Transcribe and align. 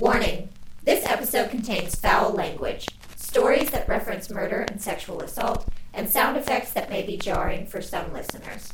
Warning 0.00 0.50
this 0.84 1.04
episode 1.04 1.50
contains 1.50 1.96
foul 1.96 2.32
language, 2.32 2.86
stories 3.16 3.70
that 3.70 3.88
reference 3.88 4.30
murder 4.30 4.64
and 4.70 4.80
sexual 4.80 5.20
assault, 5.22 5.66
and 5.92 6.08
sound 6.08 6.36
effects 6.36 6.72
that 6.74 6.88
may 6.88 7.02
be 7.02 7.16
jarring 7.16 7.66
for 7.66 7.82
some 7.82 8.12
listeners. 8.12 8.72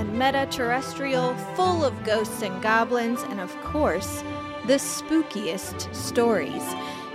And 0.00 0.18
meta 0.18 0.48
terrestrial, 0.50 1.34
full 1.54 1.84
of 1.84 2.04
ghosts 2.04 2.40
and 2.42 2.62
goblins, 2.62 3.22
and 3.24 3.38
of 3.38 3.54
course, 3.60 4.24
the 4.66 4.74
spookiest 4.74 5.94
stories. 5.94 6.64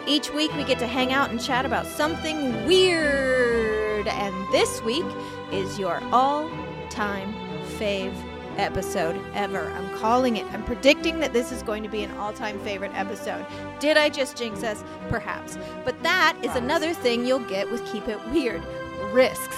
Each 0.05 0.31
week, 0.31 0.53
we 0.53 0.63
get 0.63 0.77
to 0.79 0.87
hang 0.87 1.11
out 1.11 1.31
and 1.31 1.41
chat 1.41 1.65
about 1.65 1.87
something 1.87 2.63
weird. 2.67 4.07
And 4.07 4.35
this 4.53 4.83
week 4.83 5.05
is 5.51 5.79
your 5.79 5.99
all 6.11 6.47
time 6.91 7.33
fave 7.79 8.13
episode 8.57 9.19
ever. 9.33 9.71
I'm 9.71 9.97
calling 9.97 10.37
it. 10.37 10.45
I'm 10.53 10.63
predicting 10.63 11.19
that 11.21 11.33
this 11.33 11.51
is 11.51 11.63
going 11.63 11.81
to 11.81 11.89
be 11.89 12.03
an 12.03 12.15
all 12.17 12.33
time 12.33 12.59
favorite 12.59 12.93
episode. 12.93 13.47
Did 13.79 13.97
I 13.97 14.09
just 14.09 14.37
jinx 14.37 14.63
us? 14.63 14.83
Perhaps. 15.09 15.57
But 15.83 16.01
that 16.03 16.37
is 16.43 16.55
another 16.55 16.93
thing 16.93 17.25
you'll 17.25 17.39
get 17.39 17.71
with 17.71 17.83
Keep 17.91 18.07
It 18.07 18.19
Weird 18.29 18.63
risks. 19.11 19.57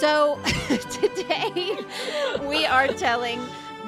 So 0.00 0.40
today 0.90 1.76
we 2.48 2.64
are 2.64 2.88
telling 2.88 3.38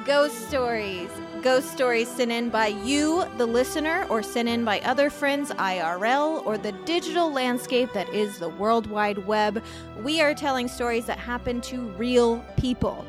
ghost 0.05 0.47
stories. 0.47 1.09
Ghost 1.41 1.71
stories 1.71 2.07
sent 2.07 2.31
in 2.31 2.51
by 2.51 2.67
you, 2.67 3.25
the 3.39 3.47
listener, 3.47 4.05
or 4.11 4.21
sent 4.21 4.47
in 4.47 4.63
by 4.63 4.79
other 4.81 5.09
friends 5.09 5.49
IRL, 5.49 6.45
or 6.45 6.59
the 6.59 6.71
digital 6.85 7.33
landscape 7.33 7.91
that 7.93 8.07
is 8.13 8.37
the 8.37 8.49
World 8.49 8.85
Wide 8.85 9.25
Web. 9.25 9.63
We 10.03 10.21
are 10.21 10.35
telling 10.35 10.67
stories 10.67 11.07
that 11.07 11.17
happen 11.17 11.61
to 11.61 11.81
real 11.93 12.45
people. 12.57 13.07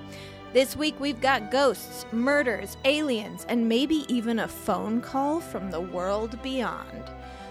This 0.54 0.74
week 0.74 0.98
we've 0.98 1.20
got 1.20 1.50
ghosts, 1.50 2.06
murders, 2.10 2.78
aliens, 2.86 3.44
and 3.50 3.68
maybe 3.68 4.06
even 4.08 4.38
a 4.38 4.48
phone 4.48 5.02
call 5.02 5.42
from 5.42 5.70
the 5.70 5.80
world 5.82 6.40
beyond. 6.42 7.02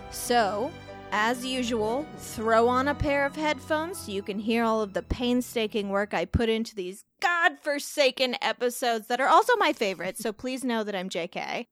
So, 0.09 0.71
as 1.15 1.45
usual, 1.45 2.07
throw 2.17 2.67
on 2.67 2.87
a 2.87 2.95
pair 2.95 3.23
of 3.23 3.35
headphones 3.35 3.99
so 3.99 4.11
you 4.11 4.23
can 4.23 4.39
hear 4.39 4.63
all 4.63 4.81
of 4.81 4.93
the 4.93 5.03
painstaking 5.03 5.89
work 5.89 6.11
I 6.11 6.25
put 6.25 6.49
into 6.49 6.73
these 6.73 7.05
godforsaken 7.21 8.35
episodes 8.41 9.05
that 9.07 9.21
are 9.21 9.27
also 9.27 9.55
my 9.57 9.73
favorites, 9.73 10.21
so 10.21 10.33
please 10.33 10.63
know 10.63 10.83
that 10.83 10.95
I'm 10.95 11.09
JK. 11.09 11.67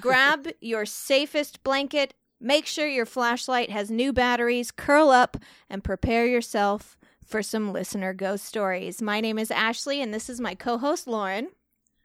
Grab 0.00 0.48
your 0.60 0.86
safest 0.86 1.62
blanket, 1.62 2.14
make 2.40 2.66
sure 2.66 2.88
your 2.88 3.06
flashlight 3.06 3.70
has 3.70 3.92
new 3.92 4.12
batteries, 4.12 4.72
curl 4.72 5.10
up, 5.10 5.36
and 5.70 5.84
prepare 5.84 6.26
yourself 6.26 6.98
for 7.24 7.44
some 7.44 7.72
listener 7.72 8.12
ghost 8.12 8.44
stories. 8.44 9.00
My 9.00 9.20
name 9.20 9.38
is 9.38 9.52
Ashley, 9.52 10.02
and 10.02 10.12
this 10.12 10.28
is 10.28 10.40
my 10.40 10.56
co 10.56 10.78
host, 10.78 11.06
Lauren. 11.06 11.50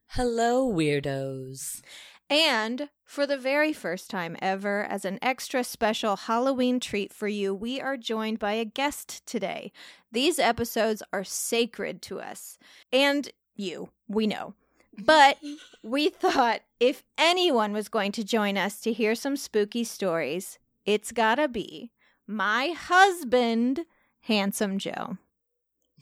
Hello, 0.09 0.71
weirdos. 0.71 1.81
And 2.29 2.89
for 3.05 3.27
the 3.27 3.37
very 3.37 3.73
first 3.73 4.09
time 4.09 4.35
ever, 4.41 4.83
as 4.83 5.05
an 5.05 5.19
extra 5.21 5.63
special 5.63 6.15
Halloween 6.15 6.79
treat 6.79 7.13
for 7.13 7.27
you, 7.27 7.53
we 7.53 7.79
are 7.79 7.97
joined 7.97 8.39
by 8.39 8.53
a 8.53 8.65
guest 8.65 9.25
today. 9.25 9.71
These 10.11 10.39
episodes 10.39 11.03
are 11.11 11.23
sacred 11.23 12.01
to 12.03 12.19
us 12.19 12.57
and 12.91 13.29
you, 13.55 13.89
we 14.07 14.25
know. 14.27 14.53
But 14.97 15.37
we 15.83 16.09
thought 16.09 16.61
if 16.79 17.03
anyone 17.17 17.73
was 17.73 17.89
going 17.89 18.11
to 18.13 18.23
join 18.23 18.57
us 18.57 18.79
to 18.81 18.93
hear 18.93 19.15
some 19.15 19.37
spooky 19.37 19.83
stories, 19.83 20.59
it's 20.85 21.11
gotta 21.11 21.47
be 21.47 21.91
my 22.27 22.69
husband, 22.69 23.85
Handsome 24.21 24.77
Joe. 24.79 25.17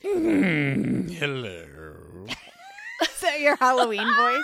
Hmm, 0.03 1.07
hello. 1.07 2.25
Is 3.01 3.21
that 3.21 3.39
your 3.39 3.55
Halloween 3.55 4.07
voice? 4.15 4.43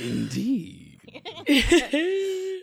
Indeed. 0.00 1.00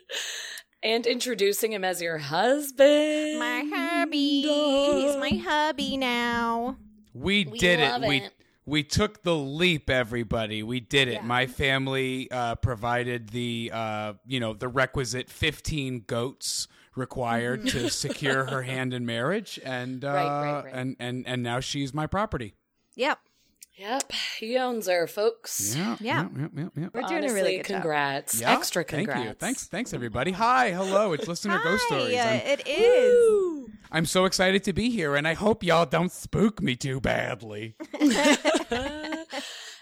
and 0.84 1.06
introducing 1.08 1.74
him 1.74 1.84
as 1.84 2.02
your 2.02 2.18
husband. 2.18 3.40
My 3.40 3.64
hubby. 3.74 4.42
He's 4.42 5.18
my 5.18 5.42
hubby 5.44 5.98
now. 5.98 6.78
We, 7.14 7.46
We 7.46 7.58
did 7.60 7.80
love 7.80 8.04
it. 8.04 8.08
We 8.10 8.18
it. 8.18 8.34
we 8.66 8.84
took 8.84 9.24
the 9.24 9.36
leap, 9.36 9.90
everybody. 9.90 10.64
We 10.64 10.80
did 10.80 11.08
it. 11.08 11.24
My 11.24 11.48
family 11.48 12.30
uh, 12.30 12.56
provided 12.56 13.30
the 13.30 13.72
uh, 13.74 14.14
you 14.26 14.40
know 14.40 14.54
the 14.54 14.68
requisite 14.68 15.30
fifteen 15.30 16.02
goats 16.06 16.68
required 16.96 17.68
to 17.68 17.90
secure 17.90 18.46
her 18.46 18.62
hand 18.74 18.94
in 18.94 19.06
marriage, 19.06 19.60
and 19.66 20.04
uh, 20.04 20.08
Right, 20.10 20.42
right, 20.54 20.64
right. 20.66 20.74
and 20.74 20.96
and 21.00 21.26
and 21.28 21.42
now 21.44 21.60
she's 21.62 21.94
my 21.94 22.06
property. 22.08 22.54
Yep. 22.96 23.20
Yep, 23.78 24.12
he 24.40 24.58
owns 24.58 24.88
her, 24.88 25.06
folks. 25.06 25.76
Yeah, 25.76 25.98
Yeah. 26.00 26.28
yeah, 26.38 26.48
yeah, 26.56 26.68
yeah. 26.78 26.88
We're 26.94 27.02
doing 27.02 27.14
Honestly, 27.24 27.28
a 27.28 27.34
really 27.34 27.58
good 27.58 27.68
job. 27.68 27.82
congrats. 27.82 28.40
Yeah, 28.40 28.54
Extra 28.54 28.84
congrats. 28.86 29.18
Thank 29.20 29.28
you. 29.30 29.34
Thanks, 29.38 29.68
thanks 29.68 29.94
everybody. 29.94 30.32
Hi, 30.32 30.72
hello. 30.72 31.12
It's 31.12 31.28
listener 31.28 31.60
ghost 31.62 31.84
Hi, 31.90 31.98
stories. 31.98 32.16
uh, 32.18 32.22
I'm, 32.22 32.40
it 32.60 32.68
is. 32.68 33.70
I'm 33.92 34.06
so 34.06 34.26
excited 34.26 34.64
to 34.64 34.74
be 34.74 34.90
here, 34.90 35.16
and 35.16 35.28
I 35.28 35.34
hope 35.34 35.62
y'all 35.64 35.86
don't 35.86 36.12
spook 36.12 36.62
me 36.62 36.76
too 36.78 37.02
badly. 37.02 37.76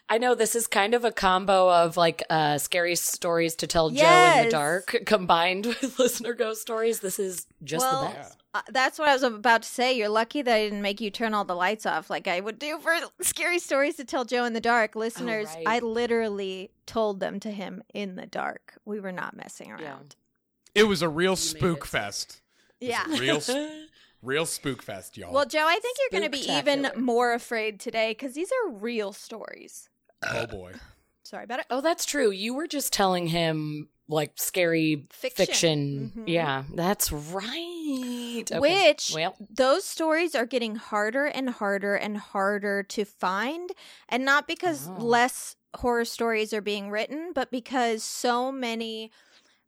I 0.10 0.18
know 0.20 0.36
this 0.36 0.56
is 0.56 0.68
kind 0.68 0.94
of 0.94 1.06
a 1.06 1.12
combo 1.12 1.72
of 1.72 1.96
like 1.98 2.24
uh, 2.30 2.58
scary 2.58 2.96
stories 2.96 3.56
to 3.58 3.68
tell 3.68 3.90
Joe 3.90 4.34
in 4.38 4.46
the 4.46 4.52
dark 4.52 4.96
combined 5.06 5.66
with 5.81 5.98
listener 5.98 6.34
ghost 6.34 6.62
stories. 6.62 7.00
This 7.00 7.20
is 7.20 7.48
just 7.64 7.86
well, 7.86 8.10
the 8.10 8.16
best. 8.16 8.43
Uh, 8.53 8.62
that's 8.69 9.00
what 9.00 9.09
I 9.09 9.14
was 9.14 9.24
about 9.24 9.64
to 9.64 9.69
say. 9.69 9.94
You're 9.94 10.09
lucky 10.09 10.41
that 10.41 10.53
I 10.53 10.64
didn't 10.64 10.81
make 10.81 11.02
you 11.02 11.09
turn 11.09 11.34
all 11.34 11.44
the 11.46 11.56
lights 11.56 11.86
off 11.86 12.09
like 12.09 12.28
I 12.28 12.40
would 12.40 12.59
do 12.59 12.78
for 12.80 12.94
scary 13.22 13.59
stories 13.59 13.96
to 13.96 14.06
tell 14.06 14.25
Joe 14.25 14.46
in 14.46 14.53
the 14.53 14.62
dark. 14.62 14.96
Listeners, 14.96 15.47
right. 15.56 15.64
I 15.68 15.80
literally 15.80 16.72
told 16.86 17.19
them 17.19 17.40
to 17.42 17.52
him 17.52 17.84
in 17.94 18.16
the 18.16 18.28
dark. 18.28 18.75
We 18.86 19.00
were 19.00 19.12
not 19.12 19.36
messing 19.36 19.72
around. 19.72 20.16
It 20.75 20.84
was 20.84 21.02
a 21.02 21.09
real 21.09 21.31
made 21.31 21.40
spook 21.40 21.86
fest. 21.86 22.42
Yeah. 22.80 23.06
Real, 23.08 23.42
sp- 23.42 23.90
real 24.22 24.46
spook 24.46 24.84
fest, 24.84 25.18
y'all. 25.18 25.34
Well, 25.34 25.46
Joe, 25.46 25.66
I 25.66 25.80
think 25.80 25.97
you're 26.00 26.19
going 26.19 26.31
to 26.31 26.38
be 26.38 26.52
even 26.52 26.92
more 27.03 27.34
afraid 27.34 27.80
today 27.80 28.12
because 28.12 28.34
these 28.34 28.50
are 28.52 28.72
real 28.72 29.13
stories. 29.13 29.90
oh 30.28 30.46
boy. 30.46 30.74
Sorry 31.24 31.46
about 31.46 31.59
it. 31.59 31.66
Oh, 31.69 31.81
that's 31.81 32.06
true. 32.06 32.30
You 32.31 32.53
were 32.53 32.68
just 32.68 32.92
telling 32.92 33.28
him 33.28 33.88
like 34.13 34.34
scary 34.35 35.06
Fiction. 35.09 35.46
fiction. 35.46 36.12
Mhm. 36.16 36.24
Yeah, 36.28 36.63
that's 36.74 37.12
right. 37.12 38.44
Okay. 38.51 38.59
Which 38.59 39.12
well, 39.13 39.35
those 39.50 39.84
stories 39.84 40.35
are 40.35 40.46
getting 40.46 40.75
harder 40.75 41.25
and 41.25 41.50
harder 41.50 41.96
and 41.96 42.18
harder 42.18 42.84
to 42.84 43.06
find. 43.06 43.72
And 44.09 44.24
not 44.25 44.47
because 44.47 44.90
Oh. 44.90 45.03
less 45.03 45.56
horror 45.78 46.06
stories 46.06 46.53
are 46.53 46.62
being 46.62 46.90
written, 46.90 47.31
but 47.34 47.51
because 47.51 48.03
so 48.03 48.51
many 48.51 49.12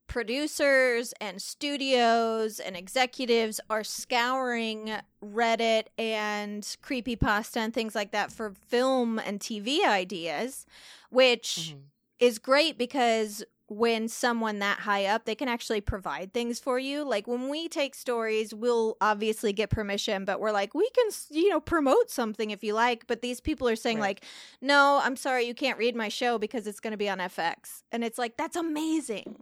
producers 0.08 1.14
and 1.20 1.42
studios 1.42 2.60
and 2.60 2.78
executives 2.78 3.60
are 3.70 3.84
scouring 3.84 4.92
Reddit 5.24 5.86
and 5.98 6.62
creepypasta 6.84 7.58
and 7.58 7.74
things 7.74 7.96
like 7.96 8.12
that 8.12 8.32
for 8.32 8.54
film 8.68 9.18
and 9.20 9.40
TV 9.40 9.84
ideas, 9.84 10.66
which 11.10 11.74
mhm. 11.76 11.82
is 12.20 12.38
great 12.40 12.78
because 12.78 13.44
when 13.68 14.08
someone 14.08 14.60
that 14.60 14.80
high 14.80 15.06
up 15.06 15.26
they 15.26 15.34
can 15.36 15.48
actually 15.48 15.82
provide 15.82 16.32
things 16.34 16.60
for 16.60 16.78
you 16.78 17.04
like 17.04 17.28
when 17.28 17.50
we 17.50 17.68
take 17.68 17.96
stories 17.96 18.54
we'll 18.54 18.96
obviously 19.02 19.52
get 19.52 19.70
permission 19.70 20.24
but 20.24 20.40
we're 20.40 20.52
like 20.52 20.76
we 20.76 20.88
can 20.92 21.08
you 21.32 21.50
know 21.50 21.60
promote 21.60 22.10
something 22.12 22.52
if 22.52 22.64
you 22.64 22.74
like 22.74 23.08
but 23.08 23.22
these 23.22 23.40
people 23.42 23.68
are 23.68 23.76
saying 23.76 23.98
Right. 23.98 24.20
like 24.20 24.26
no 24.62 25.00
i'm 25.04 25.16
sorry 25.16 25.46
you 25.46 25.56
can't 25.56 25.80
read 25.80 25.96
my 25.96 26.10
show 26.10 26.38
because 26.38 26.68
it's 26.68 26.80
going 26.80 26.92
to 26.92 26.98
be 26.98 27.10
on 27.10 27.18
fx 27.18 27.82
and 27.92 28.04
it's 28.04 28.18
like 28.20 28.38
that's 28.38 28.56
amazing 28.56 29.38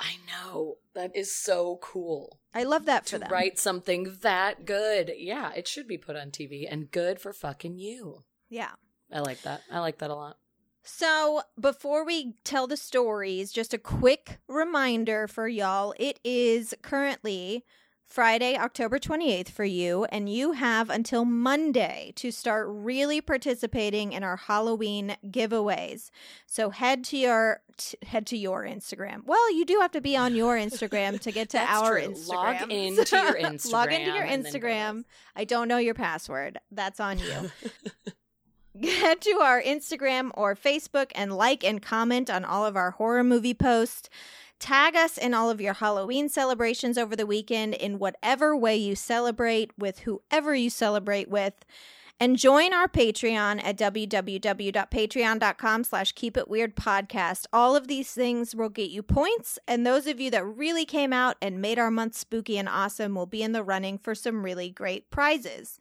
I 0.00 0.16
know 0.26 0.78
that 0.94 1.14
is 1.14 1.34
so 1.34 1.78
cool 1.80 2.40
i 2.52 2.64
love 2.64 2.84
that 2.86 3.04
for 3.04 3.10
to 3.10 3.18
them 3.20 3.30
write 3.30 3.58
something 3.58 4.16
that 4.22 4.66
good. 4.66 5.12
Yeah, 5.16 5.52
it 5.54 5.66
should 5.68 5.86
be 5.86 5.96
put 5.98 6.16
on 6.16 6.30
TV 6.30 6.66
and 6.70 6.90
good 6.90 7.20
for 7.20 7.32
fucking 7.32 7.78
you. 7.78 8.24
yeah 8.50 8.72
I 9.12 9.20
like 9.20 9.42
that. 9.42 9.62
I 9.70 9.78
like 9.78 9.98
that 9.98 10.10
a 10.10 10.14
lot. 10.14 10.36
So, 10.86 11.40
before 11.58 12.04
we 12.04 12.34
tell 12.44 12.66
the 12.66 12.76
stories, 12.76 13.52
just 13.52 13.72
a 13.72 13.78
quick 13.78 14.38
reminder 14.48 15.26
for 15.26 15.48
y'all. 15.48 15.94
It 15.98 16.20
is 16.22 16.74
currently 16.82 17.64
Friday, 18.06 18.54
October 18.56 18.98
28th 18.98 19.48
for 19.48 19.64
you, 19.64 20.04
and 20.04 20.28
you 20.28 20.52
have 20.52 20.90
until 20.90 21.24
Monday 21.24 22.12
to 22.16 22.30
start 22.30 22.66
really 22.68 23.22
participating 23.22 24.12
in 24.12 24.22
our 24.22 24.36
Halloween 24.36 25.16
giveaways. 25.26 26.10
So 26.46 26.68
head 26.68 27.02
to 27.04 27.16
your 27.16 27.62
t- 27.78 27.96
head 28.06 28.26
to 28.26 28.36
your 28.36 28.64
Instagram. 28.64 29.24
Well, 29.24 29.52
you 29.56 29.64
do 29.64 29.78
have 29.80 29.90
to 29.92 30.02
be 30.02 30.18
on 30.18 30.34
your 30.34 30.56
Instagram 30.56 31.18
to 31.20 31.32
get 31.32 31.48
to 31.50 31.58
our 31.58 31.98
true. 31.98 32.12
Instagram. 32.12 32.28
Log 32.28 32.70
into 32.70 33.16
your 33.16 33.34
Instagram. 33.34 33.72
Log 33.72 33.92
into 33.92 34.12
your 34.12 34.24
and 34.24 34.44
then 34.44 34.52
go 34.52 34.58
Instagram. 34.58 35.04
I 35.34 35.44
don't 35.44 35.66
know 35.66 35.78
your 35.78 35.94
password. 35.94 36.58
That's 36.70 37.00
on 37.00 37.18
you. 37.18 37.50
Head 38.86 39.20
to 39.22 39.40
our 39.40 39.62
Instagram 39.62 40.30
or 40.34 40.54
Facebook 40.54 41.10
and 41.14 41.36
like 41.36 41.64
and 41.64 41.80
comment 41.80 42.28
on 42.28 42.44
all 42.44 42.66
of 42.66 42.76
our 42.76 42.92
horror 42.92 43.24
movie 43.24 43.54
posts. 43.54 44.10
Tag 44.58 44.94
us 44.94 45.18
in 45.18 45.34
all 45.34 45.50
of 45.50 45.60
your 45.60 45.74
Halloween 45.74 46.28
celebrations 46.28 46.98
over 46.98 47.16
the 47.16 47.26
weekend 47.26 47.74
in 47.74 47.98
whatever 47.98 48.56
way 48.56 48.76
you 48.76 48.94
celebrate 48.94 49.72
with 49.78 50.00
whoever 50.00 50.54
you 50.54 50.70
celebrate 50.70 51.28
with. 51.28 51.54
And 52.20 52.38
join 52.38 52.72
our 52.72 52.86
Patreon 52.86 53.62
at 53.64 53.76
www.patreon.com 53.76 55.84
slash 55.84 56.12
keep 56.12 56.36
it 56.36 56.48
weird 56.48 56.76
podcast. 56.76 57.46
All 57.52 57.74
of 57.74 57.88
these 57.88 58.12
things 58.12 58.54
will 58.54 58.68
get 58.68 58.90
you 58.90 59.02
points, 59.02 59.58
and 59.66 59.84
those 59.84 60.06
of 60.06 60.20
you 60.20 60.30
that 60.30 60.44
really 60.44 60.84
came 60.84 61.12
out 61.12 61.36
and 61.42 61.60
made 61.60 61.78
our 61.78 61.90
month 61.90 62.14
spooky 62.14 62.56
and 62.56 62.68
awesome 62.68 63.14
will 63.14 63.26
be 63.26 63.42
in 63.42 63.52
the 63.52 63.64
running 63.64 63.98
for 63.98 64.14
some 64.14 64.44
really 64.44 64.70
great 64.70 65.10
prizes. 65.10 65.80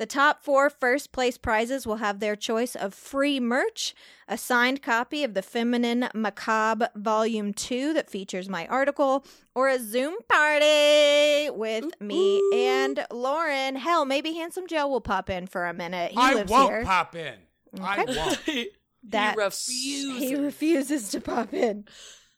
The 0.00 0.06
top 0.06 0.42
four 0.42 0.70
first 0.70 1.12
place 1.12 1.36
prizes 1.36 1.86
will 1.86 1.96
have 1.96 2.20
their 2.20 2.34
choice 2.34 2.74
of 2.74 2.94
free 2.94 3.38
merch, 3.38 3.94
a 4.26 4.38
signed 4.38 4.80
copy 4.80 5.24
of 5.24 5.34
the 5.34 5.42
Feminine 5.42 6.08
Macabre 6.14 6.88
Volume 6.96 7.52
2 7.52 7.92
that 7.92 8.08
features 8.08 8.48
my 8.48 8.66
article, 8.68 9.26
or 9.54 9.68
a 9.68 9.78
Zoom 9.78 10.14
party 10.26 11.50
with 11.50 11.84
me 12.00 12.40
and 12.54 13.04
Lauren. 13.12 13.76
Hell, 13.76 14.06
maybe 14.06 14.32
Handsome 14.32 14.66
Joe 14.66 14.88
will 14.88 15.02
pop 15.02 15.28
in 15.28 15.46
for 15.46 15.66
a 15.66 15.74
minute. 15.74 16.12
He 16.12 16.16
I 16.16 16.44
won't 16.44 16.70
here. 16.70 16.84
pop 16.86 17.14
in. 17.14 17.34
I 17.78 18.04
won't. 18.06 18.40
That- 19.10 19.34
he 19.34 19.44
refuses. 19.44 20.22
He 20.22 20.34
refuses 20.34 21.10
to 21.10 21.20
pop 21.20 21.52
in. 21.52 21.84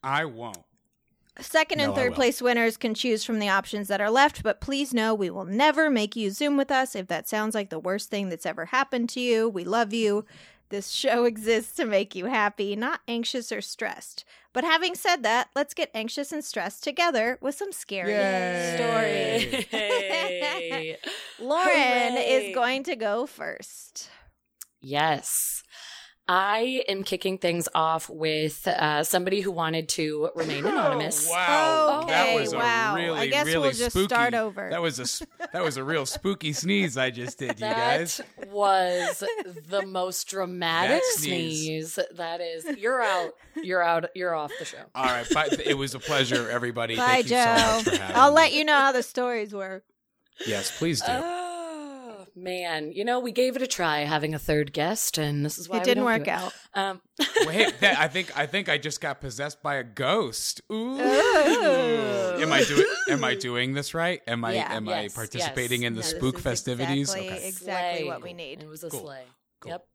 I 0.02 0.24
won't. 0.24 0.58
Second 1.40 1.80
and 1.80 1.90
No, 1.90 1.94
third 1.96 2.14
place 2.14 2.42
winners 2.42 2.76
can 2.76 2.94
choose 2.94 3.24
from 3.24 3.38
the 3.38 3.48
options 3.48 3.88
that 3.88 4.00
are 4.02 4.10
left, 4.10 4.42
but 4.42 4.60
please 4.60 4.92
know 4.92 5.14
we 5.14 5.30
will 5.30 5.46
never 5.46 5.88
make 5.88 6.14
you 6.14 6.30
Zoom 6.30 6.56
with 6.58 6.70
us 6.70 6.94
if 6.94 7.06
that 7.08 7.26
sounds 7.28 7.54
like 7.54 7.70
the 7.70 7.78
worst 7.78 8.10
thing 8.10 8.28
that's 8.28 8.44
ever 8.44 8.66
happened 8.66 9.08
to 9.10 9.20
you. 9.20 9.48
We 9.48 9.64
love 9.64 9.94
you. 9.94 10.26
This 10.68 10.88
show 10.90 11.24
exists 11.32 11.74
to 11.76 11.86
make 11.86 12.14
you 12.14 12.26
happy, 12.26 12.76
not 12.76 13.00
anxious 13.08 13.50
or 13.50 13.62
stressed. 13.62 14.24
But 14.52 14.64
having 14.64 14.94
said 14.94 15.22
that, 15.22 15.48
let's 15.56 15.72
get 15.72 15.90
anxious 15.94 16.32
and 16.32 16.44
stressed 16.44 16.84
together 16.84 17.38
with 17.40 17.54
some 17.54 17.72
scary 17.72 18.12
Yay. 18.12 19.64
stories. 19.70 20.96
Lauren 21.40 22.12
Hooray. 22.12 22.48
is 22.48 22.54
going 22.54 22.82
to 22.84 22.94
go 22.96 23.24
first. 23.26 24.10
Yes. 24.82 25.62
I 26.34 26.82
am 26.88 27.04
kicking 27.04 27.36
things 27.36 27.68
off 27.74 28.08
with 28.08 28.66
uh, 28.66 29.04
somebody 29.04 29.42
who 29.42 29.50
wanted 29.50 29.90
to 29.90 30.30
remain 30.34 30.64
anonymous. 30.64 31.28
Oh, 31.28 31.32
wow. 31.34 32.04
that 32.08 32.28
Okay, 32.28 32.40
was 32.40 32.52
a 32.54 32.56
wow. 32.56 32.94
really, 32.96 33.18
I 33.20 33.26
guess 33.26 33.44
really 33.44 33.58
we'll 33.58 33.70
just 33.72 33.90
spooky. 33.90 34.06
start 34.06 34.32
over. 34.32 34.70
That 34.70 34.80
was 34.80 34.98
a 34.98 35.02
s- 35.02 35.22
that 35.52 35.62
was 35.62 35.76
a 35.76 35.84
real 35.84 36.06
spooky 36.06 36.54
sneeze 36.54 36.96
I 36.96 37.10
just 37.10 37.38
did, 37.38 37.60
you 37.60 37.66
guys. 37.66 38.22
That 38.38 38.48
was 38.50 39.22
the 39.68 39.84
most 39.84 40.26
dramatic 40.28 41.02
That 41.02 41.20
sneeze. 41.20 41.92
sneeze. 41.94 41.98
That 42.16 42.40
is, 42.40 42.64
you're 42.78 43.02
out. 43.02 43.32
You're 43.62 43.82
out. 43.82 44.06
You're 44.14 44.34
off 44.34 44.52
the 44.58 44.64
show. 44.64 44.78
All 44.94 45.04
right, 45.04 45.26
but 45.34 45.60
it 45.60 45.74
was 45.76 45.94
a 45.94 45.98
pleasure, 45.98 46.48
everybody. 46.48 46.96
Bye, 46.96 47.22
Thank 47.22 47.24
you 47.26 47.30
Joe. 47.30 47.44
so 47.44 47.74
much 47.76 47.84
for 47.84 48.02
having 48.02 48.16
I'll 48.16 48.30
me. 48.30 48.36
let 48.36 48.52
you 48.54 48.64
know 48.64 48.76
how 48.76 48.92
the 48.92 49.02
stories 49.02 49.52
work. 49.54 49.84
Yes, 50.46 50.72
please 50.78 51.00
do. 51.02 51.06
Oh 51.10 51.41
man, 52.34 52.92
you 52.92 53.04
know 53.04 53.20
we 53.20 53.32
gave 53.32 53.56
it 53.56 53.62
a 53.62 53.66
try 53.66 54.00
having 54.00 54.34
a 54.34 54.38
third 54.38 54.72
guest, 54.72 55.18
and 55.18 55.44
this 55.44 55.58
is 55.58 55.68
why 55.68 55.78
It 55.78 55.84
didn't 55.84 56.04
work 56.04 56.22
it. 56.22 56.28
out. 56.28 56.52
Um, 56.74 57.00
Wait, 57.46 57.74
that, 57.80 57.98
I 57.98 58.08
think 58.08 58.36
I 58.36 58.46
think 58.46 58.68
I 58.68 58.78
just 58.78 59.00
got 59.00 59.20
possessed 59.20 59.62
by 59.62 59.76
a 59.76 59.84
ghost. 59.84 60.60
Ooh. 60.72 60.98
Ooh. 61.00 62.42
Am 62.42 62.52
I 62.52 62.64
doing 62.64 62.86
Am 63.10 63.24
I 63.24 63.34
doing 63.34 63.74
this 63.74 63.94
right? 63.94 64.20
Am 64.26 64.44
I 64.44 64.54
Yeah. 64.54 64.72
Am 64.74 64.86
Yes, 64.86 65.12
I 65.12 65.14
participating 65.14 65.82
yes. 65.82 65.86
in 65.88 65.94
the 65.94 66.00
No, 66.00 66.06
spook 66.06 66.38
festivities? 66.38 67.10
exactly- 67.10 67.28
Okay. 67.36 67.48
exactly 67.48 68.04
what 68.08 68.22
we 68.22 68.32
need. 68.32 68.62
It 68.62 68.68
was 68.68 68.82
a 68.84 68.90
Cool. 68.90 69.00
sleigh. 69.00 69.24
Cool. 69.60 69.72
Yep. 69.72 69.86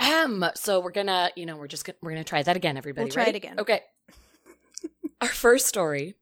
Um, 0.00 0.44
so 0.56 0.80
we're 0.80 0.90
gonna, 0.90 1.30
you 1.36 1.46
know, 1.46 1.56
we're 1.56 1.68
just 1.68 1.84
gonna, 1.84 1.96
we're 2.02 2.10
gonna 2.10 2.24
try 2.24 2.42
that 2.42 2.56
again, 2.56 2.76
everybody. 2.76 3.04
We'll 3.04 3.12
try 3.12 3.24
Ready? 3.24 3.36
it 3.36 3.44
again. 3.44 3.60
Okay. 3.60 3.82
Our 5.20 5.28
first 5.28 5.66
story 5.66 6.14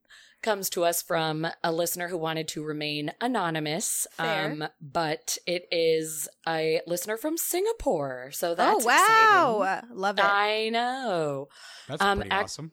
comes 0.45 0.69
to 0.69 0.85
us 0.85 1.01
from 1.01 1.45
a 1.63 1.71
listener 1.73 2.07
who 2.07 2.17
wanted 2.17 2.47
to 2.49 2.63
remain 2.63 3.11
anonymous. 3.19 4.07
Fair. 4.11 4.51
Um, 4.51 4.67
but 4.81 5.37
it 5.45 5.67
is 5.71 6.29
a 6.47 6.79
listener 6.87 7.17
from 7.17 7.37
Singapore. 7.37 8.29
So 8.31 8.51
Oh 8.51 8.55
that's 8.55 8.85
wow, 8.85 9.61
exciting. 9.63 9.97
love 9.97 10.17
it. 10.19 10.23
I 10.25 10.69
know. 10.69 11.49
That's 11.89 12.01
Um, 12.01 12.19
pretty 12.19 12.33
ac- 12.33 12.43
awesome. 12.43 12.71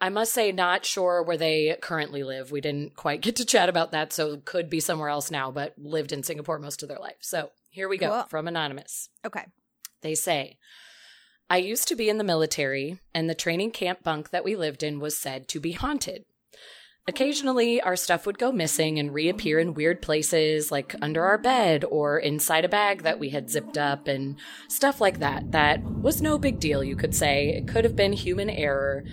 I 0.00 0.10
must 0.10 0.32
say, 0.32 0.52
not 0.52 0.86
sure 0.86 1.24
where 1.24 1.36
they 1.36 1.76
currently 1.82 2.22
live. 2.22 2.52
We 2.52 2.60
didn't 2.60 2.94
quite 2.94 3.20
get 3.20 3.34
to 3.36 3.44
chat 3.44 3.68
about 3.68 3.90
that, 3.90 4.12
so 4.12 4.36
could 4.36 4.70
be 4.70 4.78
somewhere 4.78 5.08
else 5.08 5.28
now, 5.30 5.50
but 5.50 5.74
lived 5.76 6.12
in 6.12 6.22
Singapore 6.22 6.60
most 6.60 6.84
of 6.84 6.88
their 6.88 7.00
life. 7.00 7.16
So 7.20 7.50
here 7.68 7.88
we 7.88 7.98
go 7.98 8.08
Cool. 8.10 8.22
from 8.30 8.46
Anonymous. 8.46 9.08
okay. 9.26 9.46
They 10.02 10.14
say, 10.14 10.56
I 11.50 11.56
used 11.56 11.88
to 11.88 11.96
be 11.96 12.08
in 12.08 12.18
the 12.18 12.22
military, 12.24 13.00
and 13.12 13.28
the 13.28 13.34
training 13.34 13.72
camp 13.72 14.04
bunk 14.04 14.30
that 14.30 14.44
we 14.44 14.54
lived 14.54 14.84
in 14.84 15.00
was 15.00 15.16
said 15.18 15.48
to 15.48 15.58
be 15.58 15.72
haunted. 15.72 16.24
Occasionally, 17.08 17.80
our 17.80 17.96
stuff 17.96 18.26
would 18.26 18.38
go 18.38 18.52
missing 18.52 18.98
and 18.98 19.14
reappear 19.14 19.58
in 19.58 19.72
weird 19.72 20.02
places, 20.02 20.70
like 20.70 20.94
under 21.00 21.24
our 21.24 21.38
bed 21.38 21.82
or 21.90 22.18
inside 22.18 22.66
a 22.66 22.68
bag 22.68 23.02
that 23.02 23.18
we 23.18 23.30
had 23.30 23.48
zipped 23.48 23.78
up, 23.78 24.06
and 24.06 24.36
stuff 24.68 25.00
like 25.00 25.18
that. 25.20 25.50
That 25.52 25.82
was 25.82 26.20
no 26.20 26.36
big 26.36 26.60
deal, 26.60 26.84
you 26.84 26.96
could 26.96 27.14
say. 27.14 27.48
It 27.48 27.66
could 27.66 27.84
have 27.84 27.96
been 27.96 28.12
human 28.12 28.50
error, 28.50 29.04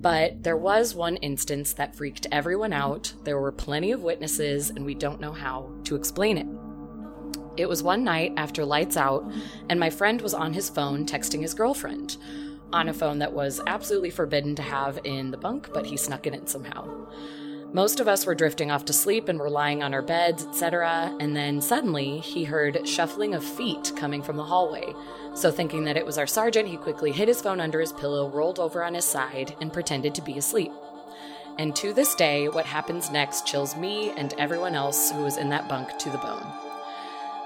but 0.00 0.42
there 0.42 0.56
was 0.56 0.96
one 0.96 1.16
instance 1.18 1.72
that 1.74 1.94
freaked 1.94 2.26
everyone 2.32 2.72
out. 2.72 3.12
There 3.22 3.38
were 3.38 3.52
plenty 3.52 3.92
of 3.92 4.02
witnesses, 4.02 4.70
and 4.70 4.84
we 4.84 4.96
don't 4.96 5.20
know 5.20 5.32
how 5.32 5.70
to 5.84 5.94
explain 5.94 6.38
it. 6.38 6.48
It 7.56 7.68
was 7.68 7.84
one 7.84 8.02
night 8.02 8.32
after 8.36 8.64
lights 8.64 8.96
out, 8.96 9.32
and 9.70 9.78
my 9.78 9.90
friend 9.90 10.20
was 10.20 10.34
on 10.34 10.54
his 10.54 10.68
phone 10.68 11.06
texting 11.06 11.42
his 11.42 11.54
girlfriend 11.54 12.16
on 12.72 12.88
a 12.88 12.92
phone 12.92 13.20
that 13.20 13.32
was 13.32 13.60
absolutely 13.68 14.10
forbidden 14.10 14.56
to 14.56 14.62
have 14.62 14.98
in 15.04 15.30
the 15.30 15.36
bunk, 15.36 15.70
but 15.72 15.86
he 15.86 15.96
snuck 15.96 16.26
it 16.26 16.34
in 16.34 16.48
somehow. 16.48 17.06
Most 17.74 17.98
of 17.98 18.06
us 18.06 18.24
were 18.24 18.36
drifting 18.36 18.70
off 18.70 18.84
to 18.84 18.92
sleep 18.92 19.28
and 19.28 19.36
were 19.36 19.50
lying 19.50 19.82
on 19.82 19.94
our 19.94 20.00
beds, 20.00 20.46
etc., 20.46 21.12
and 21.18 21.34
then 21.34 21.60
suddenly 21.60 22.20
he 22.20 22.44
heard 22.44 22.88
shuffling 22.88 23.34
of 23.34 23.42
feet 23.42 23.92
coming 23.96 24.22
from 24.22 24.36
the 24.36 24.44
hallway. 24.44 24.94
So, 25.34 25.50
thinking 25.50 25.82
that 25.84 25.96
it 25.96 26.06
was 26.06 26.16
our 26.16 26.26
sergeant, 26.28 26.68
he 26.68 26.76
quickly 26.76 27.10
hid 27.10 27.26
his 27.26 27.42
phone 27.42 27.58
under 27.60 27.80
his 27.80 27.92
pillow, 27.92 28.30
rolled 28.30 28.60
over 28.60 28.84
on 28.84 28.94
his 28.94 29.04
side, 29.04 29.56
and 29.60 29.72
pretended 29.72 30.14
to 30.14 30.22
be 30.22 30.38
asleep. 30.38 30.70
And 31.58 31.74
to 31.74 31.92
this 31.92 32.14
day, 32.14 32.48
what 32.48 32.64
happens 32.64 33.10
next 33.10 33.44
chills 33.44 33.76
me 33.76 34.10
and 34.10 34.34
everyone 34.38 34.76
else 34.76 35.10
who 35.10 35.24
was 35.24 35.36
in 35.36 35.48
that 35.48 35.68
bunk 35.68 35.98
to 35.98 36.10
the 36.10 36.18
bone. 36.18 36.46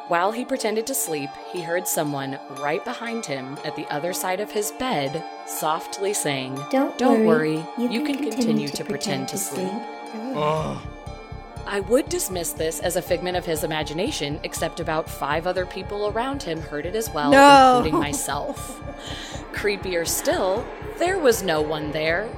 While 0.09 0.33
he 0.33 0.45
pretended 0.45 0.87
to 0.89 0.95
sleep, 0.95 1.31
he 1.53 1.63
heard 1.63 1.89
someone 1.89 2.39
right 2.61 2.85
behind 2.85 3.25
him 3.25 3.59
at 3.65 3.77
the 3.77 3.87
other 3.91 4.13
side 4.13 4.41
of 4.41 4.51
his 4.51 4.73
bed 4.73 5.25
softly 5.47 6.13
saying, 6.13 6.59
Don't, 6.71 6.99
Don't 6.99 7.25
worry. 7.25 7.57
worry, 7.57 7.91
you, 7.91 8.05
can, 8.05 8.17
continue, 8.17 8.69
to 8.69 8.85
pretend 8.85 9.29
to 9.29 9.39
sleep. 9.39 9.73
Oh, 10.15 10.83
I 11.67 11.81
would 11.81 12.09
dismiss 12.09 12.53
this 12.53 12.81
as 12.81 12.97
a 12.97 13.03
figment 13.03 13.37
of 13.37 13.45
his 13.45 13.63
imagination, 13.63 14.41
except 14.43 14.81
about 14.81 15.09
five 15.09 15.47
other 15.47 15.67
people 15.67 16.09
around 16.09 16.43
him 16.43 16.61
heard 16.63 16.87
it 16.87 16.95
as 16.97 17.11
well, 17.11 17.31
No. 17.31 17.77
including 17.79 18.01
myself. 18.01 18.81
Creepier 19.53 20.07
still, 20.07 20.67
there 20.99 21.19
was 21.19 21.43
no 21.43 21.61
one 21.61 21.91
there. 21.93 22.29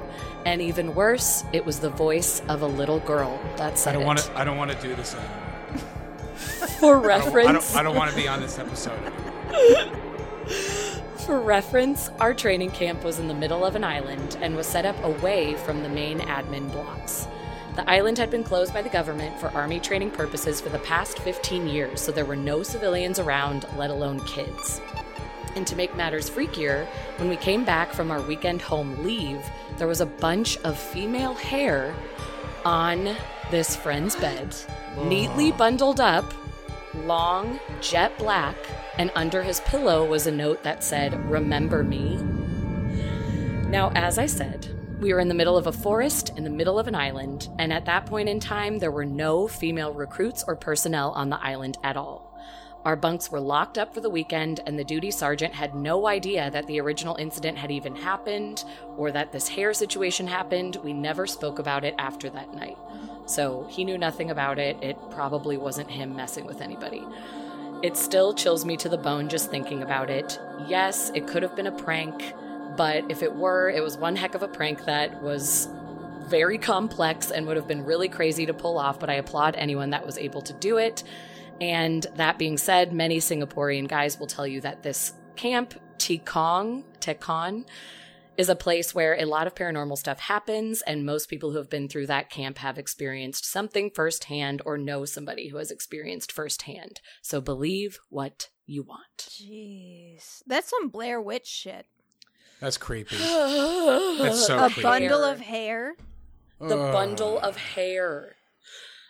And 0.47 0.63
even 0.63 0.95
worse, 0.95 1.45
it 1.53 1.65
was 1.67 1.81
the 1.81 1.91
voice 1.91 2.41
of 2.49 2.63
a 2.63 2.67
little 2.67 2.99
girl 3.01 3.39
that 3.57 3.79
said 3.79 3.91
I 3.91 3.93
don't 3.93 4.03
it. 4.03 4.07
want 4.07 4.19
to. 4.21 4.39
I 4.39 4.45
don't 4.45 4.57
want 4.57 4.71
to 4.73 4.81
do 4.81 4.95
this 4.97 5.15
anymore. 5.15 5.37
For 6.79 6.97
I 6.97 6.99
don't, 6.99 7.07
reference, 7.07 7.49
I 7.49 7.53
don't, 7.53 7.77
I 7.77 7.83
don't 7.83 7.97
want 7.97 8.11
to 8.11 8.17
be 8.17 8.27
on 8.27 8.41
this 8.41 8.59
episode. 8.59 8.99
For 11.19 11.39
reference, 11.39 12.09
our 12.19 12.33
training 12.35 12.71
camp 12.71 13.05
was 13.05 13.19
in 13.19 13.29
the 13.29 13.35
middle 13.35 13.65
of 13.65 13.77
an 13.77 13.85
island 13.85 14.39
and 14.41 14.57
was 14.57 14.67
set 14.67 14.87
up 14.87 14.97
away 15.05 15.55
from 15.57 15.83
the 15.83 15.89
main 15.91 16.19
admin 16.21 16.73
blocks. 16.73 17.29
The 17.81 17.91
island 17.91 18.19
had 18.19 18.31
been 18.31 18.45
closed 18.45 18.75
by 18.75 18.83
the 18.83 18.91
government 18.91 19.41
for 19.41 19.49
army 19.53 19.81
training 19.81 20.11
purposes 20.11 20.61
for 20.61 20.69
the 20.69 20.81
past 20.81 21.19
15 21.21 21.67
years, 21.67 22.03
so 22.03 22.13
there 22.13 22.27
were 22.27 22.37
no 22.37 22.63
civilians 22.63 23.19
around, 23.19 23.65
let 23.75 23.89
alone 23.89 24.21
kids. 24.27 24.83
And 25.57 25.67
to 25.67 25.75
make 25.75 25.97
matters 25.97 26.29
freakier, 26.29 26.87
when 27.17 27.31
we 27.31 27.39
came 27.39 27.65
back 27.65 27.95
from 27.95 28.11
our 28.11 28.21
weekend 28.21 28.61
home 28.61 29.03
leave, 29.03 29.43
there 29.79 29.87
was 29.87 30.03
a 30.03 30.07
bunch 30.07 30.59
of 30.59 30.79
female 30.79 31.33
hair 31.33 31.95
on 32.67 33.17
this 33.51 33.77
friend's 33.77 34.15
bed, 34.15 34.55
neatly 35.05 35.51
bundled 35.51 36.01
up, 36.01 36.35
long, 36.95 37.59
jet 37.81 38.13
black, 38.19 38.57
and 38.99 39.11
under 39.15 39.43
his 39.43 39.61
pillow 39.61 40.05
was 40.05 40.27
a 40.27 40.31
note 40.31 40.63
that 40.65 40.85
said, 40.85 41.19
Remember 41.31 41.83
me? 41.83 42.17
Now, 43.71 43.91
as 43.95 44.19
I 44.19 44.27
said, 44.27 44.69
we 45.01 45.15
were 45.15 45.21
in 45.21 45.29
the 45.29 45.35
middle 45.35 45.57
of 45.57 45.67
a 45.67 45.73
forest 45.73 46.37
in 46.37 46.45
the 46.45 46.51
middle 46.51 46.79
of 46.79 46.87
an 46.87 46.95
island, 46.95 47.49
and 47.59 47.73
at 47.73 47.87
that 47.87 48.05
point 48.05 48.29
in 48.29 48.39
time, 48.39 48.79
there 48.79 48.91
were 48.91 49.07
no 49.07 49.49
female 49.49 49.95
recruits 49.95 50.45
or 50.47 50.55
personnel 50.55 51.13
on 51.13 51.31
the 51.31 51.43
island 51.43 51.79
at 51.83 51.97
all. 51.97 52.39
Our 52.85 52.97
bunks 52.97 53.31
were 53.31 53.41
locked 53.41 53.79
up 53.79 53.95
for 53.95 54.01
the 54.01 54.11
weekend, 54.11 54.61
and 54.67 54.79
the 54.79 54.85
duty 54.85 55.11
sergeant 55.11 55.55
had 55.55 55.75
no 55.75 56.07
idea 56.07 56.51
that 56.51 56.67
the 56.67 56.81
original 56.81 57.17
incident 57.17 57.59
had 57.59 57.71
even 57.71 57.95
happened 57.97 58.65
or 58.97 59.11
that 59.13 59.33
this 59.33 59.49
hair 59.49 59.73
situation 59.75 60.27
happened. 60.27 60.77
We 60.77 60.93
never 60.93 61.27
spoke 61.27 61.59
about 61.59 61.85
it 61.85 61.95
after 61.99 62.31
that 62.31 62.55
night. 62.55 62.79
So 63.27 63.67
he 63.71 63.85
knew 63.85 63.99
nothing 63.99 64.31
about 64.31 64.59
it. 64.59 64.77
It 64.83 64.97
probably 65.11 65.57
wasn't 65.57 65.91
him 65.91 66.17
messing 66.17 66.47
with 66.47 66.61
anybody. 66.61 67.05
It 67.83 67.97
still 67.97 68.35
chills 68.35 68.65
me 68.65 68.77
to 68.79 68.89
the 68.89 68.99
bone 68.99 69.29
just 69.29 69.51
thinking 69.51 69.83
about 69.83 70.11
it. 70.11 70.39
Yes, 70.67 71.11
it 71.15 71.27
could 71.27 71.43
have 71.43 71.57
been 71.57 71.67
a 71.67 71.73
prank, 71.73 72.35
but 72.77 73.11
if 73.11 73.23
it 73.23 73.35
were, 73.35 73.71
it 73.71 73.83
was 73.83 73.97
one 73.97 74.17
heck 74.17 74.35
of 74.35 74.43
a 74.43 74.49
prank 74.49 74.85
that 74.85 75.23
was 75.23 75.69
very 76.29 76.59
complex 76.59 77.31
and 77.31 77.47
would 77.47 77.57
have 77.57 77.67
been 77.67 77.85
really 77.85 78.09
crazy 78.09 78.47
to 78.47 78.55
pull 78.55 78.79
off, 78.79 79.01
but 79.01 79.11
I 79.11 79.15
applaud 79.15 79.57
anyone 79.57 79.91
that 79.91 80.07
was 80.07 80.17
able 80.17 80.43
to 80.43 80.53
do 80.55 80.79
it. 80.79 81.03
And 81.61 82.07
that 82.15 82.39
being 82.39 82.57
said, 82.57 82.93
many 82.93 83.19
Singaporean 83.19 83.89
guys 83.89 84.19
will 84.19 84.27
tell 84.27 84.47
you 84.47 84.61
that 84.63 84.83
this 84.83 85.13
camp, 85.37 85.75
Tikong, 85.99 86.85
Tekong, 87.01 87.67
is 88.37 88.49
a 88.49 88.57
place 88.57 88.95
where 88.95 89.21
a 89.21 89.27
lot 89.27 89.47
of 89.47 89.55
paranormal 89.55 89.99
stuff 89.99 90.21
happens, 90.21 90.81
and 90.83 91.05
most 91.05 91.29
people 91.29 91.51
who 91.51 91.59
have 91.59 91.69
been 91.69 91.89
through 91.89 92.07
that 92.07 92.31
camp 92.31 92.57
have 92.59 92.79
experienced 92.79 93.45
something 93.45 93.91
firsthand 93.91 94.63
or 94.65 94.79
know 94.79 95.05
somebody 95.05 95.49
who 95.49 95.59
has 95.59 95.71
experienced 95.71 96.33
firsthand. 96.33 97.01
So 97.21 97.43
believe 97.43 97.99
what 98.09 98.49
you 98.65 98.83
want. 98.83 99.19
Jeez. 99.19 100.43
That's 100.47 100.71
some 100.71 100.89
Blair 100.89 101.21
Witch 101.21 101.47
shit. 101.47 101.87
That's 102.61 102.77
creepy. 102.77 103.17
That's 103.19 104.47
so 104.47 104.59
a 104.59 104.65
creepy. 104.69 104.83
bundle 104.83 105.25
of 105.25 105.41
hair. 105.41 105.95
The 106.61 106.77
Ugh. 106.79 106.93
bundle 106.93 107.39
of 107.39 107.57
hair. 107.57 108.37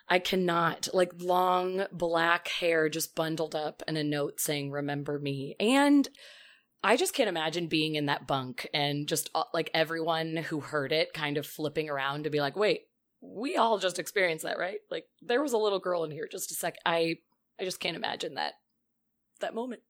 I 0.08 0.18
cannot. 0.18 0.88
Like 0.92 1.12
long 1.18 1.86
black 1.92 2.48
hair 2.48 2.88
just 2.88 3.14
bundled 3.14 3.54
up 3.54 3.82
and 3.88 3.98
a 3.98 4.04
note 4.04 4.40
saying, 4.40 4.70
Remember 4.70 5.18
me. 5.18 5.56
And 5.58 6.08
I 6.82 6.96
just 6.96 7.12
can't 7.14 7.28
imagine 7.28 7.66
being 7.66 7.94
in 7.96 8.06
that 8.06 8.26
bunk 8.26 8.68
and 8.72 9.06
just 9.06 9.30
uh, 9.34 9.44
like 9.52 9.70
everyone 9.74 10.36
who 10.36 10.60
heard 10.60 10.92
it 10.92 11.12
kind 11.12 11.36
of 11.36 11.46
flipping 11.46 11.90
around 11.90 12.24
to 12.24 12.30
be 12.30 12.40
like, 12.40 12.56
Wait, 12.56 12.82
we 13.20 13.56
all 13.56 13.78
just 13.78 13.98
experienced 13.98 14.44
that, 14.44 14.58
right? 14.58 14.78
Like 14.90 15.04
there 15.20 15.42
was 15.42 15.52
a 15.52 15.58
little 15.58 15.80
girl 15.80 16.04
in 16.04 16.10
here 16.10 16.28
just 16.30 16.50
a 16.52 16.54
sec. 16.54 16.76
I 16.86 17.16
I 17.60 17.64
just 17.64 17.80
can't 17.80 17.96
imagine 17.96 18.34
that 18.34 18.54
that 19.40 19.54
moment. 19.54 19.82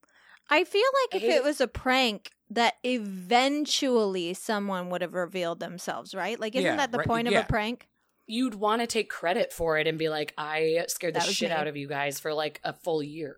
I 0.49 0.65
feel 0.65 0.83
I 0.83 1.07
like 1.13 1.23
if 1.23 1.29
it 1.29 1.37
it. 1.37 1.45
was 1.45 1.61
a 1.61 1.69
prank, 1.69 2.31
that 2.51 2.75
eventually 2.85 4.35
someone 4.35 4.91
would 4.91 5.03
have 5.03 5.15
revealed 5.15 5.61
themselves, 5.61 6.15
right? 6.15 6.39
Like, 6.39 6.55
isn't 6.55 6.65
Yeah, 6.65 6.77
that 6.77 6.93
the 6.93 6.99
right, 6.99 7.07
point 7.07 7.29
of 7.29 7.33
yeah. 7.33 7.41
a 7.41 7.45
prank? 7.45 7.89
You'd 8.27 8.55
want 8.55 8.81
to 8.81 8.87
take 8.87 9.11
credit 9.11 9.53
for 9.53 9.79
it 9.79 9.87
and 9.87 9.99
be 9.99 10.09
like, 10.09 10.35
I 10.39 10.85
scared 10.89 11.15
the 11.15 11.21
That 11.21 11.29
shit 11.29 11.51
me. 11.51 11.57
out 11.57 11.67
of 11.67 11.77
you 11.77 11.89
guys 11.89 12.21
for 12.21 12.33
like 12.35 12.61
a 12.65 12.73
full 12.73 13.03
year. 13.03 13.37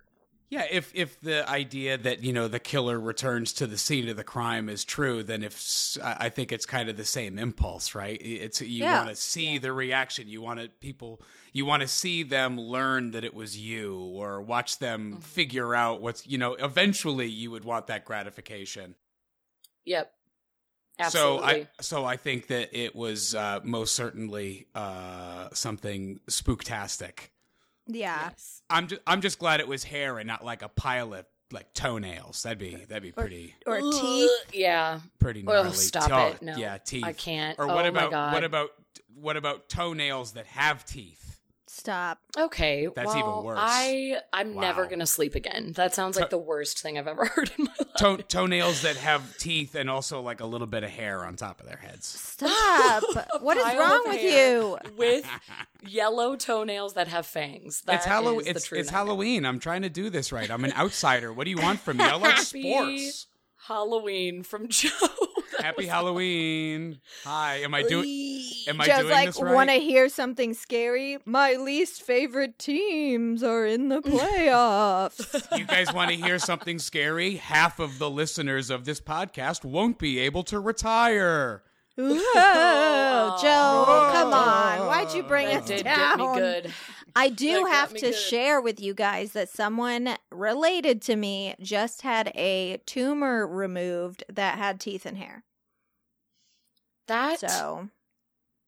Yeah, 0.50 0.66
if 0.70 0.92
if 0.94 1.18
the 1.22 1.48
idea 1.48 1.96
that 1.96 2.22
you 2.22 2.34
know 2.34 2.46
the 2.46 2.58
killer 2.58 3.00
returns 3.00 3.54
to 3.54 3.66
the 3.66 3.78
scene 3.78 4.06
of 4.10 4.18
the 4.18 4.24
crime 4.24 4.68
is 4.68 4.84
true, 4.84 5.22
then 5.22 5.42
if 5.42 5.96
I 6.04 6.28
think 6.28 6.52
it's 6.52 6.66
kind 6.66 6.90
of 6.90 6.98
the 6.98 7.06
same 7.06 7.38
impulse, 7.38 7.94
right? 7.94 8.20
It's 8.20 8.60
you 8.60 8.82
Yeah. 8.82 8.98
want 8.98 9.08
to 9.08 9.16
see 9.16 9.56
the 9.56 9.72
reaction, 9.72 10.28
you 10.28 10.42
want 10.42 10.60
to 10.60 10.68
people, 10.68 11.22
you 11.54 11.64
want 11.64 11.80
to 11.80 11.88
see 11.88 12.22
them 12.22 12.60
learn 12.60 13.12
that 13.12 13.24
it 13.24 13.32
was 13.32 13.56
you, 13.56 13.96
or 13.96 14.42
watch 14.42 14.78
them 14.78 15.12
Mm-hmm. 15.12 15.20
figure 15.20 15.74
out 15.74 16.02
what's 16.02 16.26
you 16.26 16.36
know. 16.36 16.52
Eventually, 16.56 17.28
you 17.28 17.50
would 17.50 17.64
want 17.64 17.86
that 17.86 18.04
gratification. 18.04 18.94
Yep. 19.84 20.12
Absolutely. 20.98 21.38
So 21.40 21.44
I 21.44 21.68
so 21.80 22.04
I 22.04 22.16
think 22.16 22.48
that 22.48 22.68
it 22.78 22.94
was 22.94 23.34
uh, 23.34 23.60
most 23.64 23.94
certainly 23.94 24.66
uh, 24.74 25.48
something 25.52 26.20
spooktastic. 26.28 27.30
Yeah. 27.86 28.28
Yes. 28.28 28.62
I'm 28.70 28.86
just 28.88 29.00
I'm 29.06 29.20
just 29.20 29.38
glad 29.38 29.60
it 29.60 29.68
was 29.68 29.84
hair 29.84 30.18
and 30.18 30.26
not 30.26 30.44
like 30.44 30.62
a 30.62 30.68
pile 30.68 31.14
of 31.14 31.24
like 31.50 31.72
toenails. 31.74 32.42
That'd 32.44 32.58
be 32.58 32.76
that'd 32.88 33.02
be 33.02 33.12
pretty 33.12 33.54
Or 33.66 33.78
Ugh, 33.82 33.92
teeth. 34.00 34.30
Yeah. 34.54 35.00
pretty 35.18 35.44
Oh, 35.46 35.52
gnarly. 35.52 35.72
stop 35.72 36.10
Oh, 36.10 36.28
it. 36.28 36.42
No. 36.42 36.56
Yeah, 36.56 36.78
teeth. 36.78 37.04
I 37.04 37.12
can't. 37.12 37.58
Or 37.58 37.66
what 37.66 37.84
oh 37.84 37.88
about 37.88 38.04
my 38.04 38.10
God. 38.10 38.32
what 38.34 38.44
about 38.44 38.70
what 39.14 39.36
about 39.36 39.68
toenails 39.68 40.32
that 40.32 40.46
have 40.46 40.84
teeth? 40.84 41.31
Stop. 41.74 42.18
Okay. 42.38 42.86
That's 42.94 43.16
even 43.16 43.42
worse. 43.44 43.58
I 43.58 44.18
I'm 44.30 44.54
never 44.54 44.86
gonna 44.86 45.06
sleep 45.06 45.34
again. 45.34 45.72
That 45.72 45.94
sounds 45.94 46.16
like 46.16 46.26
To- 46.26 46.36
the 46.36 46.42
worst 46.42 46.78
thing 46.80 46.98
I've 46.98 47.08
ever 47.08 47.24
heard 47.34 47.50
in 47.58 47.64
my 47.64 47.72
life. 47.78 47.88
Toe, 47.96 48.16
toenails 48.18 48.82
that 48.82 48.96
have 48.96 49.38
teeth 49.38 49.74
and 49.74 49.88
also 49.88 50.20
like 50.20 50.40
a 50.40 50.46
little 50.46 50.66
bit 50.66 50.84
of 50.84 50.90
hair 50.90 51.24
on 51.24 51.34
top 51.36 51.60
of 51.60 51.66
their 51.66 51.78
heads. 51.78 52.06
Stop. 52.06 53.02
what 53.40 53.56
is 53.56 53.64
wrong 53.78 54.02
with 54.06 54.22
you? 54.22 54.76
With 54.98 55.26
yellow 55.88 56.36
toenails 56.36 56.92
that 56.92 57.08
have 57.08 57.24
fangs. 57.26 57.80
That 57.86 57.96
it's 57.96 58.04
Hallow- 58.04 58.38
is 58.40 58.44
the 58.44 58.50
it's 58.50 58.66
true 58.66 58.78
it's. 58.78 58.90
Halloween. 58.90 59.46
I'm 59.46 59.58
trying 59.58 59.80
to 59.82 59.90
do 59.90 60.10
this 60.10 60.30
right. 60.30 60.50
I'm 60.50 60.64
an 60.64 60.74
outsider. 60.74 61.32
What 61.32 61.44
do 61.44 61.50
you 61.50 61.58
want 61.58 61.80
from 61.80 61.96
me? 61.96 62.04
I 62.04 62.16
like 62.16 62.36
sports. 62.36 63.28
Halloween 63.66 64.42
from 64.42 64.68
Joe. 64.68 64.90
Happy 65.60 65.86
Halloween. 65.86 66.98
Hi. 67.24 67.58
Am 67.58 67.74
I 67.74 67.82
doing 67.82 68.06
am 68.66 68.80
I 68.80 68.86
Joe's 68.86 68.98
doing 69.00 69.10
like, 69.10 69.26
this 69.28 69.40
right? 69.40 69.54
want 69.54 69.70
to 69.70 69.76
hear 69.76 70.08
something 70.08 70.54
scary? 70.54 71.18
My 71.24 71.54
least 71.54 72.02
favorite 72.02 72.58
teams 72.58 73.42
are 73.42 73.64
in 73.64 73.88
the 73.88 74.00
playoffs. 74.00 75.46
you 75.58 75.64
guys 75.64 75.92
want 75.92 76.10
to 76.10 76.16
hear 76.16 76.38
something 76.38 76.78
scary? 76.78 77.36
Half 77.36 77.78
of 77.78 77.98
the 77.98 78.10
listeners 78.10 78.70
of 78.70 78.84
this 78.84 79.00
podcast 79.00 79.64
won't 79.64 79.98
be 79.98 80.18
able 80.18 80.42
to 80.44 80.58
retire. 80.58 81.62
Whoa, 81.96 83.36
Joe, 83.40 84.10
come 84.12 84.32
on. 84.32 84.86
Why'd 84.86 85.14
you 85.14 85.22
bring 85.22 85.46
that 85.48 85.62
us 85.62 85.68
did 85.68 85.84
down? 85.84 86.18
get 86.18 86.34
me 86.34 86.40
good. 86.40 86.72
I 87.14 87.28
do 87.28 87.64
have 87.66 87.92
to 87.94 88.00
good. 88.00 88.14
share 88.14 88.60
with 88.60 88.80
you 88.80 88.94
guys 88.94 89.32
that 89.32 89.48
someone 89.48 90.16
related 90.30 91.02
to 91.02 91.16
me 91.16 91.54
just 91.60 92.02
had 92.02 92.28
a 92.34 92.80
tumor 92.86 93.46
removed 93.46 94.24
that 94.32 94.58
had 94.58 94.80
teeth 94.80 95.04
and 95.06 95.18
hair. 95.18 95.44
That 97.08 97.40
So 97.40 97.88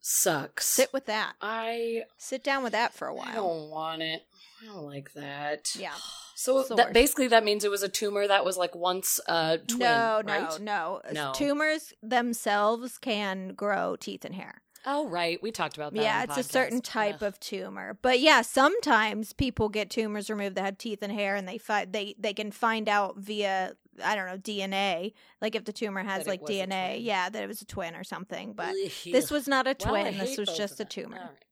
sucks. 0.00 0.66
sit 0.68 0.92
with 0.92 1.06
that. 1.06 1.34
I 1.40 2.02
Sit 2.18 2.42
down 2.44 2.62
with 2.62 2.72
that 2.72 2.92
for 2.94 3.08
a 3.08 3.14
while. 3.14 3.28
I 3.28 3.34
don't 3.34 3.70
want 3.70 4.02
it. 4.02 4.22
I 4.62 4.66
don't 4.66 4.84
like 4.86 5.12
that. 5.14 5.74
Yeah. 5.78 5.92
So 6.36 6.64
that 6.74 6.92
basically 6.92 7.28
that 7.28 7.44
means 7.44 7.62
it 7.62 7.70
was 7.70 7.84
a 7.84 7.88
tumor 7.88 8.26
that 8.26 8.44
was 8.44 8.56
like 8.56 8.74
once 8.74 9.20
a 9.28 9.58
twin. 9.58 9.78
no, 9.78 10.20
no, 10.26 10.32
right? 10.32 10.60
no, 10.60 11.00
No. 11.12 11.32
Tumors 11.32 11.92
themselves 12.02 12.98
can 12.98 13.54
grow 13.54 13.94
teeth 13.94 14.24
and 14.24 14.34
hair. 14.34 14.60
Oh 14.86 15.08
right, 15.08 15.42
we 15.42 15.50
talked 15.50 15.76
about 15.76 15.94
that. 15.94 16.02
Yeah, 16.02 16.20
on 16.20 16.26
the 16.26 16.40
it's 16.40 16.48
a 16.48 16.52
certain 16.52 16.80
type 16.80 17.16
Ugh. 17.16 17.22
of 17.22 17.40
tumor. 17.40 17.98
But 18.02 18.20
yeah, 18.20 18.42
sometimes 18.42 19.32
people 19.32 19.68
get 19.68 19.90
tumors 19.90 20.28
removed 20.28 20.56
that 20.56 20.64
have 20.64 20.78
teeth 20.78 21.02
and 21.02 21.12
hair, 21.12 21.36
and 21.36 21.48
they 21.48 21.58
fi- 21.58 21.86
they 21.86 22.14
they 22.18 22.34
can 22.34 22.50
find 22.50 22.88
out 22.88 23.16
via 23.16 23.76
I 24.02 24.14
don't 24.14 24.26
know 24.26 24.36
DNA, 24.36 25.12
like 25.40 25.54
if 25.54 25.64
the 25.64 25.72
tumor 25.72 26.02
has 26.02 26.24
That 26.24 26.30
like 26.30 26.42
DNA, 26.42 27.02
yeah, 27.02 27.30
that 27.30 27.42
it 27.42 27.46
was 27.46 27.62
a 27.62 27.66
twin 27.66 27.94
or 27.94 28.04
something. 28.04 28.52
But 28.52 28.74
this 29.04 29.30
was 29.30 29.48
not 29.48 29.66
a 29.66 29.76
Well, 29.80 30.02
twin. 30.02 30.18
this 30.18 30.36
was 30.36 30.54
just 30.56 30.80
a 30.80 30.84
tumor. 30.84 31.16
All 31.16 31.24
right. 31.24 31.44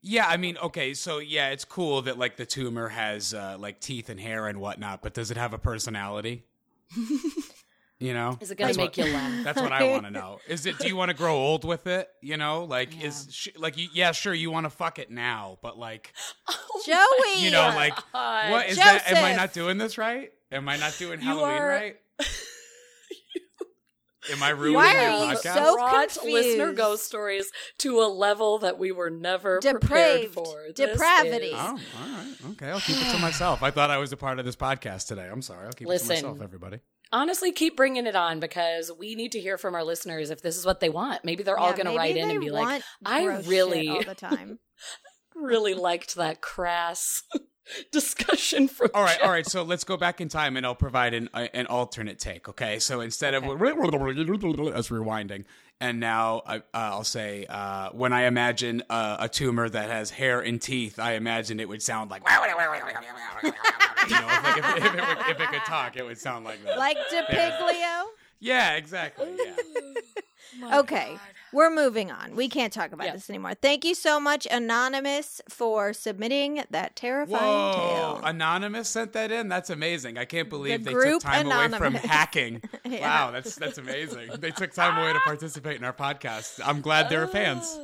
Yeah, 0.00 0.26
I 0.28 0.36
mean, 0.36 0.56
okay, 0.58 0.94
so 0.94 1.18
yeah, 1.18 1.50
it's 1.50 1.64
cool 1.64 2.02
that 2.02 2.18
like 2.18 2.36
the 2.36 2.46
tumor 2.46 2.88
has 2.88 3.34
uh, 3.34 3.56
like 3.58 3.80
teeth 3.80 4.08
and 4.08 4.20
hair 4.20 4.46
and 4.46 4.60
whatnot, 4.60 5.02
but 5.02 5.12
does 5.12 5.30
it 5.30 5.36
have 5.36 5.52
a 5.52 5.58
personality? 5.58 6.44
you 8.00 8.14
know, 8.14 8.38
Is 8.40 8.50
it 8.50 8.56
gonna 8.56 8.68
That's 8.68 8.78
make 8.78 8.96
what- 8.96 9.06
you 9.06 9.12
laugh? 9.12 9.32
That's 9.44 9.60
what 9.60 9.72
I 9.72 9.90
want 9.90 10.04
to 10.04 10.10
know. 10.10 10.38
Is 10.48 10.66
it? 10.66 10.78
Do 10.78 10.86
you 10.86 10.94
want 10.96 11.10
to 11.10 11.16
grow 11.16 11.34
old 11.36 11.64
with 11.64 11.86
it? 11.86 12.08
You 12.22 12.36
know, 12.36 12.64
like 12.64 13.02
is 13.02 13.26
sh- 13.30 13.48
like 13.56 13.76
you, 13.76 13.88
yeah, 13.92 14.12
sure, 14.12 14.32
you 14.34 14.50
want 14.50 14.64
to 14.66 14.70
fuck 14.70 14.98
it 14.98 15.10
now, 15.10 15.58
but 15.62 15.76
like 15.78 16.12
oh 16.48 16.82
Joey, 16.86 17.42
you 17.44 17.50
know, 17.50 17.72
like 17.74 17.94
God. 18.12 18.50
what 18.52 18.68
is 18.68 18.76
that? 18.76 19.04
Am 19.10 19.24
I 19.24 19.34
not 19.34 19.52
doing 19.52 19.78
this 19.78 19.98
right? 19.98 20.32
Am 20.52 20.68
I 20.68 20.76
not 20.76 20.94
doing 20.98 21.20
You 21.20 21.26
Halloween 21.26 21.56
are- 21.62 21.66
right? 21.68 21.96
Am 24.30 24.42
I 24.42 24.50
ruining 24.50 24.74
Why 24.74 24.92
the 24.92 25.00
are 25.00 25.30
you 25.32 25.38
podcast? 25.38 25.54
so 25.54 25.74
brought 25.76 26.18
listener 26.24 26.72
ghost 26.74 27.06
stories 27.06 27.50
to 27.78 28.00
a 28.02 28.08
level 28.08 28.58
that 28.58 28.78
we 28.78 28.92
were 28.92 29.08
never 29.08 29.58
prepared 29.60 30.28
for. 30.28 30.64
This 30.76 30.90
Depravity. 30.90 31.46
is- 31.46 31.54
Oh, 31.56 31.66
all 31.68 32.08
right. 32.08 32.34
Okay, 32.50 32.66
I'll 32.70 32.80
keep 32.80 32.96
it 33.00 33.10
to 33.12 33.18
myself. 33.18 33.62
I 33.62 33.70
thought 33.70 33.90
I 33.90 33.96
was 33.96 34.12
a 34.12 34.18
part 34.18 34.38
of 34.38 34.44
this 34.44 34.56
podcast 34.56 35.06
today. 35.06 35.26
I'm 35.32 35.40
sorry. 35.40 35.64
I'll 35.66 35.72
keep 35.72 35.88
it 35.88 35.98
to 35.98 36.08
myself, 36.08 36.42
everybody. 36.42 36.80
Honestly, 37.12 37.52
keep 37.52 37.76
bringing 37.76 38.06
it 38.06 38.14
on 38.14 38.40
because 38.40 38.92
we 38.92 39.14
need 39.14 39.32
to 39.32 39.40
hear 39.40 39.56
from 39.56 39.74
our 39.74 39.84
listeners 39.84 40.30
if 40.30 40.42
this 40.42 40.56
is 40.56 40.66
what 40.66 40.80
they 40.80 40.90
want. 40.90 41.24
Maybe 41.24 41.42
they're 41.42 41.58
all 41.58 41.72
going 41.72 41.86
to 41.86 41.96
write 41.96 42.16
in 42.16 42.30
and 42.30 42.40
be 42.40 42.50
like, 42.50 42.82
"I 43.04 43.24
really, 43.24 43.88
all 43.88 44.02
the 44.02 44.14
time. 44.14 44.58
really 45.34 45.74
liked 45.74 46.16
that 46.16 46.40
crass 46.40 47.22
discussion 47.92 48.68
from." 48.68 48.90
All 48.92 49.02
right, 49.02 49.18
Joe." 49.18 49.24
all 49.24 49.30
right. 49.30 49.46
So 49.46 49.62
let's 49.62 49.84
go 49.84 49.96
back 49.96 50.20
in 50.20 50.28
time, 50.28 50.56
and 50.58 50.66
I'll 50.66 50.74
provide 50.74 51.14
an 51.14 51.30
uh, 51.32 51.48
an 51.54 51.66
alternate 51.66 52.18
take. 52.18 52.48
Okay, 52.48 52.78
so 52.78 53.00
instead 53.00 53.32
of 53.32 53.44
us 53.44 53.48
rewinding, 53.58 55.44
and 55.80 56.00
now 56.00 56.42
I, 56.46 56.56
uh, 56.56 56.60
I'll 56.72 57.04
say 57.04 57.46
uh, 57.48 57.90
when 57.90 58.12
I 58.12 58.22
imagine 58.26 58.82
uh, 58.90 59.16
a 59.20 59.28
tumor 59.28 59.68
that 59.68 59.90
has 59.90 60.10
hair 60.10 60.40
and 60.40 60.60
teeth, 60.60 60.98
I 60.98 61.12
imagine 61.14 61.60
it 61.60 61.68
would 61.68 61.82
sound 61.82 62.10
like. 62.10 62.22
You 64.08 64.14
know, 64.14 64.26
if, 64.30 64.42
like, 64.44 64.56
if, 64.58 64.64
if, 64.78 64.94
it, 64.94 65.00
would- 65.00 65.18
if 65.32 65.40
it 65.40 65.48
could 65.50 65.64
talk, 65.66 65.96
it 65.98 66.04
would 66.04 66.16
sound 66.18 66.44
like 66.46 66.64
that. 66.64 66.78
Like 66.78 66.96
DePiglio. 67.12 68.04
yeah, 68.40 68.76
exactly. 68.76 69.28
Yeah. 69.36 69.54
okay, 70.72 71.16
we're 71.52 71.70
moving 71.70 72.10
on. 72.10 72.36
We 72.36 72.48
can't 72.48 72.72
talk 72.72 72.92
about 72.92 73.06
Yeah. 73.06 73.12
this 73.14 73.28
anymore. 73.30 73.54
Thank 73.54 73.84
you 73.84 73.94
so 73.94 74.18
much, 74.20 74.46
Anonymous, 74.50 75.40
for 75.48 75.92
submitting 75.92 76.62
that 76.70 76.96
terrifying 76.96 77.42
Whoa! 77.42 77.72
tale. 77.74 78.20
Anonymous 78.24 78.88
sent 78.88 79.12
that 79.14 79.30
in. 79.32 79.48
That's 79.48 79.70
amazing. 79.70 80.18
I 80.18 80.24
can't 80.24 80.48
believe 80.50 80.84
they 80.84 80.92
took 80.92 81.22
time 81.22 81.46
away 81.50 81.68
from 81.78 81.94
hacking. 81.94 82.62
Yeah. 82.84 83.00
Wow, 83.26 83.30
that's 83.32 83.54
that's 83.56 83.76
amazing. 83.78 84.30
They 84.38 84.50
took 84.50 84.72
time 84.72 84.96
away 84.98 85.12
to 85.12 85.20
participate 85.20 85.76
in 85.76 85.84
our 85.84 85.92
podcast. 85.92 86.60
I'm 86.64 86.80
glad 86.80 87.10
they're 87.10 87.24
ah, 87.24 87.30
fans. 87.32 87.78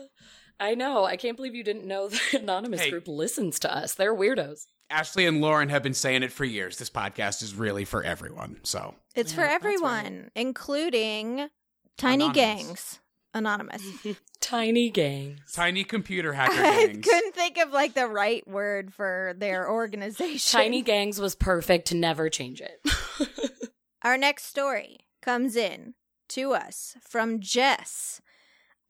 I 0.60 0.74
know. 0.74 1.04
I 1.04 1.16
can't 1.16 1.36
believe 1.36 1.54
you 1.54 1.64
didn't 1.64 1.84
know 1.84 2.08
the 2.32 2.38
anonymous 2.40 2.80
Hey. 2.80 2.90
group 2.90 3.06
listens 3.08 3.58
to 3.60 3.74
us. 3.76 3.94
They're 3.94 4.14
weirdos. 4.14 4.66
Ashley 4.88 5.26
and 5.26 5.40
Lauren 5.40 5.68
have 5.70 5.82
been 5.82 5.94
saying 5.94 6.22
it 6.22 6.32
for 6.32 6.44
years. 6.44 6.78
This 6.78 6.90
podcast 6.90 7.42
is 7.42 7.54
really 7.54 7.84
for 7.84 8.02
everyone. 8.04 8.60
So 8.62 8.94
It's 9.14 9.32
Yeah, 9.32 9.36
for 9.36 9.40
that's 9.42 9.64
right. 9.64 9.72
everyone, 9.74 10.30
including 10.34 11.48
tiny 11.96 12.24
Anonymous. 12.24 12.34
gangs. 12.66 12.98
Anonymous. 13.36 13.82
Tiny 14.40 14.90
gangs. 14.90 15.40
tiny 15.52 15.82
computer 15.84 16.32
hacker 16.34 16.52
I 16.52 16.86
gangs. 16.86 17.04
couldn't 17.06 17.34
think 17.34 17.56
of 17.58 17.72
like 17.72 17.94
the 17.94 18.06
right 18.06 18.46
word 18.46 18.92
for 18.92 19.34
their 19.38 19.68
organization. 19.70 20.58
Tiny 20.60 20.82
gangs 20.82 21.18
was 21.18 21.34
perfect. 21.34 21.88
to 21.88 21.96
Never 21.96 22.28
change 22.28 22.60
it. 22.60 22.80
Our 24.02 24.16
next 24.18 24.44
story 24.44 24.98
comes 25.22 25.56
in 25.56 25.94
to 26.28 26.52
us 26.52 26.96
from 27.00 27.40
Jess. 27.40 28.20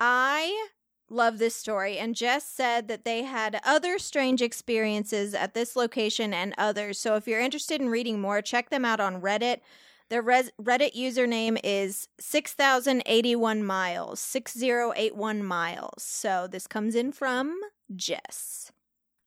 I 0.01 0.69
love 1.09 1.39
this 1.39 1.55
story, 1.55 1.97
and 1.99 2.17
Jess 2.17 2.45
said 2.49 2.89
that 2.89 3.05
they 3.05 3.23
had 3.23 3.61
other 3.65 3.99
strange 3.99 4.43
experiences 4.43 5.35
at 5.35 5.55
this 5.55 5.77
location 5.77 6.35
and 6.35 6.53
others. 6.59 6.99
So 6.99 7.15
if 7.15 7.29
you're 7.29 7.41
interested 7.41 7.81
in 7.81 7.89
reading 7.91 8.21
more, 8.21 8.43
check 8.43 8.71
them 8.71 8.85
out 8.85 8.99
on 9.01 9.21
Reddit. 9.23 9.61
Their 10.11 10.23
res- 10.23 10.53
Reddit 10.61 10.95
username 10.95 11.59
is 11.65 12.09
6081 12.21 13.65
miles, 13.65 14.21
6081 14.21 15.43
miles. 15.43 16.03
So 16.03 16.47
this 16.51 16.67
comes 16.67 16.95
in 16.95 17.13
from 17.13 17.59
Jess. 17.95 18.71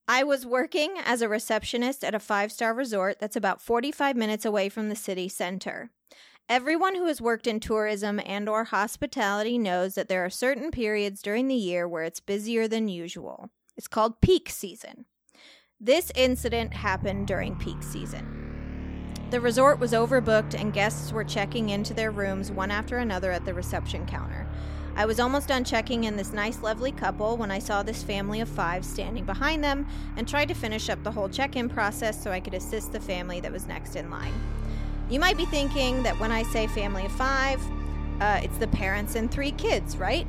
I 0.08 0.24
was 0.24 0.46
working 0.46 0.96
as 1.04 1.22
a 1.22 1.28
receptionist 1.28 2.04
at 2.04 2.16
a 2.16 2.20
five 2.20 2.52
star 2.52 2.74
resort 2.74 3.20
that's 3.20 3.36
about 3.36 3.62
45 3.62 4.16
minutes 4.16 4.46
away 4.46 4.70
from 4.70 4.88
the 4.88 4.96
city 4.96 5.28
center. 5.28 5.90
Everyone 6.48 6.96
who 6.96 7.08
has 7.08 7.20
worked 7.20 7.46
in 7.46 7.60
tourism 7.60 8.22
and 8.26 8.48
or 8.48 8.64
hospitality 8.66 9.58
knows 9.58 9.96
that 9.96 10.08
there 10.08 10.24
are 10.24 10.30
certain 10.30 10.72
periods 10.72 11.22
during 11.22 11.50
the 11.50 11.56
year 11.56 11.90
where 11.90 12.04
it's 12.04 12.22
busier 12.22 12.70
than 12.70 12.88
usual. 12.88 13.50
It's 13.76 13.90
called 13.90 14.22
peak 14.22 14.50
season. 14.50 15.06
This 15.78 16.10
incident 16.16 16.74
happened 16.74 17.28
during 17.28 17.58
peak 17.58 17.84
season. 17.84 18.37
The 19.30 19.42
resort 19.42 19.80
was 19.80 19.92
overbooked 19.92 20.54
and 20.54 20.72
guests 20.72 21.12
were 21.12 21.26
checking 21.26 21.68
into 21.68 21.94
their 21.94 22.12
rooms 22.12 22.50
one 22.50 22.72
after 22.72 22.98
another 22.98 23.34
at 23.34 23.44
the 23.44 23.54
reception 23.54 24.06
counter. 24.06 24.48
I 24.96 25.06
was 25.06 25.20
almost 25.20 25.50
done 25.50 25.66
checking 25.66 26.06
in 26.06 26.16
this 26.16 26.32
nice, 26.32 26.62
lovely 26.62 26.94
couple 26.94 27.36
when 27.36 27.52
I 27.52 27.60
saw 27.60 27.84
this 27.84 28.02
family 28.02 28.40
of 28.40 28.48
five 28.48 28.86
standing 28.86 29.26
behind 29.26 29.62
them 29.62 29.86
and 30.16 30.26
tried 30.26 30.48
to 30.48 30.54
finish 30.54 30.90
up 30.90 31.04
the 31.04 31.12
whole 31.12 31.28
check 31.28 31.58
in 31.58 31.68
process 31.68 32.24
so 32.24 32.32
I 32.32 32.40
could 32.40 32.54
assist 32.54 32.94
the 32.94 33.02
family 33.02 33.42
that 33.42 33.52
was 33.52 33.68
next 33.68 33.98
in 33.98 34.10
line. 34.10 34.34
You 35.10 35.20
might 35.20 35.36
be 35.36 35.46
thinking 35.46 36.04
that 36.04 36.18
when 36.22 36.32
I 36.32 36.44
say 36.44 36.68
family 36.68 37.06
of 37.06 37.12
five, 37.12 37.62
uh, 38.22 38.40
it's 38.42 38.58
the 38.60 38.68
parents 38.70 39.16
and 39.16 39.30
three 39.30 39.52
kids, 39.52 39.98
right? 39.98 40.26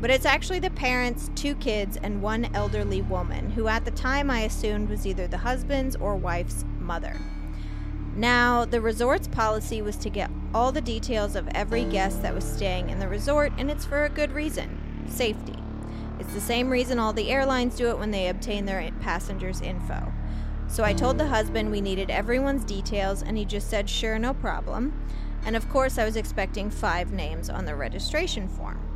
But 0.00 0.08
it's 0.08 0.26
actually 0.26 0.60
the 0.60 0.70
parents, 0.70 1.30
two 1.34 1.54
kids, 1.56 1.98
and 1.98 2.22
one 2.22 2.46
elderly 2.54 3.02
woman, 3.02 3.50
who 3.50 3.68
at 3.68 3.84
the 3.84 3.90
time 3.90 4.30
I 4.30 4.40
assumed 4.40 4.88
was 4.88 5.06
either 5.06 5.26
the 5.26 5.38
husband's 5.38 5.96
or 5.96 6.16
wife's 6.16 6.64
mother. 6.78 7.14
Now, 8.16 8.64
the 8.64 8.80
resort's 8.80 9.28
policy 9.28 9.80
was 9.82 9.96
to 9.96 10.10
get 10.10 10.30
all 10.52 10.72
the 10.72 10.80
details 10.80 11.36
of 11.36 11.48
every 11.54 11.84
guest 11.84 12.22
that 12.22 12.34
was 12.34 12.44
staying 12.44 12.90
in 12.90 12.98
the 12.98 13.08
resort, 13.08 13.52
and 13.58 13.70
it's 13.70 13.84
for 13.84 14.04
a 14.04 14.08
good 14.08 14.32
reason 14.32 15.06
safety. 15.08 15.58
It's 16.18 16.34
the 16.34 16.40
same 16.40 16.68
reason 16.68 16.98
all 16.98 17.12
the 17.12 17.30
airlines 17.30 17.76
do 17.76 17.90
it 17.90 17.98
when 17.98 18.10
they 18.10 18.28
obtain 18.28 18.66
their 18.66 18.90
passengers' 19.00 19.60
info. 19.60 20.12
So 20.66 20.84
I 20.84 20.92
told 20.92 21.16
the 21.16 21.28
husband 21.28 21.70
we 21.70 21.80
needed 21.80 22.10
everyone's 22.10 22.64
details, 22.64 23.22
and 23.22 23.38
he 23.38 23.44
just 23.44 23.70
said, 23.70 23.88
sure, 23.88 24.18
no 24.18 24.34
problem. 24.34 24.92
And 25.44 25.56
of 25.56 25.68
course, 25.68 25.96
I 25.96 26.04
was 26.04 26.16
expecting 26.16 26.70
five 26.70 27.12
names 27.12 27.48
on 27.48 27.64
the 27.64 27.74
registration 27.74 28.48
form. 28.48 28.87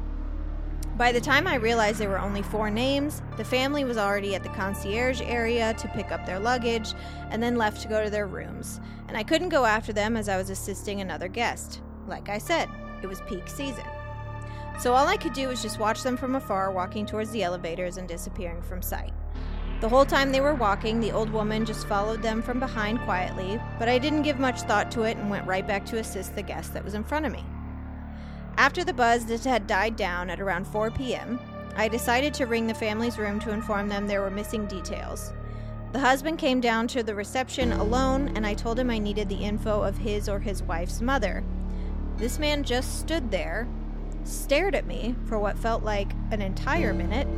By 0.97 1.11
the 1.11 1.21
time 1.23 1.47
I 1.47 1.55
realized 1.55 1.99
there 1.99 2.11
were 2.11 2.19
only 2.19 2.43
four 2.43 2.71
names, 2.71 3.23
the 3.39 3.45
family 3.45 3.83
was 3.83 3.97
already 3.97 4.35
at 4.35 4.43
the 4.43 4.51
concierge 4.51 5.23
area 5.23 5.73
to 5.75 5.89
pick 5.89 6.13
up 6.13 6.27
their 6.27 6.39
luggage 6.39 6.93
and 7.31 7.43
then 7.43 7.57
left 7.57 7.81
to 7.83 7.89
go 7.89 8.05
to 8.05 8.11
their 8.11 8.27
rooms. 8.27 8.79
And 9.09 9.17
I 9.17 9.23
couldn't 9.23 9.49
go 9.49 9.65
after 9.65 9.95
them 9.95 10.19
as 10.19 10.29
I 10.29 10.37
was 10.37 10.51
assisting 10.51 11.01
another 11.01 11.29
guest. 11.29 11.81
Like 12.07 12.29
I 12.29 12.37
said, 12.37 12.69
it 13.03 13.07
was 13.07 13.23
peak 13.23 13.49
season. 13.49 13.87
So 14.79 14.93
all 14.93 15.09
I 15.09 15.17
could 15.17 15.33
do 15.33 15.49
was 15.49 15.63
just 15.63 15.79
watch 15.79 16.03
them 16.03 16.17
from 16.17 16.35
afar 16.35 16.71
walking 16.71 17.07
towards 17.07 17.31
the 17.31 17.43
elevators 17.43 17.97
and 17.97 18.07
disappearing 18.07 18.61
from 18.61 18.83
sight. 18.83 19.15
The 19.81 19.89
whole 19.89 20.05
time 20.05 20.31
they 20.31 20.41
were 20.43 20.55
walking, 20.55 21.01
the 21.01 21.13
old 21.13 21.31
woman 21.31 21.65
just 21.65 21.89
followed 21.89 22.23
them 22.23 22.43
from 22.43 22.61
behind 22.61 23.01
quietly, 23.01 23.59
but 23.79 23.89
I 23.89 23.99
didn't 23.99 24.23
give 24.23 24.39
much 24.39 24.61
thought 24.63 24.91
to 24.93 25.03
it 25.03 25.17
and 25.17 25.31
went 25.31 25.47
right 25.47 25.67
back 25.67 25.87
to 25.87 25.99
assist 25.99 26.35
the 26.35 26.43
guest 26.43 26.75
that 26.75 26.85
was 26.85 26.95
in 26.95 27.03
front 27.03 27.27
of 27.27 27.33
me. 27.33 27.45
After 28.57 28.85
the 28.85 28.93
buzz 28.93 29.25
that 29.27 29.45
had 29.45 29.67
died 29.67 29.97
down 29.97 30.31
at 30.31 30.41
around 30.41 30.67
4 30.67 30.91
p.m., 30.91 31.41
I 31.77 31.89
decided 31.89 32.35
to 32.35 32.47
ring 32.47 32.67
the 32.67 32.75
family's 32.75 33.19
room 33.19 33.41
to 33.41 33.53
inform 33.53 33.89
them 33.89 34.07
there 34.07 34.21
were 34.21 34.31
missing 34.31 34.67
details. 34.67 35.33
The 35.93 35.99
husband 35.99 36.39
came 36.39 36.61
down 36.61 36.89
to 36.89 37.03
the 37.03 37.15
reception 37.15 37.73
alone, 37.73 38.33
and 38.35 38.47
I 38.47 38.55
told 38.55 38.79
him 38.79 38.91
I 38.91 38.99
needed 38.99 39.29
the 39.29 39.45
info 39.45 39.83
of 39.83 39.99
his 39.99 40.29
or 40.29 40.39
his 40.39 40.63
wife's 40.63 41.01
mother. 41.01 41.45
This 42.17 42.39
man 42.39 42.63
just 42.63 43.01
stood 43.01 43.31
there, 43.31 43.67
stared 44.25 44.75
at 44.75 44.87
me 44.87 45.15
for 45.27 45.39
what 45.39 45.59
felt 45.59 45.83
like 45.83 46.13
an 46.31 46.41
entire 46.41 46.95
minute, 46.95 47.29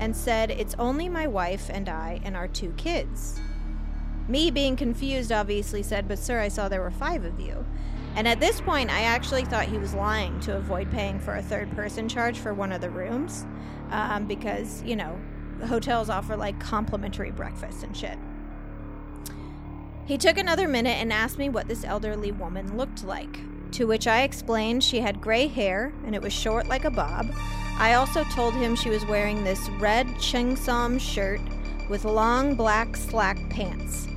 and 0.00 0.16
said, 0.16 0.50
It's 0.50 0.74
only 0.78 1.08
my 1.08 1.26
wife 1.26 1.70
and 1.70 1.88
I 1.88 2.20
and 2.24 2.36
our 2.36 2.48
two 2.48 2.72
kids. 2.76 3.40
Me, 4.28 4.50
being 4.50 4.76
confused, 4.76 5.32
obviously 5.32 5.82
said, 5.82 6.08
But 6.08 6.18
sir, 6.18 6.40
I 6.40 6.48
saw 6.48 6.68
there 6.68 6.82
were 6.82 6.90
five 6.90 7.24
of 7.24 7.40
you. 7.40 7.64
And 8.16 8.26
at 8.26 8.40
this 8.40 8.62
point, 8.62 8.90
I 8.90 9.02
actually 9.02 9.44
thought 9.44 9.66
he 9.66 9.76
was 9.76 9.94
lying 9.94 10.40
to 10.40 10.56
avoid 10.56 10.90
paying 10.90 11.20
for 11.20 11.36
a 11.36 11.42
third 11.42 11.70
person 11.72 12.08
charge 12.08 12.38
for 12.38 12.54
one 12.54 12.72
of 12.72 12.80
the 12.80 12.90
rooms. 12.90 13.46
Um, 13.90 14.26
because, 14.26 14.82
you 14.82 14.96
know, 14.96 15.20
hotels 15.66 16.08
offer 16.08 16.36
like 16.36 16.58
complimentary 16.58 17.30
breakfast 17.30 17.82
and 17.82 17.96
shit. 17.96 18.18
He 20.06 20.16
took 20.16 20.38
another 20.38 20.66
minute 20.66 20.98
and 20.98 21.12
asked 21.12 21.38
me 21.38 21.48
what 21.48 21.68
this 21.68 21.84
elderly 21.84 22.32
woman 22.32 22.76
looked 22.76 23.04
like. 23.04 23.38
To 23.72 23.84
which 23.84 24.06
I 24.06 24.22
explained 24.22 24.82
she 24.82 25.00
had 25.00 25.20
gray 25.20 25.46
hair 25.46 25.92
and 26.04 26.14
it 26.14 26.22
was 26.22 26.32
short 26.32 26.68
like 26.68 26.84
a 26.84 26.90
bob. 26.90 27.30
I 27.78 27.94
also 27.94 28.24
told 28.24 28.54
him 28.54 28.74
she 28.74 28.88
was 28.88 29.04
wearing 29.04 29.44
this 29.44 29.68
red 29.78 30.06
cheongsam 30.14 30.98
shirt 30.98 31.40
with 31.90 32.04
long 32.04 32.54
black 32.54 32.96
slack 32.96 33.36
pants. 33.50 34.08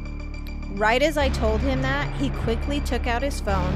Right 0.74 1.02
as 1.02 1.18
I 1.18 1.30
told 1.30 1.62
him 1.62 1.82
that, 1.82 2.14
he 2.18 2.30
quickly 2.30 2.80
took 2.82 3.08
out 3.08 3.22
his 3.22 3.42
phone, 3.42 3.76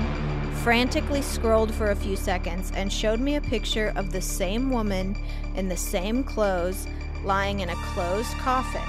frantically 0.63 1.21
scrolled 1.21 1.73
for 1.73 1.91
a 1.91 1.95
few 1.95 2.15
seconds, 2.15 2.71
and 2.75 2.93
showed 2.93 3.19
me 3.19 3.35
a 3.35 3.41
picture 3.41 3.91
of 3.95 4.11
the 4.11 4.21
same 4.21 4.69
woman 4.69 5.17
in 5.55 5.67
the 5.67 5.77
same 5.77 6.23
clothes 6.23 6.87
lying 7.23 7.61
in 7.61 7.69
a 7.69 7.75
closed 7.75 8.31
coffin 8.37 8.81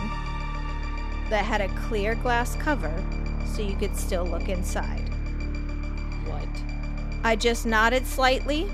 that 1.30 1.44
had 1.44 1.60
a 1.60 1.68
clear 1.88 2.14
glass 2.16 2.54
cover 2.56 2.92
so 3.46 3.62
you 3.62 3.74
could 3.76 3.96
still 3.96 4.24
look 4.24 4.48
inside. 4.48 5.08
What? 6.26 6.48
I 7.22 7.36
just 7.36 7.64
nodded 7.64 8.06
slightly, 8.06 8.70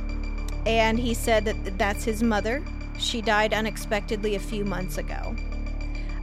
and 0.67 0.99
he 0.99 1.15
said 1.15 1.45
that 1.45 1.79
that's 1.79 2.05
his 2.05 2.23
mother. 2.23 2.63
She 2.99 3.23
died 3.23 3.55
unexpectedly 3.55 4.35
a 4.35 4.41
few 4.41 4.65
months 4.65 4.99
ago. 4.99 5.37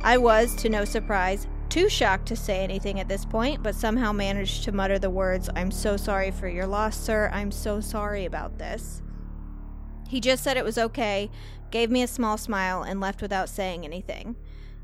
I 0.03 0.17
was, 0.17 0.53
to 0.57 0.69
no 0.69 0.85
surprise, 0.85 1.47
too 1.77 1.89
shocked 1.89 2.25
to 2.25 2.35
say 2.35 2.63
anything 2.63 2.99
at 2.99 3.07
this 3.07 3.23
point, 3.23 3.61
but 3.61 3.75
somehow 3.75 4.11
managed 4.11 4.63
to 4.63 4.71
mutter 4.71 4.97
the 4.97 5.11
words, 5.11 5.47
I'm 5.55 5.69
so 5.69 5.95
sorry 5.95 6.31
for 6.31 6.47
your 6.47 6.65
loss, 6.65 6.97
sir. 6.97 7.29
I'm 7.31 7.51
so 7.51 7.79
sorry 7.81 8.25
about 8.25 8.57
this. 8.57 9.03
He 10.09 10.19
just 10.19 10.43
said 10.43 10.57
it 10.57 10.65
was 10.65 10.79
okay, 10.79 11.29
gave 11.69 11.91
me 11.91 12.01
a 12.01 12.07
small 12.07 12.35
smile, 12.35 12.81
and 12.81 12.99
left 12.99 13.21
without 13.21 13.47
saying 13.47 13.85
anything. 13.85 14.37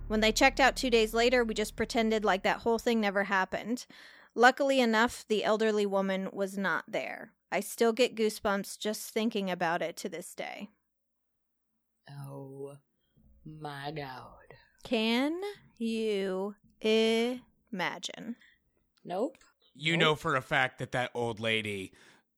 When 0.07 0.19
they 0.19 0.31
checked 0.31 0.59
out 0.59 0.75
two 0.75 0.91
days 0.91 1.15
later, 1.15 1.43
we 1.43 1.55
just 1.55 1.75
pretended 1.75 2.23
like 2.23 2.43
that 2.43 2.59
whole 2.59 2.77
thing 2.77 3.01
never 3.01 3.23
happened. 3.23 3.87
Luckily 4.35 4.79
enough, 4.79 5.25
the 5.27 5.43
elderly 5.43 5.87
woman 5.87 6.29
was 6.31 6.59
not 6.59 6.83
there. 6.87 7.33
I 7.51 7.61
still 7.61 7.93
get 7.93 8.15
goosebumps 8.15 8.77
just 8.77 9.09
thinking 9.09 9.49
about 9.49 9.81
it 9.81 9.97
to 9.97 10.09
this 10.09 10.35
day. 10.35 10.69
Oh 12.07 12.75
my 13.43 13.91
god. 13.95 14.53
Can 14.83 15.41
you 15.79 16.53
imagine? 16.83 18.35
Nope. 19.03 19.37
You 19.75 19.97
know 19.97 20.15
for 20.15 20.35
a 20.35 20.41
fact 20.41 20.79
that 20.79 20.91
that 20.91 21.11
old 21.13 21.39
lady 21.39 21.93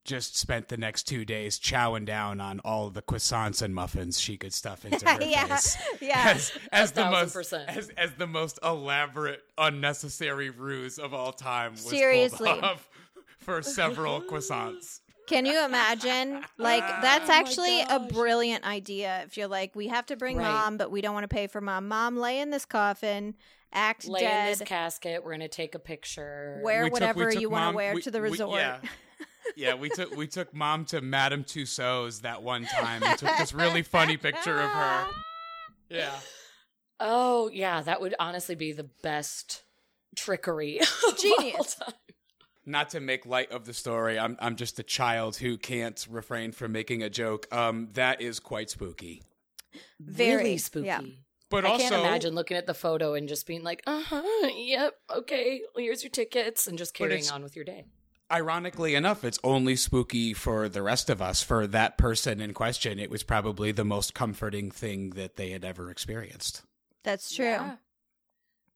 just 0.05 0.37
spent 0.37 0.67
the 0.67 0.77
next 0.77 1.03
two 1.03 1.25
days 1.25 1.59
chowing 1.59 2.05
down 2.05 2.39
on 2.39 2.59
all 2.63 2.89
the 2.91 3.01
croissants 3.01 3.61
and 3.63 3.73
muffins 3.73 4.19
she 4.19 4.37
could 4.37 4.53
stuff 4.53 4.85
into 4.85 5.03
her 5.09 5.21
yeah, 5.21 5.47
face. 5.47 5.77
yeah. 5.99 6.31
As, 6.35 6.51
as 6.71 6.91
the 6.91 7.09
most 7.09 7.33
percent. 7.33 7.67
as, 7.67 7.89
as 7.97 8.11
the 8.13 8.27
most 8.27 8.59
elaborate, 8.63 9.41
unnecessary 9.57 10.51
ruse 10.51 10.99
of 10.99 11.13
all 11.13 11.33
time 11.33 11.71
was 11.71 11.89
Seriously. 11.89 12.49
pulled 12.51 12.63
off 12.63 12.87
for 13.39 13.61
several 13.63 14.21
croissants. 14.21 14.99
Can 15.27 15.47
you 15.47 15.65
imagine? 15.65 16.43
Like, 16.59 16.83
that's 17.01 17.25
Oh 17.27 17.33
my 17.33 17.39
actually 17.39 17.81
a 17.81 17.99
brilliant 17.99 18.63
idea. 18.63 19.23
If 19.25 19.37
you're 19.37 19.47
like, 19.47 19.75
we 19.75 19.87
have 19.87 20.05
to 20.05 20.15
bring 20.15 20.37
Right. 20.37 20.43
mom, 20.45 20.77
but 20.77 20.91
we 20.91 21.01
don't 21.01 21.15
want 21.15 21.23
to 21.23 21.35
pay 21.35 21.47
for 21.47 21.61
mom. 21.61 21.87
Mom, 21.87 22.15
lay 22.15 22.39
in 22.39 22.51
this 22.51 22.63
coffin, 22.65 23.33
act 23.75 24.07
Lay 24.07 24.21
in 24.21 24.25
dead, 24.25 24.57
this 24.59 24.67
casket. 24.67 25.23
We're 25.23 25.31
gonna 25.31 25.47
take 25.47 25.75
a 25.75 25.79
picture. 25.79 26.59
wear 26.63 26.83
We 26.85 26.89
took- 26.89 26.93
we 26.93 26.93
whatever 26.93 27.31
took 27.31 27.41
you 27.41 27.49
want 27.49 27.73
to 27.73 27.75
wear 27.75 27.93
we- 27.93 28.01
to 28.01 28.11
the 28.11 28.21
we- 28.21 28.29
resort. 28.31 28.59
yeah. 28.59 28.79
Yeah, 29.55 29.75
we 29.75 29.89
took 29.89 30.13
we 30.15 30.25
took 30.27 30.53
mom 30.55 30.85
to 30.85 31.01
Madame 31.01 31.43
Tussauds 31.43 32.21
that 32.21 32.41
one 32.41 32.65
time 32.65 33.03
and 33.03 33.17
took 33.17 33.29
this 33.37 33.53
really 33.53 33.83
funny 33.83 34.17
picture 34.17 34.59
of 34.59 34.69
her. 34.69 35.05
Yeah. 35.89 36.11
Oh 36.99 37.49
yeah, 37.53 37.81
that 37.81 38.01
would 38.01 38.15
honestly 38.19 38.55
be 38.55 38.71
the 38.71 38.89
best 39.03 39.63
trickery. 40.15 40.79
of 40.79 40.89
all 41.05 41.11
Genius. 41.13 41.75
time. 41.75 41.93
Not 42.65 42.89
to 42.89 42.99
make 42.99 43.27
light 43.27 43.51
of 43.51 43.65
the 43.65 43.73
story, 43.73 44.17
I'm 44.17 44.35
I'm 44.39 44.55
just 44.55 44.79
a 44.79 44.83
child 44.83 45.35
who 45.37 45.57
can't 45.59 46.05
refrain 46.09 46.51
from 46.51 46.71
making 46.71 47.03
a 47.03 47.09
joke. 47.09 47.47
Um, 47.53 47.89
that 47.93 48.21
is 48.21 48.39
quite 48.39 48.71
spooky. 48.71 49.21
Very, 49.99 50.35
really 50.43 50.57
spooky. 50.57 50.87
yeah. 50.87 51.01
But 51.49 51.63
I 51.65 51.69
also, 51.69 51.89
can't 51.89 52.01
imagine 52.01 52.33
looking 52.35 52.57
at 52.57 52.65
the 52.65 52.73
photo 52.73 53.13
and 53.13 53.27
just 53.29 53.45
being 53.45 53.63
like, 53.63 53.83
"Uh 53.85 54.01
huh, 54.03 54.47
yep, 54.55 54.95
okay, 55.15 55.61
well, 55.75 55.83
here's 55.83 56.03
your 56.03 56.09
tickets," 56.09 56.67
and 56.67 56.77
just 56.77 56.93
carrying 56.93 57.29
on 57.29 57.43
with 57.43 57.55
your 57.55 57.65
day. 57.65 57.85
ironically 58.31 58.95
enough, 58.95 59.23
it's 59.23 59.37
only 59.43 59.75
spooky 59.75 60.33
for 60.33 60.67
the 60.67 60.81
rest 60.81 61.09
of 61.09 61.21
us. 61.21 61.43
For 61.43 61.67
that 61.67 61.97
person 61.97 62.41
in 62.41 62.53
question, 62.55 62.97
it 62.99 63.11
was 63.11 63.21
probably 63.23 63.71
the 63.71 63.85
most 63.85 64.13
comforting 64.15 64.71
thing 64.71 65.11
that 65.11 65.35
they 65.35 65.51
had 65.51 65.63
ever 65.63 65.91
experienced. 65.91 66.63
That's 67.03 67.33
true. 67.35 67.45
Yeah. 67.45 67.75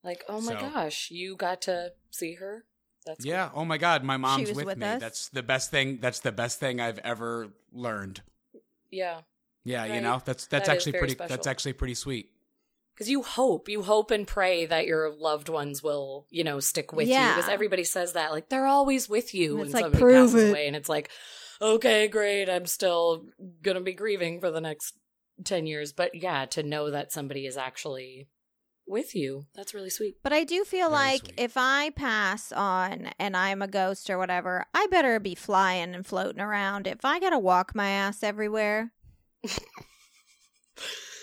Like, 0.04 0.24
oh 0.30 0.40
my 0.42 0.54
So- 0.54 0.60
gosh, 0.70 1.10
you 1.12 1.36
got 1.36 1.62
to 1.64 1.94
see 2.12 2.36
her. 2.36 2.64
That's 3.06 3.24
cool. 3.24 3.32
Yeah. 3.32 3.50
Oh 3.56 3.66
my 3.66 3.78
God, 3.80 4.04
my 4.04 4.18
mom's 4.18 4.50
was 4.50 4.58
with, 4.58 4.66
with 4.68 4.78
me. 4.78 4.86
us? 4.86 5.00
That's 5.02 5.30
the 5.30 5.42
best 5.42 5.72
thing. 5.72 5.98
That's 6.00 6.20
the 6.20 6.32
best 6.32 6.60
thing 6.60 6.80
I've 6.80 7.00
ever 7.00 7.50
learned. 7.72 8.22
yeah. 8.92 9.22
Yeah, 9.66 9.86
you 9.86 10.00
know, 10.02 10.22
that's 10.24 10.46
that's 10.48 10.68
That 10.68 10.78
is 10.78 10.86
actually 10.88 11.00
pretty. 11.00 11.14
special. 11.14 11.36
That's 11.36 11.48
actually 11.48 11.74
pretty 11.74 11.94
sweet. 11.96 12.30
Because 13.00 13.10
you 13.10 13.24
hope, 13.24 13.70
you 13.70 13.82
hope 13.82 14.12
and 14.12 14.28
pray 14.28 14.66
that 14.66 14.86
your 14.86 15.10
loved 15.10 15.48
ones 15.48 15.82
will, 15.82 16.28
you 16.30 16.44
know, 16.44 16.60
stick 16.60 16.92
with 16.92 17.08
you. 17.08 17.14
Because 17.14 17.48
everybody 17.48 17.86
says 17.86 18.12
that, 18.12 18.32
like 18.32 18.50
they're 18.50 18.68
always 18.68 19.08
with 19.08 19.34
you. 19.34 19.52
And 19.52 19.60
when 19.60 19.66
it's 19.68 19.74
like, 19.74 19.84
somebody 19.84 20.14
passes 20.14 20.44
it. 20.44 20.50
away, 20.50 20.68
and 20.68 20.76
it's 20.76 20.90
like, 20.90 21.10
okay, 21.62 22.10
great, 22.10 22.50
I'm 22.50 22.66
still 22.66 23.24
gonna 23.62 23.80
be 23.80 23.94
grieving 23.94 24.42
for 24.42 24.52
the 24.52 24.60
next 24.60 24.96
ten 25.46 25.66
years. 25.66 25.94
But 25.94 26.14
yeah, 26.14 26.46
to 26.48 26.62
know 26.62 26.92
that 26.92 27.14
somebody 27.14 27.46
is 27.46 27.56
actually 27.56 28.28
with 28.86 29.16
you, 29.16 29.46
that's 29.56 29.74
really 29.74 29.90
sweet. 29.90 30.18
But 30.22 30.34
I 30.34 30.44
do 30.44 30.66
feel 30.66 30.90
Very 30.90 31.02
like 31.02 31.24
sweet. 31.24 31.36
if 31.40 31.54
I 31.56 31.92
pass 31.92 32.52
on 32.52 33.12
and 33.18 33.38
I'm 33.38 33.62
a 33.62 33.68
ghost 33.70 34.10
or 34.10 34.18
whatever, 34.18 34.66
I 34.74 34.88
better 34.88 35.22
be 35.22 35.36
flying 35.36 35.96
and 35.96 36.06
floating 36.06 36.42
around. 36.42 36.86
If 36.86 37.06
I 37.06 37.22
gotta 37.22 37.40
walk 37.40 37.74
my 37.74 37.88
ass 37.88 38.24
everywhere, 38.24 38.92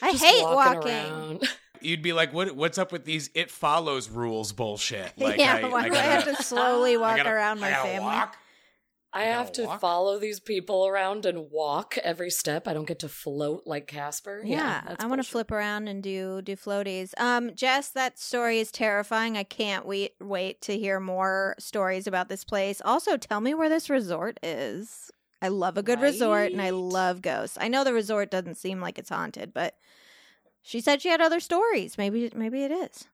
I 0.03 0.13
Just 0.13 0.25
hate 0.25 0.43
walking 0.43 1.13
walking. 1.13 1.49
around. 1.77 1.87
You'd 1.89 2.03
be 2.03 2.13
like, 2.13 2.33
"What? 2.33 2.55
What's 2.57 2.79
up 2.79 2.93
with 2.93 3.05
these 3.05 3.31
it 3.35 3.51
follows 3.51 4.09
rules 4.09 4.53
bullshit?" 4.53 5.13
Like, 5.19 5.39
yeah, 5.39 5.61
I, 5.63 5.69
why 5.69 5.81
I 5.83 5.89
do 5.89 5.95
I 5.95 5.97
gotta, 5.97 6.09
have 6.31 6.37
to 6.37 6.43
slowly 6.43 6.97
walk 6.97 7.17
gotta- 7.19 7.31
around 7.31 7.61
my 7.61 7.71
I 7.71 7.83
family? 7.83 8.01
walk. 8.01 8.37
I 9.13 9.25
You 9.27 9.33
have 9.33 9.47
gotta 9.47 9.65
walk. 9.65 9.81
follow 9.81 10.19
these 10.19 10.41
people 10.41 10.87
around 10.87 11.25
and 11.25 11.51
walk 11.51 11.97
every 12.05 12.29
step. 12.29 12.69
I 12.69 12.75
don't 12.75 12.87
get 12.87 12.99
to 12.99 13.09
float 13.09 13.63
like 13.65 13.87
Casper. 13.87 14.43
Yeah, 14.45 14.83
that's 14.87 15.03
I 15.03 15.07
want 15.07 15.23
to 15.23 15.29
flip 15.29 15.51
around 15.51 15.89
and 15.89 16.03
do 16.03 16.43
do 16.43 16.55
floaties. 16.55 17.19
Um, 17.19 17.55
Jess, 17.55 17.89
that 17.91 18.19
story 18.19 18.59
is 18.59 18.71
terrifying. 18.71 19.39
I 19.39 19.43
can't 19.45 19.87
wait 19.87 20.15
wait 20.21 20.61
to 20.63 20.77
hear 20.77 21.01
more 21.01 21.55
stories 21.59 22.07
about 22.07 22.29
this 22.29 22.45
place. 22.45 22.83
Also, 22.85 23.17
tell 23.17 23.41
me 23.41 23.55
where 23.55 23.71
this 23.71 23.89
resort 23.89 24.39
is. 24.43 25.11
I 25.41 25.49
love 25.49 25.79
a 25.79 25.83
good 25.83 26.01
resort 26.01 26.53
and 26.53 26.61
I 26.61 26.71
love 26.71 27.23
ghosts. 27.23 27.57
I 27.61 27.69
know 27.69 27.85
the 27.85 27.93
resort 27.93 28.31
doesn't 28.31 28.57
seem 28.57 28.81
like 28.81 28.99
it's 28.99 29.11
haunted, 29.11 29.53
but 29.55 29.77
she 30.67 30.81
said 30.81 31.01
she 31.01 31.09
had 31.09 31.21
other 31.21 31.41
stories. 31.41 31.97
Maybe 31.97 32.31
maybe 32.35 32.65
it 32.65 32.73
is. 32.73 33.07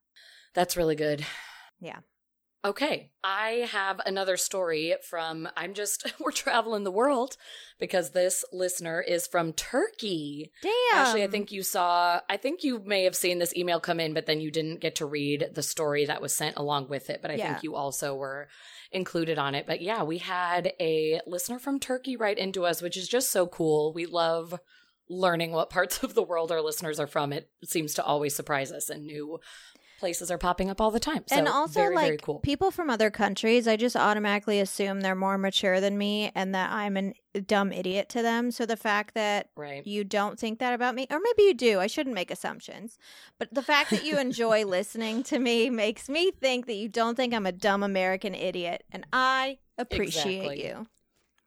That's 0.55 0.77
really 0.77 0.97
good. 0.97 1.25
Yeah. 1.81 1.99
Okay, 2.65 3.11
I 3.25 3.69
have 3.73 4.01
another 4.07 4.37
story 4.37 4.95
from 5.11 5.49
I'm 5.57 5.75
just 5.75 6.07
we're 6.21 6.31
traveling 6.31 6.85
the 6.85 6.93
world 6.93 7.37
because 7.81 8.11
this 8.11 8.45
listener 8.53 9.01
is 9.03 9.27
from 9.27 9.53
Turkey. 9.53 10.53
Damn. 10.63 10.73
Actually, 10.95 11.25
I 11.25 11.27
think 11.27 11.51
you 11.51 11.63
saw 11.65 12.21
I 12.31 12.37
think 12.37 12.63
you 12.63 12.79
may 12.87 13.03
have 13.03 13.17
seen 13.17 13.39
this 13.41 13.55
email 13.57 13.81
come 13.81 13.99
in 13.99 14.15
but 14.15 14.27
then 14.27 14.41
you 14.41 14.51
didn't 14.53 14.81
get 14.81 14.95
to 14.97 15.07
read 15.07 15.49
the 15.55 15.63
story 15.63 16.07
that 16.07 16.23
was 16.23 16.35
sent 16.37 16.57
along 16.57 16.89
with 16.89 17.11
it, 17.11 17.21
but 17.21 17.33
I 17.33 17.35
Yeah. 17.35 17.53
think 17.53 17.65
you 17.65 17.75
also 17.75 18.15
were 18.15 18.49
included 18.93 19.39
on 19.39 19.57
it. 19.57 19.67
But 19.67 19.81
yeah, 19.83 20.05
we 20.05 20.19
had 20.19 20.73
a 20.79 21.21
listener 21.27 21.59
from 21.59 21.81
Turkey 21.81 22.17
write 22.17 22.39
into 22.39 22.65
us, 22.65 22.81
which 22.81 22.97
is 22.97 23.09
just 23.09 23.31
so 23.33 23.47
cool. 23.49 23.93
We 23.93 24.07
love 24.07 24.55
learning 25.13 25.53
what 25.53 25.71
parts 25.71 26.03
of 26.03 26.15
the 26.15 26.23
world 26.23 26.51
our 26.51 26.63
listeners 26.63 26.99
are 26.99 27.07
from. 27.07 27.33
It 27.33 27.51
seems 27.65 27.95
to 27.95 28.05
always 28.05 28.35
surprise 28.35 28.73
us 28.73 28.91
and 28.91 29.05
new 29.05 29.41
places 30.03 30.33
are 30.33 30.39
popping 30.39 30.69
up 30.69 30.81
all 30.81 30.91
the 30.91 30.99
time. 30.99 31.23
So 31.29 31.37
and 31.37 31.47
also 31.47 31.79
very, 31.79 31.95
like 31.95 32.07
very 32.07 32.19
cool. 32.19 32.41
people 32.41 32.73
from 32.73 32.91
other 32.91 33.09
countries 33.09 33.69
i 33.69 33.77
just 33.77 33.95
automatically 33.95 34.59
assume 34.59 35.01
they're 35.01 35.15
more 35.15 35.39
mature 35.39 35.81
than 35.81 35.97
me 35.97 36.33
and 36.35 36.53
that 36.57 36.73
i'm 36.73 36.97
a 36.97 37.41
dumb 37.41 37.71
idiot 37.71 38.09
to 38.09 38.21
them 38.21 38.51
so 38.51 38.67
the 38.67 38.77
fact 38.77 39.15
that 39.15 39.51
right. 39.57 39.87
you 39.87 40.03
don't 40.03 40.41
think 40.41 40.59
that 40.59 40.75
about 40.75 40.97
me 40.97 41.07
or 41.09 41.21
maybe 41.23 41.45
you 41.45 41.55
do 41.55 41.79
i 41.79 41.87
shouldn't 41.87 42.17
make 42.17 42.33
assumptions 42.33 42.99
but 43.39 43.55
the 43.55 43.63
fact 43.63 43.91
that 43.91 44.05
you 44.05 44.19
enjoy 44.19 44.65
listening 44.67 45.23
to 45.23 45.39
me 45.39 45.71
makes 45.71 46.09
me 46.09 46.33
think 46.33 46.67
that 46.67 46.75
you 46.75 46.89
don't 46.89 47.15
think 47.15 47.33
i'm 47.33 47.47
a 47.47 47.53
dumb 47.53 47.85
american 47.85 48.35
idiot 48.35 48.83
and 48.91 49.07
i 49.13 49.57
appreciate 49.79 50.39
Exactly. 50.39 50.67
you 50.67 50.87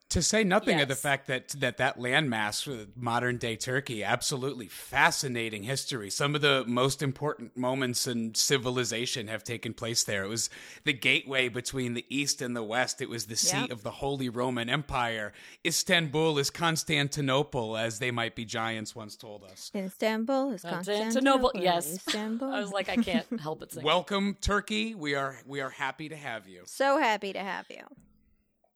To 0.10 0.22
say 0.22 0.44
nothing 0.46 0.80
of 0.80 0.88
the 0.88 0.96
fact 0.96 1.28
that 1.28 1.50
that 1.60 1.78
that 1.78 1.98
landmass, 1.98 2.88
modern 2.96 3.38
day 3.38 3.56
Turkey, 3.58 4.04
absolutely 4.04 4.68
fascinating 4.68 5.64
history. 5.64 6.10
Some 6.10 6.36
of 6.36 6.42
the 6.42 6.64
most 6.68 7.02
important 7.02 7.58
moments 7.58 8.06
in 8.08 8.34
civilization 8.36 9.28
have 9.28 9.44
taken 9.44 9.74
place 9.74 10.04
there. 10.04 10.24
It 10.24 10.30
was 10.30 10.50
the 10.86 10.94
gateway 10.94 11.50
between 11.50 11.96
the 11.96 12.06
east 12.08 12.42
and 12.42 12.56
the 12.56 12.64
west. 12.64 13.02
It 13.02 13.10
was 13.10 13.26
the 13.26 13.36
seat 13.36 13.62
Yep. 13.64 13.72
of 13.72 13.84
the 13.84 13.92
Holy 13.92 14.30
Roman 14.30 14.70
Empire. 14.70 15.34
Istanbul 15.66 16.38
is 16.38 16.50
Constantinople, 16.50 17.76
as 17.76 18.00
they 18.00 18.12
might 18.12 18.36
be 18.36 18.46
giants 18.46 18.96
once 18.96 19.16
told 19.16 19.44
us. 19.44 19.72
istanbul 19.76 20.52
is 20.52 20.62
Constantinople, 20.62 21.50
Constantinople. 21.52 21.62
yes. 21.62 21.94
istanbul 22.08 22.54
I 22.54 22.60
was 22.60 22.72
like, 22.72 22.90
I 22.90 22.96
can't 22.98 23.40
help 23.40 23.60
but 23.60 23.72
sing. 23.74 23.84
Welcome, 23.84 24.38
Turkey. 24.40 24.96
We 24.96 25.16
are 25.16 25.38
we 25.46 25.62
are 25.62 25.72
happy 25.72 26.10
to 26.10 26.16
have 26.16 26.48
you. 26.48 26.62
so 26.66 27.00
happy 27.00 27.34
to 27.34 27.40
have 27.40 27.66
you 27.70 27.82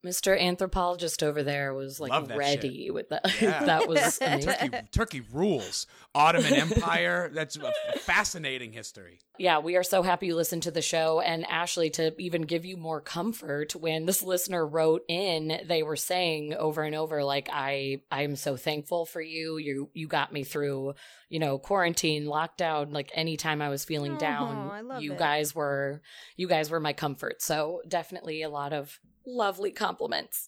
Mr. 0.05 0.39
Anthropologist 0.39 1.23
over 1.23 1.43
there 1.43 1.73
was 1.73 1.99
like 1.99 2.11
Love 2.11 2.29
that 2.29 2.37
ready 2.37 2.89
with 2.89 3.09
that. 3.09 3.25
Yeah. 3.41 3.65
that 3.65 3.87
was 3.87 4.17
amazing. 4.21 4.53
Turkey, 4.71 4.87
Turkey 4.91 5.21
rules. 5.33 5.87
Ottoman 6.15 6.53
Empire. 6.53 7.29
That's 7.33 7.57
a 7.57 7.71
fascinating 7.99 8.71
history. 8.71 9.19
Yeah, 9.37 9.59
we 9.59 9.75
are 9.77 9.83
so 9.83 10.01
happy 10.01 10.27
you 10.27 10.35
listened 10.35 10.63
to 10.63 10.71
the 10.71 10.81
show. 10.81 11.19
And 11.21 11.45
Ashley, 11.45 11.89
to 11.91 12.13
even 12.19 12.41
give 12.43 12.65
you 12.65 12.77
more 12.77 12.99
comfort, 12.99 13.75
when 13.75 14.05
this 14.05 14.23
listener 14.23 14.65
wrote 14.65 15.03
in, 15.07 15.61
they 15.65 15.83
were 15.83 15.95
saying 15.95 16.53
over 16.55 16.81
and 16.83 16.95
over, 16.95 17.23
like, 17.23 17.49
I 17.51 18.01
I'm 18.11 18.35
so 18.35 18.57
thankful 18.57 19.05
for 19.05 19.21
you. 19.21 19.57
You 19.57 19.89
you 19.93 20.07
got 20.07 20.33
me 20.33 20.43
through, 20.43 20.95
you 21.29 21.39
know, 21.39 21.57
quarantine, 21.59 22.25
lockdown, 22.25 22.91
like 22.93 23.11
anytime 23.13 23.61
I 23.61 23.69
was 23.69 23.85
feeling 23.85 24.13
Aw, 24.13 24.17
down. 24.19 24.69
I 24.71 24.81
love 24.81 25.01
you 25.03 25.13
it. 25.13 25.19
guys 25.19 25.53
were 25.53 26.01
you 26.35 26.47
guys 26.47 26.69
were 26.69 26.79
my 26.79 26.93
comfort. 26.93 27.41
So 27.41 27.81
definitely 27.87 28.41
a 28.41 28.49
lot 28.49 28.73
of 28.73 28.99
lovely 29.35 29.71
compliments 29.71 30.47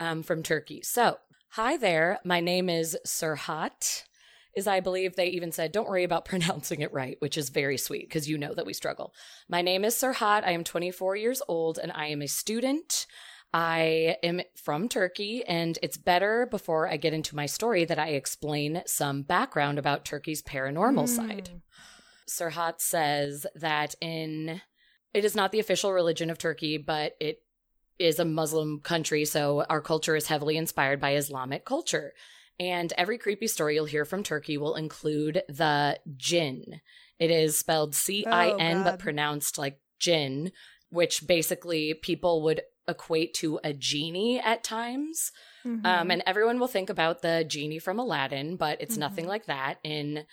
um, 0.00 0.22
from 0.22 0.42
Turkey. 0.42 0.82
So 0.82 1.18
hi 1.50 1.76
there. 1.76 2.18
My 2.24 2.40
name 2.40 2.68
is 2.68 2.96
Serhat 3.06 4.04
is 4.54 4.66
I 4.66 4.80
believe 4.80 5.16
they 5.16 5.28
even 5.28 5.50
said, 5.50 5.72
don't 5.72 5.88
worry 5.88 6.04
about 6.04 6.24
pronouncing 6.26 6.80
it 6.80 6.92
right, 6.92 7.16
which 7.20 7.38
is 7.38 7.48
very 7.48 7.78
sweet 7.78 8.08
because 8.08 8.28
you 8.28 8.38
know 8.38 8.54
that 8.54 8.66
we 8.66 8.74
struggle. 8.74 9.14
My 9.48 9.62
name 9.62 9.84
is 9.84 9.94
Serhat. 9.94 10.44
I 10.44 10.52
am 10.52 10.64
24 10.64 11.16
years 11.16 11.42
old 11.48 11.78
and 11.78 11.92
I 11.92 12.06
am 12.06 12.22
a 12.22 12.28
student. 12.28 13.06
I 13.54 14.16
am 14.22 14.40
from 14.56 14.88
Turkey, 14.88 15.44
and 15.44 15.78
it's 15.82 15.98
better 15.98 16.46
before 16.50 16.88
I 16.88 16.96
get 16.96 17.12
into 17.12 17.36
my 17.36 17.44
story 17.44 17.84
that 17.84 17.98
I 17.98 18.08
explain 18.08 18.82
some 18.86 19.24
background 19.24 19.78
about 19.78 20.06
Turkey's 20.06 20.40
paranormal 20.40 21.06
side. 21.06 21.50
Serhat 22.26 22.80
says 22.80 23.46
that 23.54 23.94
in 24.00 24.62
it 25.12 25.24
is 25.26 25.34
not 25.34 25.52
the 25.52 25.60
official 25.60 25.92
religion 25.92 26.30
of 26.30 26.38
Turkey, 26.38 26.78
but 26.78 27.14
it 27.20 27.42
is 28.02 28.18
a 28.18 28.24
Muslim 28.24 28.80
country, 28.80 29.24
so 29.24 29.64
our 29.68 29.80
culture 29.80 30.16
is 30.16 30.26
heavily 30.26 30.56
inspired 30.56 31.00
by 31.00 31.14
Islamic 31.16 31.64
culture. 31.64 32.12
And 32.60 32.92
every 32.96 33.18
creepy 33.18 33.46
story 33.46 33.74
you'll 33.74 33.86
hear 33.86 34.04
from 34.04 34.22
Turkey 34.22 34.58
will 34.58 34.74
include 34.74 35.42
the 35.48 35.98
jinn. 36.16 36.80
It 37.18 37.30
is 37.30 37.58
spelled 37.58 37.94
C 37.94 38.26
I 38.26 38.54
N, 38.58 38.78
Oh, 38.78 38.84
but 38.84 38.98
pronounced 38.98 39.58
like 39.58 39.80
jinn, 39.98 40.52
which 40.90 41.26
basically 41.26 41.94
people 41.94 42.42
would 42.42 42.62
equate 42.88 43.32
to 43.34 43.60
a 43.62 43.72
genie 43.72 44.40
at 44.40 44.64
times. 44.64 45.30
Mhm. 45.64 45.86
Um, 45.86 46.10
and 46.10 46.22
everyone 46.26 46.58
will 46.58 46.66
think 46.66 46.90
about 46.90 47.22
the 47.22 47.44
genie 47.48 47.78
from 47.78 47.98
Aladdin, 47.98 48.56
but 48.56 48.80
it's 48.80 48.96
nothing 48.96 49.24
Mhm. 49.24 49.28
like 49.28 49.46
that. 49.46 49.78
In 49.84 50.26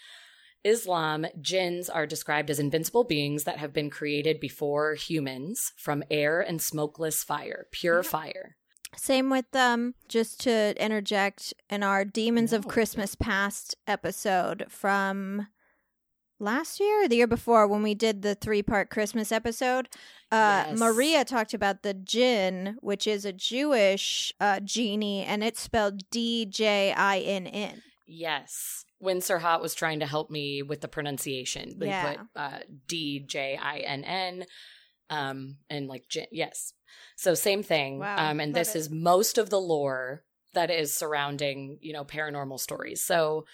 Islam, 0.64 1.26
jinns 1.42 1.90
are 1.90 2.06
described 2.06 2.50
as 2.50 2.60
invincible 2.60 3.04
beings 3.04 3.46
that 3.46 3.58
have 3.58 3.74
been 3.74 3.90
created 3.90 4.40
before 4.40 4.96
humans 4.96 5.72
from 5.78 6.04
air 6.12 6.42
and 6.42 6.62
smokeless 6.62 7.24
fire, 7.24 7.68
pure 7.72 8.04
fire. 8.04 8.56
Same 8.98 9.30
with 9.30 9.56
um 9.56 9.94
just 10.08 10.42
to 10.42 10.76
interject 10.84 11.54
in 11.70 11.84
our 11.84 12.04
Demons 12.04 12.54
of 12.54 12.68
Christmas 12.68 13.16
Past 13.16 13.76
episode 13.86 14.66
from 14.68 15.48
last 16.40 16.80
year 16.80 17.04
or 17.04 17.08
the 17.08 17.18
year 17.18 17.28
before 17.28 17.68
when 17.68 17.84
we 17.84 17.94
did 17.94 18.22
the 18.22 18.34
three 18.34 18.64
part 18.64 18.90
Christmas 18.90 19.32
episode. 19.32 19.90
Uh 20.32 20.66
Yes. 20.68 20.80
Maria 20.80 21.24
talked 21.24 21.54
about 21.54 21.84
the 21.84 21.94
jinn, 21.94 22.78
which 22.82 23.06
is 23.06 23.26
a 23.26 23.32
Jewish 23.34 24.34
uh 24.40 24.60
genie 24.60 25.24
and 25.24 25.44
it's 25.44 25.62
spelled 25.62 26.10
D 26.10 26.46
J 26.46 26.92
I 26.92 27.20
N 27.20 27.46
N. 27.48 27.84
Yes. 28.08 28.86
When 29.00 29.20
Serhat 29.20 29.62
was 29.62 29.74
trying 29.74 30.02
to 30.02 30.06
help 30.06 30.30
me 30.30 30.62
with 30.62 30.82
the 30.82 30.88
pronunciation, 30.88 31.76
they 31.78 31.88
Yeah. 31.88 32.18
put 32.18 32.20
uh, 32.36 32.60
D 32.88 33.20
J 33.26 33.58
I 33.62 33.80
N 33.80 34.04
N, 34.04 34.46
um, 35.10 35.58
and 35.70 35.88
like 35.88 36.08
J- 36.08 36.28
yes. 36.32 36.74
So 37.16 37.34
same 37.34 37.64
thing. 37.64 38.00
Wow, 38.00 38.16
um, 38.18 38.40
and 38.40 38.54
this 38.54 38.76
it. 38.76 38.80
is 38.80 38.90
most 38.90 39.38
of 39.38 39.50
the 39.50 39.60
lore 39.60 40.24
that 40.54 40.70
is 40.70 40.94
surrounding 40.94 41.80
you 41.82 41.94
know 41.94 42.04
paranormal 42.04 42.60
stories. 42.60 43.02
So 43.02 43.46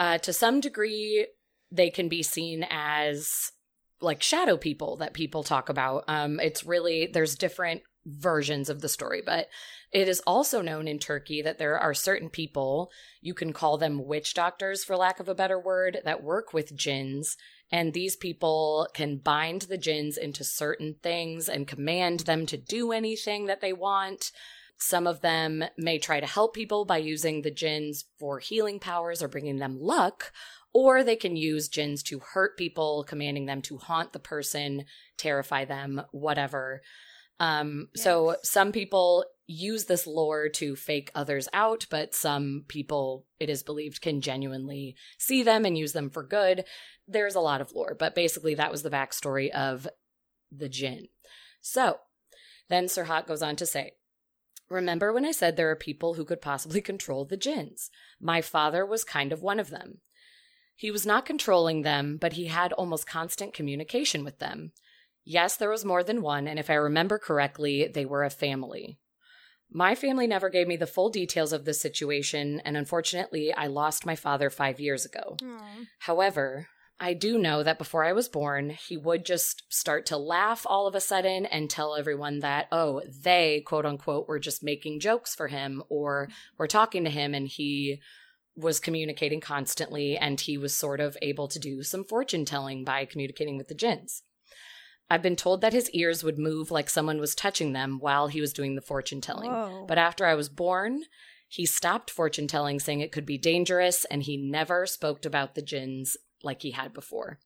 uh, 0.00 0.18
to 0.18 0.32
some 0.32 0.60
degree, 0.60 1.26
they 1.70 1.90
can 1.90 2.08
be 2.08 2.22
seen 2.22 2.66
as 2.70 3.52
like 4.00 4.22
shadow 4.22 4.56
people 4.56 4.96
that 4.96 5.14
people 5.14 5.42
talk 5.42 5.68
about. 5.68 6.04
Um, 6.08 6.40
it's 6.40 6.64
really 6.64 7.06
there's 7.12 7.34
different 7.34 7.82
versions 8.06 8.70
of 8.70 8.80
the 8.80 8.88
story, 8.88 9.22
but 9.24 9.48
it 9.92 10.08
is 10.08 10.22
also 10.26 10.62
known 10.62 10.88
in 10.88 10.98
Turkey 10.98 11.42
that 11.42 11.58
there 11.58 11.78
are 11.78 11.94
certain 11.94 12.30
people 12.30 12.90
you 13.20 13.34
can 13.34 13.52
call 13.52 13.76
them 13.76 14.06
witch 14.06 14.34
doctors 14.34 14.84
for 14.84 14.96
lack 14.96 15.20
of 15.20 15.28
a 15.28 15.34
better 15.34 15.58
word 15.58 15.98
that 16.04 16.22
work 16.22 16.52
with 16.52 16.76
jinns 16.76 17.36
and 17.70 17.92
these 17.92 18.16
people 18.16 18.88
can 18.94 19.16
bind 19.18 19.62
the 19.62 19.78
jinns 19.78 20.16
into 20.16 20.44
certain 20.44 20.94
things 21.02 21.48
and 21.48 21.66
command 21.66 22.20
them 22.20 22.46
to 22.46 22.56
do 22.56 22.92
anything 22.92 23.46
that 23.46 23.60
they 23.60 23.72
want. 23.72 24.30
Some 24.78 25.06
of 25.06 25.20
them 25.20 25.64
may 25.76 25.98
try 25.98 26.20
to 26.20 26.26
help 26.26 26.54
people 26.54 26.84
by 26.84 26.98
using 26.98 27.42
the 27.42 27.50
jinns 27.50 28.04
for 28.18 28.38
healing 28.38 28.78
powers 28.78 29.22
or 29.22 29.28
bringing 29.28 29.56
them 29.56 29.80
luck 29.80 30.32
or 30.72 31.02
they 31.02 31.16
can 31.16 31.36
use 31.36 31.68
jinns 31.68 32.02
to 32.02 32.18
hurt 32.18 32.58
people 32.58 33.02
commanding 33.08 33.46
them 33.46 33.62
to 33.62 33.78
haunt 33.78 34.12
the 34.12 34.18
person 34.18 34.84
terrify 35.16 35.64
them 35.64 36.02
whatever 36.12 36.82
um 37.40 37.88
so 37.94 38.36
some 38.42 38.72
people 38.72 39.24
use 39.46 39.84
this 39.84 40.06
lore 40.06 40.48
to 40.48 40.74
fake 40.74 41.10
others 41.14 41.48
out, 41.52 41.86
but 41.88 42.14
some 42.14 42.64
people, 42.68 43.26
it 43.38 43.48
is 43.48 43.62
believed, 43.62 44.00
can 44.00 44.20
genuinely 44.20 44.96
see 45.18 45.42
them 45.42 45.64
and 45.64 45.78
use 45.78 45.92
them 45.92 46.10
for 46.10 46.22
good. 46.22 46.64
There's 47.06 47.36
a 47.36 47.40
lot 47.40 47.60
of 47.60 47.72
lore, 47.72 47.96
but 47.96 48.14
basically 48.14 48.54
that 48.56 48.72
was 48.72 48.82
the 48.82 48.90
backstory 48.90 49.50
of 49.50 49.86
the 50.50 50.68
jinn. 50.68 51.08
So 51.60 52.00
then 52.68 52.86
Serhat 52.86 53.26
goes 53.26 53.42
on 53.42 53.56
to 53.56 53.66
say, 53.66 53.92
Remember 54.68 55.12
when 55.12 55.24
I 55.24 55.30
said 55.30 55.56
there 55.56 55.70
are 55.70 55.76
people 55.76 56.14
who 56.14 56.24
could 56.24 56.40
possibly 56.40 56.80
control 56.82 57.24
the 57.24 57.36
jinns? 57.36 57.90
My 58.20 58.40
father 58.40 58.84
was 58.84 59.04
kind 59.04 59.32
of 59.32 59.42
one 59.42 59.60
of 59.60 59.70
them. 59.70 59.98
He 60.74 60.90
was 60.90 61.06
not 61.06 61.24
controlling 61.24 61.82
them, 61.82 62.18
but 62.20 62.34
he 62.34 62.46
had 62.46 62.72
almost 62.72 63.06
constant 63.06 63.54
communication 63.54 64.24
with 64.24 64.40
them. 64.40 64.72
Yes, 65.28 65.56
there 65.56 65.68
was 65.68 65.84
more 65.84 66.04
than 66.04 66.22
one, 66.22 66.46
and 66.46 66.56
if 66.56 66.70
I 66.70 66.74
remember 66.74 67.18
correctly, 67.18 67.90
they 67.92 68.06
were 68.06 68.22
a 68.22 68.30
family. 68.30 68.96
My 69.68 69.96
family 69.96 70.28
never 70.28 70.48
gave 70.48 70.68
me 70.68 70.76
the 70.76 70.86
full 70.86 71.10
details 71.10 71.52
of 71.52 71.64
this 71.64 71.80
situation, 71.80 72.62
and 72.64 72.76
unfortunately, 72.76 73.52
I 73.52 73.66
lost 73.66 74.06
my 74.06 74.14
father 74.14 74.50
five 74.50 74.78
years 74.78 75.04
ago. 75.04 75.36
However, 75.98 76.68
I 77.00 77.12
do 77.12 77.38
know 77.38 77.64
that 77.64 77.76
before 77.76 78.04
I 78.04 78.12
was 78.12 78.28
born, 78.28 78.70
he 78.70 78.96
would 78.96 79.26
just 79.26 79.64
start 79.68 80.06
to 80.06 80.16
laugh 80.16 80.64
all 80.64 80.86
of 80.86 80.94
a 80.94 81.00
sudden 81.00 81.44
and 81.44 81.68
tell 81.68 81.96
everyone 81.96 82.38
that, 82.38 82.68
oh, 82.70 83.02
they, 83.06 83.64
quote 83.66 83.84
unquote, 83.84 84.28
were 84.28 84.38
just 84.38 84.62
making 84.62 85.00
jokes 85.00 85.34
for 85.34 85.48
him 85.48 85.82
or 85.88 86.28
were 86.56 86.68
talking 86.68 87.02
to 87.02 87.10
him, 87.10 87.34
and 87.34 87.48
he 87.48 88.00
was 88.54 88.78
communicating 88.78 89.40
constantly, 89.40 90.16
and 90.16 90.40
he 90.40 90.56
was 90.56 90.72
sort 90.72 91.00
of 91.00 91.16
able 91.20 91.48
to 91.48 91.58
do 91.58 91.82
some 91.82 92.04
fortune 92.04 92.44
telling 92.44 92.84
by 92.84 93.04
communicating 93.04 93.58
with 93.58 93.66
the 93.66 93.74
jinns. 93.74 94.22
I've 95.08 95.22
been 95.22 95.36
told 95.36 95.60
that 95.60 95.72
his 95.72 95.90
ears 95.90 96.24
would 96.24 96.38
move 96.38 96.70
like 96.70 96.90
someone 96.90 97.18
was 97.18 97.34
touching 97.34 97.72
them 97.72 97.98
while 98.00 98.26
he 98.26 98.40
was 98.40 98.52
doing 98.52 98.74
the 98.74 98.82
fortune 98.82 99.20
telling. 99.20 99.50
Whoa. 99.50 99.84
But 99.86 99.98
after 99.98 100.26
I 100.26 100.34
was 100.34 100.48
born, 100.48 101.02
he 101.48 101.64
stopped 101.64 102.10
fortune 102.10 102.48
telling, 102.48 102.80
saying 102.80 103.00
it 103.00 103.12
could 103.12 103.26
be 103.26 103.38
dangerous, 103.38 104.04
and 104.06 104.22
he 104.22 104.36
never 104.36 104.84
spoke 104.84 105.24
about 105.24 105.54
the 105.54 105.62
jinns 105.62 106.16
like 106.42 106.62
he 106.62 106.72
had 106.72 106.92
before. 106.92 107.38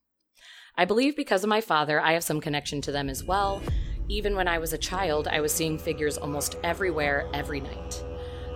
I 0.76 0.86
believe 0.86 1.16
because 1.16 1.44
of 1.44 1.50
my 1.50 1.60
father, 1.60 2.00
I 2.00 2.12
have 2.12 2.24
some 2.24 2.40
connection 2.40 2.80
to 2.82 2.92
them 2.92 3.10
as 3.10 3.22
well. 3.22 3.62
Even 4.08 4.34
when 4.34 4.48
I 4.48 4.58
was 4.58 4.72
a 4.72 4.78
child, 4.78 5.28
I 5.28 5.40
was 5.40 5.52
seeing 5.52 5.78
figures 5.78 6.16
almost 6.16 6.56
everywhere, 6.64 7.28
every 7.34 7.60
night. 7.60 8.02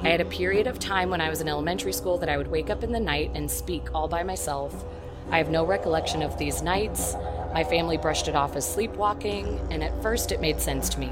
I 0.01 0.09
had 0.09 0.21
a 0.21 0.27
period 0.27 0.67
of 0.67 0.79
time 0.79 1.11
when 1.11 1.21
I 1.21 1.29
was 1.29 1.41
in 1.41 1.49
elementary 1.49 1.93
school 1.93 2.19
that 2.19 2.29
I 2.29 2.37
would 2.37 2.49
wake 2.49 2.71
up 2.71 2.83
in 2.83 2.93
the 2.93 3.01
night 3.01 3.31
and 3.35 3.51
speak 3.51 3.95
all 3.95 4.09
by 4.09 4.23
myself. 4.23 4.85
I 5.31 5.39
have 5.39 5.51
no 5.51 5.65
recollection 5.65 6.23
of 6.23 6.39
these 6.39 6.63
nights. 6.63 7.15
My 7.53 7.65
family 7.65 7.97
brushed 7.97 8.29
it 8.29 8.35
off 8.35 8.57
as 8.57 8.71
sleepwalking, 8.71 9.61
and 9.71 9.83
at 9.83 10.03
first 10.03 10.33
it 10.33 10.41
made 10.41 10.61
sense 10.61 10.89
to 10.91 11.01
me. 11.01 11.11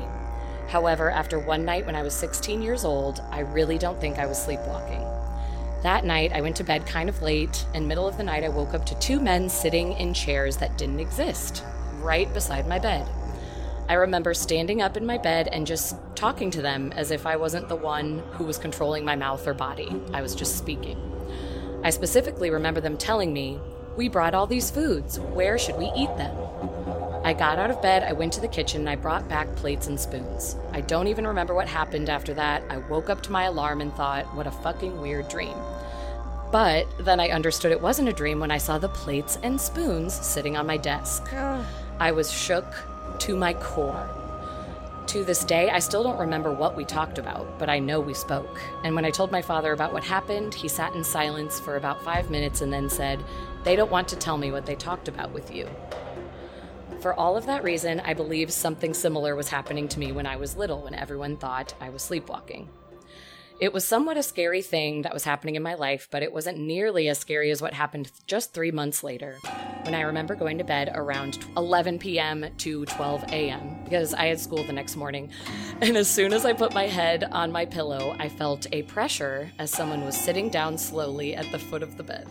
However, 0.69 1.11
after 1.11 1.39
one 1.39 1.65
night 1.65 1.87
when 1.87 1.97
I 1.97 2.03
was 2.03 2.15
16 2.15 2.63
years 2.63 2.85
old, 2.85 3.23
I 3.31 3.41
really 3.41 3.79
don't 3.79 4.01
think 4.01 4.19
I 4.19 4.27
was 4.27 4.43
sleepwalking. 4.43 5.07
That 5.83 6.05
night, 6.05 6.33
I 6.33 6.41
went 6.41 6.57
to 6.57 6.65
bed 6.65 6.87
kind 6.87 7.09
of 7.09 7.23
late, 7.23 7.67
and 7.75 7.89
middle 7.89 8.07
of 8.07 8.17
the 8.17 8.23
night, 8.23 8.45
I 8.45 8.49
woke 8.49 8.73
up 8.73 8.87
to 8.87 8.99
two 9.01 9.19
men 9.19 9.49
sitting 9.49 9.93
in 9.95 10.15
chairs 10.15 10.59
that 10.59 10.79
didn't 10.79 11.01
exist, 11.01 11.65
right 12.01 12.33
beside 12.33 12.69
my 12.69 12.79
bed. 12.79 13.09
I 13.89 13.95
remember 13.95 14.33
standing 14.33 14.81
up 14.81 14.97
in 14.97 15.05
my 15.05 15.19
bed 15.19 15.49
and 15.49 15.67
just 15.67 15.97
talking 16.15 16.53
to 16.53 16.63
them 16.63 16.93
as 16.93 17.11
if 17.11 17.27
I 17.27 17.37
wasn't 17.37 17.69
the 17.69 17.77
one 17.77 18.23
who 18.33 18.45
was 18.45 18.57
controlling 18.59 19.05
my 19.05 19.17
mouth 19.17 19.47
or 19.47 19.55
body. 19.55 19.95
I 20.13 20.23
was 20.23 20.37
just 20.37 20.57
speaking. 20.57 20.99
I 21.83 21.91
specifically 21.91 22.51
remember 22.51 22.81
them 22.81 22.97
telling 22.97 23.33
me, 23.33 23.59
We 23.97 24.09
brought 24.09 24.35
all 24.35 24.47
these 24.47 24.71
foods. 24.71 25.19
Where 25.19 25.59
should 25.59 25.77
we 25.77 25.93
eat 25.95 26.17
them? 26.17 26.35
I 27.25 27.35
got 27.35 27.59
out 27.59 27.71
of 27.71 27.83
bed, 27.83 28.03
I 28.03 28.13
went 28.13 28.33
to 28.33 28.41
the 28.41 28.49
kitchen, 28.49 28.81
and 28.81 28.91
I 28.91 28.97
brought 28.97 29.29
back 29.29 29.55
plates 29.55 29.87
and 29.87 30.01
spoons. 30.01 30.57
I 30.73 30.81
don't 30.81 31.07
even 31.07 31.27
remember 31.27 31.55
what 31.55 31.69
happened 31.69 32.09
after 32.09 32.35
that. 32.35 32.65
I 32.69 32.79
woke 32.79 33.11
up 33.11 33.23
to 33.23 33.33
my 33.33 33.45
alarm 33.45 33.81
and 33.81 33.95
thought, 33.95 34.25
what 34.35 34.47
a 34.47 34.51
fucking 34.51 35.01
weird 35.01 35.29
dream. 35.29 35.55
But 36.51 36.87
then 37.01 37.21
I 37.21 37.29
understood 37.29 37.71
it 37.71 37.81
wasn't 37.81 38.09
a 38.09 38.13
dream 38.13 38.41
when 38.41 38.51
I 38.51 38.59
saw 38.59 38.79
the 38.79 38.89
plates 38.89 39.39
and 39.43 39.61
spoons 39.61 40.15
sitting 40.15 40.57
on 40.57 40.67
my 40.67 40.77
desk. 40.79 41.33
I 42.01 42.13
was 42.13 42.33
shook 42.33 42.67
to 43.21 43.37
my 43.37 43.55
core. 43.55 44.09
To 45.09 45.25
this 45.25 45.45
day, 45.45 45.69
I 45.71 45.79
still 45.79 46.03
don't 46.03 46.19
remember 46.19 46.53
what 46.53 46.77
we 46.77 46.85
talked 46.85 47.19
about, 47.19 47.59
but 47.59 47.69
I 47.69 47.79
know 47.79 48.01
we 48.01 48.15
spoke. 48.15 48.61
And 48.83 48.95
when 48.95 49.05
I 49.05 49.11
told 49.11 49.31
my 49.31 49.43
father 49.43 49.73
about 49.73 49.93
what 49.93 50.05
happened, 50.05 50.55
he 50.55 50.69
sat 50.69 50.95
in 50.95 51.05
silence 51.05 51.61
for 51.61 51.77
about 51.77 52.03
five 52.03 52.31
minutes 52.31 52.63
and 52.63 52.73
then 52.73 52.89
said, 52.89 53.23
They 53.65 53.77
don't 53.77 53.91
want 53.91 54.09
to 54.09 54.17
tell 54.17 54.39
me 54.39 54.51
what 54.51 54.67
they 54.67 54.75
talked 54.75 55.09
about 55.09 55.33
with 55.33 55.55
you. 55.55 55.69
For 57.01 57.15
all 57.15 57.37
of 57.37 57.47
that 57.47 57.65
reason, 57.65 58.01
I 58.01 58.15
believe 58.15 58.53
something 58.53 58.95
similar 58.95 59.35
was 59.35 59.49
happening 59.49 59.89
to 59.89 59.99
me 59.99 60.13
when 60.13 60.27
I 60.27 60.37
was 60.37 60.57
little, 60.57 60.83
when 60.83 60.95
everyone 60.95 61.37
thought 61.37 61.75
I 61.81 61.91
was 61.91 62.03
sleepwalking. 62.03 62.69
It 63.61 63.73
was 63.73 63.85
somewhat 63.85 64.17
a 64.17 64.25
scary 64.25 64.63
thing 64.63 65.03
that 65.03 65.15
was 65.15 65.23
happening 65.23 65.55
in 65.55 65.63
my 65.63 65.75
life, 65.75 66.09
but 66.11 66.25
it 66.25 66.33
wasn't 66.33 66.59
nearly 66.59 67.09
as 67.09 67.19
scary 67.19 67.53
as 67.53 67.63
what 67.63 67.75
happened 67.75 68.11
just 68.27 68.53
three 68.53 68.73
months 68.73 69.05
later, 69.05 69.39
when 69.85 69.95
I 69.95 70.01
remember 70.01 70.35
going 70.35 70.59
to 70.59 70.65
bed 70.65 70.91
around 70.93 71.39
11 71.57 72.01
p.m. 72.01 72.45
to 72.59 72.85
12 72.87 73.25
a.m. 73.33 73.85
because 73.85 74.15
I 74.15 74.27
had 74.27 74.41
school 74.41 74.65
the 74.65 74.73
next 74.73 74.97
morning. 74.97 75.31
And 75.81 75.97
as 75.97 76.09
soon 76.09 76.33
as 76.33 76.45
I 76.45 76.53
put 76.53 76.75
my 76.75 76.87
head 76.87 77.25
on 77.33 77.51
my 77.51 77.65
pillow, 77.65 78.15
I 78.17 78.29
felt 78.29 78.69
a 78.71 78.83
pressure 78.83 79.51
as 79.59 79.73
someone 79.73 80.05
was 80.05 80.17
sitting 80.17 80.49
down 80.49 80.79
slowly 80.79 81.35
at 81.35 81.51
the 81.51 81.59
foot 81.59 81.83
of 81.83 81.97
the 81.97 82.05
bed. 82.05 82.29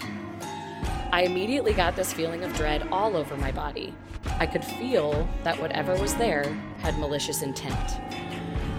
I 1.14 1.24
immediately 1.24 1.74
got 1.74 1.98
this 1.98 2.14
feeling 2.14 2.46
of 2.46 2.56
dread 2.56 2.88
all 2.90 3.18
over 3.18 3.36
my 3.36 3.52
body. 3.52 3.94
I 4.40 4.46
could 4.46 4.64
feel 4.64 5.28
that 5.44 5.60
whatever 5.60 5.94
was 5.98 6.16
there 6.16 6.46
had 6.80 6.98
malicious 6.98 7.42
intent. 7.42 8.00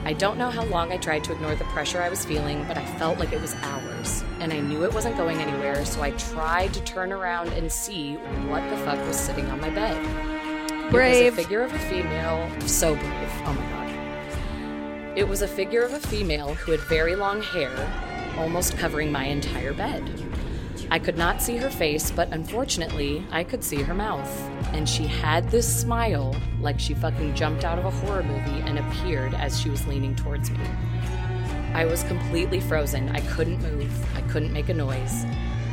I 0.06 0.14
don't 0.14 0.38
know 0.38 0.48
how 0.48 0.64
long 0.64 0.92
I 0.92 0.96
tried 0.96 1.24
to 1.24 1.32
ignore 1.32 1.54
the 1.54 1.64
pressure 1.64 2.00
I 2.00 2.08
was 2.08 2.24
feeling, 2.24 2.64
but 2.66 2.78
I 2.78 2.84
felt 2.96 3.18
like 3.18 3.34
it 3.34 3.40
was 3.40 3.54
hours, 3.56 4.24
and 4.40 4.50
I 4.50 4.60
knew 4.60 4.82
it 4.84 4.94
wasn't 4.94 5.18
going 5.18 5.40
anywhere, 5.40 5.84
so 5.84 6.00
I 6.00 6.12
tried 6.12 6.72
to 6.72 6.82
turn 6.84 7.12
around 7.12 7.52
and 7.52 7.70
see 7.70 8.14
what 8.48 8.68
the 8.70 8.78
fuck 8.78 8.98
was 9.06 9.16
sitting 9.16 9.46
on 9.46 9.60
my 9.60 9.68
bed. 9.70 10.90
Brave. 10.90 11.26
It 11.26 11.30
was 11.32 11.38
a 11.38 11.42
figure 11.42 11.62
of 11.62 11.74
a 11.74 11.78
female, 11.80 12.50
so 12.66 12.94
brave. 12.94 13.42
Oh 13.44 13.52
my 13.52 13.70
god. 13.70 15.18
It 15.18 15.28
was 15.28 15.42
a 15.42 15.48
figure 15.48 15.82
of 15.82 15.92
a 15.92 16.00
female 16.00 16.54
who 16.54 16.72
had 16.72 16.80
very 16.80 17.14
long 17.14 17.42
hair, 17.42 17.70
almost 18.38 18.78
covering 18.78 19.12
my 19.12 19.26
entire 19.26 19.74
bed. 19.74 20.02
I 20.92 20.98
could 20.98 21.16
not 21.16 21.40
see 21.40 21.56
her 21.56 21.70
face, 21.70 22.10
but 22.10 22.28
unfortunately, 22.32 23.24
I 23.30 23.44
could 23.44 23.64
see 23.64 23.80
her 23.80 23.94
mouth. 23.94 24.28
And 24.74 24.86
she 24.86 25.04
had 25.04 25.50
this 25.50 25.80
smile 25.80 26.36
like 26.60 26.78
she 26.78 26.92
fucking 26.92 27.34
jumped 27.34 27.64
out 27.64 27.78
of 27.78 27.86
a 27.86 27.90
horror 27.90 28.22
movie 28.22 28.60
and 28.60 28.78
appeared 28.78 29.32
as 29.32 29.58
she 29.58 29.70
was 29.70 29.86
leaning 29.86 30.14
towards 30.14 30.50
me. 30.50 30.60
I 31.72 31.86
was 31.86 32.02
completely 32.02 32.60
frozen. 32.60 33.08
I 33.08 33.20
couldn't 33.20 33.62
move. 33.62 33.90
I 34.14 34.20
couldn't 34.30 34.52
make 34.52 34.68
a 34.68 34.74
noise. 34.74 35.24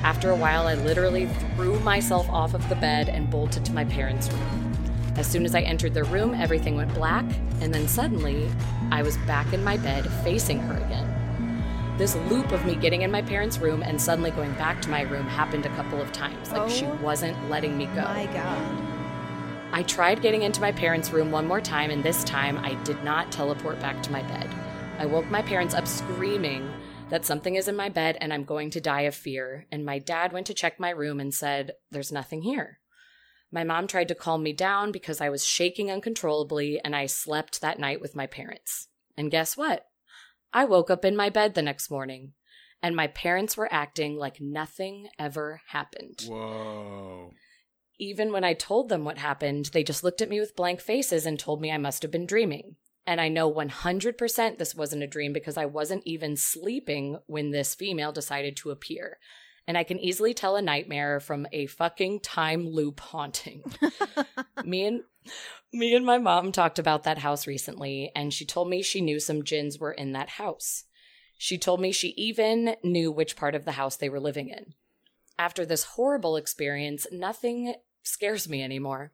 After 0.03 0.29
a 0.29 0.37
while, 0.37 0.67
I 0.67 0.75
literally 0.75 1.27
threw 1.27 1.77
myself 1.81 2.29
off 2.29 2.53
of 2.53 2.69
the 2.69 2.75
bed 2.75 3.09
and 3.09 3.29
bolted 3.29 3.65
to 3.65 3.73
my 3.73 3.83
parents' 3.83 4.31
room. 4.31 4.73
As 5.17 5.27
soon 5.27 5.43
as 5.43 5.53
I 5.53 5.59
entered 5.59 5.95
the 5.95 6.05
room, 6.05 6.33
everything 6.33 6.77
went 6.77 6.93
black, 6.93 7.25
and 7.59 7.73
then 7.73 7.89
suddenly, 7.89 8.49
I 8.89 9.01
was 9.01 9.17
back 9.27 9.51
in 9.51 9.65
my 9.65 9.75
bed 9.75 10.09
facing 10.23 10.59
her 10.59 10.77
again. 10.77 11.18
This 11.99 12.15
loop 12.15 12.53
of 12.53 12.65
me 12.65 12.75
getting 12.75 13.01
in 13.01 13.11
my 13.11 13.21
parents' 13.21 13.57
room 13.57 13.83
and 13.83 14.01
suddenly 14.01 14.31
going 14.31 14.53
back 14.53 14.81
to 14.83 14.89
my 14.89 15.01
room 15.01 15.27
happened 15.27 15.65
a 15.65 15.75
couple 15.75 16.01
of 16.01 16.13
times. 16.13 16.49
Like 16.49 16.69
she 16.69 16.85
Oh 16.85 16.95
wasn't 17.01 17.49
letting 17.49 17.77
me 17.77 17.87
go. 17.87 18.03
My 18.03 18.25
God. 18.27 19.73
I 19.73 19.83
tried 19.83 20.21
getting 20.21 20.43
into 20.43 20.61
my 20.61 20.71
parents' 20.71 21.11
room 21.11 21.29
one 21.29 21.45
more 21.45 21.59
time, 21.59 21.91
and 21.91 22.01
this 22.01 22.23
time 22.23 22.57
I 22.59 22.75
did 22.85 23.03
not 23.03 23.33
teleport 23.33 23.81
back 23.81 24.01
to 24.03 24.13
my 24.13 24.21
bed. 24.21 24.49
I 24.97 25.07
woke 25.07 25.29
my 25.29 25.41
parents 25.41 25.75
up 25.75 25.85
screaming 25.85 26.71
that 27.09 27.25
something 27.25 27.55
is 27.55 27.67
in 27.67 27.75
my 27.75 27.89
bed 27.89 28.17
and 28.21 28.33
I'm 28.33 28.45
going 28.45 28.69
to 28.69 28.79
die 28.79 29.01
of 29.01 29.13
fear. 29.13 29.65
And 29.69 29.83
my 29.83 29.99
dad 29.99 30.31
went 30.31 30.47
to 30.47 30.53
check 30.53 30.79
my 30.79 30.91
room 30.91 31.19
and 31.19 31.33
said, 31.33 31.73
There's 31.91 32.13
nothing 32.13 32.43
here. 32.43 32.79
My 33.51 33.65
mom 33.65 33.87
tried 33.87 34.07
to 34.07 34.15
calm 34.15 34.41
me 34.41 34.53
down 34.53 34.93
because 34.93 35.19
I 35.19 35.27
was 35.27 35.45
shaking 35.45 35.91
uncontrollably, 35.91 36.79
and 36.81 36.95
I 36.95 37.07
slept 37.07 37.59
that 37.59 37.77
night 37.77 37.99
with 37.99 38.15
my 38.15 38.25
parents. 38.25 38.87
And 39.17 39.29
guess 39.29 39.57
what? 39.57 39.88
I 40.53 40.65
woke 40.65 40.89
up 40.89 41.05
in 41.05 41.15
my 41.15 41.29
bed 41.29 41.53
the 41.53 41.61
next 41.61 41.91
morning, 41.91 42.33
and 42.81 42.95
my 42.95 43.07
parents 43.07 43.55
were 43.55 43.71
acting 43.71 44.15
like 44.17 44.41
nothing 44.41 45.09
ever 45.17 45.61
happened. 45.67 46.23
Whoa. 46.27 47.31
Even 47.99 48.31
when 48.31 48.43
I 48.43 48.53
told 48.53 48.89
them 48.89 49.03
what 49.03 49.17
happened, 49.17 49.71
they 49.73 49.83
just 49.83 50.03
looked 50.03 50.21
at 50.21 50.29
me 50.29 50.39
with 50.39 50.55
blank 50.55 50.79
faces 50.79 51.25
and 51.25 51.37
told 51.37 51.61
me 51.61 51.71
I 51.71 51.77
must 51.77 52.01
have 52.01 52.11
been 52.11 52.25
dreaming. 52.25 52.77
And 53.05 53.19
I 53.19 53.27
know 53.27 53.51
100% 53.51 54.57
this 54.57 54.75
wasn't 54.75 55.03
a 55.03 55.07
dream 55.07 55.33
because 55.33 55.57
I 55.57 55.65
wasn't 55.65 56.03
even 56.05 56.37
sleeping 56.37 57.17
when 57.25 57.51
this 57.51 57.75
female 57.75 58.11
decided 58.11 58.55
to 58.57 58.69
appear. 58.69 59.17
And 59.67 59.77
I 59.77 59.83
can 59.83 59.99
easily 59.99 60.33
tell 60.33 60.55
a 60.55 60.61
nightmare 60.61 61.19
from 61.19 61.45
a 61.51 61.65
fucking 61.65 62.21
time 62.21 62.67
loop 62.67 62.99
haunting. 62.99 63.63
me 64.63 64.85
and 64.85 65.01
me 65.73 65.95
and 65.95 66.05
my 66.05 66.17
mom 66.17 66.51
talked 66.51 66.79
about 66.79 67.03
that 67.03 67.19
house 67.19 67.47
recently 67.47 68.11
and 68.15 68.33
she 68.33 68.45
told 68.45 68.69
me 68.69 68.81
she 68.81 69.01
knew 69.01 69.19
some 69.19 69.43
jinns 69.43 69.79
were 69.79 69.91
in 69.91 70.13
that 70.13 70.29
house. 70.29 70.85
She 71.37 71.57
told 71.57 71.79
me 71.79 71.91
she 71.91 72.09
even 72.09 72.75
knew 72.83 73.11
which 73.11 73.35
part 73.35 73.55
of 73.55 73.65
the 73.65 73.73
house 73.73 73.95
they 73.95 74.09
were 74.09 74.19
living 74.19 74.49
in. 74.49 74.73
After 75.37 75.65
this 75.65 75.85
horrible 75.85 76.35
experience, 76.35 77.07
nothing 77.11 77.75
scares 78.03 78.49
me 78.49 78.61
anymore. 78.61 79.13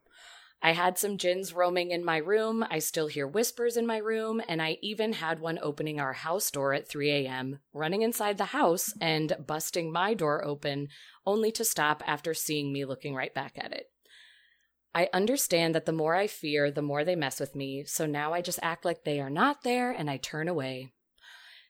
I 0.61 0.71
had 0.71 0.97
some 0.97 1.19
jinns 1.19 1.53
roaming 1.53 1.91
in 1.91 2.03
my 2.03 2.17
room. 2.17 2.65
I 2.67 2.79
still 2.79 3.05
hear 3.05 3.27
whispers 3.27 3.77
in 3.77 3.85
my 3.85 3.97
room, 3.97 4.41
and 4.47 4.59
I 4.59 4.79
even 4.81 5.13
had 5.13 5.39
one 5.39 5.59
opening 5.61 5.99
our 5.99 6.13
house 6.13 6.49
door 6.49 6.73
at 6.73 6.87
3 6.87 7.11
a.m., 7.11 7.59
running 7.71 8.01
inside 8.01 8.39
the 8.39 8.45
house 8.45 8.91
and 8.99 9.35
busting 9.45 9.91
my 9.91 10.15
door 10.15 10.43
open, 10.43 10.87
only 11.25 11.51
to 11.51 11.63
stop 11.63 12.01
after 12.07 12.33
seeing 12.33 12.73
me 12.73 12.85
looking 12.85 13.13
right 13.13 13.33
back 13.33 13.53
at 13.57 13.73
it. 13.73 13.91
I 14.95 15.09
understand 15.11 15.75
that 15.75 15.85
the 15.85 15.91
more 15.91 16.15
I 16.15 16.25
fear, 16.27 16.71
the 16.71 16.81
more 16.81 17.03
they 17.03 17.17
mess 17.17 17.41
with 17.41 17.53
me, 17.53 17.83
so 17.83 18.05
now 18.05 18.33
I 18.33 18.41
just 18.41 18.59
act 18.61 18.85
like 18.85 19.03
they 19.03 19.19
are 19.19 19.29
not 19.29 19.63
there 19.63 19.91
and 19.91 20.09
I 20.09 20.15
turn 20.15 20.47
away. 20.47 20.93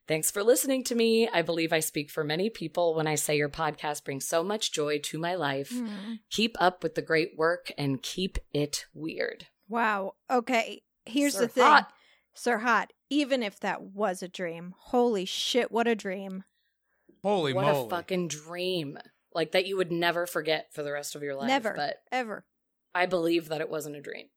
Thanks 0.08 0.30
for 0.30 0.44
listening 0.44 0.84
to 0.84 0.96
me. 0.96 1.28
I 1.28 1.42
believe 1.42 1.74
I 1.74 1.80
speak 1.80 2.12
for 2.12 2.24
many 2.24 2.52
people 2.52 2.94
when 2.94 3.08
I 3.08 3.16
say 3.16 3.36
your 3.36 3.50
podcast 3.50 4.06
brings 4.06 4.28
so 4.28 4.44
much 4.44 4.72
joy 4.72 5.00
to 5.00 5.18
my 5.18 5.34
life. 5.34 5.72
Mm. 5.72 6.20
Keep 6.30 6.56
up 6.60 6.84
with 6.84 6.94
the 6.94 7.02
great 7.02 7.32
work 7.36 7.72
and 7.80 8.04
keep 8.04 8.38
it 8.54 8.86
weird. 8.94 9.48
Wow. 9.68 10.14
Okay. 10.30 10.84
Here's 11.08 11.34
Sir 11.34 11.42
the 11.42 11.48
thing. 11.48 11.64
Hot. 11.64 11.92
Serhat, 12.38 12.90
even 13.10 13.42
if 13.42 13.60
that 13.62 13.82
was 13.82 14.22
a 14.22 14.28
dream, 14.28 14.76
holy 14.78 15.26
shit, 15.26 15.72
what 15.72 15.88
a 15.88 15.96
dream. 15.96 16.44
Holy 17.24 17.54
what 17.54 17.66
moly. 17.66 17.88
a 17.88 17.90
fucking 17.90 18.28
dream. 18.28 19.00
Like 19.34 19.54
that 19.54 19.66
you 19.66 19.78
would 19.78 19.92
never 19.92 20.28
forget 20.28 20.68
for 20.74 20.84
the 20.84 20.92
rest 20.92 21.16
of 21.16 21.24
your 21.24 21.34
life. 21.34 21.48
Never. 21.48 21.74
But 21.76 21.96
Ever. 22.12 22.46
I 22.96 23.06
believe 23.06 23.50
that 23.50 23.62
it 23.62 23.70
wasn't 23.70 23.98
a 23.98 24.02
dream. 24.02 24.28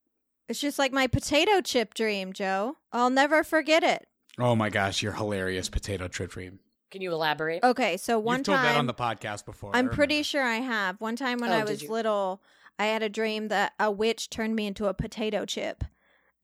It's 0.48 0.60
just 0.60 0.78
like 0.78 0.92
my 0.92 1.06
potato 1.06 1.60
chip 1.60 1.94
dream, 1.94 2.32
Joe. 2.32 2.76
I'll 2.92 3.08
never 3.10 3.44
forget 3.44 3.82
it. 3.84 4.06
Oh 4.38 4.54
my 4.54 4.68
gosh, 4.68 5.02
you're 5.02 5.12
hilarious, 5.12 5.68
potato 5.68 6.08
trip 6.08 6.32
dream. 6.32 6.58
Can 6.90 7.00
you 7.02 7.12
elaborate? 7.12 7.62
Okay, 7.62 7.96
so 7.96 8.18
one 8.18 8.38
You've 8.38 8.46
told 8.46 8.58
time 8.58 8.72
that 8.72 8.78
on 8.78 8.86
the 8.86 8.94
podcast 8.94 9.44
before. 9.44 9.74
I 9.74 9.78
I'm 9.78 9.88
pretty 9.90 10.22
sure 10.22 10.42
I 10.42 10.56
have. 10.56 11.00
One 11.00 11.16
time 11.16 11.38
when 11.38 11.50
Oh, 11.50 11.54
I 11.54 11.64
was 11.64 11.88
little, 11.88 12.42
I 12.78 12.86
had 12.86 13.02
a 13.02 13.08
dream 13.08 13.48
that 13.48 13.74
a 13.78 13.90
witch 13.90 14.30
turned 14.30 14.56
me 14.56 14.66
into 14.66 14.86
a 14.86 14.94
potato 14.94 15.44
chip. 15.44 15.84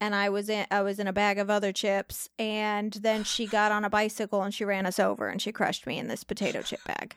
And 0.01 0.15
I 0.15 0.29
was 0.29 0.51
in 0.51 0.67
I 0.71 0.83
was 0.83 0.99
in 0.99 1.07
a 1.07 1.13
bag 1.15 1.39
of 1.39 1.49
other 1.49 1.73
chips 1.73 2.29
and 2.39 2.93
then 2.93 3.25
she 3.25 3.47
got 3.47 3.73
on 3.73 3.85
a 3.85 3.91
bicycle 3.91 4.43
and 4.43 4.53
she 4.53 4.65
ran 4.65 4.85
us 4.87 4.99
over 4.99 5.29
and 5.29 5.41
she 5.41 5.51
crushed 5.53 5.87
me 5.87 5.99
in 5.99 6.09
this 6.09 6.25
potato 6.25 6.61
chip 6.61 6.85
bag. 6.85 7.17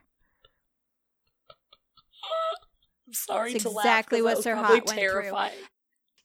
I'm 3.08 3.14
sorry 3.14 3.54
It's 3.54 3.64
to 3.64 3.70
laugh. 3.70 3.86
exactly 3.86 4.20
'cause 4.20 4.24
what 4.24 4.30
that 4.32 4.38
was 4.38 4.44
Sir 4.44 4.54
probably 4.54 4.78
Hot 4.80 4.86
went 4.88 5.00
through. 5.00 5.10
terrifying. 5.22 5.54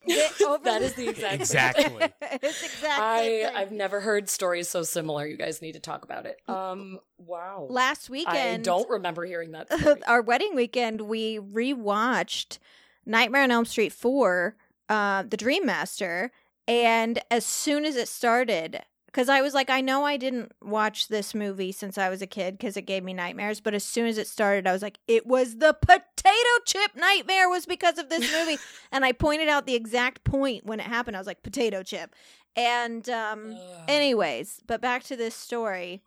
It- 0.05 0.41
over 0.41 0.63
the- 0.95 1.09
exact 1.09 1.35
Exactly. 1.35 2.11
it's 2.21 2.61
exactly 2.63 3.45
I 3.45 3.51
I've 3.55 3.71
never 3.71 4.01
heard 4.01 4.27
stories 4.29 4.67
so 4.67 4.83
similar. 4.83 5.25
You 5.25 5.37
guys 5.37 5.61
need 5.61 5.71
to 5.73 5.79
talk 5.79 6.03
about 6.03 6.25
it. 6.25 6.41
Um, 6.49 6.99
wow. 7.17 7.67
last 7.69 8.09
weekend, 8.09 8.37
I 8.37 8.57
don't 8.57 8.89
remember 8.89 9.23
hearing 9.25 9.51
that. 9.51 9.71
Story. 9.71 10.03
our 10.05 10.21
wedding 10.21 10.55
weekend 10.55 11.01
we 11.01 11.39
rewatched 11.39 12.57
Nightmare 13.05 13.43
on 13.43 13.51
Elm 13.51 13.65
Street 13.65 13.93
4 13.93 14.55
uh 14.89 15.23
the 15.23 15.37
Dream 15.37 15.65
Master 15.65 16.31
and 16.67 17.19
as 17.31 17.45
soon 17.45 17.85
as 17.85 17.95
it 17.95 18.09
started 18.09 18.81
cuz 19.13 19.29
I 19.29 19.41
was 19.41 19.53
like 19.53 19.69
I 19.69 19.79
know 19.81 20.03
I 20.03 20.17
didn't 20.17 20.51
watch 20.61 21.07
this 21.07 21.33
movie 21.33 21.71
since 21.71 21.97
I 21.97 22.09
was 22.09 22.21
a 22.21 22.27
kid 22.27 22.59
cuz 22.59 22.75
it 22.75 22.81
gave 22.81 23.03
me 23.03 23.13
nightmares 23.13 23.61
but 23.61 23.73
as 23.73 23.83
soon 23.83 24.07
as 24.07 24.17
it 24.17 24.27
started 24.27 24.67
I 24.67 24.73
was 24.73 24.81
like 24.81 24.99
it 25.07 25.25
was 25.25 25.57
the 25.57 25.73
potato 25.73 26.53
chip 26.65 26.95
nightmare 26.95 27.47
was 27.47 27.65
because 27.65 27.97
of 27.97 28.09
this 28.09 28.31
movie 28.31 28.57
and 28.91 29.05
I 29.05 29.11
pointed 29.11 29.47
out 29.47 29.65
the 29.65 29.75
exact 29.75 30.23
point 30.23 30.65
when 30.65 30.79
it 30.79 30.87
happened 30.87 31.15
I 31.15 31.19
was 31.19 31.27
like 31.27 31.43
potato 31.43 31.83
chip 31.83 32.13
and 32.55 33.07
um 33.09 33.53
Ugh. 33.53 33.83
Anyways, 33.87 34.61
but 34.67 34.81
back 34.81 35.03
to 35.05 35.15
this 35.15 35.35
story. 35.35 36.01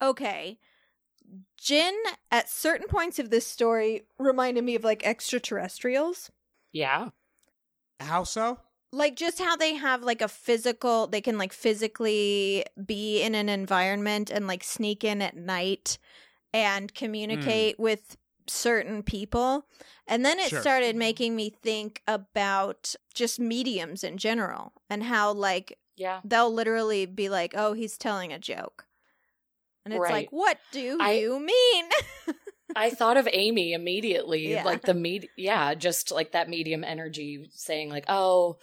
Okay. 0.00 0.58
Jin, 1.56 1.94
at 2.30 2.48
certain 2.48 2.86
points 2.86 3.18
of 3.18 3.30
this 3.30 3.46
story, 3.46 4.06
reminded 4.18 4.64
me 4.64 4.74
of 4.74 4.84
like 4.84 5.04
extraterrestrials. 5.04 6.30
yeah. 6.72 7.10
How 8.00 8.22
so? 8.24 8.60
Like 8.90 9.16
just 9.16 9.38
how 9.38 9.54
they 9.56 9.74
have 9.74 10.02
like 10.02 10.22
a 10.22 10.28
physical, 10.28 11.06
they 11.06 11.20
can 11.20 11.36
like 11.36 11.52
physically 11.52 12.64
be 12.86 13.20
in 13.22 13.34
an 13.34 13.48
environment 13.48 14.30
and 14.30 14.46
like 14.46 14.64
sneak 14.64 15.04
in 15.04 15.20
at 15.20 15.36
night 15.36 15.98
and 16.54 16.92
mm. 16.92 16.96
communicate 16.96 17.78
with 17.78 18.16
certain 18.46 19.02
people. 19.02 19.66
And 20.06 20.24
then 20.24 20.38
it 20.38 20.48
Sure. 20.48 20.60
started 20.62 20.96
making 20.96 21.36
me 21.36 21.50
think 21.50 22.02
about 22.08 22.94
just 23.14 23.38
mediums 23.38 24.02
in 24.02 24.16
general 24.16 24.72
and 24.88 25.02
how 25.02 25.32
like 25.32 25.78
Yeah. 25.96 26.20
they'll 26.24 26.50
literally 26.52 27.04
be 27.04 27.28
like, 27.28 27.52
"Oh, 27.54 27.74
he's 27.74 27.98
telling 27.98 28.32
a 28.32 28.38
joke," 28.38 28.86
and 29.84 29.92
it's 29.92 30.00
like, 30.10 30.32
"What 30.32 30.58
do 30.72 30.96
I- 30.98 31.12
you 31.18 31.38
mean?" 31.38 31.90
I 32.76 32.90
thought 32.90 33.16
of 33.16 33.28
Amy 33.32 33.72
immediately, 33.72 34.50
Yeah. 34.52 34.64
like 34.64 34.82
the 34.82 34.94
med, 34.94 35.28
yeah, 35.36 35.74
just 35.74 36.10
like 36.12 36.32
that 36.32 36.48
medium 36.48 36.84
energy 36.84 37.48
saying 37.54 37.88
like, 37.90 38.04
"Oh, 38.08 38.58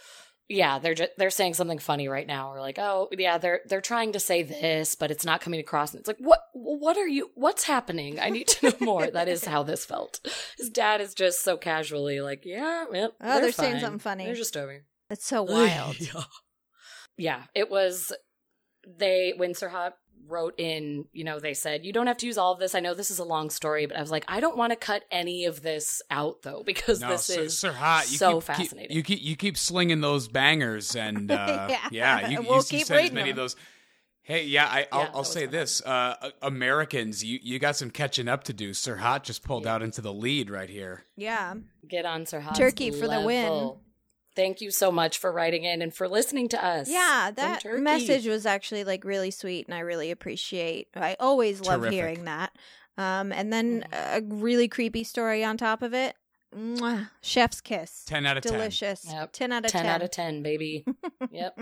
yeah, 0.48 0.78
they're 0.78 0.94
just 0.94 1.10
they're 1.18 1.30
saying 1.30 1.54
something 1.54 1.80
funny 1.80 2.06
right 2.06 2.26
now," 2.26 2.52
or 2.52 2.60
like, 2.60 2.78
"Oh, 2.78 3.08
yeah, 3.10 3.36
they're 3.38 3.60
they're 3.66 3.80
trying 3.80 4.12
to 4.12 4.20
say 4.20 4.42
this, 4.44 4.94
but 4.94 5.10
it's 5.10 5.24
not 5.24 5.40
coming 5.40 5.58
across." 5.58 5.92
And 5.92 5.98
it's 6.00 6.06
like, 6.08 6.18
"What 6.20 6.40
what 6.52 6.96
are 6.96 7.08
you 7.08 7.30
what's 7.34 7.64
happening? 7.64 8.20
I 8.20 8.30
need 8.30 8.46
to 8.48 8.70
know 8.70 8.76
more." 8.80 9.10
that 9.10 9.26
is 9.28 9.44
how 9.44 9.64
this 9.64 9.84
felt. 9.84 10.20
His 10.56 10.70
dad 10.70 11.00
is 11.00 11.14
just 11.14 11.42
so 11.42 11.56
casually 11.56 12.20
like, 12.20 12.44
"Yeah, 12.44 12.84
yep, 12.92 13.12
Oh, 13.20 13.26
they're, 13.26 13.40
they're 13.40 13.52
saying 13.52 13.80
something 13.80 13.98
funny. 13.98 14.24
They're 14.26 14.34
just 14.34 14.56
over." 14.56 14.84
it's 15.10 15.26
so 15.26 15.42
wild. 15.54 15.98
yeah. 16.00 16.22
Yeah, 17.18 17.42
it 17.54 17.70
was 17.70 18.12
they 18.86 19.32
when 19.36 19.52
Serhat 19.52 19.94
wrote 20.28 20.54
in, 20.58 21.06
you 21.12 21.24
know, 21.24 21.38
they 21.40 21.54
said, 21.54 21.84
You 21.84 21.92
don't 21.92 22.06
have 22.06 22.16
to 22.18 22.26
use 22.26 22.38
all 22.38 22.52
of 22.52 22.58
this. 22.58 22.74
I 22.74 22.80
know 22.80 22.94
this 22.94 23.10
is 23.10 23.18
a 23.18 23.24
long 23.24 23.50
story, 23.50 23.86
but 23.86 23.96
I 23.96 24.00
was 24.00 24.10
like, 24.10 24.24
I 24.28 24.40
don't 24.40 24.56
want 24.56 24.70
to 24.72 24.76
cut 24.76 25.04
any 25.10 25.44
of 25.46 25.62
this 25.62 26.02
out 26.10 26.42
though, 26.42 26.62
because 26.64 27.00
No, 27.00 27.10
this 27.10 27.24
Sir, 27.26 27.40
is 27.42 27.54
Serhat, 27.54 28.10
you 28.12 28.18
so 28.18 28.40
keep, 28.40 28.46
keep- 28.56 28.56
fascinating. 28.56 28.96
you 28.96 29.02
keep 29.02 29.22
you 29.22 29.36
keep 29.36 29.56
slinging 29.58 30.00
those 30.00 30.28
bangers, 30.28 30.94
and 30.96 31.30
uh, 31.30 31.66
Yeah. 31.70 31.88
yeah, 31.90 32.28
you, 32.28 32.42
We'll 32.42 32.56
you, 32.58 32.62
keep 32.62 32.78
you 32.80 32.84
said 32.84 32.96
as 32.96 33.02
reading 33.02 33.14
many 33.14 33.30
of 33.30 33.36
those. 33.36 33.56
Hey, 34.22 34.44
yeah, 34.46 34.66
I, 34.66 34.88
I'll, 34.90 35.00
Yeah, 35.02 35.10
I'll 35.14 35.24
say 35.24 35.44
fun. 35.44 35.52
this: 35.52 35.80
uh, 35.82 36.30
Americans, 36.42 37.22
you 37.22 37.38
you 37.42 37.58
got 37.60 37.76
some 37.76 37.90
catching 37.90 38.26
up 38.26 38.42
to 38.44 38.52
do. 38.52 38.70
Serhat 38.70 39.22
just 39.22 39.44
pulled 39.44 39.68
out 39.68 39.82
into 39.82 40.00
the 40.00 40.12
lead 40.12 40.50
right 40.50 40.68
here. 40.68 41.04
Yeah, 41.16 41.54
Get 41.86 42.04
on 42.04 42.24
Serhat's 42.24 42.58
Turkey 42.58 42.90
for 42.90 43.06
the 43.06 43.20
win. 43.20 43.74
Level. 44.36 44.46
Thank 44.46 44.60
you 44.60 44.70
so 44.70 44.90
much 44.92 45.18
for 45.18 45.32
writing 45.32 45.64
in 45.64 45.82
and 45.82 45.92
for 45.94 46.08
listening 46.08 46.48
to 46.48 46.64
us. 46.64 46.88
yeah. 46.90 47.30
That 47.34 47.64
message 47.80 48.26
was 48.26 48.46
actually 48.46 48.84
like 48.84 49.04
really 49.04 49.30
sweet, 49.30 49.66
and 49.66 49.74
I 49.74 49.80
really 49.80 50.10
appreciate. 50.10 50.88
I 50.94 51.16
always 51.20 51.60
love 51.60 51.80
Terrific. 51.80 51.94
hearing 51.94 52.24
that. 52.24 52.52
Um, 52.98 53.32
and 53.32 53.52
then 53.52 53.84
Mm-hmm. 53.92 54.32
a 54.32 54.36
really 54.36 54.68
creepy 54.68 55.04
story 55.04 55.44
on 55.44 55.56
top 55.56 55.82
of 55.82 55.92
it. 55.92 56.14
Mwah. 56.56 57.10
Chef's 57.20 57.60
kiss. 57.60 58.04
Ten 58.06 58.24
out 58.24 58.36
of 58.38 58.42
ten. 58.42 58.52
Delicious. 58.54 59.04
Yep. 59.10 59.32
Ten 59.32 59.52
out 59.52 59.64
of 59.66 59.70
10 59.72 59.82
ten. 59.82 59.90
out 59.94 60.00
of 60.02 60.10
10, 60.10 60.42
baby. 60.42 60.84
yep. 61.30 61.58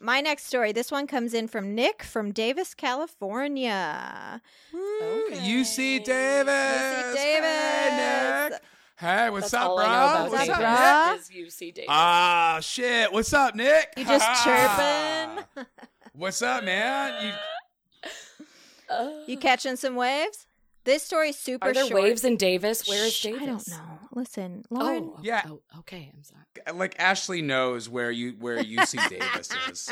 My 0.00 0.22
next 0.22 0.46
story. 0.46 0.72
This 0.72 0.90
one 0.90 1.06
comes 1.06 1.34
in 1.34 1.48
from 1.48 1.74
Nick 1.74 2.02
from 2.02 2.32
Davis, 2.32 2.72
California. 2.74 4.40
Okay. 4.74 5.36
UC 5.36 6.02
Davis. 6.02 6.54
UC 6.54 7.14
Davis. 7.14 7.18
Hey, 7.18 8.48
Nick. 8.50 8.60
Hey, 9.02 9.30
what's 9.30 9.50
That's 9.50 9.54
up, 9.64 9.70
all 9.70 9.76
bro? 9.78 9.84
I 9.84 9.88
know 9.88 9.94
about 10.12 10.30
What's 10.30 10.46
Davis. 10.46 10.64
up, 10.64 10.78
bro? 11.08 11.12
Nick? 11.42 11.48
Is 11.48 11.54
UC 11.58 11.74
Davis. 11.74 11.88
Ah, 11.88 12.58
shit. 12.62 13.12
What's 13.12 13.32
up, 13.32 13.56
Nick? 13.56 13.92
You 13.96 14.04
just 14.04 14.44
chirping? 14.44 15.66
What's 16.12 16.40
up, 16.40 16.62
man? 16.62 17.34
You 18.04 18.10
Uh, 18.88 19.10
You 19.26 19.36
catching 19.38 19.74
some 19.74 19.96
waves? 19.96 20.46
This 20.84 21.02
story's 21.02 21.36
super 21.36 21.68
are 21.68 21.72
there 21.72 21.86
short. 21.88 22.00
waves 22.02 22.22
in 22.24 22.36
Davis? 22.36 22.88
Where 22.88 23.04
is 23.04 23.12
Shh, 23.12 23.22
Davis? 23.24 23.42
I 23.42 23.46
don't 23.46 23.68
know. 23.70 23.98
Listen, 24.14 24.64
Lauren. 24.70 25.10
Oh, 25.16 25.20
Yeah. 25.20 25.42
Oh, 25.48 25.60
okay. 25.80 26.12
I'm 26.14 26.22
sorry. 26.22 26.76
like 26.78 26.94
Ashley 27.00 27.42
knows 27.42 27.88
where 27.88 28.10
you 28.12 28.36
where 28.38 28.62
UC 28.62 29.08
Davis 29.08 29.50
is. 29.68 29.90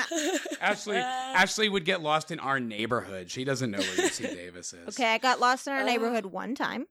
Ashley 0.61 0.98
Ashley 0.98 1.68
would 1.68 1.84
get 1.84 2.00
lost 2.00 2.30
in 2.30 2.38
our 2.38 2.61
neighborhood. 2.61 3.28
She 3.30 3.42
doesn't 3.42 3.72
know 3.72 3.78
where 3.78 3.88
UC 4.08 4.22
Davis 4.36 4.72
is. 4.72 4.88
Okay, 4.90 5.12
I 5.12 5.18
got 5.18 5.40
lost 5.40 5.66
in 5.66 5.72
our 5.72 5.80
Oh. 5.82 5.86
neighborhood 5.86 6.26
one 6.26 6.54
time, 6.54 6.86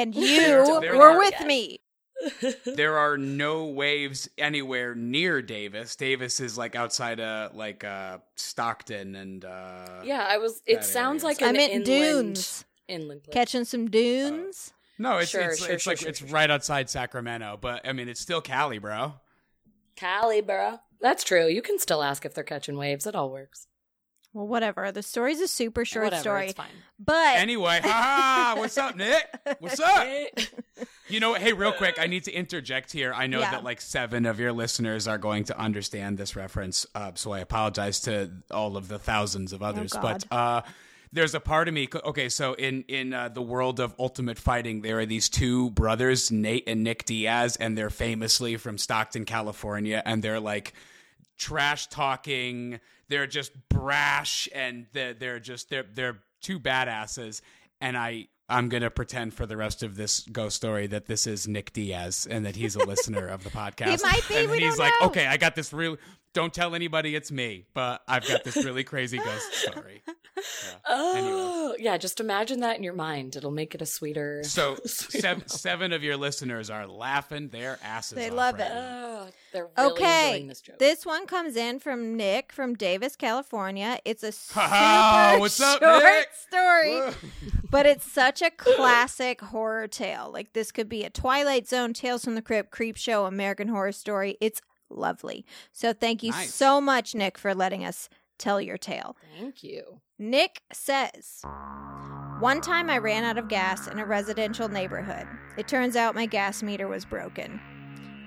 and 0.00 0.14
you 0.14 0.80
there 0.80 0.96
were 0.96 1.10
are- 1.10 1.18
with 1.18 1.40
me. 1.46 1.80
There 2.64 2.96
are 2.96 3.18
no 3.18 3.66
waves 3.66 4.28
anywhere 4.38 4.94
near 4.94 5.42
Davis. 5.42 5.96
Davis 5.96 6.40
is 6.40 6.56
like 6.56 6.74
outside 6.74 7.20
of 7.20 7.54
like 7.54 7.84
uh 7.84 8.18
Stockton 8.36 9.14
and 9.16 9.44
uh 9.44 10.00
yeah, 10.02 10.26
I 10.28 10.38
was. 10.38 10.62
It 10.66 10.82
sounds 10.84 11.22
area. 11.24 11.34
like 11.34 11.42
I 11.42 11.48
an 11.50 11.56
meant 11.56 11.72
inland, 11.72 12.34
dunes. 12.36 12.64
Inland 12.88 13.22
place. 13.24 13.34
Catching 13.34 13.64
some 13.64 13.90
dunes. 13.90 14.72
No, 14.98 15.18
it's 15.18 15.30
Sure, 15.30 15.42
it's, 15.50 15.62
sure, 15.62 15.74
it's 15.74 15.82
sure, 15.82 15.90
like 15.90 15.98
sure, 16.00 16.08
it's 16.08 16.20
sure. 16.20 16.28
right 16.28 16.50
outside 16.50 16.88
Sacramento, 16.88 17.58
but 17.60 17.86
I 17.86 17.92
mean 17.92 18.08
it's 18.08 18.20
still 18.20 18.40
Cali, 18.40 18.78
bro. 18.78 19.12
Cali, 19.94 20.40
bro. 20.40 20.78
That's 21.00 21.22
true. 21.22 21.46
You 21.48 21.60
can 21.60 21.78
still 21.78 22.02
ask 22.02 22.24
if 22.24 22.32
they're 22.34 22.44
catching 22.44 22.78
waves. 22.78 23.06
It 23.06 23.14
all 23.14 23.30
works. 23.30 23.66
Well, 24.36 24.46
whatever. 24.46 24.92
The 24.92 25.02
story's 25.02 25.40
a 25.40 25.48
super 25.48 25.86
short 25.86 26.04
Whatever, 26.04 26.20
story, 26.20 26.44
It's 26.48 26.52
fine. 26.54 26.66
but 26.98 27.36
Anyway, 27.36 27.80
ha 27.82 28.54
what's 28.58 28.76
up, 28.76 28.94
Nick? 28.94 29.24
What's 29.60 29.80
up? 29.80 30.06
You 31.08 31.20
know 31.20 31.30
what? 31.30 31.40
Hey, 31.40 31.52
real 31.52 31.72
quick, 31.72 31.98
I 32.00 32.06
need 32.08 32.24
to 32.24 32.32
interject 32.32 32.90
here. 32.92 33.12
I 33.14 33.28
know 33.28 33.38
Yeah. 33.38 33.52
that 33.52 33.64
like 33.64 33.80
seven 33.80 34.26
of 34.26 34.38
your 34.40 34.52
listeners 34.52 35.06
are 35.08 35.18
going 35.18 35.44
to 35.44 35.56
understand 35.58 36.18
this 36.18 36.34
reference, 36.36 36.84
uh, 36.96 37.12
so 37.14 37.30
I 37.32 37.38
apologize 37.38 38.00
to 38.00 38.30
all 38.50 38.76
of 38.76 38.88
the 38.88 38.98
thousands 38.98 39.52
of 39.52 39.62
others. 39.62 39.92
God. 39.92 40.02
but 40.28 40.36
uh, 40.36 40.62
there's 41.12 41.34
a 41.34 41.40
part 41.40 41.68
of 41.68 41.74
me. 41.74 41.88
Okay, 41.94 42.28
so 42.28 42.54
in 42.54 42.84
in 42.88 43.14
uh, 43.14 43.28
the 43.28 43.40
world 43.40 43.78
of 43.80 43.94
ultimate 44.00 44.36
fighting, 44.36 44.82
there 44.82 44.98
are 44.98 45.06
these 45.06 45.28
two 45.28 45.70
brothers, 45.70 46.30
Nate 46.32 46.64
and 46.68 46.82
Nick 46.82 47.04
Diaz, 47.04 47.56
and 47.56 47.78
they're 47.78 47.88
famously 47.88 48.56
from 48.56 48.76
Stockton, 48.76 49.24
California, 49.24 50.02
and 50.04 50.22
they're 50.24 50.40
like 50.40 50.74
trash 51.38 51.86
talking. 51.86 52.80
They're 53.08 53.26
just 53.26 53.52
brash, 53.68 54.48
and 54.54 54.86
they're, 54.92 55.14
they're 55.14 55.40
just 55.40 55.70
they're 55.70 55.84
they're 55.94 56.18
two 56.40 56.58
badasses. 56.60 57.40
And 57.80 57.96
I 57.96 58.28
I'm 58.48 58.68
gonna 58.68 58.90
pretend 58.90 59.34
for 59.34 59.46
the 59.46 59.56
rest 59.56 59.82
of 59.82 59.96
this 59.96 60.20
ghost 60.20 60.56
story 60.56 60.86
that 60.88 61.06
this 61.06 61.26
is 61.26 61.46
Nick 61.48 61.72
Diaz 61.72 62.26
and 62.30 62.44
that 62.46 62.56
he's 62.56 62.76
a 62.76 62.84
listener 62.84 63.26
of 63.26 63.44
the 63.44 63.50
podcast. 63.62 64.02
might 64.02 64.22
be, 64.28 64.36
And 64.36 64.50
we 64.50 64.58
he's 64.60 64.76
don't 64.76 64.78
like, 64.86 64.92
know. 65.00 65.06
okay, 65.08 65.26
I 65.26 65.36
got 65.36 65.54
this 65.54 65.72
real. 65.72 65.96
Don't 66.36 66.52
tell 66.52 66.74
anybody 66.74 67.14
it's 67.16 67.32
me, 67.32 67.64
but 67.72 68.02
I've 68.06 68.28
got 68.28 68.44
this 68.44 68.56
really 68.56 68.84
crazy 68.84 69.16
ghost 69.16 69.54
story. 69.54 70.02
Yeah. 70.06 70.12
Anyway. 71.14 71.32
Oh, 71.32 71.74
yeah. 71.78 71.96
Just 71.96 72.20
imagine 72.20 72.60
that 72.60 72.76
in 72.76 72.82
your 72.82 72.92
mind. 72.92 73.36
It'll 73.36 73.50
make 73.50 73.74
it 73.74 73.80
a 73.80 73.86
sweeter. 73.86 74.42
So 74.44 74.76
seven, 74.84 75.48
seven 75.48 75.94
of 75.94 76.02
your 76.02 76.18
listeners 76.18 76.68
are 76.68 76.86
laughing 76.86 77.48
their 77.48 77.78
asses 77.82 78.16
They 78.16 78.28
love 78.28 78.58
right 78.58 78.70
it. 78.70 78.74
now. 78.74 79.06
Oh, 79.18 79.28
they're 79.54 79.68
really 79.78 79.92
okay. 79.92 80.28
enjoying 80.32 80.48
this 80.48 80.60
joke. 80.60 80.78
This 80.78 81.06
one 81.06 81.26
comes 81.26 81.56
in 81.56 81.80
from 81.80 82.18
Nick 82.18 82.52
from 82.52 82.74
Davis, 82.74 83.16
California. 83.16 83.98
It's 84.04 84.22
a 84.22 84.30
super 84.30 84.60
what's 85.40 85.58
up, 85.58 85.80
short 85.80 86.02
Nick? 86.04 86.28
story, 86.34 87.00
but 87.70 87.86
it's 87.86 88.12
such 88.12 88.42
a 88.42 88.50
classic 88.50 89.40
horror 89.40 89.88
tale. 89.88 90.30
Like 90.30 90.52
this 90.52 90.70
could 90.70 90.90
be 90.90 91.02
a 91.02 91.08
Twilight 91.08 91.66
Zone, 91.66 91.94
Tales 91.94 92.26
from 92.26 92.34
the 92.34 92.42
Crypt, 92.42 92.70
Creep 92.70 92.98
Show, 92.98 93.24
American 93.24 93.68
Horror 93.68 93.92
Story. 93.92 94.36
It's 94.38 94.60
lovely. 94.90 95.44
So 95.72 95.92
thank 95.92 96.22
you 96.22 96.30
Nice. 96.32 96.52
so 96.54 96.80
much, 96.80 97.14
Nick, 97.14 97.38
for 97.38 97.54
letting 97.54 97.84
us 97.84 98.08
tell 98.38 98.60
your 98.60 98.76
tale. 98.78 99.16
Thank 99.38 99.62
you. 99.64 100.00
Nick 100.18 100.62
says, 100.72 101.42
One 102.40 102.60
time 102.60 102.88
I 102.90 102.98
ran 102.98 103.24
out 103.24 103.38
of 103.38 103.48
gas 103.48 103.86
in 103.88 103.98
a 103.98 104.04
residential 104.06 104.68
neighborhood. 104.68 105.26
It 105.56 105.68
turns 105.68 105.96
out 105.96 106.14
my 106.14 106.26
gas 106.26 106.62
meter 106.62 106.86
was 106.88 107.04
broken. 107.04 107.60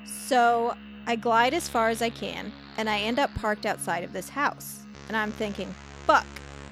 So 0.06 0.76
I 1.08 1.16
glide 1.16 1.54
as 1.54 1.70
far 1.70 1.90
as 1.90 2.02
I 2.02 2.10
can, 2.10 2.52
and 2.78 2.90
I 2.90 3.00
end 3.00 3.20
up 3.20 3.34
parked 3.36 3.66
outside 3.66 4.04
of 4.04 4.14
this 4.14 4.30
house. 4.30 4.86
And 5.08 5.18
I'm 5.18 5.32
thinking, 5.32 5.74
fuck, 6.06 6.26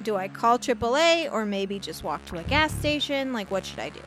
do 0.04 0.16
I 0.16 0.28
call 0.28 0.60
AAA 0.60 1.32
or 1.32 1.46
maybe 1.46 1.80
just 1.80 2.04
walk 2.04 2.24
to 2.28 2.38
a 2.38 2.44
gas 2.44 2.72
station? 2.74 3.34
Like, 3.34 3.50
what 3.50 3.66
should 3.66 3.80
I 3.80 3.90
do? 3.90 4.02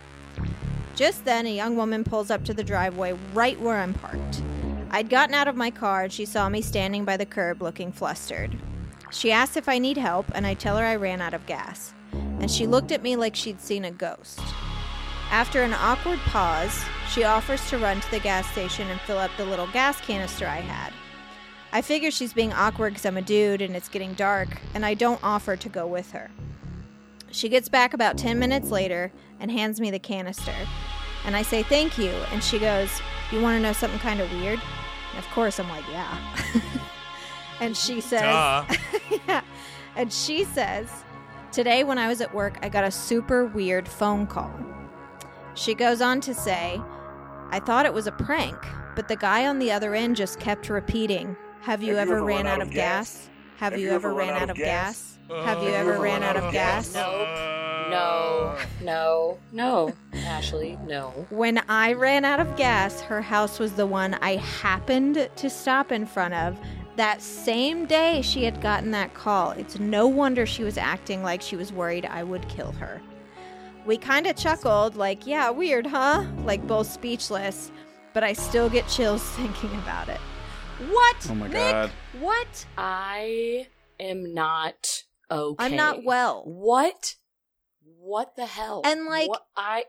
Just 0.97 1.25
then, 1.25 1.47
a 1.47 1.55
young 1.55 1.77
woman 1.77 2.05
pulls 2.05 2.31
up 2.31 2.45
to 2.45 2.55
the 2.55 2.65
driveway 2.65 3.15
right 3.33 3.59
where 3.61 3.77
I'm 3.79 3.95
parked. 3.95 4.43
I'd 4.93 5.09
gotten 5.09 5.35
out 5.35 5.47
of 5.47 5.57
my 5.57 5.71
car 5.71 6.03
and 6.03 6.13
she 6.13 6.25
saw 6.25 6.49
me 6.49 6.61
standing 6.61 7.05
by 7.05 7.17
the 7.17 7.27
curb 7.27 7.63
looking 7.63 7.93
flustered. 7.93 8.59
She 9.13 9.31
asks 9.31 9.57
if 9.57 9.69
I 9.69 9.79
need 9.79 9.97
help, 9.97 10.27
and 10.35 10.47
I 10.47 10.55
tell 10.55 10.77
her 10.77 10.85
I 10.85 10.97
ran 10.97 11.21
out 11.21 11.35
of 11.35 11.47
gas. 11.47 11.95
And 12.13 12.51
she 12.51 12.67
looked 12.67 12.93
at 12.93 13.03
me 13.03 13.17
like 13.17 13.35
she'd 13.35 13.61
seen 13.61 13.85
a 13.85 13.91
ghost. 13.91 14.41
After 15.31 15.63
an 15.63 15.75
awkward 15.75 16.19
pause, 16.21 16.85
she 17.11 17.25
offers 17.25 17.69
to 17.71 17.79
run 17.79 18.01
to 18.01 18.11
the 18.11 18.21
gas 18.21 18.51
station 18.51 18.89
and 18.89 19.01
fill 19.01 19.19
up 19.19 19.31
the 19.37 19.45
little 19.45 19.67
gas 19.69 20.01
canister 20.01 20.47
I 20.47 20.61
had. 20.61 20.93
I 21.73 21.83
figure 21.83 22.11
she's 22.11 22.33
being 22.33 22.53
awkward 22.53 22.91
because 22.91 23.07
I'm 23.07 23.17
a 23.17 23.23
dude 23.23 23.63
and 23.63 23.77
it's 23.77 23.89
getting 23.89 24.15
dark, 24.15 24.49
and 24.75 24.85
I 24.85 24.95
don't 24.95 25.23
offer 25.23 25.57
to 25.57 25.69
go 25.69 25.87
with 25.87 26.11
her. 26.13 26.31
She 27.31 27.49
gets 27.49 27.69
back 27.69 27.95
about 27.95 28.19
10 28.19 28.39
minutes 28.39 28.71
later 28.71 29.13
and 29.39 29.51
hands 29.51 29.81
me 29.81 29.91
the 29.91 30.01
canister. 30.01 30.55
And 31.25 31.37
I 31.37 31.43
say 31.43 31.63
thank 31.63 31.99
you, 31.99 32.11
and 32.33 32.43
she 32.43 32.59
goes, 32.59 32.91
You 33.31 33.41
want 33.41 33.57
to 33.57 33.63
know 33.63 33.73
something 33.73 34.01
kind 34.01 34.21
of 34.21 34.33
weird? 34.33 34.61
Of 35.19 35.27
course, 35.29 35.59
I'm 35.59 35.69
like, 35.69 35.85
Yeah. 35.91 36.19
and 37.61 37.77
she 37.77 38.01
says, 38.01 38.23
yeah. 39.29 39.43
And 39.97 40.13
she 40.13 40.45
says, 40.45 40.91
Today, 41.53 41.83
when 41.83 41.99
I 41.99 42.07
was 42.07 42.21
at 42.21 42.33
work, 42.33 42.59
I 42.63 42.69
got 42.69 42.85
a 42.85 42.91
super 42.91 43.45
weird 43.47 43.89
phone 43.89 44.27
call. 44.27 44.53
She 45.55 45.75
goes 45.75 46.01
on 46.01 46.21
to 46.23 46.33
say, 46.33 46.81
I 47.51 47.59
thought 47.59 47.87
it 47.87 47.93
was 47.93 48.07
a 48.07 48.13
prank, 48.13 48.57
but 48.95 49.09
the 49.09 49.17
guy 49.17 49.47
on 49.47 49.59
the 49.59 49.73
other 49.73 49.95
end 49.95 50.15
just 50.15 50.39
kept 50.39 50.69
repeating, 50.69 51.37
Have 51.63 51.83
you, 51.83 51.97
ever, 51.97 52.23
ran 52.23 52.47
out 52.47 52.63
of 52.63 52.71
gas? 52.71 53.29
Have, 53.57 53.79
you, 53.79 53.91
ever 53.91 54.15
ran 54.15 54.41
out 54.41 54.51
of 54.51 54.57
gas? 54.57 55.19
Have 55.31 55.63
you 55.63 55.69
ever 55.69 56.01
ran 56.01 56.25
out 56.25 56.37
of 56.37 56.53
gas? 56.53 56.93
No, 56.93 58.59
no, 58.83 59.39
no, 59.53 59.93
Ashley, 60.13 60.77
no. 60.87 61.11
When 61.31 61.59
I 61.69 61.93
ran 61.93 62.25
out 62.25 62.41
of 62.41 62.57
gas, 62.57 63.01
her 63.03 63.23
house 63.23 63.61
was 63.61 63.73
the 63.75 63.87
one 63.87 64.15
I 64.15 64.37
happened 64.37 65.31
to 65.37 65.49
stop 65.49 65.93
in 65.93 66.05
front 66.05 66.35
of. 66.35 66.59
That 66.97 67.23
same 67.23 67.87
day 67.87 68.23
she 68.23 68.43
had 68.43 68.61
gotten 68.61 68.91
that 68.91 69.15
call. 69.15 69.53
It's 69.53 69.79
no 69.79 70.09
wonder 70.09 70.47
she 70.47 70.65
was 70.65 70.77
acting 70.77 71.23
like 71.23 71.43
she 71.43 71.55
was 71.55 71.73
worried 71.73 72.07
I 72.07 72.25
would 72.25 72.49
kill 72.49 72.73
her. 72.73 73.01
We 73.87 73.99
kind 73.99 74.27
of 74.27 74.37
chuckled, 74.37 74.97
like, 74.97 75.29
yeah, 75.29 75.49
weird, 75.51 75.87
huh? 75.87 76.25
Like, 76.45 76.67
both 76.67 76.91
speechless, 76.91 77.71
but 78.13 78.25
I 78.25 78.33
still 78.33 78.69
get 78.69 78.89
chills 78.89 79.23
thinking 79.37 79.73
about 79.79 80.09
it. 80.09 80.21
What? 80.91 81.17
Oh 81.31 81.35
my 81.37 81.47
Nick? 81.47 81.73
God. 81.73 81.91
What? 82.19 82.67
I 82.77 83.69
am 84.01 84.35
not 84.35 85.05
okay. 85.31 85.65
I'm 85.65 85.77
not 85.77 86.05
well. 86.05 86.43
What? 86.47 87.15
What 87.99 88.37
the 88.37 88.47
hell? 88.47 88.83
And, 88.85 89.07
like- 89.07 89.29
What- 89.29 89.47
I. 89.57 89.85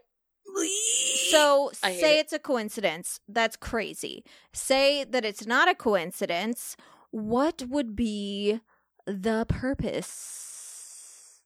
So 1.30 1.72
I 1.82 1.94
say 1.96 2.18
it. 2.18 2.22
it's 2.22 2.34
a 2.34 2.40
coincidence. 2.40 3.20
That's 3.28 3.56
crazy. 3.56 4.26
Say 4.54 5.06
that 5.06 5.24
it's 5.24 5.46
not 5.46 5.70
a 5.70 5.76
coincidence. 5.76 6.76
What 7.12 7.64
would 7.70 7.96
be 7.96 8.60
the 9.06 9.46
purpose? 9.48 11.42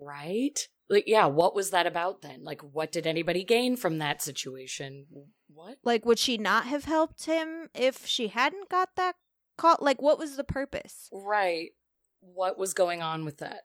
right? 0.00 0.68
Like, 0.88 1.04
yeah. 1.06 1.26
What 1.26 1.54
was 1.54 1.70
that 1.70 1.86
about 1.86 2.22
then? 2.22 2.44
Like, 2.44 2.62
what 2.62 2.92
did 2.92 3.06
anybody 3.06 3.44
gain 3.44 3.76
from 3.76 3.98
that 3.98 4.22
situation? 4.22 5.06
What? 5.52 5.78
Like, 5.84 6.06
would 6.06 6.18
she 6.18 6.38
not 6.38 6.66
have 6.66 6.84
helped 6.84 7.26
him 7.26 7.68
if 7.74 8.06
she 8.06 8.28
hadn't 8.28 8.68
got 8.68 8.90
that 8.96 9.16
call? 9.56 9.76
Like, 9.80 10.00
what 10.00 10.18
was 10.18 10.36
the 10.36 10.44
purpose? 10.44 11.08
Right. 11.12 11.70
What 12.20 12.58
was 12.58 12.74
going 12.74 13.02
on 13.02 13.24
with 13.24 13.38
that? 13.38 13.62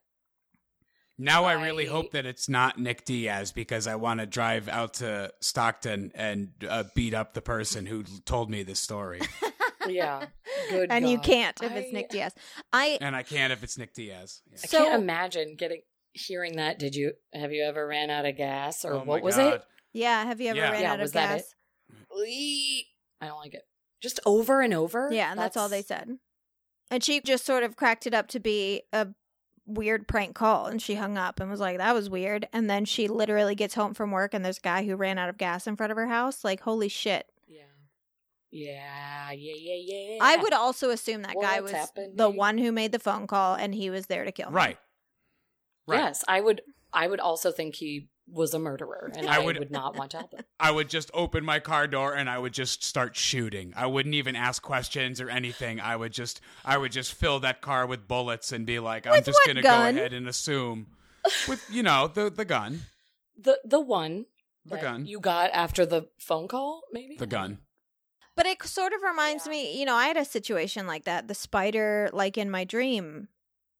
Now 1.17 1.45
I 1.45 1.53
really 1.53 1.85
hope 1.85 2.11
that 2.11 2.25
it's 2.25 2.49
not 2.49 2.79
Nick 2.79 3.05
Diaz 3.05 3.51
because 3.51 3.85
I 3.85 3.95
want 3.95 4.19
to 4.19 4.25
drive 4.25 4.67
out 4.67 4.95
to 4.95 5.31
Stockton 5.41 6.11
and 6.15 6.49
uh, 6.67 6.85
beat 6.95 7.13
up 7.13 7.33
the 7.33 7.41
person 7.41 7.85
who 7.85 8.03
told 8.25 8.49
me 8.49 8.63
this 8.63 8.79
story. 8.79 9.21
Yeah. 9.85 10.27
Good. 10.69 10.93
and 10.93 11.09
you 11.09 11.19
can't 11.19 11.61
if 11.61 11.73
it's 11.73 11.91
Nick 11.91 12.07
Diaz. 12.09 12.33
I 12.71 12.97
and 13.01 13.17
I 13.17 13.21
can't 13.23 13.51
if 13.51 13.63
it's 13.63 13.77
Nick 13.77 13.93
Diaz. 13.93 14.41
Yeah. 14.49 14.57
I 14.63 14.67
So- 14.67 14.77
can't 14.77 15.01
imagine 15.03 15.57
getting 15.57 15.81
hearing 16.13 16.55
that. 16.55 16.79
Did 16.79 16.95
you 16.95 17.11
have 17.33 17.51
you 17.51 17.65
ever 17.65 17.85
ran 17.85 18.09
out 18.09 18.25
of 18.25 18.37
gas 18.37 18.85
or 18.85 18.93
Oh 18.93 19.03
what 19.03 19.21
was 19.21 19.35
God. 19.35 19.55
it? 19.55 19.63
yeah. 19.91 20.23
Have 20.23 20.39
you 20.39 20.51
ever 20.51 20.57
Yeah. 20.59 20.71
ran 20.71 20.81
Yeah, 20.83 20.93
out 20.93 20.99
was 20.99 21.09
of 21.09 21.13
that 21.15 21.35
gas? 21.39 21.53
it? 22.15 22.85
I 23.19 23.27
don't 23.27 23.39
like 23.39 23.55
it. 23.55 23.63
Just 24.01 24.21
over 24.25 24.61
and 24.61 24.73
over. 24.73 25.09
Yeah, 25.11 25.31
and 25.31 25.37
that's 25.37 25.57
all 25.57 25.67
they 25.67 25.81
said. 25.81 26.17
And 26.93 27.03
she 27.03 27.21
just 27.21 27.43
sort 27.43 27.63
of 27.63 27.75
cracked 27.75 28.05
it 28.05 28.13
up 28.13 28.27
to 28.27 28.39
be 28.39 28.83
a 28.93 29.07
weird 29.65 30.07
prank 30.07 30.35
call 30.35 30.67
and 30.67 30.79
she 30.79 30.93
hung 30.93 31.17
up 31.17 31.39
and 31.39 31.49
was 31.49 31.59
like 31.59 31.79
that 31.79 31.95
was 31.95 32.07
weird 32.07 32.47
and 32.53 32.69
then 32.69 32.85
she 32.85 33.07
literally 33.07 33.55
gets 33.55 33.73
home 33.73 33.93
from 33.95 34.11
work 34.11 34.33
and 34.33 34.45
there's 34.45 34.57
a 34.59 34.61
guy 34.61 34.83
who 34.85 34.95
ran 34.95 35.17
out 35.17 35.29
of 35.29 35.37
gas 35.37 35.65
in 35.65 35.75
front 35.75 35.89
of 35.89 35.95
her 35.97 36.07
house 36.07 36.43
like 36.43 36.59
holy 36.59 36.89
shit 36.89 37.31
Yeah. 37.47 37.61
Yeah, 38.51 39.31
yeah, 39.31 39.53
yeah, 39.57 39.95
yeah. 39.95 40.17
i 40.21 40.35
would 40.35 40.51
also 40.51 40.89
assume 40.89 41.21
that 41.21 41.35
guy 41.41 41.61
was 41.61 41.71
happening? 41.71 42.11
the 42.15 42.29
one 42.29 42.57
who 42.57 42.73
made 42.73 42.91
the 42.91 42.99
phone 42.99 43.25
call 43.25 43.55
and 43.55 43.73
he 43.73 43.89
was 43.89 44.07
there 44.07 44.25
to 44.25 44.31
kill 44.33 44.49
me. 44.49 44.55
Right. 44.55 44.77
Right. 45.87 45.99
Yes, 45.99 46.23
I 46.27 46.39
would. 46.41 46.61
I 46.93 47.07
would 47.07 47.19
also 47.19 47.51
think 47.51 47.75
he 47.75 48.07
was 48.27 48.53
a 48.53 48.59
murderer, 48.59 49.11
and 49.15 49.27
I 49.27 49.35
I, 49.35 49.39
would- 49.39 49.59
would, 49.59 49.71
not 49.71 49.95
want 49.97 50.11
to 50.11 50.17
help 50.17 50.33
him. 50.33 50.41
I 50.59 50.71
would 50.71 50.89
just 50.89 51.11
open 51.13 51.43
my 51.43 51.59
car 51.59 51.87
door 51.87 52.13
and 52.15 52.29
I 52.29 52.37
would 52.39 52.53
just 52.53 52.83
start 52.83 53.15
shooting. 53.15 53.73
I 53.75 53.85
wouldn't 53.85 54.15
even 54.15 54.35
ask 54.35 54.61
questions 54.61 55.19
or 55.19 55.29
anything. 55.29 55.79
I 55.81 55.95
would 55.95 56.13
just 56.13 56.39
I 56.63 56.77
would 56.77 56.91
just 56.91 57.13
fill 57.13 57.39
that 57.41 57.61
car 57.61 57.85
with 57.85 58.07
bullets 58.07 58.51
and 58.51 58.65
be 58.65 58.79
like, 58.79 59.05
I'm 59.05 59.23
just 59.23 59.39
gonna 59.45 59.61
gun? 59.61 59.95
go 59.95 59.99
ahead 59.99 60.13
and 60.13 60.27
assume 60.27 60.87
with 61.47 61.63
you 61.69 61.83
know, 61.83 62.07
the 62.07 62.29
the 62.29 62.45
gun. 62.45 62.81
The 63.37 63.59
the 63.65 63.79
one 63.81 64.25
The 64.65 64.75
that 64.75 64.81
gun. 64.81 65.05
you 65.05 65.19
got 65.19 65.51
after 65.51 65.85
the 65.85 66.07
phone 66.17 66.47
call, 66.47 66.83
maybe 66.91 67.17
The 67.17 67.27
gun. 67.27 67.59
But 68.35 68.45
it 68.47 68.63
sort 68.63 68.93
of 68.93 69.01
reminds 69.03 69.47
me, 69.47 69.77
you 69.77 69.85
know, 69.85 69.93
I 69.95 70.07
had 70.07 70.17
a 70.17 70.25
situation 70.25 70.87
like 70.87 71.03
that, 71.05 71.27
the 71.27 71.35
spider 71.35 72.09
like 72.13 72.37
in 72.37 72.49
my 72.49 72.63
dream 72.63 73.27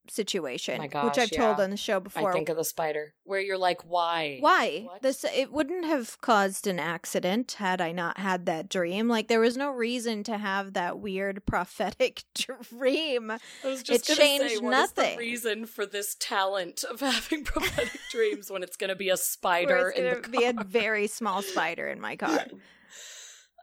situation, 0.08 0.78
my 0.78 1.04
which 1.04 1.18
I've 1.18 1.30
told 1.30 1.60
on 1.60 1.70
the 1.70 1.76
show 1.76 2.00
before. 2.00 2.30
I 2.30 2.32
think 2.32 2.48
of 2.48 2.56
the 2.56 2.64
spider, 2.64 3.14
where 3.24 3.40
you're 3.40 3.58
like, 3.58 3.82
why? 3.88 4.38
Why? 4.40 4.82
What? 4.86 5.02
This 5.02 5.24
it 5.24 5.52
wouldn't 5.52 5.84
have 5.86 6.20
caused 6.20 6.66
an 6.66 6.78
accident 6.78 7.52
had 7.52 7.80
I 7.80 7.92
not 7.92 8.18
had 8.18 8.46
that 8.46 8.68
dream. 8.68 9.08
Like 9.08 9.28
there 9.28 9.40
was 9.40 9.56
no 9.56 9.70
reason 9.70 10.22
to 10.24 10.38
have 10.38 10.74
that 10.74 10.98
weird 10.98 11.44
prophetic 11.46 12.24
dream. 12.34 13.30
I 13.30 13.38
was 13.64 13.82
just 13.82 14.08
It 14.10 14.16
changed 14.16 14.48
say, 14.50 14.56
what 14.58 14.64
is 14.64 14.70
nothing. 14.96 15.12
the 15.12 15.18
reason 15.18 15.66
for 15.66 15.86
this 15.86 16.14
talent 16.18 16.84
of 16.84 17.00
having 17.00 17.44
prophetic 17.44 18.00
dreams 18.10 18.50
when 18.50 18.62
it's 18.62 18.76
going 18.76 18.88
to 18.90 18.96
be 18.96 19.08
a 19.10 19.16
spider 19.16 19.88
it's 19.90 19.98
in 19.98 20.04
gonna 20.04 20.20
the 20.22 20.28
be 20.28 20.44
a 20.44 20.52
very 20.64 21.06
small 21.06 21.42
spider 21.42 21.88
in 21.88 22.00
my 22.00 22.16
car. 22.16 22.46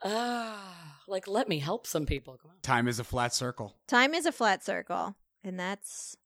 Ah, 0.04 0.96
like 1.06 1.28
let 1.28 1.48
me 1.48 1.58
help 1.58 1.86
some 1.86 2.06
people. 2.06 2.36
Come 2.40 2.50
on. 2.50 2.56
Time 2.62 2.88
is 2.88 2.98
a 2.98 3.04
flat 3.04 3.32
circle. 3.32 3.76
Time 3.86 4.14
is 4.14 4.26
a 4.26 4.32
flat 4.32 4.64
circle, 4.64 5.14
and 5.44 5.58
that's 5.58 6.16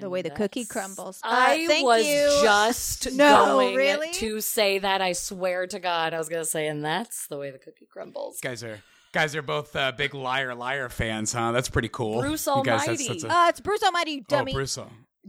The 0.00 0.10
way 0.10 0.22
the 0.22 0.30
cookie 0.30 0.64
crumbles. 0.64 1.20
Uh, 1.24 1.28
I 1.30 1.66
thank 1.66 1.84
was 1.84 2.06
you. 2.06 2.28
just 2.42 3.12
No, 3.16 3.46
going 3.56 3.74
really? 3.76 4.12
to 4.14 4.40
say 4.40 4.78
that. 4.78 5.00
I 5.00 5.12
swear 5.12 5.66
to 5.66 5.78
God, 5.78 6.14
I 6.14 6.18
was 6.18 6.28
going 6.28 6.42
to 6.42 6.48
say, 6.48 6.66
and 6.68 6.84
that's 6.84 7.26
the 7.28 7.38
way 7.38 7.50
the 7.50 7.58
cookie 7.58 7.86
crumbles. 7.90 8.38
Guys 8.40 8.62
are 8.62 8.80
guys 9.12 9.34
are 9.34 9.42
both 9.42 9.74
uh, 9.74 9.92
big 9.92 10.14
liar 10.14 10.54
liar 10.54 10.88
fans, 10.88 11.32
huh? 11.32 11.52
That's 11.52 11.68
pretty 11.68 11.88
cool. 11.88 12.20
Bruce 12.20 12.46
You 12.46 12.62
guys, 12.64 12.82
Almighty. 12.86 13.08
That's, 13.08 13.22
that's 13.22 13.24
a, 13.24 13.36
Uh, 13.36 13.48
it's 13.48 13.60
Bruce 13.60 13.82
Almighty, 13.82 14.10
you 14.12 14.20
oh, 14.20 14.24
dummy. 14.28 14.52
Bruce. 14.52 14.78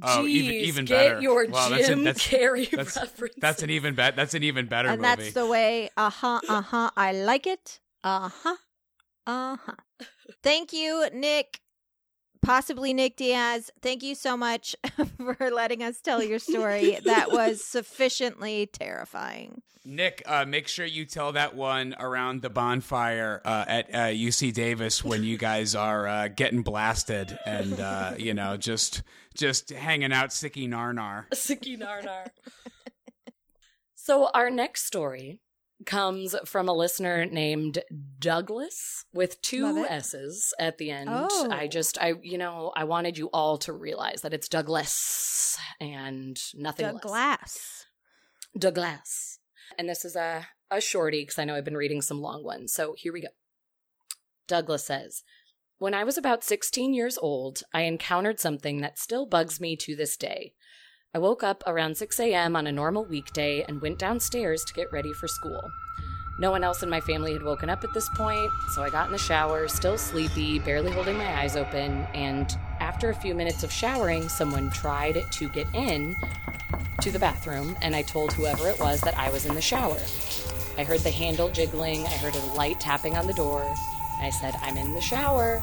Oh, 0.01 0.25
even 0.25 0.51
Jeez, 0.53 0.61
even 0.63 0.85
get 0.85 0.95
better. 1.09 1.21
your 1.21 1.47
Wow, 1.47 1.69
Jim 1.69 1.77
that's, 1.77 1.89
a, 1.89 1.95
that's, 1.95 2.27
Carrey 2.27 2.69
that's, 2.71 2.95
reference. 2.97 3.35
that's 3.39 3.63
an 3.63 3.69
even 3.69 3.95
better. 3.95 4.15
That's 4.15 4.33
an 4.33 4.43
even 4.43 4.67
better 4.67 4.89
and 4.89 5.01
movie. 5.01 5.15
that's 5.23 5.33
the 5.33 5.45
way. 5.47 5.89
Uh 5.97 6.09
huh. 6.09 6.39
Uh 6.47 6.61
huh. 6.61 6.91
I 6.95 7.11
like 7.13 7.47
it. 7.47 7.79
Uh 8.03 8.29
huh. 8.29 8.55
Uh 9.27 9.57
huh. 9.57 10.05
Thank 10.43 10.71
you, 10.73 11.07
Nick. 11.13 11.59
Possibly 12.41 12.93
Nick 12.93 13.15
Diaz. 13.17 13.69
Thank 13.81 14.01
you 14.03 14.15
so 14.15 14.37
much 14.37 14.75
for 15.17 15.51
letting 15.51 15.83
us 15.83 15.99
tell 16.01 16.23
your 16.23 16.39
story. 16.39 16.97
that 17.05 17.31
was 17.31 17.63
sufficiently 17.63 18.67
terrifying. 18.67 19.61
Nick, 19.85 20.21
uh, 20.25 20.45
make 20.45 20.67
sure 20.67 20.85
you 20.85 21.05
tell 21.05 21.31
that 21.31 21.55
one 21.55 21.95
around 21.99 22.41
the 22.41 22.49
bonfire 22.49 23.41
uh, 23.45 23.65
at 23.67 23.89
uh, 23.93 23.97
UC 24.07 24.53
Davis 24.53 25.03
when 25.03 25.23
you 25.23 25.37
guys 25.37 25.73
are 25.73 26.07
uh, 26.07 26.27
getting 26.27 26.61
blasted 26.61 27.37
and 27.45 27.79
uh, 27.79 28.13
you 28.17 28.33
know 28.33 28.57
just 28.57 29.03
just 29.35 29.69
hanging 29.69 30.11
out, 30.11 30.29
sicky 30.29 30.67
narnar. 30.67 31.25
Sicky 31.33 31.79
Narnar. 31.79 32.27
so 33.95 34.29
our 34.33 34.49
next 34.49 34.85
story 34.85 35.39
comes 35.86 36.36
from 36.45 36.67
a 36.67 36.73
listener 36.73 37.25
named 37.25 37.80
Douglas 38.19 39.05
with 39.13 39.41
two. 39.41 39.86
S's 39.88 40.53
at 40.59 40.77
the 40.77 40.91
end. 40.91 41.09
Oh. 41.11 41.49
I 41.51 41.67
just 41.67 41.97
I 42.01 42.13
you 42.21 42.38
know, 42.38 42.71
I 42.75 42.84
wanted 42.84 43.17
you 43.17 43.30
all 43.34 43.57
to 43.59 43.73
realize 43.73 44.21
that 44.21 44.34
it's 44.34 44.49
Douglas 44.49 45.57
and 45.80 46.39
nothing 46.53 46.86
The 46.88 46.93
less. 46.93 47.01
glass. 47.03 47.86
Douglas. 48.57 49.39
And 49.77 49.88
this 49.88 50.03
is 50.03 50.15
a 50.15 50.47
a 50.71 50.82
shorty 50.82 51.21
because 51.21 51.39
I 51.39 51.45
know 51.45 51.55
I've 51.55 51.65
been 51.65 51.77
reading 51.77 52.01
some 52.01 52.21
long 52.21 52.43
ones. 52.43 52.73
So 52.73 52.93
here 52.97 53.13
we 53.13 53.21
go. 53.21 53.30
Douglas 54.47 54.86
says, 54.86 55.23
When 55.77 55.93
I 55.93 56.03
was 56.03 56.17
about 56.17 56.43
16 56.43 56.93
years 56.93 57.17
old, 57.17 57.63
I 57.73 57.82
encountered 57.84 58.39
something 58.39 58.82
that 58.82 58.99
still 58.99 59.25
bugs 59.25 59.59
me 59.59 59.75
to 59.77 59.95
this 59.95 60.17
day. 60.17 60.53
I 61.12 61.18
woke 61.18 61.41
up 61.41 61.64
around 61.66 61.97
6 61.97 62.20
a.m. 62.20 62.55
on 62.55 62.68
a 62.68 62.72
normal 62.72 63.03
weekday 63.03 63.66
and 63.68 63.82
went 63.82 63.97
downstairs 63.97 64.64
to 64.66 64.76
get 64.76 64.91
ready 64.91 65.12
for 65.12 65.28
school. 65.28 65.72
No 66.38 66.51
one 66.51 66.64
else 66.64 66.84
in 66.84 66.89
my 66.89 67.01
family 67.01 67.34
had 67.34 67.41
woken 67.41 67.68
up 67.68 67.84
at 67.84 67.95
this 67.95 68.07
point, 68.10 68.51
so 68.76 68.84
I 68.84 68.91
got 68.91 69.07
in 69.07 69.12
the 69.12 69.18
shower, 69.18 69.68
still 69.68 69.97
sleepy, 69.97 70.60
barely 70.60 70.91
holding 70.91 71.18
my 71.18 71.41
eyes 71.41 71.55
open, 71.55 72.05
and 72.14 72.55
after 72.80 73.10
a 73.10 73.16
few 73.16 73.34
minutes 73.34 73.64
of 73.64 73.72
showering, 73.72 74.30
someone 74.30 74.70
tried 74.70 75.26
to 75.32 75.49
get 75.49 75.66
in 75.74 76.16
to 77.01 77.10
the 77.10 77.18
bathroom, 77.18 77.76
and 77.82 77.95
I 77.95 78.03
told 78.03 78.32
whoever 78.34 78.70
it 78.70 78.80
was 78.80 79.01
that 79.01 79.18
I 79.18 79.32
was 79.32 79.47
in 79.47 79.55
the 79.55 79.62
shower. 79.62 79.97
I 80.78 80.84
heard 80.84 80.99
the 80.99 81.10
handle 81.10 81.49
jiggling, 81.49 82.05
I 82.05 82.18
heard 82.18 82.36
a 82.36 82.53
light 82.53 82.80
tapping 82.80 83.18
on 83.18 83.26
the 83.26 83.34
door. 83.34 83.64
I 84.22 84.30
said, 84.30 84.53
I'm 84.62 84.78
in 84.78 84.93
the 84.93 85.01
shower. 85.01 85.60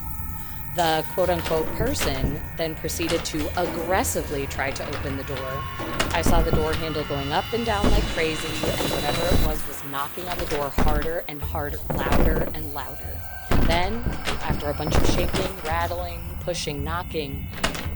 The 0.77 1.03
quote 1.15 1.31
unquote 1.31 1.67
person 1.77 2.39
then 2.59 2.75
proceeded 2.75 3.25
to 3.25 3.49
aggressively 3.59 4.47
try 4.47 4.71
to 4.73 4.87
open 4.87 5.17
the 5.17 5.25
door. 5.25 5.65
I 6.13 6.21
saw 6.21 6.43
the 6.43 6.51
door 6.51 6.75
handle 6.75 7.03
going 7.05 7.33
up 7.33 7.51
and 7.55 7.65
down 7.65 7.91
like 7.91 8.03
crazy, 8.09 8.47
and 8.47 8.91
whatever 8.91 9.27
it 9.27 9.47
was 9.47 9.67
was 9.67 9.83
knocking 9.91 10.29
on 10.29 10.37
the 10.37 10.45
door 10.45 10.69
harder 10.69 11.25
and 11.29 11.41
harder, 11.41 11.79
louder 11.95 12.47
and 12.53 12.75
louder. 12.75 13.19
Then, 13.63 14.05
after 14.43 14.69
a 14.69 14.75
bunch 14.75 14.95
of 14.95 15.07
shaking, 15.07 15.51
rattling, 15.65 16.21
pushing, 16.41 16.85
knocking, 16.85 17.47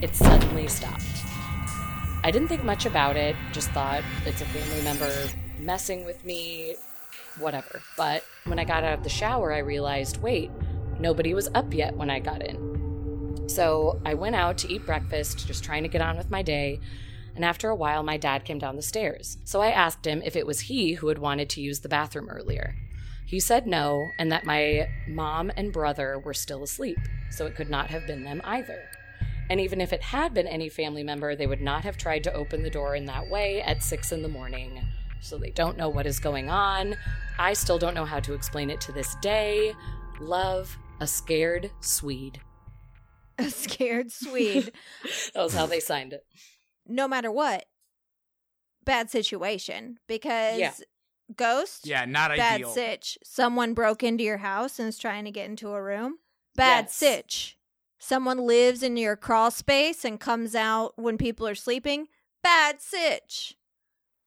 it 0.01 0.16
suddenly 0.16 0.66
stopped. 0.66 1.05
I 2.24 2.31
didn't 2.31 2.49
think 2.49 2.64
much 2.64 2.87
about 2.87 3.14
it, 3.14 3.37
just 3.53 3.68
thought 3.72 4.03
it's 4.24 4.41
a 4.41 4.47
family 4.47 4.83
member 4.83 5.12
messing 5.59 6.07
with 6.07 6.24
me, 6.24 6.76
whatever. 7.39 7.83
But 7.99 8.24
when 8.45 8.59
I 8.59 8.64
got 8.64 8.85
out 8.85 8.95
of 8.95 9.05
the 9.05 9.11
shower, 9.11 9.53
I 9.53 9.59
realized 9.59 10.22
wait, 10.22 10.51
nobody 11.01 11.35
was 11.35 11.49
up 11.55 11.73
yet 11.75 11.97
when 11.97 12.11
I 12.11 12.21
got 12.21 12.47
in. 12.47 13.49
So 13.49 14.01
I 14.05 14.15
went 14.15 14.37
out 14.37 14.59
to 14.59 14.73
eat 14.73 14.87
breakfast, 14.87 15.47
just 15.47 15.65
trying 15.65 15.83
to 15.83 15.89
get 15.89 16.03
on 16.03 16.17
with 16.17 16.31
my 16.31 16.43
day. 16.43 16.79
And 17.35 17.45
after 17.45 17.69
a 17.69 17.75
while, 17.75 18.03
my 18.03 18.17
dad 18.17 18.45
came 18.45 18.59
down 18.59 18.77
the 18.77 18.83
stairs. 18.83 19.39
So 19.45 19.61
I 19.61 19.71
asked 19.71 20.07
him 20.07 20.23
if 20.25 20.37
it 20.37 20.47
was 20.47 20.61
he 20.61 20.95
who 20.95 21.09
had 21.09 21.19
wanted 21.19 21.49
to 21.51 21.61
use 21.61 21.81
the 21.81 21.89
bathroom 21.89 22.29
earlier. 22.29 22.75
He 23.27 23.41
said 23.41 23.67
no, 23.67 24.09
and 24.19 24.31
that 24.33 24.45
my 24.45 24.89
mom 25.09 25.53
and 25.57 25.73
brother 25.73 26.19
were 26.19 26.35
still 26.35 26.63
asleep, 26.65 26.99
so 27.31 27.47
it 27.47 27.55
could 27.55 27.71
not 27.71 27.89
have 27.91 28.07
been 28.07 28.25
them 28.25 28.41
either. 28.45 28.83
And 29.49 29.61
even 29.61 29.81
if 29.81 29.93
it 29.93 30.03
had 30.03 30.35
been 30.35 30.47
any 30.47 30.69
family 30.69 31.03
member, 31.03 31.35
they 31.35 31.47
would 31.47 31.61
not 31.61 31.83
have 31.83 31.97
tried 31.97 32.25
to 32.25 32.33
open 32.33 32.63
the 32.63 32.71
door 32.71 32.95
in 32.95 33.07
that 33.07 33.29
way 33.29 33.63
at 33.63 33.83
six 33.83 34.13
in 34.13 34.23
the 34.23 34.29
morning. 34.29 34.81
So 35.21 35.39
they 35.39 35.51
don't 35.51 35.77
know 35.77 35.89
what 35.89 36.07
is 36.07 36.19
going 36.19 36.51
on. 36.51 36.97
I 37.39 37.53
still 37.53 37.79
don't 37.79 37.95
know 37.95 38.05
how 38.05 38.21
to 38.21 38.35
explain 38.35 38.71
it 38.71 38.81
to 38.83 38.93
this 38.93 39.17
day. 39.17 39.75
Love, 40.21 40.77
a 41.01 41.07
scared 41.07 41.71
Swede. 41.81 42.41
A 43.39 43.49
scared 43.51 44.13
Swede. 44.13 44.73
That 45.35 45.43
was 45.43 45.55
how 45.55 45.67
they 45.67 45.81
signed 45.81 46.13
it. 46.13 46.25
no 46.87 47.09
matter 47.09 47.31
what, 47.31 47.65
bad 48.85 49.11
situation 49.11 49.99
because 50.07 50.59
Yeah. 50.59 50.73
ghost, 51.37 51.87
Yeah, 51.87 52.05
not 52.05 52.37
bad 52.37 52.57
ideal. 52.57 52.71
sitch. 52.71 53.19
Someone 53.23 53.75
broke 53.75 54.03
into 54.03 54.25
your 54.25 54.39
house 54.39 54.79
and 54.79 54.89
is 54.89 54.99
trying 54.99 55.25
to 55.25 55.31
get 55.31 55.49
into 55.49 55.71
a 55.73 55.83
room. 55.83 56.19
Bad 56.55 56.87
Yes. 56.87 56.95
sitch. 56.97 57.59
Someone 57.99 58.39
lives 58.47 58.83
in 58.83 58.97
your 58.97 59.15
crawl 59.17 59.51
space 59.51 60.05
and 60.05 60.19
comes 60.19 60.55
out 60.55 60.99
when 60.99 61.17
people 61.19 61.47
are 61.47 61.55
sleeping. 61.55 62.09
Bad 62.43 62.81
sitch. 62.81 63.57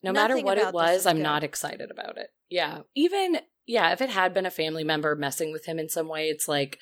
No 0.03 0.11
matter 0.11 0.37
what 0.37 0.57
it 0.57 0.73
was, 0.73 1.05
I'm 1.05 1.17
good. 1.17 1.23
not 1.23 1.43
excited 1.43 1.89
about 1.91 2.17
it. 2.17 2.29
Yeah. 2.49 2.81
Even, 2.93 3.39
yeah, 3.65 3.91
if 3.91 4.01
it 4.01 4.09
had 4.09 4.33
been 4.33 4.45
a 4.45 4.51
family 4.51 4.83
member 4.83 5.15
messing 5.15 5.51
with 5.51 5.65
him 5.65 5.79
in 5.79 5.89
some 5.89 6.07
way, 6.07 6.29
it's 6.29 6.47
like, 6.47 6.79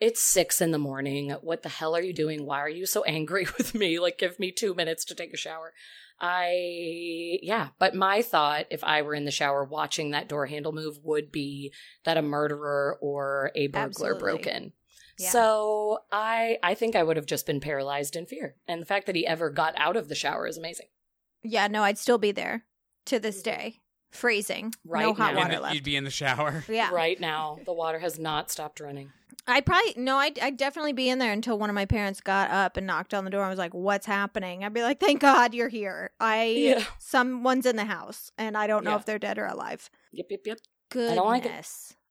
it's 0.00 0.20
six 0.20 0.60
in 0.60 0.72
the 0.72 0.78
morning. 0.78 1.30
What 1.42 1.62
the 1.62 1.68
hell 1.68 1.94
are 1.94 2.02
you 2.02 2.12
doing? 2.12 2.44
Why 2.44 2.58
are 2.60 2.68
you 2.68 2.86
so 2.86 3.04
angry 3.04 3.46
with 3.58 3.74
me? 3.74 3.98
Like, 3.98 4.18
give 4.18 4.38
me 4.38 4.50
two 4.50 4.74
minutes 4.74 5.04
to 5.06 5.14
take 5.14 5.32
a 5.32 5.36
shower. 5.36 5.72
I, 6.20 7.38
yeah. 7.42 7.68
But 7.78 7.94
my 7.94 8.22
thought, 8.22 8.66
if 8.70 8.84
I 8.84 9.02
were 9.02 9.14
in 9.14 9.24
the 9.24 9.30
shower 9.30 9.64
watching 9.64 10.10
that 10.10 10.28
door 10.28 10.46
handle 10.46 10.72
move, 10.72 10.98
would 11.02 11.32
be 11.32 11.72
that 12.04 12.16
a 12.16 12.22
murderer 12.22 12.98
or 13.00 13.50
a 13.54 13.66
burglar 13.68 14.14
Absolutely. 14.14 14.20
broke 14.20 14.46
in. 14.46 14.72
Yeah. 15.18 15.30
So 15.30 15.98
I, 16.10 16.58
I 16.62 16.74
think 16.74 16.96
I 16.96 17.02
would 17.02 17.16
have 17.16 17.26
just 17.26 17.46
been 17.46 17.60
paralyzed 17.60 18.16
in 18.16 18.26
fear. 18.26 18.56
And 18.66 18.80
the 18.80 18.86
fact 18.86 19.06
that 19.06 19.16
he 19.16 19.26
ever 19.26 19.50
got 19.50 19.74
out 19.76 19.96
of 19.96 20.08
the 20.08 20.14
shower 20.14 20.46
is 20.46 20.56
amazing. 20.56 20.86
Yeah, 21.42 21.66
no, 21.66 21.82
I'd 21.82 21.98
still 21.98 22.18
be 22.18 22.32
there 22.32 22.64
to 23.06 23.18
this 23.18 23.42
mm-hmm. 23.42 23.50
day. 23.50 23.80
Freezing. 24.12 24.72
no 24.84 24.90
Right 24.92 25.16
hot 25.16 25.34
now. 25.34 25.40
water 25.40 25.58
left. 25.58 25.74
You'd 25.74 25.84
be 25.84 25.96
in 25.96 26.04
the 26.04 26.10
shower. 26.10 26.64
yeah. 26.68 26.90
Right 26.92 27.18
now, 27.18 27.58
the 27.64 27.72
water 27.72 27.98
has 27.98 28.18
not 28.18 28.50
stopped 28.50 28.78
running. 28.78 29.10
I 29.48 29.60
probably 29.60 29.94
no, 29.96 30.18
I'd, 30.18 30.38
I'd 30.38 30.56
definitely 30.56 30.92
be 30.92 31.08
in 31.08 31.18
there 31.18 31.32
until 31.32 31.58
one 31.58 31.68
of 31.68 31.74
my 31.74 31.86
parents 31.86 32.20
got 32.20 32.50
up 32.50 32.76
and 32.76 32.86
knocked 32.86 33.12
on 33.12 33.24
the 33.24 33.30
door 33.30 33.42
I 33.44 33.48
was 33.48 33.58
like, 33.58 33.74
"What's 33.74 34.06
happening?" 34.06 34.62
I'd 34.64 34.72
be 34.72 34.82
like, 34.82 35.00
"Thank 35.00 35.20
God 35.20 35.52
you're 35.52 35.68
here. 35.68 36.10
I 36.20 36.44
Yeah. 36.44 36.84
someone's 36.98 37.66
in 37.66 37.74
the 37.74 37.86
house, 37.86 38.30
and 38.38 38.56
I 38.56 38.68
don't 38.68 38.84
know 38.84 38.90
Yeah. 38.92 38.96
if 38.98 39.04
they're 39.06 39.18
dead 39.18 39.38
or 39.38 39.46
alive." 39.46 39.90
Yep, 40.12 40.26
yep, 40.30 40.40
yep. 40.46 40.58
Goodness. 40.90 41.10
I 41.12 41.14
don't 41.16 41.26
like 41.26 41.46
it. 41.46 41.66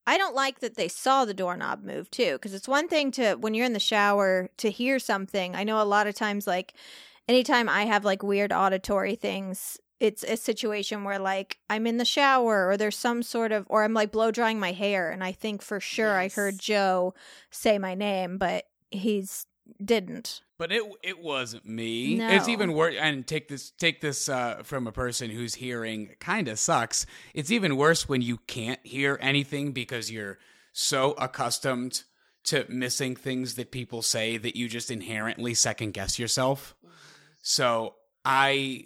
I 0.08 0.18
don't 0.18 0.36
like 0.36 0.60
that 0.60 0.76
they 0.76 0.88
saw 0.90 1.24
the 1.24 1.34
doorknob 1.34 1.84
move 1.84 2.12
too, 2.12 2.34
because 2.34 2.54
it's 2.54 2.68
one 2.68 2.90
thing 2.90 3.12
to 3.12 3.36
when 3.36 3.54
you're 3.54 3.66
in 3.68 3.74
the 3.74 3.80
shower 3.80 4.50
to 4.58 4.70
hear 4.70 5.00
something. 5.00 5.56
I 5.56 5.64
know 5.64 5.82
a 5.82 5.86
lot 5.86 6.08
of 6.08 6.16
times, 6.16 6.48
like 6.48 6.74
anytime 7.30 7.70
I 7.70 7.84
have 7.86 8.04
like 8.04 8.24
weird 8.24 8.52
auditory 8.52 9.16
things, 9.16 9.78
it's 10.02 10.24
a 10.24 10.36
situation 10.36 11.04
where 11.04 11.20
like 11.20 11.60
I'm 11.70 11.86
in 11.86 11.98
the 11.98 12.06
shower 12.06 12.68
or 12.68 12.76
there's 12.76 12.98
some 12.98 13.22
sort 13.22 13.52
of, 13.52 13.68
or 13.70 13.84
I'm 13.84 13.94
like 13.94 14.12
blow 14.12 14.32
drying 14.32 14.60
my 14.60 14.72
hair, 14.72 15.12
and 15.12 15.24
I 15.24 15.32
think 15.32 15.62
for 15.62 15.80
sure 15.80 16.18
I 16.18 16.28
heard 16.28 16.58
Joe 16.58 17.14
say 17.52 17.78
my 17.78 17.94
name, 17.94 18.40
but 18.40 18.66
he's 18.90 19.46
didn't. 19.84 20.42
But 20.58 20.72
it 20.72 20.82
it 21.04 21.20
wasn't 21.22 21.68
me. 21.68 22.16
No. 22.16 22.30
It's 22.30 22.50
even 22.50 22.74
worse. 22.74 22.96
And 23.00 23.26
take 23.28 23.48
this 23.48 23.70
take 23.70 24.02
this 24.02 24.28
uh, 24.28 24.64
from 24.64 24.88
a 24.88 24.92
person 24.92 25.30
whose 25.30 25.54
hearing 25.54 26.16
kind 26.20 26.48
of 26.48 26.58
sucks. 26.58 27.06
It's 27.36 27.52
even 27.52 27.78
worse 27.78 28.10
when 28.10 28.24
you 28.24 28.40
can't 28.48 28.80
hear 28.84 29.20
anything 29.22 29.72
because 29.72 30.12
you're 30.12 30.40
so 30.74 31.12
accustomed 31.14 32.04
to 32.46 32.66
missing 32.70 33.16
things 33.16 33.54
that 33.54 33.72
people 33.72 34.02
say 34.02 34.38
that 34.38 34.56
you 34.56 34.68
just 34.68 34.90
inherently 34.90 35.54
second 35.54 35.92
guess 35.92 36.18
yourself. 36.18 36.76
So 37.44 37.96
I 38.26 38.86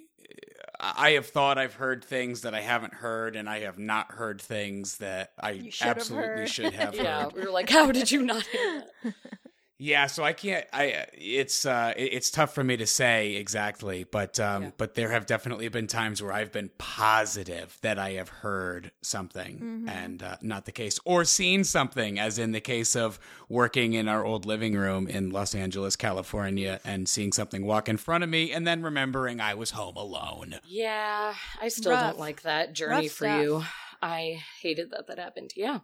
I 0.98 1.12
have 1.12 1.26
thought 1.28 1.58
I've 1.58 1.74
heard 1.76 2.04
things 2.04 2.42
that 2.42 2.54
I 2.54 2.62
haven't 2.62 2.94
heard, 2.94 3.36
and 3.36 3.50
I 3.50 3.60
have 3.62 3.80
not 3.80 4.12
heard 4.12 4.42
things 4.42 4.98
that 4.98 5.32
I 5.40 5.52
You 5.52 5.72
should 5.72 5.88
have 5.88 5.98
absolutely 5.98 6.28
heard. 6.42 6.50
should 6.50 6.74
have 6.74 6.96
Yeah, 7.02 7.24
heard. 7.24 7.34
we 7.34 7.42
were 7.42 7.52
like, 7.52 7.70
how 7.70 7.92
did 7.92 8.12
you 8.12 8.22
not 8.22 8.44
hear 8.44 8.84
that? 9.04 9.14
Yeah, 9.78 10.08
so 10.08 10.24
I 10.24 10.32
can't. 10.32 10.66
I 10.72 11.06
it's 11.14 11.66
uh 11.66 11.94
it's 11.98 12.32
tough 12.32 12.54
for 12.56 12.64
me 12.64 12.78
to 12.78 12.88
say 12.88 13.36
exactly, 13.36 14.06
but 14.06 14.40
um 14.40 14.64
Yeah. 14.64 14.72
but 14.78 14.96
there 14.96 15.12
have 15.12 15.26
definitely 15.26 15.68
been 15.68 15.88
times 15.88 16.24
where 16.24 16.32
I've 16.32 16.54
been 16.54 16.70
positive 16.78 17.78
that 17.82 18.00
I 18.00 18.12
have 18.12 18.30
heard 18.30 18.92
something 19.02 19.60
Mhm. 19.60 19.90
and 19.90 20.24
uh, 20.24 20.38
not 20.42 20.64
the 20.66 20.72
case, 20.72 20.98
or 21.04 21.26
seen 21.26 21.66
something, 21.66 22.18
as 22.18 22.40
in 22.40 22.54
the 22.54 22.62
case 22.62 22.96
of 22.96 23.20
working 23.50 23.94
in 23.94 24.08
our 24.08 24.24
old 24.24 24.46
living 24.46 24.76
room 24.76 25.08
in 25.10 25.30
Los 25.32 25.54
Angeles, 25.54 25.96
California, 25.98 26.80
and 26.86 27.10
seeing 27.10 27.34
something 27.34 27.66
walk 27.66 27.90
in 27.90 27.98
front 27.98 28.24
of 28.24 28.30
me, 28.30 28.52
and 28.54 28.66
then 28.66 28.82
remembering 28.82 29.42
I 29.42 29.56
was 29.56 29.72
home 29.72 29.98
alone. 29.98 30.60
Yeah, 30.66 31.36
I 31.62 31.68
still 31.68 31.92
Rough. 31.92 32.12
don't 32.12 32.20
like 32.20 32.44
that 32.44 32.72
journey 32.74 33.08
Rough 33.08 33.12
for 33.12 33.26
stuff. 33.26 33.42
you. 33.42 33.64
I 34.02 34.42
hated 34.62 34.92
that 34.92 35.08
that 35.08 35.20
happened. 35.20 35.52
Yeah. 35.56 35.80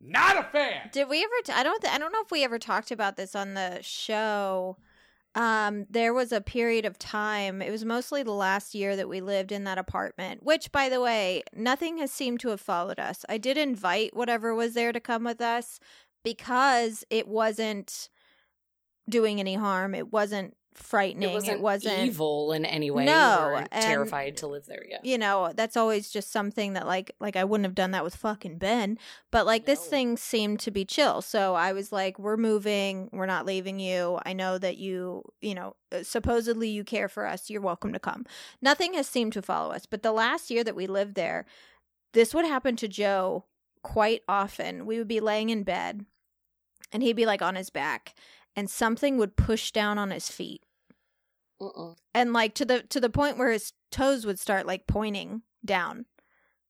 Not 0.00 0.38
a 0.38 0.42
fan. 0.44 0.90
Did 0.92 1.08
we 1.08 1.22
ever? 1.22 1.32
T- 1.44 1.52
I 1.52 1.62
don't. 1.62 1.80
Th- 1.80 1.92
I 1.92 1.98
don't 1.98 2.12
know 2.12 2.22
if 2.22 2.30
we 2.30 2.44
ever 2.44 2.58
talked 2.58 2.90
about 2.90 3.16
this 3.16 3.34
on 3.34 3.54
the 3.54 3.78
show. 3.82 4.76
Um, 5.34 5.86
there 5.90 6.14
was 6.14 6.32
a 6.32 6.40
period 6.40 6.84
of 6.86 6.98
time. 6.98 7.60
It 7.60 7.70
was 7.70 7.84
mostly 7.84 8.22
the 8.22 8.32
last 8.32 8.74
year 8.74 8.96
that 8.96 9.08
we 9.08 9.20
lived 9.20 9.52
in 9.52 9.64
that 9.64 9.78
apartment. 9.78 10.42
Which, 10.42 10.72
by 10.72 10.88
the 10.88 11.00
way, 11.00 11.42
nothing 11.54 11.98
has 11.98 12.10
seemed 12.10 12.40
to 12.40 12.48
have 12.48 12.60
followed 12.60 12.98
us. 12.98 13.24
I 13.28 13.38
did 13.38 13.58
invite 13.58 14.16
whatever 14.16 14.54
was 14.54 14.74
there 14.74 14.92
to 14.92 15.00
come 15.00 15.24
with 15.24 15.40
us 15.40 15.78
because 16.24 17.04
it 17.10 17.28
wasn't 17.28 18.08
doing 19.08 19.40
any 19.40 19.54
harm. 19.54 19.94
It 19.94 20.12
wasn't 20.12 20.56
frightening. 20.76 21.30
It 21.30 21.32
wasn't, 21.32 21.58
it 21.58 21.62
wasn't 21.62 21.98
evil 22.00 22.52
in 22.52 22.64
any 22.64 22.90
way. 22.90 23.04
No, 23.04 23.64
and- 23.72 23.82
terrified 23.82 24.36
to 24.38 24.46
live 24.46 24.66
there. 24.66 24.84
Yeah. 24.88 24.98
you 25.02 25.18
know 25.18 25.52
that's 25.54 25.76
always 25.76 26.10
just 26.10 26.30
something 26.30 26.74
that 26.74 26.86
like 26.86 27.10
like 27.18 27.34
i 27.34 27.44
wouldn't 27.44 27.64
have 27.64 27.74
done 27.74 27.90
that 27.92 28.04
with 28.04 28.14
fucking 28.14 28.58
ben 28.58 28.98
but 29.30 29.46
like 29.46 29.64
this 29.64 29.86
thing 29.86 30.16
seemed 30.16 30.60
to 30.60 30.70
be 30.70 30.84
chill 30.84 31.22
so 31.22 31.54
i 31.54 31.72
was 31.72 31.90
like 31.92 32.18
we're 32.18 32.36
moving 32.36 33.08
we're 33.12 33.26
not 33.26 33.46
leaving 33.46 33.80
you 33.80 34.18
i 34.24 34.32
know 34.32 34.58
that 34.58 34.76
you 34.76 35.22
you 35.40 35.54
know 35.54 35.74
uh, 35.92 36.02
supposedly 36.02 36.68
you 36.68 36.84
care 36.84 37.08
for 37.08 37.26
us 37.26 37.48
you're 37.50 37.60
welcome 37.60 37.92
to 37.92 37.98
come 37.98 38.24
nothing 38.60 38.94
has 38.94 39.06
seemed 39.06 39.32
to 39.32 39.42
follow 39.42 39.72
us 39.72 39.86
but 39.86 40.02
the 40.02 40.12
last 40.12 40.50
year 40.50 40.62
that 40.62 40.76
we 40.76 40.86
lived 40.86 41.14
there 41.14 41.46
this 42.12 42.34
would 42.34 42.44
happen 42.44 42.76
to 42.76 42.86
joe 42.88 43.44
quite 43.82 44.22
often 44.28 44.84
we 44.86 44.98
would 44.98 45.08
be 45.08 45.20
laying 45.20 45.48
in 45.50 45.62
bed 45.62 46.04
and 46.92 47.02
he'd 47.02 47.16
be 47.16 47.26
like 47.26 47.42
on 47.42 47.54
his 47.56 47.70
back 47.70 48.14
and 48.54 48.70
something 48.70 49.16
would 49.16 49.36
push 49.36 49.70
down 49.70 49.98
on 49.98 50.10
his 50.10 50.28
feet 50.28 50.62
Mm-mm. 51.60 51.96
and 52.14 52.32
like 52.32 52.54
to 52.54 52.64
the 52.64 52.82
to 52.82 53.00
the 53.00 53.10
point 53.10 53.38
where 53.38 53.50
his 53.50 53.72
toes 53.90 54.26
would 54.26 54.38
start 54.38 54.66
like 54.66 54.86
pointing 54.86 55.42
down 55.64 56.06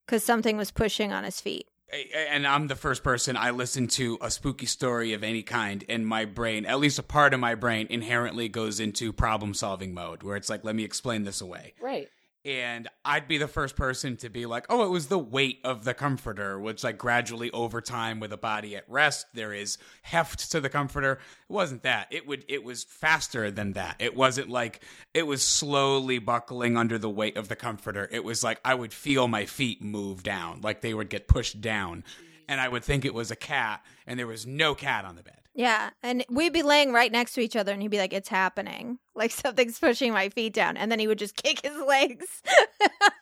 because 0.05 0.23
something 0.23 0.57
was 0.57 0.71
pushing 0.71 1.13
on 1.13 1.25
his 1.25 1.41
feet 1.41 1.67
and 1.93 2.47
I'm 2.47 2.67
the 2.67 2.75
first 2.75 3.03
person 3.03 3.37
I 3.37 3.51
listen 3.51 3.87
to 3.89 4.19
a 4.21 4.31
spooky 4.31 4.67
story 4.67 5.13
of 5.13 5.23
any 5.23 5.43
kind, 5.43 5.85
and 5.89 6.07
my 6.07 6.25
brain, 6.25 6.67
at 6.67 6.81
least 6.81 6.99
a 6.99 7.03
part 7.03 7.33
of 7.33 7.41
my 7.41 7.55
brain, 7.55 7.87
inherently 7.91 8.49
goes 8.49 8.81
into 8.81 9.13
problem 9.13 9.55
solving 9.55 9.95
mode, 9.95 10.23
where 10.23 10.37
it's 10.37 10.51
like, 10.51 10.65
let 10.65 10.75
me 10.75 10.85
explain 10.85 11.23
this 11.25 11.41
away. 11.41 11.75
Right. 11.81 12.09
And 12.47 12.87
I'd 13.05 13.27
be 13.27 13.39
the 13.39 13.49
first 13.49 13.75
person 13.75 14.17
to 14.19 14.29
be 14.29 14.47
like, 14.47 14.67
oh, 14.71 14.85
it 14.85 14.89
was 14.89 15.09
the 15.09 15.19
weight 15.19 15.59
of 15.65 15.83
the 15.83 15.95
comforter, 15.95 16.61
which, 16.61 16.85
like, 16.85 16.97
gradually 16.97 17.51
over 17.51 17.81
time 17.81 18.21
with 18.21 18.33
a 18.33 18.37
body 18.37 18.77
at 18.77 18.85
rest, 18.89 19.27
there 19.35 19.53
is 19.53 19.79
heft 20.03 20.53
to 20.53 20.61
the 20.61 20.69
comforter. 20.69 21.15
It 21.15 21.53
wasn't 21.53 21.83
that. 21.83 22.07
It 22.13 22.25
would, 22.29 22.45
it 22.47 22.63
was 22.63 22.85
faster 22.85 23.51
than 23.51 23.73
that. 23.73 23.97
It 23.99 24.15
wasn't 24.15 24.49
like 24.49 24.81
it 25.13 25.27
was 25.27 25.43
slowly 25.43 26.21
buckling 26.21 26.77
under 26.77 26.99
the 26.99 27.11
weight 27.11 27.37
of 27.37 27.49
the 27.49 27.57
comforter. 27.57 28.09
It 28.13 28.23
was 28.23 28.45
like 28.45 28.61
I 28.65 28.77
would 28.77 28.93
feel 28.93 29.27
my 29.27 29.45
feet 29.45 29.83
move 29.83 30.23
down, 30.23 30.61
like 30.61 30.83
they 30.83 30.95
would 30.95 31.11
get 31.11 31.27
pushed 31.27 31.61
down. 31.61 32.05
And 32.49 32.61
I 32.61 32.69
would 32.69 32.85
think 32.85 33.05
it 33.05 33.13
was 33.13 33.33
a 33.33 33.37
cat, 33.37 33.85
and 34.07 34.17
there 34.21 34.27
was 34.29 34.47
no 34.47 34.77
cat 34.77 35.05
on 35.05 35.17
the 35.17 35.25
bed. 35.25 35.41
Yeah 35.57 35.91
and 36.03 36.25
we'd 36.31 36.53
be 36.53 36.63
laying 36.63 36.93
right 36.93 37.11
next 37.11 37.33
to 37.33 37.41
each 37.41 37.57
other 37.57 37.73
and 37.73 37.83
he'd 37.83 37.91
be 37.91 37.99
like 37.99 38.13
it's 38.13 38.29
happening 38.29 38.99
like 39.15 39.31
something's 39.31 39.79
pushing 39.79 40.13
my 40.13 40.29
feet 40.29 40.53
down 40.53 40.77
and 40.77 40.93
then 40.93 40.99
he 40.99 41.09
would 41.09 41.19
just 41.19 41.37
kick 41.43 41.63
his 41.65 41.77
legs 41.87 42.27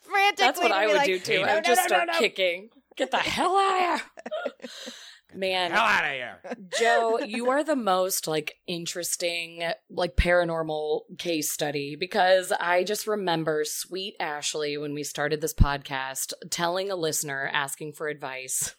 frantically 0.03 0.45
That's 0.45 0.61
what 0.61 0.73
I 0.73 0.87
would 0.87 0.97
like, 0.97 1.07
do 1.07 1.19
too. 1.19 1.39
"No, 1.39 1.43
I 1.43 1.47
no, 1.47 1.55
would 1.57 1.65
just 1.65 1.79
no, 1.79 1.83
no, 1.83 2.03
start 2.03 2.09
no." 2.13 2.19
kicking. 2.19 2.69
Get 2.97 3.11
the 3.11 3.17
hell 3.19 3.57
out 3.57 3.95
of 3.95 4.01
here. 4.61 4.71
Man, 5.35 5.73
Hell 5.73 5.83
out 5.83 6.05
of 6.05 6.11
here. 6.13 6.39
Joe, 6.79 7.19
you 7.19 7.51
are 7.51 7.65
the 7.65 7.75
most 7.75 8.29
like 8.29 8.55
interesting, 8.69 9.65
like 9.91 10.15
paranormal 10.15 11.01
case 11.19 11.51
study 11.51 11.97
because 11.97 12.53
I 12.53 12.85
just 12.85 13.09
remember 13.09 13.65
sweet 13.65 14.15
Ashley 14.21 14.79
when 14.79 14.95
we 14.95 15.03
started 15.03 15.41
this 15.41 15.55
podcast 15.55 16.35
telling 16.51 16.89
a 16.89 16.95
listener 16.95 17.51
asking 17.53 17.95
for 17.95 18.07
advice 18.07 18.77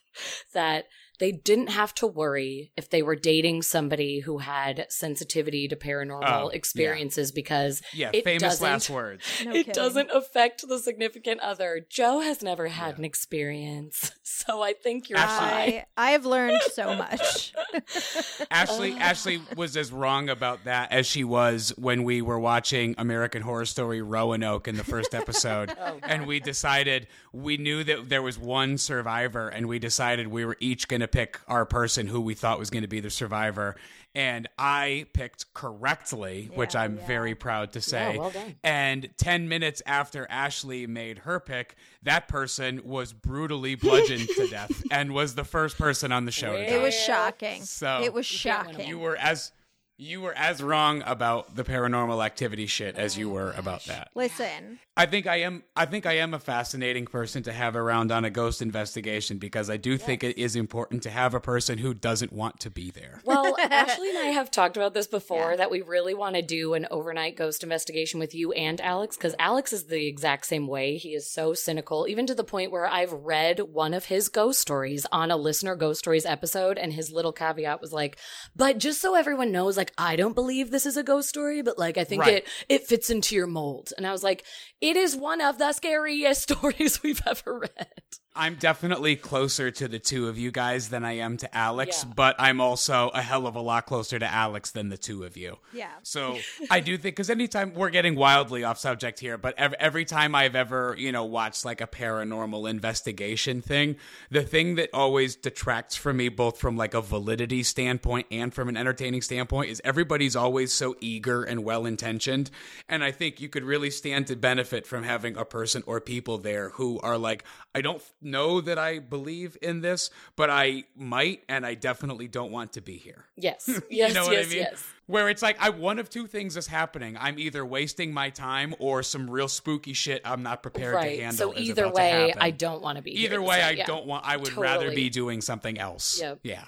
that 0.54 0.86
they 1.18 1.32
didn't 1.32 1.68
have 1.68 1.94
to 1.96 2.06
worry 2.06 2.72
if 2.76 2.90
they 2.90 3.02
were 3.02 3.16
dating 3.16 3.62
somebody 3.62 4.20
who 4.20 4.38
had 4.38 4.86
sensitivity 4.88 5.68
to 5.68 5.76
paranormal 5.76 6.22
Oh, 6.26 6.50
yeah. 6.50 6.56
experiences 6.56 7.32
because 7.32 7.82
Yeah, 7.92 8.10
It 8.12 8.24
famous 8.24 8.42
doesn't- 8.42 8.64
last 8.64 8.90
words. 8.90 9.24
No 9.44 9.50
it 9.52 9.54
kidding. 9.66 9.72
doesn't 9.74 10.10
affect 10.10 10.66
the 10.68 10.78
significant 10.78 11.40
other. 11.40 11.86
Joe 11.88 12.20
has 12.20 12.42
never 12.42 12.68
had 12.68 12.90
Yeah. 12.94 12.98
an 12.98 13.04
experience, 13.04 14.12
so 14.22 14.62
I 14.62 14.72
think 14.72 15.08
you're 15.08 15.18
Ashley- 15.18 15.72
fine. 15.72 15.84
I, 15.96 16.08
I 16.08 16.10
have 16.12 16.26
learned 16.26 16.60
so 16.72 16.94
much 16.94 17.52
Ashley 18.50 18.92
Ashley 18.94 19.40
was 19.56 19.76
as 19.76 19.92
wrong 19.92 20.28
about 20.28 20.64
that 20.64 20.92
as 20.92 21.06
she 21.06 21.24
was 21.24 21.72
when 21.76 22.04
we 22.04 22.22
were 22.22 22.38
watching 22.38 22.94
American 22.98 23.42
Horror 23.42 23.64
Story 23.64 24.02
Roanoke 24.02 24.68
in 24.68 24.76
the 24.76 24.84
first 24.84 25.14
episode. 25.14 25.72
Oh, 25.78 25.98
and 26.02 26.26
we 26.26 26.40
decided 26.40 27.06
we 27.32 27.56
knew 27.56 27.84
that 27.84 28.08
there 28.08 28.22
was 28.22 28.38
one 28.38 28.78
survivor 28.78 29.48
and 29.48 29.66
we 29.68 29.78
decided 29.78 30.28
we 30.28 30.44
were 30.44 30.56
each 30.60 30.88
going 30.88 31.00
to 31.00 31.05
pick 31.08 31.38
our 31.48 31.64
person 31.64 32.06
who 32.06 32.20
we 32.20 32.34
thought 32.34 32.58
was 32.58 32.70
going 32.70 32.82
to 32.82 32.88
be 32.88 33.00
the 33.00 33.10
survivor 33.10 33.76
and 34.14 34.48
I 34.58 35.04
picked 35.12 35.52
correctly, 35.52 36.48
which 36.54 36.74
I'm 36.74 36.96
yeah. 36.96 37.06
very 37.06 37.34
proud 37.34 37.72
to 37.72 37.82
say. 37.82 38.14
Yeah, 38.14 38.18
well 38.20 38.30
done. 38.30 38.56
And 38.64 39.10
10 39.18 39.46
minutes 39.46 39.82
after 39.84 40.26
Ashley 40.30 40.86
made 40.86 41.18
her 41.20 41.38
pick, 41.38 41.76
that 42.02 42.26
person 42.26 42.80
was 42.84 43.12
brutally 43.12 43.74
bludgeoned 43.74 44.26
to 44.30 44.46
death 44.50 44.82
and 44.90 45.12
was 45.12 45.34
the 45.34 45.44
first 45.44 45.76
person 45.76 46.12
on 46.12 46.24
the 46.24 46.32
show 46.32 46.56
to 46.56 46.64
die. 46.66 46.72
it 46.76 46.80
was 46.80 46.94
shocking 46.98 47.62
So- 47.64 48.00
it 48.02 48.14
was 48.14 48.32
You 48.32 48.50
can't 48.50 48.58
win 48.58 48.68
'em 48.68 48.80
shocking 48.80 48.88
You 48.88 48.98
were 49.00 49.16
as 49.18 49.52
you 49.98 50.20
were 50.22 50.34
as 50.34 50.62
wrong 50.62 51.02
about 51.06 51.54
the 51.56 51.64
paranormal 51.64 52.24
activity 52.24 52.66
shit 52.66 52.96
as 52.96 53.16
you 53.18 53.28
were 53.30 53.52
about 53.52 53.84
that. 53.84 54.08
listen 54.14 54.78
I 54.96 55.06
think 55.06 55.26
I 55.26 55.36
am 55.36 55.62
I 55.74 55.86
think 55.86 56.06
I 56.06 56.14
am 56.18 56.34
a 56.34 56.38
fascinating 56.38 57.06
person 57.06 57.42
to 57.44 57.52
have 57.52 57.76
around 57.76 58.12
on 58.12 58.24
a 58.24 58.30
ghost 58.30 58.60
investigation 58.62 59.38
because 59.38 59.70
I 59.70 59.76
do 59.76 59.96
think 59.96 60.22
it 60.22 60.38
is 60.38 60.56
important 60.56 61.02
to 61.04 61.10
have 61.10 61.34
a 61.34 61.40
person 61.40 61.78
who 61.78 61.94
doesn't 61.94 62.32
want 62.32 62.60
to 62.60 62.70
be 62.70 62.90
there. 62.90 63.20
Well, 63.24 63.56
Ashley 63.70 64.10
and 64.10 64.18
I 64.18 64.26
have 64.26 64.50
talked 64.50 64.76
about 64.76 64.94
this 64.94 65.06
before 65.06 65.50
Yeah. 65.52 65.56
that 65.56 65.70
we 65.70 65.82
really 65.82 66.14
want 66.14 66.36
to 66.36 66.42
do 66.42 66.74
an 66.74 66.86
overnight 66.90 67.36
ghost 67.36 67.62
investigation 67.62 68.20
with 68.20 68.34
you 68.34 68.52
and 68.52 68.80
Alex 68.80 69.16
because 69.16 69.34
Alex 69.38 69.72
is 69.72 69.84
the 69.84 70.06
exact 70.06 70.46
same 70.46 70.66
way. 70.66 70.96
He 70.96 71.14
is 71.14 71.30
so 71.30 71.54
cynical, 71.54 72.06
even 72.08 72.26
to 72.26 72.34
the 72.34 72.44
point 72.44 72.70
where 72.70 72.86
I've 72.86 73.12
read 73.12 73.60
one 73.60 73.94
of 73.94 74.06
his 74.06 74.28
ghost 74.28 74.60
stories 74.60 75.06
on 75.10 75.30
a 75.30 75.36
listener 75.36 75.76
ghost 75.76 76.00
stories 76.00 76.26
episode, 76.26 76.76
and 76.78 76.92
his 76.92 77.10
little 77.12 77.32
caveat 77.32 77.80
was 77.80 77.92
like, 77.92 78.18
"But 78.54 78.78
just 78.78 79.00
so 79.00 79.14
everyone 79.14 79.52
knows, 79.52 79.76
like 79.76 79.86
like, 79.86 79.92
I 79.98 80.16
don't 80.16 80.34
believe 80.34 80.70
this 80.72 80.84
is 80.84 80.96
a 80.96 81.02
ghost 81.04 81.28
story, 81.28 81.62
but 81.62 81.78
like, 81.78 81.96
I 81.96 82.02
think 82.02 82.22
Right. 82.22 82.34
it, 82.38 82.48
it 82.68 82.86
fits 82.88 83.08
into 83.08 83.36
your 83.36 83.46
mold. 83.46 83.92
And 83.96 84.04
I 84.04 84.10
was 84.10 84.24
like, 84.24 84.44
it 84.88 84.96
is 84.96 85.16
one 85.16 85.40
of 85.40 85.58
the 85.58 85.72
scariest 85.72 86.42
stories 86.50 87.02
we've 87.02 87.22
ever 87.26 87.58
read. 87.58 87.90
I'm 88.36 88.54
definitely 88.56 89.16
closer 89.16 89.70
to 89.70 89.88
the 89.88 89.98
two 89.98 90.28
of 90.28 90.36
you 90.38 90.50
guys 90.50 90.90
than 90.90 91.04
I 91.04 91.12
am 91.18 91.36
to 91.38 91.56
Alex, 91.56 92.04
Yeah. 92.06 92.12
but 92.14 92.36
I'm 92.38 92.60
also 92.60 93.10
a 93.14 93.22
hell 93.22 93.46
of 93.46 93.56
a 93.56 93.60
lot 93.60 93.86
closer 93.86 94.18
to 94.18 94.26
Alex 94.26 94.70
than 94.70 94.88
the 94.90 94.98
two 94.98 95.24
of 95.24 95.36
you. 95.36 95.58
Yeah. 95.72 95.88
So 96.02 96.38
I 96.70 96.80
do 96.80 96.96
think 96.98 97.16
because 97.16 97.30
anytime 97.30 97.72
we're 97.74 97.90
getting 97.90 98.14
wildly 98.14 98.62
off 98.64 98.78
subject 98.78 99.20
here, 99.20 99.38
but 99.38 99.54
every, 99.58 99.76
every 99.78 100.04
time 100.04 100.34
I've 100.34 100.54
ever 100.54 100.94
you 100.98 101.12
know 101.12 101.24
watched 101.24 101.64
like 101.64 101.80
a 101.80 101.86
paranormal 101.86 102.68
investigation 102.68 103.62
thing, 103.62 103.96
the 104.30 104.42
thing 104.42 104.74
that 104.76 104.90
always 104.92 105.36
detracts 105.36 105.96
from 105.96 106.18
me, 106.18 106.28
both 106.28 106.58
from 106.58 106.76
like 106.76 106.94
a 106.94 107.00
validity 107.00 107.62
standpoint 107.62 108.26
and 108.30 108.52
from 108.52 108.68
an 108.68 108.76
entertaining 108.76 109.22
standpoint, 109.22 109.70
is 109.70 109.80
everybody's 109.84 110.36
always 110.36 110.72
so 110.72 110.94
eager 111.00 111.42
and 111.42 111.64
well 111.64 111.86
intentioned, 111.86 112.50
and 112.88 113.02
I 113.02 113.10
think 113.10 113.40
you 113.40 113.48
could 113.48 113.64
really 113.64 113.90
stand 113.90 114.26
to 114.26 114.36
benefit 114.36 114.86
from 114.86 115.04
having 115.04 115.36
a 115.36 115.44
person 115.44 115.82
or 115.86 116.00
people 116.00 116.38
there 116.38 116.70
who 116.70 117.00
are 117.00 117.16
like, 117.18 117.44
I 117.74 117.80
don't 117.80 118.02
know 118.26 118.60
that 118.60 118.78
I 118.78 118.98
believe 118.98 119.56
in 119.62 119.80
this, 119.80 120.10
but 120.36 120.50
I 120.50 120.84
might, 120.94 121.42
and 121.48 121.64
I 121.64 121.74
definitely 121.74 122.28
don't 122.28 122.52
want 122.52 122.74
to 122.74 122.82
be 122.82 122.96
here. 122.98 123.24
Yes. 123.36 123.66
Yes. 123.88 124.08
You 124.10 124.14
know 124.14 124.30
yes. 124.30 124.46
I 124.46 124.48
mean? 124.50 124.58
Yes. 124.58 124.84
Where 125.06 125.28
it's 125.30 125.40
like 125.40 125.56
I 125.60 125.70
one 125.70 125.98
of 125.98 126.10
two 126.10 126.26
things 126.26 126.56
is 126.56 126.66
happening. 126.66 127.16
I'm 127.18 127.38
either 127.38 127.64
wasting 127.64 128.12
my 128.12 128.28
time 128.30 128.74
or 128.80 129.02
some 129.02 129.30
real 129.30 129.48
spooky 129.48 129.92
shit 129.92 130.20
I'm 130.24 130.42
not 130.42 130.62
prepared 130.62 130.92
to 130.94 130.96
Right. 130.96 131.20
handle. 131.20 131.52
So 131.52 131.58
either 131.58 131.88
way. 131.88 132.34
I 132.36 132.50
don't 132.50 132.82
want 132.82 132.96
to 132.96 133.02
be. 133.02 133.12
here 133.14 133.26
Either 133.26 133.38
this 133.38 133.48
way, 133.48 133.60
time. 133.60 133.68
I 133.68 133.70
Yeah. 133.70 133.86
don't 133.86 134.06
want. 134.06 134.26
I 134.26 134.36
would 134.36 134.56
rather 134.56 134.90
be 134.90 135.08
doing 135.08 135.40
something 135.40 135.78
else. 135.78 136.20
Yep. 136.20 136.40
Yeah. 136.42 136.64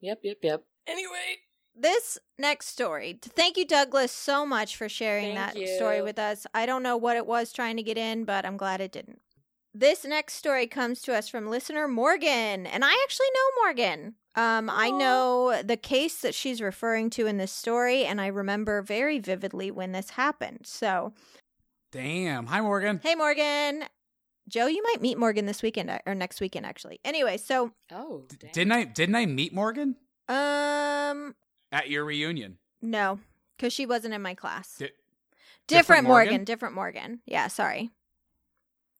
Yep. 0.00 0.20
Yep. 0.22 0.38
Yep. 0.42 0.62
Anyway. 0.86 1.38
This 1.78 2.18
next 2.38 2.68
story. 2.68 3.18
Thank 3.20 3.58
you, 3.58 3.66
Douglas, 3.66 4.10
so 4.12 4.46
much 4.46 4.76
for 4.76 4.88
sharing 4.88 5.34
Thank 5.34 5.54
that 5.54 5.60
you. 5.60 5.66
story 5.76 6.00
with 6.00 6.18
us. 6.18 6.46
I 6.54 6.64
don't 6.64 6.82
know 6.82 6.96
what 6.96 7.16
it 7.18 7.26
was 7.26 7.52
trying 7.52 7.76
to 7.76 7.82
get 7.82 7.98
in, 7.98 8.24
but 8.24 8.46
I'm 8.46 8.56
glad 8.56 8.80
it 8.80 8.92
didn't. 8.92 9.20
This 9.78 10.06
next 10.06 10.32
story 10.36 10.66
comes 10.66 11.02
to 11.02 11.14
us 11.14 11.28
from 11.28 11.50
listener 11.50 11.86
Morgan, 11.86 12.66
and 12.66 12.82
I 12.82 12.92
actually 13.04 13.26
know 13.34 13.62
Morgan. 13.62 14.14
Um, 14.34 14.70
I 14.70 14.88
know 14.90 15.60
the 15.62 15.76
case 15.76 16.22
that 16.22 16.34
she's 16.34 16.62
referring 16.62 17.10
to 17.10 17.26
in 17.26 17.36
this 17.36 17.52
story, 17.52 18.06
and 18.06 18.18
I 18.18 18.28
remember 18.28 18.80
very 18.80 19.18
vividly 19.18 19.70
when 19.70 19.92
this 19.92 20.10
happened. 20.10 20.60
So, 20.64 21.12
Damn. 21.92 22.46
Hi, 22.46 22.62
Morgan. 22.62 23.00
hey, 23.02 23.14
Morgan. 23.16 23.84
Joe, 24.48 24.66
you 24.66 24.82
might 24.82 25.02
meet 25.02 25.18
Morgan 25.18 25.44
this 25.44 25.62
weekend 25.62 25.90
uh, 25.90 25.98
or 26.06 26.14
next 26.14 26.40
weekend, 26.40 26.64
actually. 26.64 26.98
Anyway, 27.04 27.36
so 27.36 27.72
Oh. 27.92 28.24
Dang. 28.38 28.52
Didn't 28.54 28.72
I? 28.72 28.84
Didn't 28.84 29.14
I 29.16 29.26
meet 29.26 29.52
Morgan 29.52 29.96
um, 30.28 31.34
at 31.70 31.90
your 31.90 32.06
reunion? 32.06 32.56
no, 32.80 33.18
because 33.58 33.74
she 33.74 33.84
wasn't 33.84 34.14
in 34.14 34.22
my 34.22 34.32
class. 34.34 34.76
Di- 34.78 34.86
different, 34.86 35.68
different 35.68 36.06
Morgan? 36.06 36.28
Morgan? 36.30 36.44
different 36.44 36.74
Morgan. 36.74 37.20
Yeah, 37.26 37.48
sorry. 37.48 37.90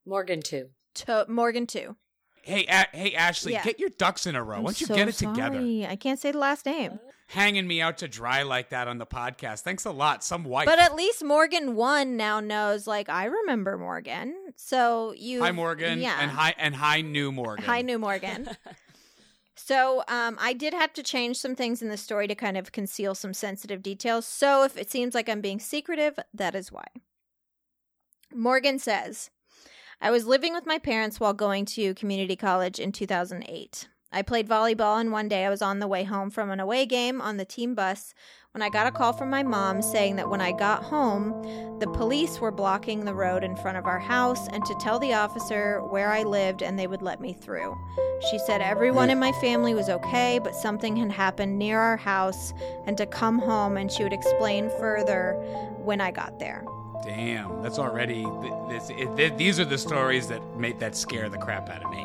Morgan 0.06 0.40
too. 0.40 0.70
To- 0.94 1.26
Morgan 1.28 1.66
too. 1.66 1.96
hey, 2.42 2.64
a- 2.66 2.96
hey, 2.96 3.12
Ashley, 3.14 3.52
Yeah. 3.52 3.64
get 3.64 3.80
your 3.80 3.88
ducks 3.90 4.24
in 4.26 4.36
a 4.36 4.42
row. 4.42 4.58
I'm 4.58 4.62
Why 4.62 4.68
don't 4.68 4.80
you 4.80 4.86
so 4.86 4.94
get 4.94 5.08
it 5.08 5.14
together? 5.16 5.56
sorry. 5.56 5.84
I 5.86 5.96
can't 5.96 6.18
say 6.20 6.30
the 6.30 6.38
last 6.38 6.64
name. 6.64 7.00
Hanging 7.30 7.66
me 7.66 7.80
out 7.82 7.98
to 7.98 8.06
dry 8.08 8.42
like 8.42 8.68
that 8.68 8.86
on 8.86 8.98
the 8.98 9.06
podcast. 9.06 9.62
Thanks 9.62 9.84
a 9.84 9.90
lot. 9.90 10.22
Some 10.22 10.44
white. 10.44 10.66
But 10.66 10.78
at 10.78 10.94
least 10.94 11.24
Morgan 11.24 11.74
one 11.74 12.16
now 12.16 12.38
knows. 12.38 12.86
Like 12.86 13.08
I 13.08 13.24
remember 13.24 13.76
Morgan. 13.76 14.52
So 14.54 15.12
you. 15.16 15.42
hi, 15.42 15.50
Morgan. 15.50 15.98
Yeah. 15.98 16.16
And 16.20 16.30
hi, 16.30 16.54
and 16.56 16.76
hi, 16.76 17.00
new 17.00 17.32
Morgan. 17.32 17.64
Hi, 17.64 17.82
new 17.82 17.98
Morgan. 17.98 18.48
So 19.58 20.04
um, 20.06 20.36
I 20.38 20.52
did 20.52 20.74
have 20.74 20.92
to 20.92 21.02
change 21.02 21.38
some 21.38 21.56
things 21.56 21.80
in 21.82 21.88
the 21.88 21.96
story 21.96 22.28
to 22.28 22.34
kind 22.34 22.56
of 22.58 22.70
conceal 22.72 23.14
some 23.16 23.32
sensitive 23.34 23.82
details. 23.82 24.26
So 24.26 24.62
if 24.64 24.76
it 24.76 24.90
seems 24.90 25.14
like 25.14 25.28
I'm 25.30 25.40
being 25.40 25.58
secretive, 25.58 26.18
that 26.34 26.54
is 26.54 26.70
why. 26.70 26.84
Morgan 28.32 28.78
says, 28.78 29.30
I 30.00 30.10
was 30.10 30.26
living 30.26 30.52
with 30.52 30.66
my 30.66 30.78
parents 30.78 31.18
while 31.18 31.32
going 31.32 31.64
to 31.66 31.94
community 31.94 32.36
college 32.36 32.78
in 32.78 32.92
2008. 32.92 33.88
I 34.12 34.22
played 34.22 34.48
volleyball, 34.48 35.00
and 35.00 35.10
one 35.10 35.26
day 35.26 35.44
I 35.44 35.50
was 35.50 35.62
on 35.62 35.78
the 35.78 35.86
way 35.88 36.04
home 36.04 36.30
from 36.30 36.50
an 36.50 36.60
away 36.60 36.86
game 36.86 37.20
on 37.20 37.38
the 37.38 37.44
team 37.44 37.74
bus 37.74 38.14
when 38.52 38.62
I 38.62 38.68
got 38.68 38.86
a 38.86 38.90
call 38.90 39.12
from 39.12 39.30
my 39.30 39.42
mom 39.42 39.82
saying 39.82 40.16
that 40.16 40.28
when 40.28 40.40
I 40.40 40.52
got 40.52 40.82
home, 40.82 41.78
the 41.78 41.88
police 41.88 42.38
were 42.38 42.50
blocking 42.50 43.04
the 43.04 43.14
road 43.14 43.42
in 43.42 43.56
front 43.56 43.78
of 43.78 43.86
our 43.86 43.98
house 43.98 44.48
and 44.48 44.64
to 44.64 44.74
tell 44.80 44.98
the 44.98 45.14
officer 45.14 45.82
where 45.82 46.10
I 46.10 46.22
lived 46.22 46.62
and 46.62 46.78
they 46.78 46.86
would 46.86 47.02
let 47.02 47.20
me 47.20 47.32
through. 47.32 47.76
She 48.30 48.38
said 48.38 48.60
everyone 48.60 49.10
in 49.10 49.18
my 49.18 49.32
family 49.32 49.74
was 49.74 49.88
okay, 49.88 50.38
but 50.42 50.54
something 50.54 50.96
had 50.96 51.10
happened 51.10 51.58
near 51.58 51.80
our 51.80 51.98
house 51.98 52.54
and 52.86 52.96
to 52.96 53.06
come 53.06 53.38
home 53.38 53.76
and 53.76 53.90
she 53.90 54.02
would 54.02 54.14
explain 54.14 54.70
further 54.78 55.34
when 55.78 56.00
I 56.00 56.10
got 56.10 56.38
there. 56.38 56.64
Damn, 57.06 57.62
that's 57.62 57.78
already. 57.78 58.26
This, 58.68 58.90
it, 58.90 59.16
th- 59.16 59.36
these 59.36 59.60
are 59.60 59.64
the 59.64 59.78
stories 59.78 60.26
that 60.26 60.42
made 60.56 60.80
that 60.80 60.96
scare 60.96 61.28
the 61.28 61.38
crap 61.38 61.70
out 61.70 61.84
of 61.84 61.90
me. 61.90 62.02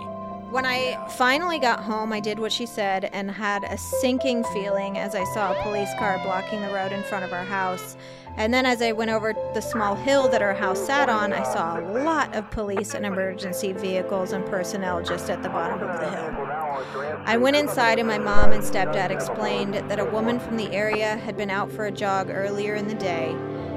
When 0.52 0.64
I 0.64 1.08
finally 1.18 1.58
got 1.58 1.80
home, 1.80 2.14
I 2.14 2.20
did 2.20 2.38
what 2.38 2.52
she 2.52 2.68
said 2.68 3.06
and 3.06 3.32
had 3.32 3.64
a 3.64 3.78
sinking 3.78 4.44
feeling 4.54 5.00
as 5.00 5.16
I 5.16 5.24
saw 5.34 5.54
a 5.54 5.64
police 5.64 5.90
car 5.98 6.20
blocking 6.20 6.62
the 6.62 6.72
road 6.72 6.92
in 6.92 7.02
front 7.04 7.26
of 7.26 7.34
our 7.34 7.46
house. 7.46 7.98
And 8.38 8.54
then 8.54 8.66
as 8.66 8.82
I 8.84 8.92
went 8.92 9.10
over 9.10 9.34
the 9.56 9.62
small 9.62 9.96
hill 9.96 10.30
that 10.30 10.44
our 10.44 10.54
house 10.54 10.86
sat 10.86 11.10
on, 11.10 11.34
I 11.34 11.44
saw 11.52 11.80
a 11.80 12.04
lot 12.04 12.36
of 12.36 12.52
police 12.52 12.94
and 12.94 13.04
emergency 13.04 13.72
vehicles 13.74 14.34
and 14.34 14.46
personnel 14.46 15.02
just 15.02 15.32
at 15.32 15.42
the 15.42 15.50
bottom 15.50 15.82
of 15.82 16.00
the 16.00 16.10
hill. 16.12 17.22
I 17.26 17.38
went 17.38 17.56
inside, 17.56 17.98
and 17.98 18.08
my 18.08 18.20
mom 18.20 18.52
and 18.52 18.64
stepdad 18.64 19.10
explained 19.10 19.74
that 19.74 20.00
a 20.00 20.06
woman 20.06 20.40
from 20.40 20.58
the 20.58 20.72
area 20.72 21.16
had 21.18 21.38
been 21.38 21.50
out 21.50 21.72
for 21.72 21.88
a 21.88 21.92
jog 21.92 22.30
earlier 22.30 22.76
in 22.76 22.88
the 22.88 22.96
day 22.96 23.36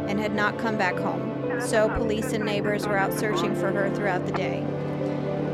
and 0.09 0.19
had 0.19 0.35
not 0.35 0.59
come 0.59 0.77
back 0.77 0.97
home. 0.97 1.61
So 1.61 1.89
police 1.89 2.33
and 2.33 2.45
neighbors 2.45 2.87
were 2.87 2.99
out 2.99 3.13
searching 3.13 3.55
for 3.55 3.71
her 3.71 3.95
throughout 3.95 4.27
the 4.27 4.33
day. 4.33 4.67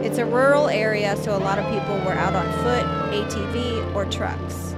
It's 0.02 0.18
a 0.18 0.24
rural 0.24 0.68
area, 0.68 1.16
so 1.16 1.36
a 1.36 1.38
lot 1.38 1.58
of 1.58 1.64
people 1.66 1.96
were 2.06 2.14
out 2.14 2.34
on 2.34 2.46
foot, 2.62 2.84
ATV, 3.12 3.94
or 3.94 4.06
trucks. 4.06 4.74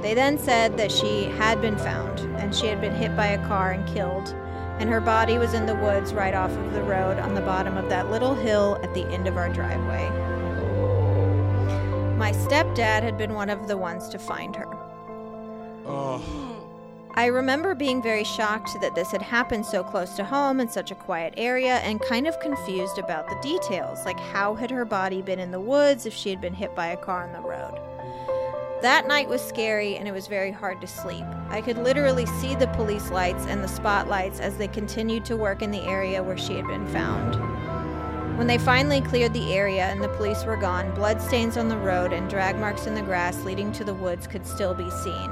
They 0.00 0.14
then 0.14 0.38
said 0.38 0.76
that 0.78 0.90
she 0.90 1.24
had 1.24 1.60
been 1.60 1.76
found 1.76 2.20
and 2.40 2.54
she 2.54 2.66
had 2.66 2.80
been 2.80 2.94
hit 2.94 3.14
by 3.16 3.26
a 3.26 3.48
car 3.48 3.72
and 3.72 3.86
killed, 3.88 4.34
and 4.78 4.88
her 4.88 5.00
body 5.00 5.38
was 5.38 5.54
in 5.54 5.66
the 5.66 5.74
woods 5.74 6.14
right 6.14 6.34
off 6.34 6.50
of 6.50 6.72
the 6.72 6.82
road 6.82 7.18
on 7.18 7.34
the 7.34 7.40
bottom 7.40 7.76
of 7.76 7.88
that 7.88 8.10
little 8.10 8.34
hill 8.34 8.78
at 8.82 8.94
the 8.94 9.04
end 9.08 9.26
of 9.26 9.36
our 9.36 9.48
driveway. 9.52 10.08
My 12.16 12.32
stepdad 12.32 13.02
had 13.02 13.18
been 13.18 13.34
one 13.34 13.50
of 13.50 13.68
the 13.68 13.76
ones 13.76 14.08
to 14.08 14.18
find 14.18 14.56
her. 14.56 14.68
Oh, 15.84 16.22
I 17.14 17.26
remember 17.26 17.74
being 17.74 18.02
very 18.02 18.24
shocked 18.24 18.80
that 18.80 18.94
this 18.94 19.10
had 19.10 19.22
happened 19.22 19.66
so 19.66 19.82
close 19.82 20.14
to 20.14 20.24
home 20.24 20.60
in 20.60 20.68
such 20.68 20.90
a 20.90 20.94
quiet 20.94 21.34
area 21.36 21.78
and 21.78 22.00
kind 22.00 22.26
of 22.26 22.38
confused 22.38 22.98
about 22.98 23.28
the 23.28 23.38
details. 23.42 24.04
Like, 24.04 24.20
how 24.20 24.54
had 24.54 24.70
her 24.70 24.84
body 24.84 25.22
been 25.22 25.40
in 25.40 25.50
the 25.50 25.60
woods 25.60 26.06
if 26.06 26.14
she 26.14 26.30
had 26.30 26.40
been 26.40 26.54
hit 26.54 26.74
by 26.74 26.88
a 26.88 26.96
car 26.96 27.26
on 27.26 27.32
the 27.32 27.40
road? 27.40 27.80
That 28.82 29.08
night 29.08 29.28
was 29.28 29.42
scary 29.42 29.96
and 29.96 30.06
it 30.06 30.12
was 30.12 30.28
very 30.28 30.52
hard 30.52 30.80
to 30.80 30.86
sleep. 30.86 31.24
I 31.48 31.60
could 31.60 31.78
literally 31.78 32.26
see 32.26 32.54
the 32.54 32.68
police 32.68 33.10
lights 33.10 33.46
and 33.46 33.64
the 33.64 33.68
spotlights 33.68 34.38
as 34.38 34.56
they 34.56 34.68
continued 34.68 35.24
to 35.24 35.36
work 35.36 35.62
in 35.62 35.72
the 35.72 35.82
area 35.82 36.22
where 36.22 36.38
she 36.38 36.54
had 36.54 36.68
been 36.68 36.86
found. 36.86 37.34
When 38.38 38.46
they 38.46 38.58
finally 38.58 39.00
cleared 39.00 39.34
the 39.34 39.52
area 39.52 39.86
and 39.86 40.00
the 40.00 40.08
police 40.10 40.44
were 40.44 40.56
gone, 40.56 40.94
bloodstains 40.94 41.56
on 41.56 41.68
the 41.68 41.76
road 41.76 42.12
and 42.12 42.30
drag 42.30 42.56
marks 42.56 42.86
in 42.86 42.94
the 42.94 43.02
grass 43.02 43.42
leading 43.42 43.72
to 43.72 43.82
the 43.82 43.94
woods 43.94 44.28
could 44.28 44.46
still 44.46 44.74
be 44.74 44.88
seen. 44.90 45.30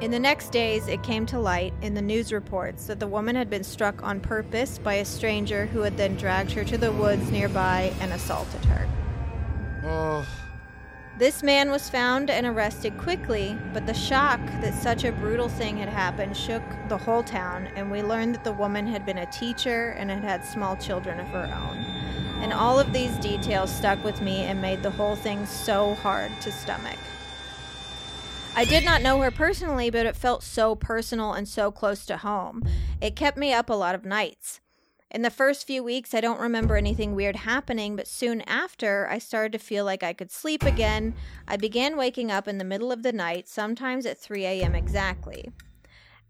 In 0.00 0.10
the 0.10 0.18
next 0.18 0.50
days, 0.50 0.88
it 0.88 1.02
came 1.02 1.26
to 1.26 1.38
light 1.38 1.74
in 1.82 1.92
the 1.92 2.00
news 2.00 2.32
reports 2.32 2.86
that 2.86 2.98
the 3.00 3.06
woman 3.06 3.36
had 3.36 3.50
been 3.50 3.62
struck 3.62 4.02
on 4.02 4.18
purpose 4.18 4.78
by 4.78 4.94
a 4.94 5.04
stranger 5.04 5.66
who 5.66 5.80
had 5.80 5.98
then 5.98 6.16
dragged 6.16 6.52
her 6.52 6.64
to 6.64 6.78
the 6.78 6.90
woods 6.90 7.30
nearby 7.30 7.92
and 8.00 8.10
assaulted 8.10 8.64
her. 8.64 8.88
oh, 9.84 10.26
This 11.18 11.42
man 11.42 11.70
was 11.70 11.90
found 11.90 12.30
and 12.30 12.46
arrested 12.46 12.96
quickly, 12.96 13.58
but 13.74 13.84
the 13.84 13.92
shock 13.92 14.40
that 14.62 14.72
such 14.72 15.04
a 15.04 15.12
brutal 15.12 15.50
thing 15.50 15.76
had 15.76 15.90
happened 15.90 16.34
shook 16.34 16.62
the 16.88 16.96
whole 16.96 17.22
town, 17.22 17.68
and 17.76 17.90
we 17.90 18.02
learned 18.02 18.36
that 18.36 18.44
the 18.44 18.54
woman 18.54 18.86
had 18.86 19.04
been 19.04 19.18
a 19.18 19.30
teacher 19.30 19.90
and 19.98 20.10
had 20.10 20.24
had 20.24 20.46
small 20.46 20.76
children 20.76 21.20
of 21.20 21.26
her 21.26 21.44
own. 21.44 21.76
And 22.42 22.54
all 22.54 22.80
of 22.80 22.94
these 22.94 23.14
details 23.18 23.70
stuck 23.70 24.02
with 24.02 24.22
me 24.22 24.44
and 24.44 24.62
made 24.62 24.82
the 24.82 24.90
whole 24.90 25.14
thing 25.14 25.44
so 25.44 25.92
hard 25.96 26.32
to 26.40 26.50
stomach. 26.50 26.96
I 28.56 28.64
did 28.64 28.84
not 28.84 29.00
know 29.00 29.20
her 29.20 29.30
personally, 29.30 29.90
but 29.90 30.06
it 30.06 30.16
felt 30.16 30.42
so 30.42 30.74
personal 30.74 31.32
and 31.32 31.48
so 31.48 31.70
close 31.70 32.04
to 32.06 32.18
home. 32.18 32.62
It 33.00 33.16
kept 33.16 33.38
me 33.38 33.52
up 33.52 33.70
a 33.70 33.74
lot 33.74 33.94
of 33.94 34.04
nights. 34.04 34.60
In 35.10 35.22
the 35.22 35.30
first 35.30 35.66
few 35.66 35.82
weeks, 35.82 36.14
I 36.14 36.20
don't 36.20 36.40
remember 36.40 36.76
anything 36.76 37.14
weird 37.14 37.36
happening, 37.36 37.96
but 37.96 38.06
soon 38.06 38.42
after, 38.42 39.08
I 39.10 39.18
started 39.18 39.52
to 39.52 39.58
feel 39.58 39.84
like 39.84 40.02
I 40.02 40.12
could 40.12 40.30
sleep 40.30 40.62
again. 40.62 41.14
I 41.48 41.56
began 41.56 41.96
waking 41.96 42.30
up 42.30 42.46
in 42.46 42.58
the 42.58 42.64
middle 42.64 42.92
of 42.92 43.02
the 43.02 43.12
night, 43.12 43.48
sometimes 43.48 44.06
at 44.06 44.18
3 44.18 44.44
a.m. 44.44 44.74
exactly. 44.74 45.50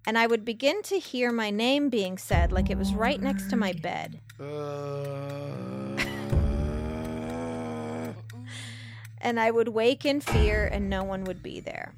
And 0.06 0.16
I 0.16 0.26
would 0.26 0.44
begin 0.46 0.82
to 0.84 0.98
hear 0.98 1.30
my 1.30 1.50
name 1.50 1.90
being 1.90 2.16
said 2.16 2.52
like 2.52 2.70
it 2.70 2.78
was 2.78 2.94
right 2.94 3.20
next 3.20 3.50
to 3.50 3.56
my 3.56 3.72
bed. 3.72 4.20
Uh. 4.40 6.02
And 9.20 9.38
I 9.38 9.50
would 9.50 9.68
wake 9.68 10.06
in 10.06 10.22
fear 10.22 10.66
and 10.66 10.88
no 10.88 11.04
one 11.04 11.24
would 11.24 11.42
be 11.42 11.60
there. 11.60 11.92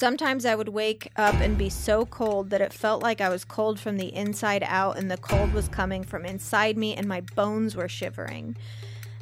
Sometimes 0.00 0.46
I 0.46 0.54
would 0.54 0.70
wake 0.70 1.10
up 1.16 1.34
and 1.34 1.58
be 1.58 1.68
so 1.68 2.06
cold 2.06 2.48
that 2.48 2.62
it 2.62 2.72
felt 2.72 3.02
like 3.02 3.20
I 3.20 3.28
was 3.28 3.44
cold 3.44 3.78
from 3.78 3.98
the 3.98 4.14
inside 4.14 4.62
out, 4.66 4.96
and 4.96 5.10
the 5.10 5.18
cold 5.18 5.52
was 5.52 5.68
coming 5.68 6.04
from 6.04 6.24
inside 6.24 6.78
me, 6.78 6.94
and 6.94 7.06
my 7.06 7.20
bones 7.20 7.76
were 7.76 7.86
shivering. 7.86 8.56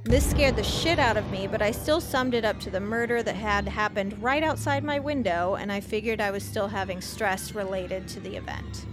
This 0.04 0.30
scared 0.30 0.54
the 0.54 0.62
shit 0.62 1.00
out 1.00 1.16
of 1.16 1.28
me, 1.32 1.48
but 1.48 1.60
I 1.60 1.72
still 1.72 2.00
summed 2.00 2.32
it 2.32 2.44
up 2.44 2.60
to 2.60 2.70
the 2.70 2.78
murder 2.78 3.24
that 3.24 3.34
had 3.34 3.66
happened 3.66 4.22
right 4.22 4.44
outside 4.44 4.84
my 4.84 5.00
window, 5.00 5.56
and 5.56 5.72
I 5.72 5.80
figured 5.80 6.20
I 6.20 6.30
was 6.30 6.44
still 6.44 6.68
having 6.68 7.00
stress 7.00 7.56
related 7.56 8.06
to 8.10 8.20
the 8.20 8.36
event. 8.36 8.86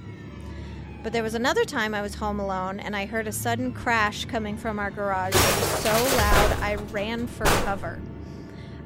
But 1.04 1.14
there 1.14 1.22
was 1.22 1.36
another 1.36 1.66
time 1.66 1.94
I 1.94 2.02
was 2.02 2.16
home 2.16 2.40
alone 2.40 2.80
and 2.80 2.96
I 2.96 3.06
heard 3.06 3.28
a 3.28 3.32
sudden 3.32 3.72
crash 3.72 4.26
coming 4.26 4.58
from 4.58 4.80
our 4.80 4.90
garage. 4.90 5.36
It 5.36 5.36
was 5.36 5.84
so 5.84 5.92
loud 5.92 6.58
I 6.62 6.78
ran 6.92 7.28
for 7.28 7.46
cover. 7.64 8.00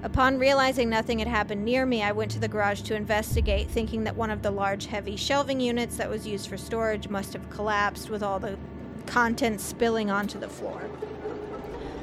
Upon 0.01 0.39
realizing 0.39 0.89
nothing 0.89 1.19
had 1.19 1.27
happened 1.27 1.65
near 1.65 1.85
me, 1.85 2.01
I 2.01 2.13
went 2.13 2.31
to 2.31 2.39
the 2.39 2.47
garage 2.47 2.81
to 2.83 2.95
investigate, 2.95 3.69
thinking 3.69 4.05
that 4.05 4.15
one 4.15 4.31
of 4.31 4.41
the 4.41 4.51
large, 4.51 4.85
heavy 4.85 5.17
shelving 5.17 5.59
units 5.59 5.97
that 5.97 6.09
was 6.09 6.25
used 6.25 6.47
for 6.47 6.57
storage 6.57 7.09
must 7.09 7.33
have 7.33 7.49
collapsed 7.49 8.09
with 8.09 8.23
all 8.23 8.39
the 8.39 8.57
contents 9.05 9.63
spilling 9.63 10.09
onto 10.09 10.39
the 10.39 10.47
floor. 10.47 10.89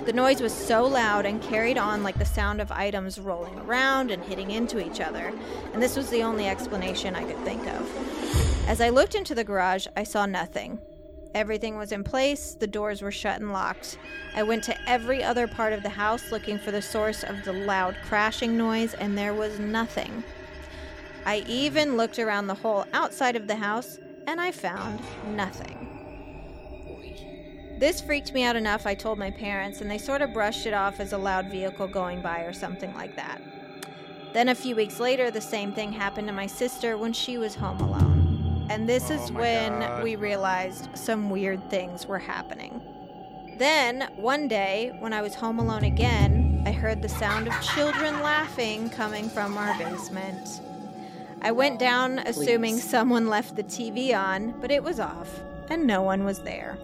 The 0.05 0.13
noise 0.13 0.43
was 0.43 0.53
so 0.53 0.85
loud 0.85 1.25
and 1.25 1.43
carried 1.43 1.79
on 1.79 2.03
like 2.03 2.19
the 2.19 2.27
sound 2.27 2.61
of 2.61 2.71
items 2.71 3.19
rolling 3.19 3.59
around 3.61 4.11
and 4.11 4.23
hitting 4.23 4.51
into 4.51 4.79
each 4.79 5.01
other, 5.01 5.33
and 5.73 5.83
this 5.83 5.97
was 5.97 6.11
the 6.11 6.23
only 6.23 6.47
explanation 6.47 7.17
I 7.17 7.25
could 7.25 7.39
think 7.45 7.67
of. 7.67 8.69
As 8.69 8.83
I 8.83 8.91
looked 8.91 9.15
into 9.15 9.35
the 9.35 9.43
garage, 9.43 9.87
I 9.97 10.05
saw 10.05 10.27
nothing. 10.27 10.81
Everything 11.37 11.77
was 11.77 11.93
in 11.93 12.03
place, 12.03 12.55
the 12.55 12.67
doors 12.67 13.03
were 13.03 13.13
shut 13.13 13.43
and 13.43 13.53
locked. 13.53 13.99
I 14.35 14.43
went 14.43 14.65
to 14.65 14.89
every 14.89 15.23
other 15.23 15.47
part 15.47 15.75
of 15.75 15.83
the 15.83 15.91
house 15.91 16.33
looking 16.33 16.59
for 16.59 16.71
the 16.71 16.81
source 16.81 17.23
of 17.23 17.45
the 17.45 17.53
loud 17.53 17.95
crashing 18.07 18.57
noise, 18.57 18.95
and 18.95 19.19
there 19.19 19.35
was 19.35 19.59
nothing. 19.59 20.25
I 21.27 21.45
even 21.47 21.99
looked 21.99 22.19
around 22.19 22.47
the 22.47 22.55
whole 22.55 22.87
outside 22.95 23.37
of 23.37 23.49
the 23.49 23.57
house, 23.57 23.99
and 24.27 24.41
I 24.41 24.51
found 24.51 24.99
nothing. 25.37 25.77
This 27.79 28.01
freaked 28.01 28.33
me 28.33 28.43
out 28.43 28.57
enough, 28.57 28.87
I 28.87 28.95
told 28.95 29.19
my 29.19 29.31
parents, 29.31 29.83
and 29.83 29.91
they 29.91 29.99
sort 29.99 30.23
of 30.23 30.33
brushed 30.33 30.65
it 30.65 30.73
off 30.73 31.01
as 31.01 31.13
a 31.13 31.19
loud 31.19 31.51
vehicle 31.51 31.87
going 31.87 32.23
by 32.23 32.45
or 32.45 32.55
something 32.55 32.95
like 32.95 33.15
that. 33.17 33.43
Then 34.33 34.49
a 34.49 34.55
few 34.55 34.75
weeks 34.75 34.99
later, 34.99 35.31
the 35.31 35.43
same 35.43 35.75
thing 35.75 35.93
happened 35.93 36.29
to 36.29 36.33
my 36.33 36.47
sister 36.47 36.97
when 36.97 37.13
she 37.13 37.37
was 37.37 37.57
home 37.57 37.81
alone. 37.81 38.26
And 38.69 38.89
this 38.89 39.11
oh 39.11 39.15
is 39.15 39.31
Oh 39.31 39.35
my 39.35 39.41
when 39.41 39.81
God. 39.81 40.03
we 40.03 40.17
realized 40.17 40.89
some 40.95 41.31
weird 41.31 41.71
things 41.71 42.07
were 42.07 42.19
happening. 42.19 42.83
Then, 43.59 44.11
one 44.17 44.49
day, 44.49 44.95
when 44.99 45.13
I 45.13 45.23
was 45.23 45.35
home 45.35 45.59
alone 45.59 45.85
again, 45.85 46.63
I 46.67 46.73
heard 46.73 47.01
the 47.01 47.09
sound 47.09 47.49
of 47.49 47.55
children 47.63 48.21
laughing 48.21 48.91
coming 48.91 49.31
from 49.31 49.57
our 49.57 49.77
basement. 49.79 50.61
I 51.41 51.53
went 51.53 51.79
down 51.79 52.19
assuming 52.19 52.79
someone 52.79 53.29
left 53.29 53.57
the 53.57 53.63
TV 53.63 54.15
on, 54.15 54.61
but 54.61 54.71
it 54.71 54.83
was 54.83 55.01
off, 55.01 55.41
and 55.71 55.87
no 55.87 56.03
one 56.03 56.25
was 56.25 56.41
there. 56.41 56.77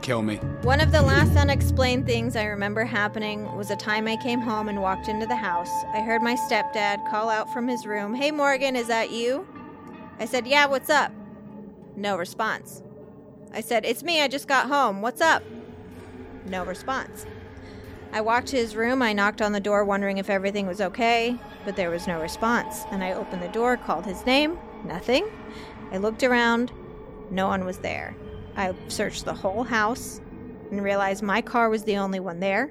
Kill 0.00 0.22
me. 0.22 0.36
One 0.62 0.80
of 0.80 0.90
the 0.90 1.02
last 1.02 1.36
unexplained 1.36 2.06
things 2.06 2.34
I 2.34 2.44
remember 2.44 2.84
happening 2.84 3.54
was 3.54 3.70
a 3.70 3.76
time 3.76 4.08
I 4.08 4.16
came 4.16 4.40
home 4.40 4.68
and 4.68 4.80
walked 4.80 5.08
into 5.08 5.26
the 5.26 5.36
house. 5.36 5.70
I 5.94 6.00
heard 6.00 6.22
my 6.22 6.34
stepdad 6.34 7.08
call 7.10 7.28
out 7.28 7.52
from 7.52 7.68
his 7.68 7.86
room, 7.86 8.14
Hey 8.14 8.30
Morgan, 8.30 8.74
is 8.74 8.88
that 8.88 9.10
you? 9.10 9.46
I 10.22 10.24
said, 10.24 10.46
Yeah, 10.46 10.66
what's 10.66 10.88
up? 10.88 11.10
No 11.96 12.16
response. 12.16 12.80
I 13.52 13.60
said, 13.60 13.84
It's 13.84 14.04
me, 14.04 14.20
I 14.22 14.28
just 14.28 14.46
got 14.46 14.68
home. 14.68 15.02
What's 15.02 15.20
up? 15.20 15.42
No 16.46 16.64
response. 16.64 17.26
I 18.12 18.20
walked 18.20 18.46
to 18.48 18.56
his 18.56 18.76
room. 18.76 19.02
I 19.02 19.14
knocked 19.14 19.42
on 19.42 19.50
the 19.50 19.58
door, 19.58 19.84
wondering 19.84 20.18
if 20.18 20.30
everything 20.30 20.68
was 20.68 20.80
okay, 20.80 21.36
but 21.64 21.74
there 21.74 21.90
was 21.90 22.06
no 22.06 22.20
response. 22.20 22.84
And 22.92 23.02
I 23.02 23.14
opened 23.14 23.42
the 23.42 23.48
door, 23.48 23.76
called 23.76 24.06
his 24.06 24.24
name, 24.24 24.60
nothing. 24.84 25.28
I 25.90 25.96
looked 25.96 26.22
around, 26.22 26.70
no 27.32 27.48
one 27.48 27.64
was 27.64 27.78
there. 27.78 28.14
I 28.56 28.76
searched 28.86 29.24
the 29.24 29.34
whole 29.34 29.64
house 29.64 30.20
and 30.70 30.84
realized 30.84 31.24
my 31.24 31.42
car 31.42 31.68
was 31.68 31.82
the 31.82 31.96
only 31.96 32.20
one 32.20 32.38
there. 32.38 32.70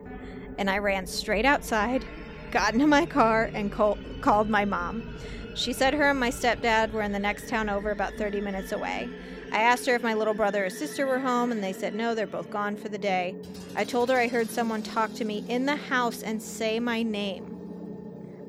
And 0.58 0.70
I 0.70 0.78
ran 0.78 1.06
straight 1.06 1.46
outside, 1.46 2.06
got 2.50 2.74
into 2.74 2.88
my 2.88 3.06
car, 3.06 3.52
and 3.54 3.70
call- 3.74 3.98
called 4.22 4.50
my 4.50 4.64
mom. 4.64 5.18
She 5.56 5.74
said 5.74 5.94
her 5.94 6.10
and 6.10 6.20
my 6.20 6.30
stepdad 6.30 6.92
were 6.92 7.02
in 7.02 7.12
the 7.12 7.20
next 7.20 7.48
town 7.50 7.70
over, 7.70 7.92
about 7.92 8.14
30 8.14 8.42
minutes 8.42 8.72
away. 8.72 9.10
I 9.52 9.62
asked 9.62 9.86
her 9.86 9.96
if 9.96 10.04
my 10.04 10.14
little 10.14 10.34
brother 10.34 10.66
or 10.66 10.70
sister 10.70 11.06
were 11.06 11.20
home, 11.20 11.52
and 11.52 11.62
they 11.62 11.74
said 11.74 11.94
no, 11.94 12.16
they're 12.16 12.26
both 12.26 12.50
gone 12.50 12.78
for 12.78 12.88
the 12.88 12.98
day. 12.98 13.36
I 13.76 13.84
told 13.84 14.10
her 14.10 14.18
I 14.18 14.28
heard 14.28 14.50
someone 14.50 14.82
talk 14.82 15.14
to 15.16 15.26
me 15.26 15.44
in 15.50 15.66
the 15.66 15.76
house 15.76 16.24
and 16.24 16.42
say 16.42 16.80
my 16.80 17.04
name. 17.04 17.58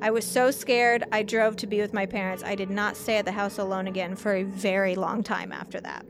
I 0.01 0.11
was 0.11 0.25
so 0.25 0.49
scared, 0.49 1.03
I 1.11 1.23
drove 1.23 1.57
to 1.57 1.67
be 1.67 1.81
with 1.81 1.93
my 1.93 2.05
parents. 2.05 2.43
I 2.43 2.55
did 2.55 2.69
not 2.69 2.97
stay 2.97 3.17
at 3.17 3.25
the 3.25 3.31
house 3.33 3.57
alone 3.57 3.87
again 3.87 4.15
for 4.15 4.33
a 4.33 4.43
very 4.43 4.95
long 4.95 5.23
time 5.23 5.51
after 5.51 5.81
that. 5.81 6.05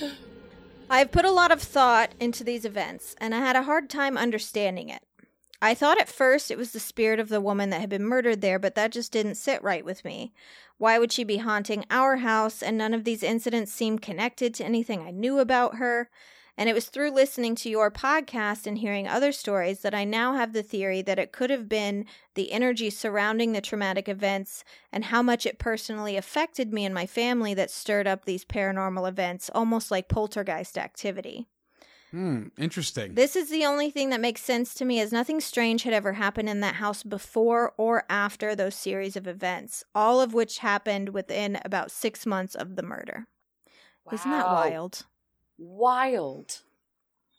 I've 0.90 1.10
put 1.10 1.24
a 1.24 1.30
lot 1.30 1.50
of 1.50 1.62
thought 1.62 2.12
into 2.20 2.44
these 2.44 2.64
events, 2.64 3.14
and 3.18 3.34
I 3.34 3.38
had 3.38 3.56
a 3.56 3.64
hard 3.64 3.88
time 3.88 4.16
understanding 4.16 4.88
it. 4.88 5.02
I 5.60 5.74
thought 5.74 6.00
at 6.00 6.08
first 6.08 6.50
it 6.50 6.58
was 6.58 6.72
the 6.72 6.80
spirit 6.80 7.18
of 7.18 7.28
the 7.28 7.40
woman 7.40 7.70
that 7.70 7.80
had 7.80 7.88
been 7.88 8.04
murdered 8.04 8.40
there, 8.40 8.58
but 8.58 8.74
that 8.74 8.92
just 8.92 9.12
didn't 9.12 9.36
sit 9.36 9.62
right 9.62 9.84
with 9.84 10.04
me. 10.04 10.32
Why 10.78 10.98
would 10.98 11.12
she 11.12 11.24
be 11.24 11.38
haunting 11.38 11.86
our 11.90 12.16
house? 12.16 12.62
And 12.62 12.76
none 12.76 12.92
of 12.92 13.04
these 13.04 13.22
incidents 13.22 13.72
seemed 13.72 14.02
connected 14.02 14.52
to 14.54 14.64
anything 14.64 15.00
I 15.00 15.10
knew 15.10 15.38
about 15.38 15.76
her. 15.76 16.10
And 16.58 16.70
it 16.70 16.74
was 16.74 16.86
through 16.86 17.10
listening 17.10 17.54
to 17.56 17.68
your 17.68 17.90
podcast 17.90 18.66
and 18.66 18.78
hearing 18.78 19.06
other 19.06 19.30
stories 19.30 19.80
that 19.80 19.94
I 19.94 20.04
now 20.04 20.34
have 20.34 20.54
the 20.54 20.62
theory 20.62 21.02
that 21.02 21.18
it 21.18 21.32
could 21.32 21.50
have 21.50 21.68
been 21.68 22.06
the 22.34 22.50
energy 22.50 22.88
surrounding 22.88 23.52
the 23.52 23.60
traumatic 23.60 24.08
events 24.08 24.64
and 24.90 25.06
how 25.06 25.22
much 25.22 25.44
it 25.44 25.58
personally 25.58 26.16
affected 26.16 26.72
me 26.72 26.86
and 26.86 26.94
my 26.94 27.06
family 27.06 27.52
that 27.54 27.70
stirred 27.70 28.06
up 28.06 28.24
these 28.24 28.44
paranormal 28.44 29.06
events, 29.06 29.50
almost 29.54 29.90
like 29.90 30.08
poltergeist 30.08 30.78
activity. 30.78 31.46
Hmm. 32.10 32.48
Interesting. 32.56 33.14
This 33.14 33.34
is 33.36 33.50
the 33.50 33.64
only 33.64 33.90
thing 33.90 34.10
that 34.10 34.20
makes 34.20 34.40
sense 34.40 34.74
to 34.74 34.84
me 34.84 35.00
as 35.00 35.12
nothing 35.12 35.40
strange 35.40 35.82
had 35.82 35.92
ever 35.92 36.12
happened 36.14 36.48
in 36.48 36.60
that 36.60 36.76
house 36.76 37.02
before 37.02 37.74
or 37.76 38.04
after 38.08 38.54
those 38.54 38.74
series 38.74 39.16
of 39.16 39.26
events, 39.26 39.84
all 39.94 40.20
of 40.20 40.32
which 40.32 40.58
happened 40.58 41.10
within 41.10 41.58
about 41.64 41.90
six 41.90 42.24
months 42.24 42.54
of 42.54 42.76
the 42.76 42.82
murder. 42.82 43.26
Isn't 44.12 44.30
that 44.30 44.46
wild? 44.46 45.04
Wild. 45.58 46.62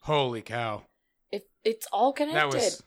Holy 0.01 0.41
cow. 0.41 0.83
It, 1.31 1.47
it's 1.63 1.87
all 1.91 2.11
connected. 2.11 2.37
That 2.37 2.53
was 2.53 2.83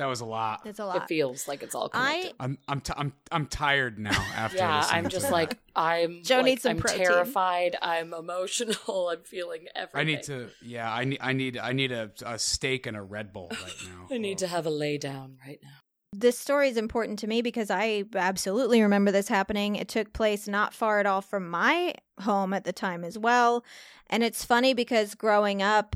that 0.00 0.06
was 0.06 0.20
a 0.20 0.24
lot. 0.24 0.62
It's 0.64 0.78
a 0.78 0.86
lot. 0.86 0.96
It 0.96 1.08
feels 1.08 1.46
like 1.46 1.62
it's 1.62 1.74
all 1.74 1.88
connected. 1.88 2.32
I 2.40 2.44
I'm 2.44 2.58
I'm 2.66 2.80
t- 2.80 2.92
I'm 2.96 3.12
I'm 3.30 3.46
tired 3.46 3.98
now 3.98 4.10
after 4.34 4.58
yeah, 4.58 4.86
I'm 4.90 5.04
to 5.04 5.10
just 5.10 5.26
that. 5.26 5.32
like 5.32 5.58
I'm. 5.76 6.22
Joe 6.22 6.36
like, 6.36 6.44
needs 6.46 6.62
some 6.62 6.70
I'm 6.72 6.78
protein. 6.78 7.06
terrified. 7.06 7.76
I'm 7.80 8.12
emotional. 8.14 9.08
I'm 9.12 9.22
feeling 9.22 9.66
everything. 9.76 10.00
I 10.00 10.04
need 10.04 10.22
to 10.24 10.48
yeah, 10.62 10.92
I 10.92 11.04
need 11.04 11.18
I 11.20 11.32
need 11.32 11.58
I 11.58 11.72
need 11.72 11.92
a, 11.92 12.10
a 12.26 12.38
steak 12.38 12.86
and 12.86 12.96
a 12.96 13.02
Red 13.02 13.32
Bull 13.32 13.48
right 13.50 13.74
now. 13.84 14.14
I 14.14 14.18
need 14.18 14.38
to 14.38 14.46
have 14.46 14.66
a 14.66 14.70
lay 14.70 14.98
down 14.98 15.36
right 15.46 15.60
now. 15.62 15.68
this 16.12 16.38
story 16.38 16.68
is 16.68 16.76
important 16.76 17.18
to 17.20 17.26
me 17.26 17.42
because 17.42 17.70
I 17.70 18.04
absolutely 18.14 18.82
remember 18.82 19.12
this 19.12 19.28
happening. 19.28 19.76
It 19.76 19.88
took 19.88 20.12
place 20.12 20.48
not 20.48 20.74
far 20.74 20.98
at 20.98 21.06
all 21.06 21.20
from 21.20 21.48
my 21.48 21.94
home 22.20 22.52
at 22.52 22.64
the 22.64 22.72
time 22.72 23.04
as 23.04 23.16
well. 23.18 23.64
And 24.08 24.24
it's 24.24 24.44
funny 24.44 24.74
because 24.74 25.14
growing 25.14 25.62
up, 25.62 25.94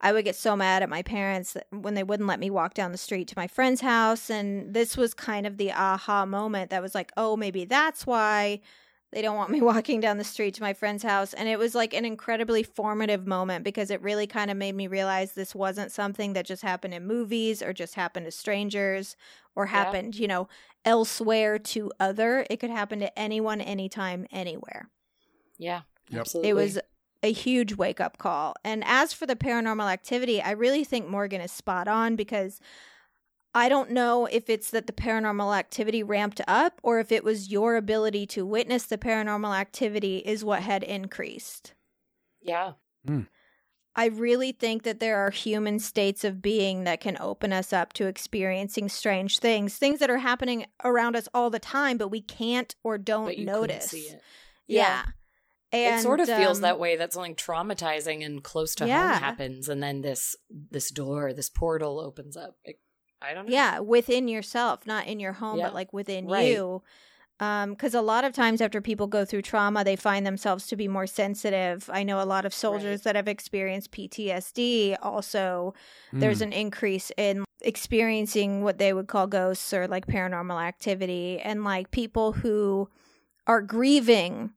I 0.00 0.12
would 0.12 0.24
get 0.24 0.36
so 0.36 0.56
mad 0.56 0.82
at 0.82 0.88
my 0.88 1.02
parents 1.02 1.56
when 1.70 1.94
they 1.94 2.02
wouldn't 2.02 2.28
let 2.28 2.40
me 2.40 2.48
walk 2.50 2.74
down 2.74 2.92
the 2.92 2.98
street 2.98 3.28
to 3.28 3.34
my 3.38 3.46
friend's 3.46 3.82
house. 3.82 4.30
And 4.30 4.72
this 4.72 4.96
was 4.96 5.12
kind 5.12 5.46
of 5.46 5.58
the 5.58 5.72
aha 5.72 6.24
moment 6.24 6.70
that 6.70 6.82
was 6.82 6.94
like, 6.94 7.12
oh, 7.16 7.36
maybe 7.36 7.64
that's 7.66 8.06
why 8.06 8.60
they 9.12 9.20
don't 9.20 9.36
want 9.36 9.50
me 9.50 9.60
walking 9.72 10.00
down 10.00 10.16
the 10.16 10.24
street 10.24 10.54
to 10.54 10.62
my 10.62 10.72
friend's 10.72 11.02
house. 11.02 11.34
And 11.34 11.48
it 11.48 11.58
was 11.58 11.74
like 11.74 11.92
an 11.92 12.04
incredibly 12.06 12.62
formative 12.62 13.26
moment 13.26 13.62
because 13.64 13.90
it 13.90 14.00
really 14.00 14.26
kind 14.26 14.50
of 14.50 14.56
made 14.56 14.74
me 14.74 14.86
realize 14.86 15.32
this 15.32 15.54
wasn't 15.54 15.92
something 15.92 16.32
that 16.32 16.46
just 16.46 16.62
happened 16.62 16.94
in 16.94 17.06
movies 17.06 17.60
or 17.62 17.72
just 17.74 17.94
happened 17.94 18.24
to 18.26 18.32
strangers 18.32 19.16
or 19.54 19.66
Yeah. 19.66 19.72
happened, 19.72 20.16
you 20.16 20.28
know, 20.28 20.48
elsewhere 20.84 21.58
to 21.58 21.92
other. 22.00 22.46
It 22.48 22.58
could 22.58 22.70
happen 22.70 23.00
to 23.00 23.18
anyone, 23.18 23.60
anytime, 23.60 24.26
anywhere. 24.30 24.88
Yeah, 25.58 25.82
Yep. 26.08 26.20
absolutely. 26.20 26.50
It 26.50 26.54
was 26.54 26.78
a 27.22 27.32
huge 27.32 27.74
wake 27.74 28.00
up 28.00 28.18
call. 28.18 28.54
And 28.64 28.82
as 28.86 29.12
for 29.12 29.26
the 29.26 29.36
paranormal 29.36 29.90
activity, 29.92 30.40
I 30.40 30.52
really 30.52 30.84
think 30.84 31.08
Morgan 31.08 31.40
is 31.40 31.52
spot 31.52 31.86
on 31.88 32.16
because 32.16 32.60
I 33.54 33.68
don't 33.68 33.90
know 33.90 34.26
if 34.26 34.48
it's 34.48 34.70
that 34.70 34.86
the 34.86 34.92
paranormal 34.92 35.56
activity 35.56 36.02
ramped 36.02 36.40
up 36.46 36.80
or 36.82 36.98
if 37.00 37.10
it 37.12 37.24
was 37.24 37.50
your 37.50 37.76
ability 37.76 38.26
to 38.28 38.46
witness 38.46 38.84
the 38.84 38.96
paranormal 38.98 39.54
activity 39.58 40.18
is 40.18 40.44
what 40.44 40.62
had 40.62 40.82
increased. 40.82 41.74
yeah. 42.40 42.72
Hmm. 43.06 43.22
I 43.96 44.06
really 44.06 44.52
think 44.52 44.84
that 44.84 45.00
there 45.00 45.18
are 45.18 45.30
human 45.30 45.80
states 45.80 46.22
of 46.22 46.40
being 46.40 46.84
that 46.84 47.00
can 47.00 47.16
open 47.20 47.52
us 47.52 47.72
up 47.72 47.92
to 47.94 48.06
experiencing 48.06 48.88
strange 48.88 49.40
things, 49.40 49.76
things 49.76 49.98
that 49.98 50.08
are 50.08 50.18
happening 50.18 50.64
around 50.84 51.16
us 51.16 51.28
all 51.34 51.50
the 51.50 51.58
time, 51.58 51.98
but 51.98 52.08
we 52.08 52.20
can't 52.20 52.74
or 52.84 52.98
don't 52.98 53.24
But 53.26 53.38
you 53.38 53.46
notice. 53.46 53.86
see 53.90 54.02
it. 54.02 54.22
Yeah. 54.68 55.02
And, 55.72 56.00
it 56.00 56.02
sort 56.02 56.18
of 56.20 56.26
feels 56.26 56.58
um, 56.58 56.62
that 56.62 56.78
way 56.80 56.96
that 56.96 57.12
something 57.12 57.36
traumatizing 57.36 58.24
and 58.26 58.42
close 58.42 58.74
to 58.76 58.86
Yeah. 58.88 59.12
home 59.14 59.22
happens 59.22 59.68
and 59.68 59.80
then 59.82 60.00
this 60.02 60.34
this 60.50 60.90
door 60.90 61.32
this 61.32 61.48
portal 61.48 62.00
opens 62.00 62.36
up 62.36 62.56
It- 62.64 62.80
I 63.22 63.34
don't 63.34 63.46
know. 63.48 63.52
Yeah, 63.52 63.80
within 63.80 64.28
yourself, 64.28 64.86
not 64.86 65.06
in 65.06 65.20
your 65.20 65.34
home, 65.34 65.58
Yeah. 65.58 65.66
but 65.66 65.74
like 65.74 65.92
within 65.92 66.26
Right. 66.26 66.48
you. 66.52 66.82
Because 67.38 67.94
a 67.94 68.00
lot 68.02 68.24
of 68.24 68.32
times 68.34 68.60
after 68.60 68.80
people 68.82 69.06
go 69.06 69.24
through 69.24 69.42
trauma, 69.42 69.82
they 69.84 69.96
find 69.96 70.26
themselves 70.26 70.66
to 70.68 70.76
be 70.76 70.88
more 70.88 71.06
sensitive. 71.06 71.88
I 71.92 72.02
know 72.02 72.20
a 72.20 72.24
lot 72.24 72.44
of 72.44 72.52
soldiers 72.52 73.02
that 73.02 73.16
have 73.16 73.28
experienced 73.28 73.90
PTSD 73.92 74.96
also. 75.02 75.72
There's 76.12 76.40
an 76.42 76.52
increase 76.52 77.12
in 77.16 77.44
experiencing 77.62 78.62
what 78.62 78.78
they 78.78 78.92
would 78.92 79.06
call 79.08 79.26
ghosts 79.26 79.72
or 79.72 79.86
like 79.88 80.06
paranormal 80.06 80.60
activity, 80.62 81.40
and 81.40 81.64
like 81.64 81.90
people 81.90 82.32
who 82.32 82.88
are 83.46 83.62
grieving 83.62 84.52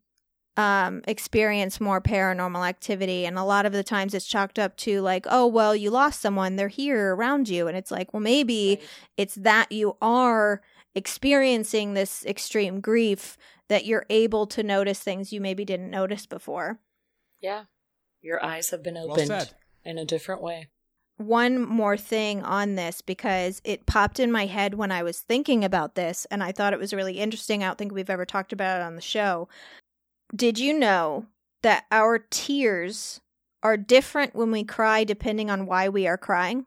um 0.58 1.01
experience 1.08 1.82
more 1.82 1.99
paranormal 1.99 2.68
activity 2.68 3.26
and 3.26 3.38
a 3.39 3.43
lot 3.43 3.66
of 3.66 3.74
the 3.74 3.84
times 3.84 4.14
it's 4.14 4.26
chalked 4.28 4.60
up 4.60 4.76
to 4.78 5.01
like 5.01 5.26
oh 5.30 5.47
well 5.47 5.76
you 5.76 5.89
lost 5.89 6.22
someone 6.22 6.56
they're 6.56 6.68
here 6.68 7.16
around 7.16 7.49
you 7.49 7.68
and 7.68 7.76
it's 7.76 7.89
like 7.89 8.14
well 8.14 8.22
maybe 8.22 8.78
Right. 8.80 8.89
it's 9.18 9.36
that 9.36 9.72
you 9.72 9.97
are 10.01 10.62
experiencing 10.93 11.93
this 11.93 12.26
extreme 12.26 12.82
grief 12.82 13.38
that 13.70 13.86
you're 13.86 14.06
able 14.10 14.45
to 14.47 14.64
notice 14.64 14.99
things 14.99 15.34
you 15.34 15.41
maybe 15.41 15.66
didn't 15.66 15.89
notice 15.89 16.26
before 16.26 16.80
Yeah. 17.41 17.66
Your 18.22 18.43
eyes 18.43 18.70
have 18.70 18.82
been 18.84 18.95
opened 18.97 19.28
said. 19.28 19.51
in 19.84 19.97
a 19.97 20.06
different 20.06 20.41
way. 20.41 20.70
one 21.18 21.60
more 21.60 21.97
thing 21.97 22.41
on 22.43 22.76
this 22.76 23.01
because 23.01 23.62
it 23.64 23.86
popped 23.86 24.20
in 24.20 24.32
my 24.32 24.45
head 24.45 24.74
when 24.76 24.91
I 24.91 25.04
was 25.04 25.20
thinking 25.20 25.64
about 25.66 25.95
this 25.95 26.26
and 26.32 26.43
I 26.43 26.51
thought 26.51 26.74
it 26.74 26.80
was 26.80 26.93
really 26.93 27.20
interesting. 27.20 27.64
I 27.64 27.68
don't 27.68 27.78
think 27.78 27.91
we've 27.93 28.10
ever 28.10 28.26
talked 28.26 28.54
about 28.54 28.80
it 28.80 28.84
on 28.84 28.95
the 28.95 29.01
show. 29.01 29.47
Did 30.36 30.58
you 30.60 30.74
know 30.74 31.28
that 31.62 31.86
our 31.92 32.18
tears 32.20 33.22
are 33.62 33.78
different 33.78 34.36
when 34.36 34.52
we 34.52 34.64
cry 34.64 35.04
depending 35.04 35.50
on 35.50 35.66
why 35.66 35.90
we 35.90 36.08
are 36.08 36.18
crying? 36.18 36.66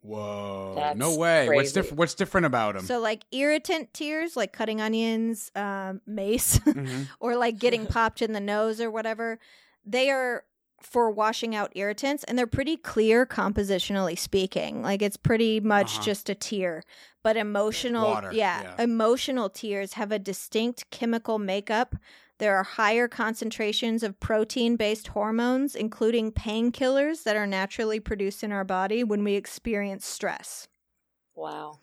Whoa! 0.00 0.74
That's 0.76 0.98
no 0.98 1.14
way. 1.16 1.48
What's 1.48 1.72
different? 1.72 1.98
What's 1.98 2.14
different 2.14 2.46
about 2.46 2.74
them? 2.74 2.84
So, 2.84 3.00
like 3.00 3.24
irritant 3.32 3.94
tears, 3.94 4.36
like 4.36 4.52
cutting 4.52 4.80
onions, 4.80 5.50
um, 5.54 6.02
mace, 6.06 6.58
Mhm. 6.64 7.08
or 7.20 7.36
like 7.36 7.58
getting 7.58 7.86
popped 7.86 8.20
in 8.20 8.32
the 8.32 8.40
nose 8.40 8.80
or 8.82 8.90
whatever, 8.90 9.38
they 9.84 10.10
are 10.10 10.44
for 10.82 11.10
washing 11.10 11.54
out 11.54 11.72
irritants 11.74 12.22
and 12.24 12.36
they're 12.38 12.46
pretty 12.46 12.76
clear 12.76 13.24
compositionally 13.24 14.18
speaking. 14.18 14.82
Like 14.82 15.00
it's 15.00 15.16
pretty 15.16 15.58
much 15.60 15.94
Uh-huh. 15.96 16.04
just 16.04 16.28
a 16.28 16.34
tear. 16.34 16.82
But 17.24 17.36
emotional 17.36 18.06
Water, 18.06 18.32
yeah, 18.32 18.62
yeah. 18.62 18.84
emotional 18.84 19.48
tears 19.48 19.94
have 19.94 20.12
a 20.12 20.18
distinct 20.18 20.90
chemical 20.90 21.38
makeup. 21.38 21.96
There 22.38 22.54
are 22.54 22.62
higher 22.62 23.08
concentrations 23.08 24.02
of 24.02 24.20
protein 24.20 24.76
based 24.76 25.08
hormones, 25.08 25.74
including 25.74 26.32
painkillers 26.32 27.24
that 27.24 27.34
are 27.34 27.46
naturally 27.46 27.98
produced 27.98 28.44
in 28.44 28.52
our 28.52 28.64
body 28.64 29.02
when 29.02 29.24
we 29.24 29.34
experience 29.34 30.04
stress. 30.04 30.68
Wow. 31.34 31.78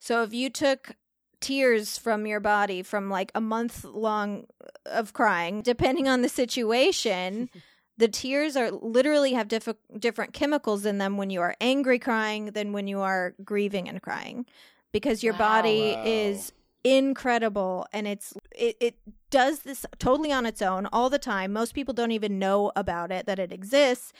So 0.00 0.22
if 0.24 0.34
you 0.34 0.50
took 0.50 0.96
tears 1.40 1.96
from 1.96 2.26
your 2.26 2.40
body 2.40 2.82
from 2.82 3.08
like 3.08 3.30
a 3.34 3.40
month 3.40 3.84
long 3.84 4.46
of 4.86 5.12
crying, 5.12 5.62
depending 5.62 6.08
on 6.08 6.22
the 6.22 6.28
situation, 6.28 7.48
the 7.96 8.08
tears 8.08 8.56
are 8.56 8.70
literally 8.70 9.34
have 9.34 9.48
diff- 9.48 9.68
different 9.98 10.32
chemicals 10.32 10.84
in 10.84 10.98
them 10.98 11.16
when 11.16 11.30
you 11.30 11.40
are 11.40 11.54
angry 11.60 11.98
crying 11.98 12.46
than 12.46 12.72
when 12.72 12.86
you 12.86 13.00
are 13.00 13.34
grieving 13.44 13.88
and 13.88 14.02
crying 14.02 14.46
because 14.92 15.22
your 15.22 15.34
body 15.34 15.96
is 16.04 16.52
incredible 16.82 17.86
and 17.92 18.06
it's 18.06 18.34
it, 18.54 18.76
it 18.78 18.98
does 19.30 19.60
this 19.60 19.86
totally 19.98 20.30
on 20.30 20.44
its 20.44 20.60
own 20.60 20.86
all 20.92 21.08
the 21.08 21.18
time 21.18 21.50
most 21.52 21.74
people 21.74 21.94
don't 21.94 22.10
even 22.10 22.38
know 22.38 22.70
about 22.76 23.10
it 23.10 23.24
that 23.24 23.38
it 23.38 23.50
exists 23.50 24.12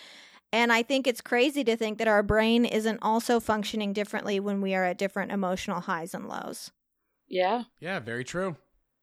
and 0.54 0.72
I 0.72 0.84
think 0.84 1.08
it's 1.08 1.20
crazy 1.20 1.64
to 1.64 1.76
think 1.76 1.98
that 1.98 2.06
our 2.06 2.22
brain 2.22 2.64
isn't 2.64 3.00
also 3.02 3.40
functioning 3.40 3.92
differently 3.92 4.38
when 4.38 4.60
we 4.60 4.72
are 4.72 4.84
at 4.84 4.98
different 4.98 5.32
emotional 5.32 5.80
highs 5.80 6.14
and 6.14 6.28
lows. 6.28 6.70
Yeah. 7.26 7.64
Yeah, 7.80 7.98
very 7.98 8.22
true. 8.22 8.54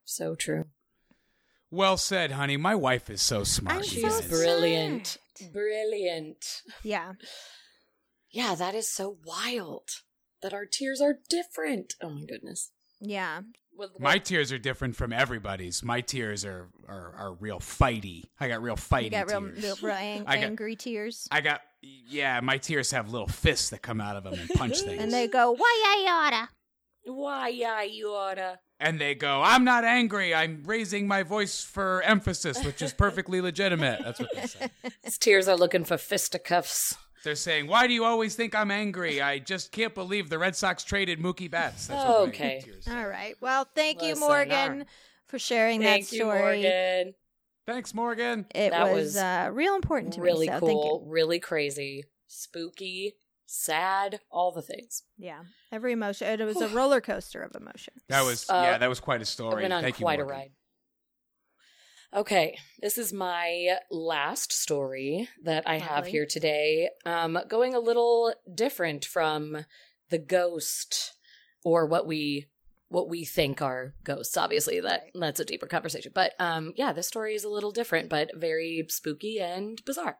So 0.05 0.33
true. 0.33 0.67
Well 1.71 1.97
said, 1.97 2.31
honey. 2.31 2.57
My 2.57 2.75
wife 2.75 3.09
is 3.09 3.21
so 3.21 3.43
smart. 3.43 3.77
I'm 3.77 3.83
She's 3.83 4.13
so 4.13 4.27
brilliant. 4.29 5.17
smart. 5.35 5.53
Brilliant. 5.53 6.61
Yeah. 6.83 7.13
Yeah, 8.31 8.55
that 8.55 8.75
is 8.75 8.89
so 8.89 9.17
wild 9.25 9.89
that 10.41 10.53
our 10.53 10.65
tears 10.65 11.01
are 11.01 11.15
different. 11.29 11.93
Oh 12.01 12.09
my 12.09 12.25
goodness. 12.25 12.71
Yeah. 12.99 13.41
With- 13.75 13.99
My 13.99 14.17
tears 14.17 14.51
are 14.51 14.57
different 14.59 14.95
from 14.95 15.11
everybody's. 15.13 15.81
My 15.83 16.01
tears 16.01 16.43
are 16.45 16.69
are, 16.87 17.13
are 17.17 17.33
real 17.33 17.59
fighty. 17.59 18.23
I 18.39 18.47
got 18.49 18.61
real 18.61 18.75
fighty 18.75 19.05
You 19.05 19.09
got 19.11 19.27
real, 19.29 19.41
tears. 19.41 19.63
real, 19.63 19.75
real 19.81 19.95
ang- 19.95 20.23
I 20.27 20.35
got- 20.35 20.43
angry 20.43 20.75
tears. 20.75 21.27
I 21.31 21.41
got 21.41 21.61
yeah. 21.81 22.39
My 22.41 22.57
tears 22.57 22.91
have 22.91 23.11
little 23.11 23.27
fists 23.27 23.69
that 23.71 23.81
come 23.81 24.01
out 24.01 24.17
of 24.17 24.23
them 24.23 24.33
and 24.33 24.49
punch 24.49 24.81
things. 24.81 25.01
and 25.01 25.11
they 25.11 25.27
go, 25.27 25.51
why 25.51 25.83
I 26.05 26.27
oughta. 26.27 26.49
Why, 27.05 27.47
yeah, 27.47 27.81
you 27.81 28.09
oughta. 28.09 28.59
And 28.81 28.99
they 28.99 29.15
go, 29.15 29.41
"I'm 29.41 29.63
not 29.63 29.85
angry. 29.85 30.33
I'm 30.35 30.63
raising 30.65 31.07
my 31.07 31.23
voice 31.23 31.63
for 31.63 32.01
emphasis, 32.01 32.63
which 32.65 32.81
is 32.81 32.91
perfectly 32.93 33.39
legitimate." 33.39 34.01
That's 34.03 34.19
what 34.19 34.29
they 34.35 34.47
say. 34.47 34.67
His 35.03 35.17
tears 35.17 35.47
are 35.47 35.55
looking 35.55 35.85
for 35.85 35.97
fisticuffs. 35.97 36.95
They're 37.23 37.35
saying, 37.35 37.67
"Why 37.67 37.85
do 37.87 37.93
you 37.93 38.03
always 38.03 38.35
think 38.35 38.55
I'm 38.55 38.71
angry? 38.71 39.21
I 39.21 39.37
just 39.39 39.71
can't 39.71 39.93
believe 39.93 40.29
the 40.29 40.39
Red 40.39 40.55
Sox 40.55 40.83
traded 40.83 41.19
Mookie 41.19 41.49
Betts." 41.51 41.87
That's 41.87 42.03
what 42.03 42.29
Okay. 42.29 42.63
All 42.89 43.07
right. 43.07 43.35
Well, 43.39 43.67
thank 43.75 44.01
you, 44.01 44.15
Morgan, 44.15 44.51
all 44.71 44.77
right. 44.79 44.87
for 45.27 45.37
sharing 45.37 45.81
Thank 45.81 46.07
that 46.09 46.15
you, 46.15 46.21
story. 46.23 46.39
Morgan. 46.41 47.13
Thanks, 47.67 47.93
Morgan. 47.93 48.47
It 48.55 48.71
That 48.71 48.91
was, 48.91 49.03
was 49.03 49.17
uh, 49.17 49.49
real 49.53 49.75
important 49.75 50.13
to 50.13 50.21
Really 50.21 50.47
me. 50.47 50.53
So 50.53 50.59
thank 50.59 50.71
you. 50.83 50.89
cool, 50.89 51.05
really 51.07 51.39
crazy, 51.39 52.05
spooky, 52.25 53.13
sad, 53.51 54.21
all 54.31 54.51
the 54.51 54.61
things. 54.61 55.03
Yeah. 55.17 55.41
Every 55.71 55.91
emotion. 55.91 56.39
It 56.39 56.43
was 56.45 56.61
a 56.61 56.69
roller 56.69 57.01
coaster 57.01 57.41
of 57.41 57.55
emotion. 57.55 57.95
That 58.07 58.23
was 58.23 58.49
Uh, 58.49 58.61
yeah, 58.63 58.77
that 58.77 58.89
was 58.89 58.99
quite 58.99 59.21
a 59.21 59.25
story. 59.25 59.63
went 59.63 59.73
on 59.73 59.83
Thank 59.83 59.97
quite 59.97 60.19
you, 60.19 60.25
a 60.25 60.27
ride. 60.27 60.51
Okay, 62.13 62.57
this 62.81 62.97
is 62.97 63.13
my 63.13 63.77
last 63.89 64.51
story 64.51 65.29
that 65.43 65.63
I 65.65 65.77
have 65.77 66.07
here 66.07 66.25
today. 66.25 66.89
Um, 67.05 67.39
going 67.47 67.73
a 67.73 67.79
little 67.79 68.33
different 68.53 69.05
from 69.05 69.65
the 70.09 70.17
ghost 70.17 71.13
or 71.63 71.85
what 71.85 72.05
we 72.05 72.47
what 72.89 73.07
we 73.07 73.23
think 73.23 73.61
are 73.61 73.93
ghosts. 74.03 74.35
Obviously, 74.35 74.81
that 74.81 75.03
that's 75.13 75.39
a 75.39 75.45
deeper 75.45 75.67
conversation. 75.67 76.11
But 76.13 76.33
um, 76.39 76.73
yeah, 76.75 76.91
this 76.91 77.07
story 77.07 77.35
is 77.35 77.45
a 77.45 77.49
little 77.49 77.71
different, 77.71 78.09
but 78.09 78.31
very 78.35 78.85
spooky 78.89 79.39
and 79.39 79.81
bizarre. 79.85 80.17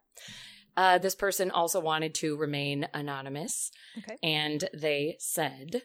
Uh, 0.78 0.98
this 0.98 1.16
person 1.16 1.52
also 1.52 1.80
wanted 1.80 2.14
to 2.16 2.38
remain 2.38 2.88
anonymous, 2.94 3.72
Okay. 3.98 4.18
and 4.24 4.70
they 4.74 5.18
said. 5.20 5.84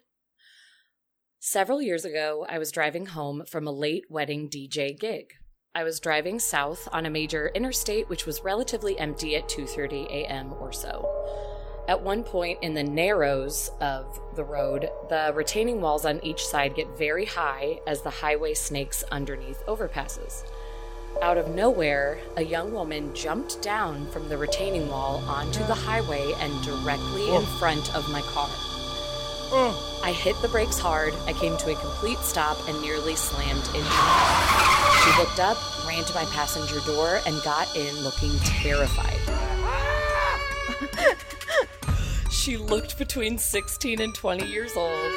Several 1.40 1.80
years 1.82 2.04
ago, 2.04 2.46
I 2.48 2.58
was 2.58 2.72
driving 2.72 3.06
home 3.06 3.44
from 3.46 3.66
a 3.66 3.72
late 3.72 4.04
wedding 4.08 4.48
DJ 4.48 4.98
gig. 4.98 5.32
I 5.74 5.84
was 5.84 6.00
driving 6.00 6.38
south 6.38 6.88
on 6.92 7.04
a 7.04 7.10
major 7.10 7.48
interstate 7.54 8.08
which 8.08 8.24
was 8.24 8.42
relatively 8.42 8.98
empty 8.98 9.36
at 9.36 9.48
2:30 9.48 10.06
a.m. 10.10 10.54
or 10.54 10.72
so. 10.72 11.12
At 11.88 12.02
one 12.02 12.24
point 12.24 12.58
in 12.62 12.74
the 12.74 12.82
narrows 12.82 13.70
of 13.80 14.18
the 14.34 14.42
road, 14.42 14.88
the 15.08 15.32
retaining 15.34 15.80
walls 15.80 16.04
on 16.04 16.24
each 16.24 16.44
side 16.44 16.74
get 16.74 16.96
very 16.98 17.26
high 17.26 17.78
as 17.86 18.02
the 18.02 18.10
highway 18.10 18.54
snakes 18.54 19.04
underneath 19.12 19.62
overpasses. 19.66 20.42
Out 21.22 21.38
of 21.38 21.54
nowhere, 21.54 22.18
a 22.36 22.42
young 22.42 22.72
woman 22.72 23.14
jumped 23.14 23.62
down 23.62 24.06
from 24.10 24.28
the 24.28 24.36
retaining 24.36 24.88
wall 24.88 25.24
onto 25.26 25.64
the 25.66 25.74
highway 25.74 26.32
and 26.40 26.62
directly 26.62 27.28
in 27.28 27.42
oh. 27.42 27.56
front 27.58 27.94
of 27.94 28.08
my 28.10 28.20
car. 28.22 28.48
Oh, 29.48 30.00
I 30.04 30.12
hit 30.12 30.36
the 30.42 30.48
brakes 30.48 30.78
hard. 30.78 31.14
I 31.26 31.32
came 31.32 31.56
to 31.58 31.72
a 31.72 31.76
complete 31.76 32.18
stop 32.18 32.58
and 32.68 32.80
nearly 32.82 33.16
slammed 33.16 33.66
into 33.68 33.80
her. 33.80 35.04
She 35.04 35.18
looked 35.18 35.40
up, 35.40 35.56
ran 35.86 36.04
to 36.04 36.14
my 36.14 36.24
passenger 36.26 36.80
door, 36.80 37.20
and 37.26 37.42
got 37.42 37.74
in 37.74 37.94
looking 38.02 38.36
terrified. 38.40 39.18
she 42.30 42.56
looked 42.56 42.98
between 42.98 43.38
16 43.38 44.00
and 44.00 44.14
20 44.14 44.46
years 44.46 44.76
old. 44.76 45.12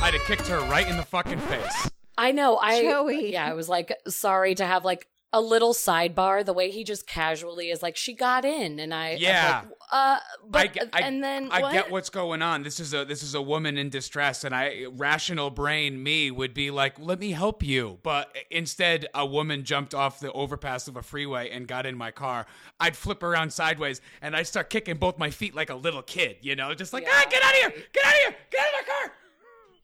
I'd 0.00 0.14
have 0.14 0.22
kicked 0.26 0.46
her 0.48 0.60
right 0.60 0.86
in 0.86 0.96
the 0.96 1.02
fucking 1.02 1.38
face. 1.40 1.90
I 2.16 2.32
know. 2.32 2.56
I 2.58 2.82
Joey. 2.82 3.32
yeah. 3.32 3.46
I 3.46 3.54
was 3.54 3.68
like 3.68 3.92
sorry 4.06 4.54
to 4.56 4.64
have 4.64 4.84
like 4.84 5.08
a 5.32 5.40
little 5.40 5.72
sidebar. 5.72 6.44
The 6.44 6.52
way 6.52 6.70
he 6.70 6.84
just 6.84 7.06
casually 7.06 7.70
is 7.70 7.82
like 7.82 7.96
she 7.96 8.12
got 8.14 8.44
in, 8.44 8.78
and 8.78 8.92
I 8.92 9.12
Yeah. 9.18 9.62
like, 9.64 9.78
uh, 9.90 10.18
but 10.48 10.58
I 10.62 10.66
get, 10.68 10.88
I, 10.92 11.00
and 11.00 11.22
then 11.22 11.48
I 11.50 11.60
what? 11.60 11.72
get 11.72 11.90
what's 11.90 12.10
going 12.10 12.42
on. 12.42 12.62
This 12.62 12.80
is 12.80 12.92
a 12.94 13.04
this 13.04 13.22
is 13.22 13.34
a 13.34 13.42
woman 13.42 13.76
in 13.78 13.88
distress, 13.90 14.44
and 14.44 14.54
I 14.54 14.86
rational 14.90 15.50
brain 15.50 16.02
me 16.02 16.30
would 16.30 16.54
be 16.54 16.70
like, 16.70 16.98
"Let 16.98 17.18
me 17.18 17.32
help 17.32 17.62
you," 17.62 17.98
but 18.02 18.34
instead, 18.50 19.06
a 19.14 19.24
woman 19.26 19.64
jumped 19.64 19.94
off 19.94 20.20
the 20.20 20.32
overpass 20.32 20.88
of 20.88 20.96
a 20.96 21.02
freeway 21.02 21.50
and 21.50 21.66
got 21.68 21.86
in 21.86 21.96
my 21.96 22.10
car. 22.10 22.46
I'd 22.80 22.96
flip 22.96 23.22
around 23.22 23.52
sideways 23.52 24.00
and 24.20 24.34
I'd 24.36 24.46
start 24.46 24.70
kicking 24.70 24.96
both 24.96 25.18
my 25.18 25.30
feet 25.30 25.54
like 25.54 25.70
a 25.70 25.74
little 25.76 26.02
kid, 26.02 26.36
you 26.42 26.56
know, 26.56 26.74
just 26.74 26.92
like, 26.92 27.04
Yeah. 27.04 27.10
"Ah, 27.14 27.26
get 27.30 27.42
out 27.42 27.50
of 27.54 27.56
here! 27.74 27.84
Get 27.92 28.04
out 28.04 28.12
of 28.14 28.18
here! 28.20 28.36
Get 28.50 28.60
out 28.60 28.66
of 28.68 28.86
my 28.86 28.92
car!" 28.92 29.12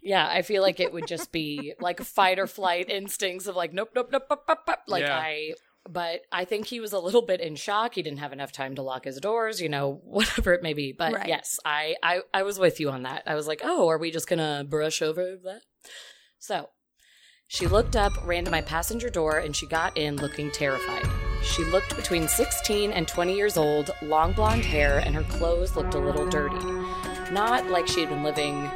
Yeah, 0.00 0.26
I 0.26 0.42
feel 0.42 0.62
like 0.62 0.80
it 0.80 0.92
would 0.92 1.06
just 1.06 1.32
be 1.32 1.74
like 1.80 2.00
fight 2.00 2.38
or 2.38 2.46
flight 2.46 2.88
instincts 2.88 3.46
of 3.46 3.56
like 3.56 3.72
nope, 3.72 3.90
nope, 3.94 4.10
nope, 4.12 4.26
nope, 4.30 4.44
nope, 4.48 4.60
nope. 4.66 4.78
Like 4.86 5.02
Yeah. 5.02 5.16
I 5.18 5.54
but 5.90 6.20
I 6.30 6.44
think 6.44 6.66
he 6.66 6.80
was 6.80 6.92
a 6.92 6.98
little 6.98 7.22
bit 7.22 7.40
in 7.40 7.56
shock. 7.56 7.94
He 7.94 8.02
didn't 8.02 8.18
have 8.18 8.32
enough 8.34 8.52
time 8.52 8.74
to 8.74 8.82
lock 8.82 9.04
his 9.04 9.18
doors, 9.20 9.60
you 9.60 9.68
know, 9.70 10.00
whatever 10.04 10.52
it 10.52 10.62
may 10.62 10.74
be. 10.74 10.92
But 10.92 11.14
Right. 11.14 11.28
yes, 11.28 11.58
I, 11.64 11.96
I 12.02 12.20
I 12.34 12.42
was 12.42 12.58
with 12.58 12.78
you 12.78 12.90
on 12.90 13.02
that. 13.04 13.22
I 13.26 13.34
was 13.34 13.46
like, 13.48 13.62
"Oh, 13.64 13.88
are 13.88 13.98
we 13.98 14.10
just 14.10 14.28
going 14.28 14.38
to 14.38 14.64
brush 14.68 15.00
over 15.02 15.36
that?" 15.44 15.62
So, 16.38 16.68
she 17.46 17.66
looked 17.66 17.96
up, 17.96 18.12
ran 18.26 18.44
to 18.44 18.50
my 18.50 18.60
passenger 18.60 19.08
door, 19.08 19.38
and 19.38 19.56
she 19.56 19.66
got 19.66 19.96
in 19.96 20.16
looking 20.16 20.50
terrified. 20.50 21.06
She 21.42 21.64
looked 21.64 21.96
between 21.96 22.28
16 22.28 22.92
and 22.92 23.08
20 23.08 23.34
years 23.34 23.56
old, 23.56 23.90
long 24.02 24.32
blonde 24.32 24.64
hair, 24.64 24.98
and 24.98 25.14
her 25.14 25.22
clothes 25.24 25.74
looked 25.74 25.94
a 25.94 25.98
little 25.98 26.28
dirty. 26.28 26.64
Not 27.32 27.66
like 27.70 27.86
she 27.86 28.00
had 28.00 28.10
been 28.10 28.22
living 28.22 28.70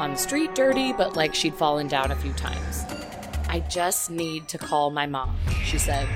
on 0.00 0.12
the 0.12 0.16
street 0.16 0.54
dirty, 0.54 0.92
but 0.92 1.14
like 1.14 1.34
she'd 1.34 1.54
fallen 1.54 1.86
down 1.86 2.10
a 2.10 2.16
few 2.16 2.32
times. 2.32 2.84
I 3.48 3.60
just 3.68 4.10
need 4.10 4.48
to 4.48 4.58
call 4.58 4.90
my 4.90 5.06
mom, 5.06 5.36
she 5.64 5.76
said. 5.78 6.08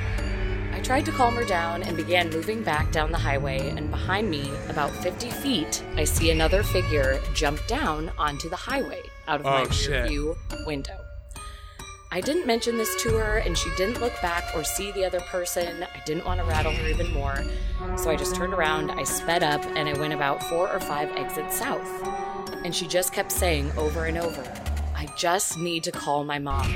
I 0.72 0.80
tried 0.80 1.04
to 1.06 1.12
calm 1.12 1.34
her 1.36 1.44
down 1.44 1.82
and 1.82 1.96
began 1.96 2.30
moving 2.30 2.62
back 2.62 2.90
down 2.92 3.12
the 3.12 3.18
highway, 3.18 3.68
and 3.76 3.90
behind 3.90 4.30
me, 4.30 4.50
about 4.68 4.90
50 4.90 5.30
feet, 5.30 5.84
I 5.96 6.04
see 6.04 6.30
another 6.30 6.62
figure 6.62 7.20
jump 7.34 7.64
down 7.66 8.10
onto 8.18 8.48
the 8.48 8.56
highway 8.56 9.02
out 9.28 9.40
of 9.40 9.46
my 9.46 9.60
Oh, 9.60 9.64
rear 9.64 9.72
shit. 9.72 10.08
view 10.08 10.36
window. 10.66 10.98
I 12.10 12.20
didn't 12.20 12.46
mention 12.46 12.78
this 12.78 12.94
to 13.02 13.10
her, 13.18 13.38
and 13.38 13.58
she 13.58 13.68
didn't 13.76 14.00
look 14.00 14.14
back 14.22 14.44
or 14.54 14.62
see 14.64 14.92
the 14.92 15.04
other 15.04 15.20
person. 15.20 15.82
I 15.82 16.04
didn't 16.06 16.24
want 16.24 16.38
to 16.40 16.46
rattle 16.46 16.72
her 16.72 16.88
even 16.88 17.12
more. 17.12 17.36
So 17.96 18.08
I 18.10 18.16
just 18.16 18.36
turned 18.36 18.54
around, 18.54 18.92
I 18.92 19.02
sped 19.02 19.42
up, 19.42 19.64
and 19.76 19.88
I 19.88 19.98
went 19.98 20.14
about 20.14 20.42
four 20.44 20.70
or 20.72 20.78
five 20.80 21.10
exits 21.16 21.58
south. 21.58 21.88
And 22.64 22.74
she 22.74 22.86
just 22.86 23.12
kept 23.12 23.30
saying 23.30 23.70
over 23.76 24.06
and 24.06 24.18
over, 24.18 24.42
I 24.96 25.06
just 25.16 25.58
need 25.58 25.84
to 25.84 25.92
call 25.92 26.24
my 26.24 26.38
mom. 26.38 26.74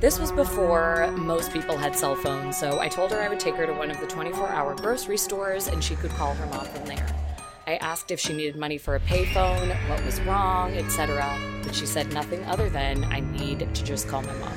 This 0.00 0.18
was 0.18 0.30
before 0.30 1.10
most 1.16 1.52
people 1.52 1.76
had 1.76 1.96
cell 1.96 2.14
phones, 2.14 2.56
so 2.56 2.78
I 2.78 2.88
told 2.88 3.10
her 3.10 3.20
I 3.20 3.28
would 3.28 3.40
take 3.40 3.56
her 3.56 3.66
to 3.66 3.72
one 3.72 3.90
of 3.90 3.98
the 3.98 4.06
24 4.06 4.48
hour 4.48 4.74
grocery 4.76 5.16
stores 5.16 5.68
and 5.68 5.82
she 5.82 5.96
could 5.96 6.12
call 6.12 6.34
her 6.34 6.46
mom 6.46 6.66
from 6.66 6.84
there. 6.86 7.06
I 7.66 7.76
asked 7.76 8.12
if 8.12 8.20
she 8.20 8.32
needed 8.32 8.54
money 8.54 8.78
for 8.78 8.94
a 8.94 9.00
payphone, 9.00 9.74
what 9.88 10.04
was 10.04 10.20
wrong, 10.20 10.74
etc., 10.74 11.36
but 11.64 11.74
she 11.74 11.84
said 11.84 12.12
nothing 12.12 12.44
other 12.44 12.70
than 12.70 13.02
I 13.04 13.20
need 13.20 13.60
to 13.74 13.84
just 13.84 14.06
call 14.06 14.22
my 14.22 14.34
mom. 14.34 14.56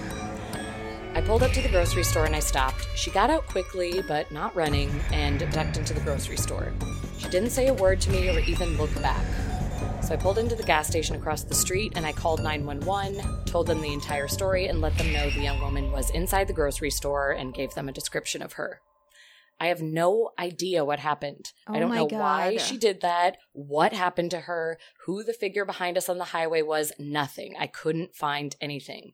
I 1.16 1.22
pulled 1.22 1.42
up 1.42 1.52
to 1.54 1.62
the 1.62 1.70
grocery 1.70 2.04
store 2.04 2.26
and 2.26 2.36
I 2.36 2.40
stopped. 2.40 2.88
She 2.96 3.10
got 3.10 3.32
out 3.32 3.48
quickly, 3.48 4.04
but 4.08 4.32
not 4.32 4.56
running, 4.56 4.92
and 5.12 5.40
ducked 5.52 5.78
into 5.78 5.96
the 5.96 6.02
grocery 6.02 6.38
store. 6.38 6.72
She 7.18 7.30
didn't 7.30 7.50
say 7.50 7.68
a 7.68 7.74
word 7.74 8.00
to 8.02 8.12
me 8.12 8.30
or 8.30 8.40
even 8.42 8.78
look 8.78 8.94
back. 9.02 9.26
So 10.10 10.16
I 10.16 10.18
pulled 10.18 10.40
into 10.40 10.56
the 10.56 10.64
gas 10.64 10.88
station 10.88 11.16
across 11.16 11.44
the 11.44 11.54
street 11.54 11.94
and 11.96 12.04
I 12.04 12.14
called 12.14 12.42
911, 12.42 13.46
told 13.46 13.68
them 13.68 13.80
the 13.80 13.94
entire 13.94 14.28
story, 14.28 14.66
and 14.66 14.82
let 14.82 14.98
them 14.98 15.14
know 15.14 15.30
the 15.30 15.42
young 15.42 15.62
woman 15.62 15.92
was 15.92 16.10
inside 16.10 16.48
the 16.48 16.54
grocery 16.54 16.90
store 16.90 17.30
and 17.30 17.54
gave 17.54 17.76
them 17.76 17.88
a 17.88 17.92
description 17.92 18.42
of 18.42 18.54
her. 18.54 18.82
I 19.60 19.68
have 19.68 19.84
no 19.84 20.32
idea 20.40 20.84
what 20.84 20.98
happened. 20.98 21.52
Oh 21.68 21.76
I 21.76 21.80
don't 21.80 21.94
know 21.94 22.06
why 22.06 22.58
she 22.58 22.76
did 22.76 23.02
that, 23.02 23.38
what 23.52 23.94
happened 23.94 24.32
to 24.32 24.40
her, 24.40 24.80
who 25.06 25.24
the 25.24 25.32
figure 25.32 25.64
behind 25.64 25.96
us 25.96 26.10
on 26.10 26.18
the 26.18 26.24
highway 26.24 26.64
was, 26.64 26.92
nothing. 26.98 27.54
I 27.60 27.68
couldn't 27.68 28.16
find 28.16 28.56
anything. 28.60 29.12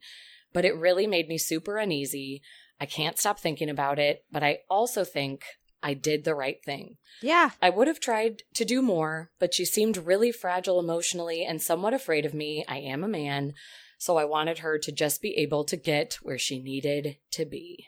But 0.54 0.64
it 0.64 0.78
really 0.78 1.08
made 1.08 1.28
me 1.28 1.38
super 1.38 1.78
uneasy. 1.78 2.42
I 2.80 2.86
can't 2.86 3.20
stop 3.20 3.38
thinking 3.38 3.70
about 3.70 4.00
it, 4.00 4.24
but 4.32 4.44
I 4.44 4.60
also 4.70 5.04
think 5.04 5.44
I 5.86 5.94
did 5.94 6.24
the 6.24 6.34
right 6.34 6.58
thing. 6.66 6.98
Yeah. 7.22 7.52
I 7.62 7.70
would 7.70 7.88
have 7.88 8.00
tried 8.00 8.42
to 8.56 8.66
do 8.66 8.82
more, 8.82 9.30
but 9.40 9.54
she 9.54 9.66
seemed 9.66 9.98
really 9.98 10.32
fragile 10.32 10.80
emotionally 10.80 11.46
and 11.46 11.62
somewhat 11.62 11.94
afraid 11.94 12.26
of 12.26 12.34
me. 12.34 12.66
I 12.68 12.78
am 12.78 13.04
a 13.04 13.08
man, 13.08 13.54
so 14.00 14.18
I 14.18 14.26
wanted 14.26 14.60
her 14.60 14.80
to 14.80 14.92
just 14.92 15.22
be 15.22 15.38
able 15.38 15.64
to 15.66 15.78
get 15.78 16.16
where 16.24 16.40
she 16.40 16.60
needed 16.60 17.18
to 17.34 17.46
be. 17.46 17.86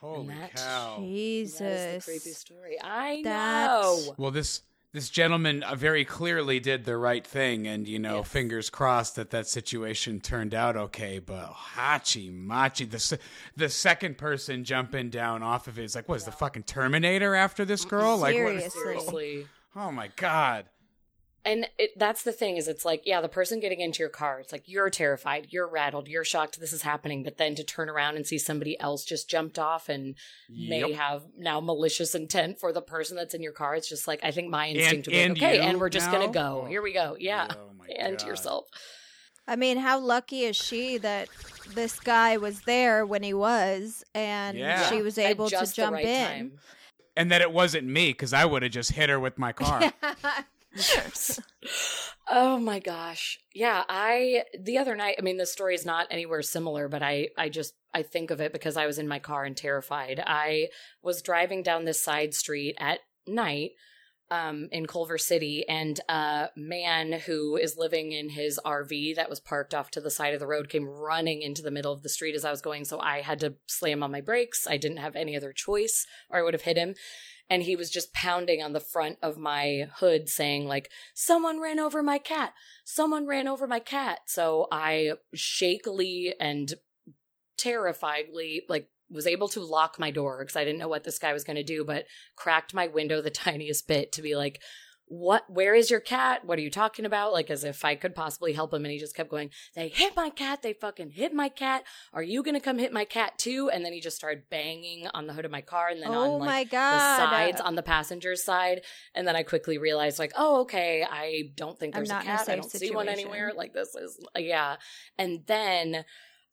Holy 0.00 0.28
that- 0.28 0.56
cow! 0.56 0.96
Jesus. 1.00 1.58
That 1.58 1.96
is 1.96 2.04
the 2.06 2.10
creepy 2.12 2.30
story. 2.34 2.76
I 2.82 3.20
That's- 3.22 4.06
know. 4.06 4.14
Well, 4.16 4.30
this 4.30 4.62
this 4.92 5.08
gentleman 5.08 5.62
uh, 5.62 5.74
very 5.74 6.04
clearly 6.04 6.60
did 6.60 6.84
the 6.84 6.96
right 6.96 7.26
thing, 7.26 7.66
and 7.66 7.88
you 7.88 7.98
know, 7.98 8.18
Yes. 8.18 8.28
fingers 8.28 8.70
crossed 8.70 9.16
that 9.16 9.30
that 9.30 9.46
situation 9.46 10.20
turned 10.20 10.54
out 10.54 10.76
okay. 10.76 11.18
But 11.18 11.52
hachi 11.76 12.32
machi, 12.32 12.84
the 12.84 13.18
the 13.56 13.68
second 13.68 14.18
person 14.18 14.64
jumping 14.64 15.10
down 15.10 15.42
off 15.42 15.66
of 15.66 15.78
it 15.78 15.84
is 15.84 15.94
like, 15.94 16.08
was 16.08 16.24
the 16.24 16.32
fucking 16.32 16.64
Terminator 16.64 17.34
after 17.34 17.64
this 17.64 17.84
girl? 17.84 18.16
Like, 18.18 18.34
what- 18.36 18.42
Seriously. 18.48 18.70
Seriously. 18.82 19.46
oh 19.76 19.90
my 19.92 20.10
god! 20.16 20.66
And 21.44 21.66
it, 21.76 21.90
that's 21.98 22.22
the 22.22 22.30
thing 22.30 22.56
is 22.56 22.68
it's 22.68 22.84
like, 22.84 23.02
yeah, 23.04 23.20
the 23.20 23.28
person 23.28 23.58
getting 23.58 23.80
into 23.80 23.98
your 24.00 24.08
car, 24.08 24.38
it's 24.38 24.52
like 24.52 24.62
you're 24.66 24.90
terrified, 24.90 25.48
you're 25.50 25.68
rattled, 25.68 26.06
you're 26.06 26.24
shocked 26.24 26.60
this 26.60 26.72
is 26.72 26.82
happening, 26.82 27.24
but 27.24 27.36
then 27.36 27.56
to 27.56 27.64
turn 27.64 27.88
around 27.88 28.14
and 28.14 28.24
see 28.24 28.38
somebody 28.38 28.78
else 28.78 29.04
just 29.04 29.28
jumped 29.28 29.58
off 29.58 29.88
and 29.88 30.14
may 30.48 30.92
have 30.92 31.24
now 31.36 31.58
malicious 31.60 32.14
intent 32.14 32.60
for 32.60 32.72
the 32.72 32.80
person 32.80 33.16
that's 33.16 33.34
in 33.34 33.42
your 33.42 33.52
car, 33.52 33.74
it's 33.74 33.88
just 33.88 34.06
like 34.06 34.20
I 34.22 34.30
think 34.30 34.50
my 34.50 34.68
instinct 34.68 35.08
would 35.08 35.16
and 35.16 35.34
be 35.34 35.40
like, 35.40 35.54
okay, 35.54 35.66
and 35.66 35.80
we're 35.80 35.88
just 35.88 36.06
now? 36.06 36.12
gonna 36.20 36.32
go. 36.32 36.62
Oh. 36.64 36.66
Here 36.68 36.80
we 36.80 36.92
go. 36.92 37.16
Yeah. 37.18 37.48
Oh 37.50 37.72
my 37.76 37.86
and 37.98 38.18
God. 38.18 38.26
yourself. 38.28 38.66
I 39.48 39.56
mean, 39.56 39.78
how 39.78 39.98
lucky 39.98 40.42
is 40.42 40.54
she 40.54 40.98
that 40.98 41.28
this 41.74 41.98
guy 41.98 42.36
was 42.36 42.60
there 42.60 43.04
when 43.04 43.24
he 43.24 43.34
was 43.34 44.04
and 44.14 44.56
Yeah. 44.56 44.88
she 44.88 45.02
was 45.02 45.18
able 45.18 45.48
to 45.50 45.66
jump 45.74 45.94
right 45.94 46.04
in? 46.04 46.26
time. 46.28 46.52
And 47.16 47.32
that 47.32 47.42
it 47.42 47.50
wasn't 47.52 47.88
me 47.88 48.10
because 48.10 48.32
I 48.32 48.44
would 48.44 48.62
have 48.62 48.70
just 48.70 48.92
hit 48.92 49.10
her 49.10 49.18
with 49.18 49.38
my 49.38 49.50
car. 49.52 49.92
Oh 52.34 52.58
my 52.58 52.78
gosh. 52.78 53.40
Yeah, 53.52 53.84
I 53.88 54.44
the 54.58 54.78
other 54.78 54.94
night, 54.94 55.16
I 55.18 55.22
mean 55.22 55.36
the 55.36 55.44
story 55.44 55.74
is 55.74 55.84
not 55.84 56.06
anywhere 56.10 56.40
similar, 56.40 56.88
but 56.88 57.02
I 57.02 57.28
I 57.36 57.48
just 57.48 57.74
I 57.92 58.02
think 58.02 58.30
of 58.30 58.40
it 58.40 58.52
because 58.52 58.76
I 58.76 58.86
was 58.86 58.98
in 58.98 59.08
my 59.08 59.18
car 59.18 59.44
and 59.44 59.56
terrified. 59.56 60.22
I 60.24 60.68
was 61.02 61.20
driving 61.20 61.62
down 61.62 61.84
this 61.84 62.02
side 62.02 62.32
street 62.32 62.76
at 62.78 63.00
night 63.26 63.72
um 64.32 64.68
in 64.72 64.86
Culver 64.86 65.18
City 65.18 65.64
and 65.68 66.00
a 66.08 66.48
man 66.56 67.12
who 67.12 67.56
is 67.56 67.76
living 67.76 68.12
in 68.12 68.30
his 68.30 68.58
RV 68.64 69.16
that 69.16 69.28
was 69.28 69.40
parked 69.40 69.74
off 69.74 69.90
to 69.90 70.00
the 70.00 70.10
side 70.10 70.32
of 70.32 70.40
the 70.40 70.46
road 70.46 70.70
came 70.70 70.88
running 70.88 71.42
into 71.42 71.60
the 71.60 71.70
middle 71.70 71.92
of 71.92 72.02
the 72.02 72.08
street 72.08 72.34
as 72.34 72.44
I 72.44 72.50
was 72.50 72.62
going, 72.62 72.86
so 72.86 72.98
I 72.98 73.20
had 73.20 73.40
to 73.40 73.54
slam 73.66 74.02
on 74.02 74.10
my 74.10 74.22
brakes. 74.22 74.66
I 74.66 74.78
didn't 74.78 74.96
have 74.98 75.16
any 75.16 75.36
other 75.36 75.52
choice 75.52 76.06
or 76.30 76.38
I 76.38 76.42
would 76.42 76.54
have 76.54 76.62
hit 76.62 76.78
him. 76.78 76.94
And 77.50 77.64
he 77.64 77.76
was 77.76 77.90
just 77.90 78.14
pounding 78.14 78.62
on 78.62 78.72
the 78.72 78.80
front 78.80 79.18
of 79.20 79.36
my 79.36 79.88
hood 79.96 80.30
saying 80.30 80.66
like 80.66 80.90
someone 81.12 81.60
ran 81.60 81.78
over 81.78 82.02
my 82.02 82.16
cat 82.16 82.54
someone 82.84 83.26
ran 83.26 83.46
over 83.46 83.66
my 83.66 83.78
cat 83.78 84.20
so 84.26 84.68
i 84.72 85.12
shakily 85.34 86.32
and 86.40 86.74
terrifiedly 87.58 88.62
like 88.68 88.88
was 89.12 89.26
able 89.26 89.48
to 89.48 89.60
lock 89.60 89.98
my 89.98 90.10
door 90.10 90.38
because 90.40 90.56
i 90.56 90.64
didn't 90.64 90.78
know 90.78 90.88
what 90.88 91.04
this 91.04 91.18
guy 91.18 91.32
was 91.32 91.44
going 91.44 91.56
to 91.56 91.62
do 91.62 91.84
but 91.84 92.06
cracked 92.36 92.74
my 92.74 92.86
window 92.86 93.20
the 93.20 93.30
tiniest 93.30 93.86
bit 93.86 94.12
to 94.12 94.22
be 94.22 94.34
like 94.34 94.60
what 95.12 95.44
where 95.50 95.74
is 95.74 95.90
your 95.90 96.00
cat? 96.00 96.46
What 96.46 96.58
are 96.58 96.62
you 96.62 96.70
talking 96.70 97.04
about? 97.04 97.34
Like 97.34 97.50
as 97.50 97.64
if 97.64 97.84
i 97.84 97.94
could 97.94 98.14
possibly 98.14 98.54
help 98.54 98.72
him 98.72 98.84
and 98.84 98.92
he 98.92 98.98
just 98.98 99.14
kept 99.14 99.30
going 99.30 99.50
they 99.74 99.88
hit 99.88 100.16
my 100.16 100.30
cat 100.30 100.62
they 100.62 100.72
fucking 100.72 101.10
hit 101.10 101.34
my 101.34 101.50
cat. 101.50 101.84
Are 102.14 102.22
you 102.22 102.42
gonna 102.42 102.60
come 102.60 102.78
hit 102.78 102.94
my 102.94 103.04
cat 103.04 103.38
too? 103.38 103.68
And 103.70 103.84
then 103.84 103.92
he 103.92 104.00
just 104.00 104.16
started 104.16 104.44
banging 104.48 105.06
on 105.12 105.26
the 105.26 105.34
hood 105.34 105.44
of 105.44 105.50
my 105.50 105.60
car 105.60 105.88
and 105.88 106.00
then 106.00 106.08
oh 106.08 106.34
on 106.34 106.40
like 106.40 106.48
my 106.48 106.64
the 106.64 106.70
god. 106.70 107.30
sides 107.30 107.60
on 107.60 107.74
the 107.74 107.82
passenger's 107.82 108.42
side. 108.42 108.82
And 109.14 109.28
then 109.28 109.36
i 109.36 109.42
quickly 109.42 109.76
realized 109.76 110.18
like 110.18 110.32
oh 110.34 110.62
okay 110.62 111.06
i 111.08 111.50
don't 111.56 111.78
think 111.78 111.94
there's 111.94 112.10
a 112.10 112.14
in 112.14 112.20
a 112.22 112.24
cat. 112.24 112.48
I 112.48 112.56
don't 112.56 112.70
see 112.70 112.90
one 112.90 113.08
anywhere. 113.08 113.52
Like 113.54 113.74
this 113.74 113.94
is 113.94 114.18
yeah. 114.36 114.76
And 115.18 115.42
then 115.46 116.06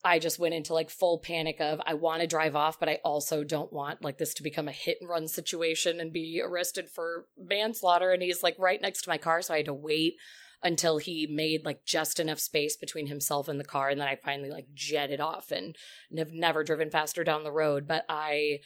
i 0.04 0.20
just 0.20 0.39
went 0.39 0.54
into 0.54 0.74
like 0.74 0.89
full 0.89 1.20
panic 1.20 1.60
of 1.60 1.82
i 1.86 1.93
want 1.93 2.22
to 2.22 2.28
drive 2.28 2.56
off 2.56 2.80
but 2.80 2.89
i 2.89 3.00
also 3.04 3.43
don't 3.43 3.74
want 3.74 4.04
like 4.04 4.18
this 4.18 4.34
to 4.34 4.43
become 4.43 4.68
a 4.68 4.74
hit 4.74 4.97
and 5.02 5.10
run 5.10 5.28
situation 5.28 6.00
and 6.00 6.14
be 6.14 6.41
arrested 6.43 6.89
for 6.89 7.26
manslaughter. 7.38 8.12
And 8.12 8.22
he's 8.22 8.43
like 8.43 8.56
right 8.60 8.82
next 8.82 9.04
to 9.04 9.10
my 9.10 9.18
car 9.18 9.41
so 9.41 9.54
i 9.54 9.58
had 9.58 9.66
to 9.66 9.74
wait 9.74 10.16
until 10.62 10.97
he 10.97 11.26
made 11.26 11.63
like 11.63 11.86
just 11.86 12.20
enough 12.20 12.39
space 12.39 12.76
between 12.76 13.08
himself 13.08 13.47
and 13.47 13.59
the 13.59 13.66
car 13.66 13.89
and 13.89 14.00
then 14.00 14.08
i 14.08 14.16
finally 14.16 14.50
like 14.50 14.67
jetted 14.74 15.21
off 15.21 15.51
and 15.51 15.76
have 16.17 16.34
never 16.34 16.63
driven 16.63 16.89
faster 16.89 17.24
down 17.24 17.43
the 17.43 17.51
road. 17.51 17.88
But 17.88 18.05
i 18.09 18.59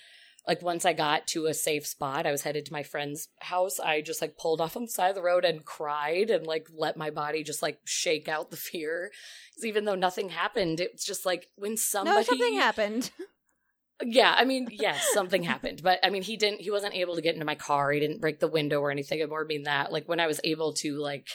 like 0.48 0.62
once 0.62 0.86
I 0.86 0.94
got 0.94 1.28
to 1.28 1.46
a 1.46 1.54
safe 1.54 1.86
spot, 1.88 2.26
I 2.26 2.32
was 2.32 2.42
headed 2.44 2.66
to 2.66 2.74
my 2.74 2.84
friend's 2.84 3.30
house. 3.40 3.80
I 3.80 4.02
just 4.02 4.22
like 4.22 4.38
pulled 4.38 4.60
off 4.62 4.76
on 4.76 4.84
the 4.84 4.90
side 4.90 5.10
of 5.10 5.16
the 5.16 5.22
road 5.22 5.46
and 5.46 5.64
cried 5.64 6.30
and 6.30 6.46
like 6.46 6.68
let 6.76 6.98
my 6.98 7.10
body 7.10 7.44
just 7.44 7.62
like 7.62 7.80
shake 7.86 8.28
out 8.28 8.52
the 8.52 8.58
fear. 8.58 9.12
'Cause 9.56 9.66
even 9.66 9.86
though 9.86 9.96
nothing 9.96 10.30
happened, 10.30 10.80
it's 10.80 11.06
just 11.06 11.26
like 11.26 11.48
when 11.56 11.78
somebody 11.78 12.18
no, 12.18 12.24
something 12.24 12.56
happened. 12.56 13.12
yeah, 14.04 14.36
I 14.38 14.44
mean, 14.44 14.68
yes, 14.72 15.08
something 15.14 15.44
happened, 15.44 15.82
but 15.84 16.00
I 16.04 16.10
mean, 16.10 16.24
he 16.24 16.36
didn't. 16.36 16.62
He 16.62 16.72
wasn't 16.72 16.96
able 16.96 17.16
to 17.16 17.22
get 17.22 17.36
into 17.36 17.46
my 17.46 17.56
car. 17.56 17.92
He 17.92 18.00
didn't 18.00 18.22
break 18.22 18.40
the 18.40 18.48
window 18.48 18.80
or 18.82 18.92
anything. 18.92 19.20
It 19.20 19.30
more 19.30 19.46
mean 19.46 19.64
that, 19.64 19.92
like, 19.92 20.10
when 20.10 20.20
I 20.20 20.28
was 20.28 20.42
able 20.44 20.74
to 20.76 20.98
like 20.98 21.28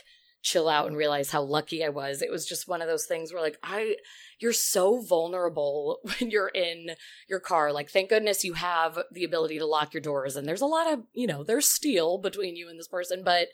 chill 0.43 0.69
out 0.69 0.87
and 0.87 0.97
realize 0.97 1.31
how 1.31 1.43
lucky 1.43 1.85
I 1.85 1.89
was, 1.89 2.23
it 2.23 2.31
was 2.31 2.47
just 2.47 2.69
one 2.69 2.81
of 2.81 2.89
those 2.89 3.07
things 3.07 3.33
where, 3.33 3.43
like, 3.43 3.59
I, 3.63 3.97
you're 4.39 4.53
so 4.53 5.01
vulnerable 5.01 5.99
when 6.19 6.31
you're 6.31 6.49
in 6.49 6.91
your 7.29 7.41
car. 7.41 7.73
Like, 7.73 7.91
thank 7.91 8.11
goodness 8.11 8.45
you 8.45 8.55
have 8.55 8.99
the 9.13 9.25
ability 9.25 9.59
to 9.59 9.67
lock 9.67 9.95
your 9.95 10.01
doors, 10.01 10.37
and 10.37 10.47
there's 10.47 10.61
a 10.61 10.67
lot 10.67 10.93
of, 10.93 11.01
you 11.13 11.27
know, 11.27 11.45
there's 11.45 11.69
steel 11.69 12.19
between 12.19 12.57
you 12.57 12.69
and 12.69 12.79
this 12.79 12.89
person, 12.89 13.23
but. 13.25 13.49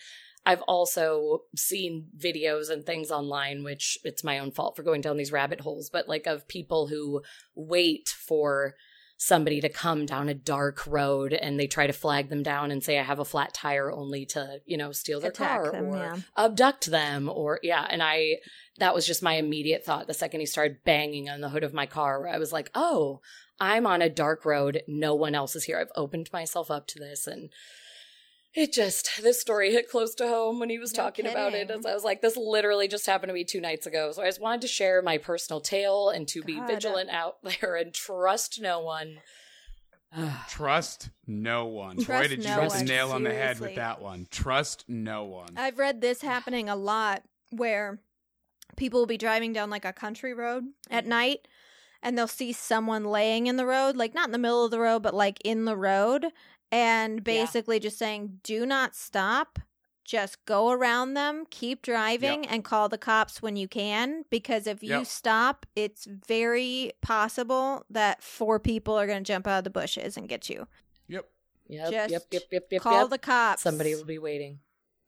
I've 0.46 0.60
also 0.68 1.44
seen 1.56 2.08
videos 2.18 2.68
and 2.68 2.84
things 2.84 3.10
online, 3.10 3.64
which 3.64 3.96
it's 4.04 4.22
my 4.22 4.38
own 4.38 4.50
fault 4.50 4.76
for 4.76 4.82
going 4.82 5.00
down 5.00 5.16
these 5.16 5.32
rabbit 5.32 5.60
holes, 5.60 5.88
but 5.88 6.06
like 6.06 6.26
of 6.26 6.46
people 6.48 6.88
who 6.88 7.22
wait 7.54 8.10
for 8.10 8.74
somebody 9.16 9.60
to 9.60 9.68
come 9.68 10.06
down 10.06 10.28
a 10.28 10.34
dark 10.34 10.86
road 10.86 11.32
and 11.32 11.58
they 11.58 11.66
try 11.66 11.86
to 11.86 11.92
flag 11.92 12.28
them 12.28 12.42
down 12.42 12.70
and 12.70 12.82
say 12.82 12.98
I 12.98 13.02
have 13.02 13.18
a 13.18 13.24
flat 13.24 13.54
tire 13.54 13.90
only 13.90 14.26
to, 14.26 14.60
you 14.66 14.76
know, 14.76 14.92
steal 14.92 15.20
their 15.20 15.30
Attack 15.30 15.62
car 15.62 15.72
them, 15.72 15.86
or 15.86 15.96
yeah. 15.96 16.16
abduct 16.36 16.86
them 16.86 17.30
or 17.32 17.60
yeah, 17.62 17.86
and 17.88 18.02
I 18.02 18.38
that 18.78 18.94
was 18.94 19.06
just 19.06 19.22
my 19.22 19.34
immediate 19.34 19.84
thought 19.84 20.06
the 20.06 20.14
second 20.14 20.40
he 20.40 20.46
started 20.46 20.84
banging 20.84 21.28
on 21.28 21.40
the 21.40 21.48
hood 21.48 21.64
of 21.64 21.72
my 21.72 21.86
car 21.86 22.26
I 22.26 22.38
was 22.38 22.52
like, 22.52 22.70
"Oh, 22.74 23.20
I'm 23.60 23.86
on 23.86 24.02
a 24.02 24.10
dark 24.10 24.44
road. 24.44 24.82
No 24.88 25.14
one 25.14 25.34
else 25.34 25.54
is 25.54 25.64
here. 25.64 25.78
I've 25.78 25.92
opened 25.96 26.30
myself 26.32 26.70
up 26.70 26.86
to 26.88 26.98
this 26.98 27.26
and 27.26 27.50
it 28.54 28.72
just 28.72 29.22
this 29.22 29.40
story 29.40 29.72
hit 29.72 29.90
close 29.90 30.14
to 30.16 30.28
home 30.28 30.60
when 30.60 30.70
he 30.70 30.78
was 30.78 30.92
No 30.92 31.02
talking 31.02 31.26
about 31.26 31.54
it. 31.54 31.70
As 31.70 31.84
I 31.84 31.92
was 31.94 32.04
like, 32.04 32.22
this 32.22 32.36
literally 32.36 32.86
just 32.88 33.06
happened 33.06 33.30
to 33.30 33.34
me 33.34 33.44
two 33.44 33.60
nights 33.60 33.86
ago. 33.86 34.12
So 34.12 34.22
I 34.22 34.26
just 34.26 34.40
wanted 34.40 34.62
to 34.62 34.68
share 34.68 35.02
my 35.02 35.18
personal 35.18 35.60
tale 35.60 36.08
and 36.08 36.28
to 36.28 36.42
be 36.42 36.60
vigilant 36.60 37.10
out 37.10 37.38
there 37.60 37.76
and 37.76 37.92
trust 37.92 38.60
no 38.60 38.80
one. 38.80 39.18
Trust 40.48 41.10
no 41.26 41.66
one. 41.66 41.96
Trust 41.96 42.08
Boy, 42.08 42.28
did 42.28 42.44
you 42.44 42.50
hit 42.50 42.70
the 42.70 42.76
one, 42.76 42.84
nail 42.84 43.10
on 43.10 43.24
the 43.24 43.30
head 43.30 43.56
seriously. 43.56 43.66
with 43.66 43.76
that 43.76 44.00
one. 44.00 44.28
Trust 44.30 44.84
no 44.86 45.24
one. 45.24 45.48
I've 45.56 45.76
read 45.76 46.00
this 46.00 46.22
happening 46.22 46.68
a 46.68 46.76
lot 46.76 47.24
where 47.50 47.98
people 48.76 49.00
will 49.00 49.06
be 49.06 49.18
driving 49.18 49.52
down 49.52 49.70
like 49.70 49.84
a 49.84 49.92
country 49.92 50.32
road 50.32 50.64
at 50.88 51.02
mm-hmm. 51.02 51.10
night 51.10 51.48
and 52.04 52.16
they'll 52.16 52.28
see 52.28 52.52
someone 52.52 53.04
laying 53.04 53.46
in 53.46 53.56
the 53.56 53.66
road, 53.66 53.96
like 53.96 54.14
not 54.14 54.28
in 54.28 54.32
the 54.32 54.38
middle 54.38 54.64
of 54.64 54.70
the 54.70 54.78
road, 54.78 55.02
but 55.02 55.14
like 55.14 55.38
in 55.42 55.64
the 55.64 55.76
road, 55.76 56.26
and 56.74 57.22
basically 57.22 57.78
just 57.78 57.98
saying, 57.98 58.40
do 58.42 58.66
not 58.66 58.96
stop. 58.96 59.60
Just 60.04 60.44
go 60.44 60.70
around 60.70 61.14
them, 61.14 61.44
keep 61.48 61.80
driving, 61.82 62.44
and 62.46 62.62
call 62.64 62.88
the 62.90 62.98
cops 62.98 63.40
when 63.40 63.56
you 63.56 63.66
can. 63.68 64.24
Because 64.28 64.66
if 64.66 64.82
you 64.82 64.90
Yep. 64.90 65.06
stop, 65.06 65.66
it's 65.76 66.04
very 66.04 66.92
possible 67.00 67.86
that 67.88 68.22
four 68.22 68.58
people 68.58 68.94
are 68.98 69.06
going 69.06 69.22
to 69.24 69.32
jump 69.32 69.46
out 69.46 69.58
of 69.58 69.64
the 69.64 69.70
bushes 69.70 70.16
and 70.18 70.28
get 70.28 70.50
you. 70.50 70.66
yep. 71.08 71.30
Yep, 71.68 71.90
Just 71.90 72.10
yep, 72.12 72.22
yep, 72.30 72.42
yep, 72.52 72.62
yep. 72.72 72.82
call 72.82 73.02
yep. 73.02 73.10
the 73.10 73.18
cops. 73.18 73.62
Somebody 73.62 73.94
will 73.94 74.04
be 74.04 74.18
waiting. 74.18 74.58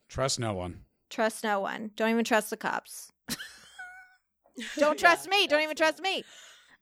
Trust 0.09 0.39
no 0.41 0.55
one. 0.55 0.85
Trust 1.11 1.45
no 1.45 1.61
one. 1.61 1.91
Don't 1.97 2.09
even 2.11 2.25
trust 2.25 2.49
the 2.49 2.57
cops. 2.57 3.13
Don't 4.79 4.99
trust 5.05 5.27
Yeah, 5.27 5.31
me. 5.39 5.47
Don't 5.47 5.61
even 5.63 5.77
that's- 5.77 5.99
trust 5.99 6.03
me. 6.03 6.25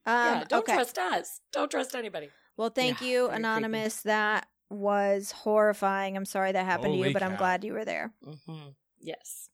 Um, 0.06 0.14
yeah, 0.14 0.44
don't 0.48 0.58
okay. 0.60 0.74
trust 0.74 0.98
us. 0.98 1.40
Don't 1.50 1.70
trust 1.70 1.94
anybody. 1.96 2.28
Well, 2.56 2.68
thank 2.68 3.00
Yeah, 3.00 3.06
you, 3.08 3.14
very 3.20 3.28
creepy. 3.30 3.36
Anonymous. 3.38 4.02
That 4.02 4.46
was 4.70 5.32
horrifying. 5.32 6.16
I'm 6.16 6.24
sorry 6.24 6.52
that 6.52 6.64
happened 6.64 6.94
to 6.94 6.98
you, 7.08 7.12
but 7.12 7.22
I'm 7.22 7.36
glad 7.36 7.64
you 7.64 7.72
were 7.72 7.84
there. 7.84 8.12
hmm 8.46 8.68
Yes. 9.00 9.48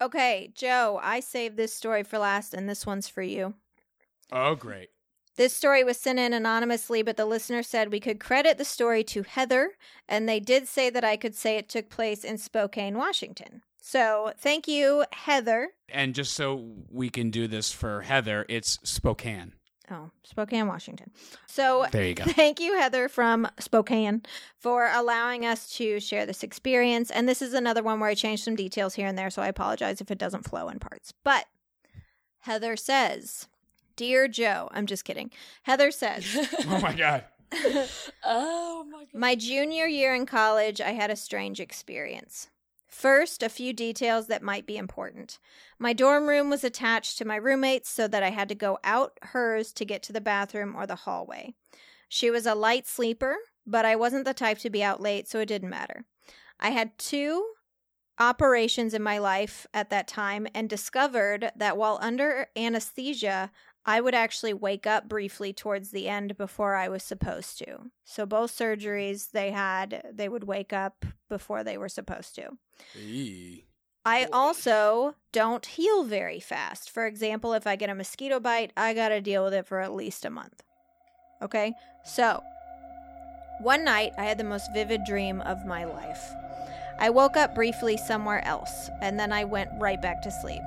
Okay, 0.00 0.50
Joe, 0.54 1.00
I 1.02 1.20
saved 1.20 1.56
this 1.56 1.72
story 1.72 2.02
for 2.02 2.18
last, 2.18 2.52
and 2.52 2.68
this 2.68 2.84
one's 2.84 3.08
for 3.08 3.22
you. 3.22 3.54
Oh, 4.30 4.54
great. 4.54 4.90
This 5.36 5.52
story 5.54 5.84
was 5.84 5.98
sent 5.98 6.18
in 6.18 6.32
anonymously, 6.32 7.02
but 7.02 7.16
the 7.16 7.26
listener 7.26 7.62
said 7.62 7.92
we 7.92 8.00
could 8.00 8.18
credit 8.20 8.58
the 8.58 8.64
story 8.64 9.04
to 9.04 9.22
Heather, 9.22 9.72
and 10.08 10.28
they 10.28 10.40
did 10.40 10.66
say 10.66 10.90
that 10.90 11.04
I 11.04 11.16
could 11.16 11.34
say 11.34 11.56
it 11.56 11.68
took 11.68 11.88
place 11.90 12.24
in 12.24 12.38
Spokane, 12.38 12.96
Washington. 12.96 13.62
So 13.80 14.32
thank 14.38 14.66
you, 14.66 15.04
Heather. 15.12 15.70
And 15.88 16.14
just 16.14 16.32
so 16.32 16.72
we 16.90 17.08
can 17.10 17.30
do 17.30 17.46
this 17.46 17.70
for 17.70 18.00
Heather, 18.00 18.44
it's 18.48 18.78
Spokane. 18.82 19.52
Oh, 19.90 20.10
Spokane, 20.24 20.66
Washington. 20.66 21.10
So 21.46 21.86
There 21.92 22.04
you 22.04 22.14
go. 22.14 22.24
Thank 22.26 22.58
you, 22.58 22.76
Heather 22.78 23.08
from 23.08 23.48
Spokane, 23.60 24.22
for 24.58 24.90
allowing 24.92 25.46
us 25.46 25.70
to 25.76 26.00
share 26.00 26.26
this 26.26 26.42
experience. 26.42 27.10
And 27.10 27.28
this 27.28 27.40
is 27.40 27.54
another 27.54 27.82
one 27.82 28.00
where 28.00 28.10
I 28.10 28.14
changed 28.14 28.42
some 28.44 28.56
details 28.56 28.94
here 28.94 29.06
and 29.06 29.16
there, 29.16 29.30
so 29.30 29.42
I 29.42 29.48
apologize 29.48 30.00
if 30.00 30.10
it 30.10 30.18
doesn't 30.18 30.48
flow 30.48 30.68
in 30.68 30.80
parts. 30.80 31.12
But 31.22 31.46
Heather 32.40 32.76
says, 32.76 33.46
Dear 33.94 34.28
Joe, 34.28 34.68
I'm 34.72 34.86
just 34.86 35.04
kidding. 35.04 35.30
Heather 35.62 35.90
says, 35.90 36.26
Oh 36.66 36.80
my 36.80 36.92
God. 36.92 37.24
oh 38.24 38.84
my 38.90 39.00
god. 39.04 39.14
My 39.14 39.36
junior 39.36 39.86
year 39.86 40.14
in 40.14 40.26
college, 40.26 40.80
I 40.80 40.90
had 40.90 41.10
a 41.10 41.16
strange 41.16 41.60
experience. 41.60 42.48
First, 42.96 43.42
a 43.42 43.50
few 43.50 43.74
details 43.74 44.26
that 44.28 44.42
might 44.42 44.66
be 44.66 44.78
important. 44.78 45.38
My 45.78 45.92
dorm 45.92 46.30
room 46.30 46.48
was 46.48 46.64
attached 46.64 47.18
to 47.18 47.26
my 47.26 47.36
roommate's 47.36 47.90
so 47.90 48.08
that 48.08 48.22
I 48.22 48.30
had 48.30 48.48
to 48.48 48.54
go 48.54 48.78
out 48.82 49.18
hers 49.20 49.74
to 49.74 49.84
get 49.84 50.02
to 50.04 50.14
the 50.14 50.20
bathroom 50.22 50.74
or 50.74 50.86
the 50.86 50.94
hallway. 50.94 51.52
She 52.08 52.30
was 52.30 52.46
a 52.46 52.54
light 52.54 52.86
sleeper, 52.86 53.36
but 53.66 53.84
I 53.84 53.96
wasn't 53.96 54.24
the 54.24 54.32
type 54.32 54.56
to 54.60 54.70
be 54.70 54.82
out 54.82 55.02
late, 55.02 55.28
so 55.28 55.40
it 55.40 55.46
didn't 55.46 55.68
matter. 55.68 56.06
I 56.58 56.70
had 56.70 56.96
two 56.96 57.44
operations 58.18 58.94
in 58.94 59.02
my 59.02 59.18
life 59.18 59.66
at 59.74 59.90
that 59.90 60.08
time 60.08 60.46
and 60.54 60.66
discovered 60.66 61.52
that 61.54 61.76
while 61.76 61.98
under 62.00 62.46
anesthesia, 62.56 63.50
I 63.88 64.00
would 64.00 64.14
actually 64.14 64.52
wake 64.52 64.84
up 64.84 65.08
briefly 65.08 65.52
towards 65.52 65.92
the 65.92 66.08
end 66.08 66.36
before 66.36 66.74
I 66.74 66.88
was 66.88 67.04
supposed 67.04 67.56
to. 67.58 67.92
So 68.04 68.26
both 68.26 68.50
surgeries 68.50 69.30
they 69.30 69.52
had, 69.52 70.02
they 70.12 70.28
would 70.28 70.44
wake 70.44 70.72
up 70.72 71.06
before 71.28 71.62
they 71.62 71.78
were 71.78 71.88
supposed 71.88 72.34
to. 72.34 72.58
Eee. 72.98 73.64
I 74.04 74.24
also 74.32 75.14
don't 75.32 75.64
heal 75.64 76.02
very 76.02 76.40
fast. 76.40 76.90
For 76.90 77.06
example, 77.06 77.52
if 77.52 77.66
I 77.66 77.76
get 77.76 77.90
a 77.90 77.94
mosquito 77.94 78.40
bite, 78.40 78.72
I 78.76 78.92
got 78.92 79.10
to 79.10 79.20
deal 79.20 79.44
with 79.44 79.54
it 79.54 79.66
for 79.66 79.80
at 79.80 79.94
least 79.94 80.24
a 80.24 80.30
month. 80.30 80.62
Okay? 81.40 81.72
So, 82.04 82.42
one 83.60 83.84
night 83.84 84.12
I 84.18 84.24
had 84.24 84.38
the 84.38 84.44
most 84.44 84.72
vivid 84.72 85.04
dream 85.04 85.40
of 85.42 85.64
my 85.64 85.84
life. 85.84 86.32
I 86.98 87.10
woke 87.10 87.36
up 87.36 87.54
briefly 87.54 87.96
somewhere 87.96 88.44
else, 88.44 88.90
and 89.00 89.18
then 89.18 89.32
I 89.32 89.44
went 89.44 89.70
right 89.78 90.00
back 90.00 90.22
to 90.22 90.30
sleep. 90.30 90.62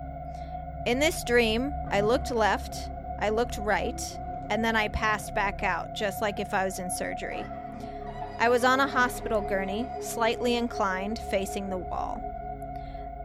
In 0.85 0.99
this 0.99 1.23
dream, 1.23 1.73
I 1.89 2.01
looked 2.01 2.31
left, 2.31 2.89
I 3.19 3.29
looked 3.29 3.57
right, 3.57 4.01
and 4.49 4.63
then 4.63 4.75
I 4.75 4.87
passed 4.87 5.35
back 5.35 5.63
out, 5.63 5.93
just 5.93 6.21
like 6.21 6.39
if 6.39 6.53
I 6.53 6.65
was 6.65 6.79
in 6.79 6.89
surgery. 6.89 7.43
I 8.39 8.47
was 8.49 8.63
on 8.63 8.79
a 8.79 8.87
hospital 8.87 9.41
gurney, 9.41 9.85
slightly 10.01 10.55
inclined, 10.55 11.19
facing 11.19 11.69
the 11.69 11.77
wall. 11.77 12.23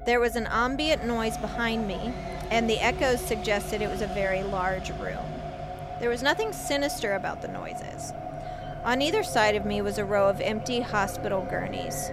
There 0.05 0.21
was 0.21 0.37
an 0.37 0.49
ambient 0.51 1.05
noise 1.05 1.39
behind 1.39 1.87
me, 1.87 2.12
and 2.51 2.69
the 2.69 2.81
echoes 2.81 3.21
suggested 3.21 3.81
it 3.81 3.89
was 3.89 4.03
a 4.03 4.09
very 4.09 4.43
large 4.43 4.91
room. 4.91 5.25
There 6.01 6.11
was 6.11 6.23
nothing 6.23 6.53
sinister 6.53 7.15
about 7.15 7.41
the 7.41 7.49
noises. 7.49 8.12
On 8.85 9.01
either 9.01 9.23
side 9.23 9.55
of 9.55 9.65
me 9.65 9.81
was 9.81 9.97
a 9.97 10.05
row 10.05 10.29
of 10.29 10.41
empty 10.41 10.81
hospital 10.81 11.47
gurneys. 11.49 12.11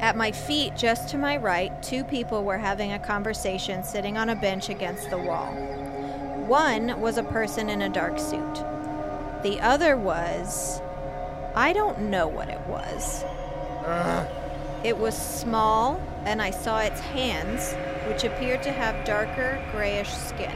At 0.00 0.16
my 0.16 0.32
feet, 0.32 0.76
just 0.76 1.08
to 1.10 1.18
my 1.18 1.36
right, 1.36 1.80
two 1.82 2.02
people 2.02 2.44
were 2.44 2.58
having 2.58 2.92
a 2.92 2.98
conversation 2.98 3.84
sitting 3.84 4.18
on 4.18 4.28
a 4.28 4.36
bench 4.36 4.68
against 4.68 5.08
the 5.08 5.18
wall. 5.18 5.56
One 6.46 7.00
was 7.00 7.18
a 7.18 7.22
person 7.22 7.68
in 7.68 7.82
a 7.82 7.88
dark 7.88 8.18
suit. 8.18 8.64
The 9.42 9.60
other 9.60 9.96
was. 9.96 10.82
I 11.54 11.72
don't 11.72 12.10
know 12.10 12.26
what 12.26 12.48
it 12.48 12.60
was. 12.66 13.24
It 14.84 14.98
was 14.98 15.16
small, 15.16 16.00
and 16.24 16.42
I 16.42 16.50
saw 16.50 16.80
its 16.80 17.00
hands, 17.00 17.74
which 18.08 18.24
appeared 18.24 18.62
to 18.64 18.72
have 18.72 19.04
darker 19.04 19.62
grayish 19.70 20.10
skin. 20.10 20.54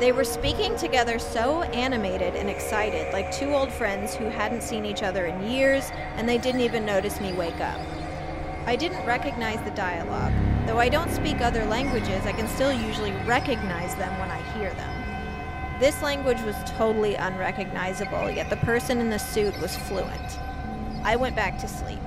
They 0.00 0.12
were 0.12 0.24
speaking 0.24 0.76
together 0.76 1.18
so 1.18 1.62
animated 1.62 2.34
and 2.34 2.48
excited, 2.48 3.12
like 3.12 3.30
two 3.30 3.54
old 3.54 3.70
friends 3.70 4.14
who 4.14 4.24
hadn't 4.24 4.62
seen 4.62 4.84
each 4.84 5.02
other 5.02 5.26
in 5.26 5.50
years, 5.50 5.90
and 6.16 6.28
they 6.28 6.38
didn't 6.38 6.62
even 6.62 6.84
notice 6.84 7.20
me 7.20 7.32
wake 7.34 7.60
up. 7.60 7.80
I 8.70 8.76
didn't 8.76 9.04
recognize 9.04 9.60
the 9.64 9.72
dialogue. 9.72 10.32
Though 10.64 10.78
I 10.78 10.88
don't 10.88 11.10
speak 11.10 11.40
other 11.40 11.64
languages, 11.64 12.24
I 12.24 12.30
can 12.30 12.46
still 12.46 12.72
usually 12.72 13.10
recognize 13.26 13.96
them 13.96 14.16
when 14.20 14.30
I 14.30 14.40
hear 14.52 14.72
them. 14.74 15.80
This 15.80 16.00
language 16.02 16.40
was 16.42 16.54
totally 16.66 17.16
unrecognizable, 17.16 18.30
yet 18.30 18.48
the 18.48 18.58
person 18.58 19.00
in 19.00 19.10
the 19.10 19.18
suit 19.18 19.60
was 19.60 19.74
fluent. 19.74 20.38
I 21.02 21.16
went 21.16 21.34
back 21.34 21.58
to 21.58 21.66
sleep. 21.66 21.98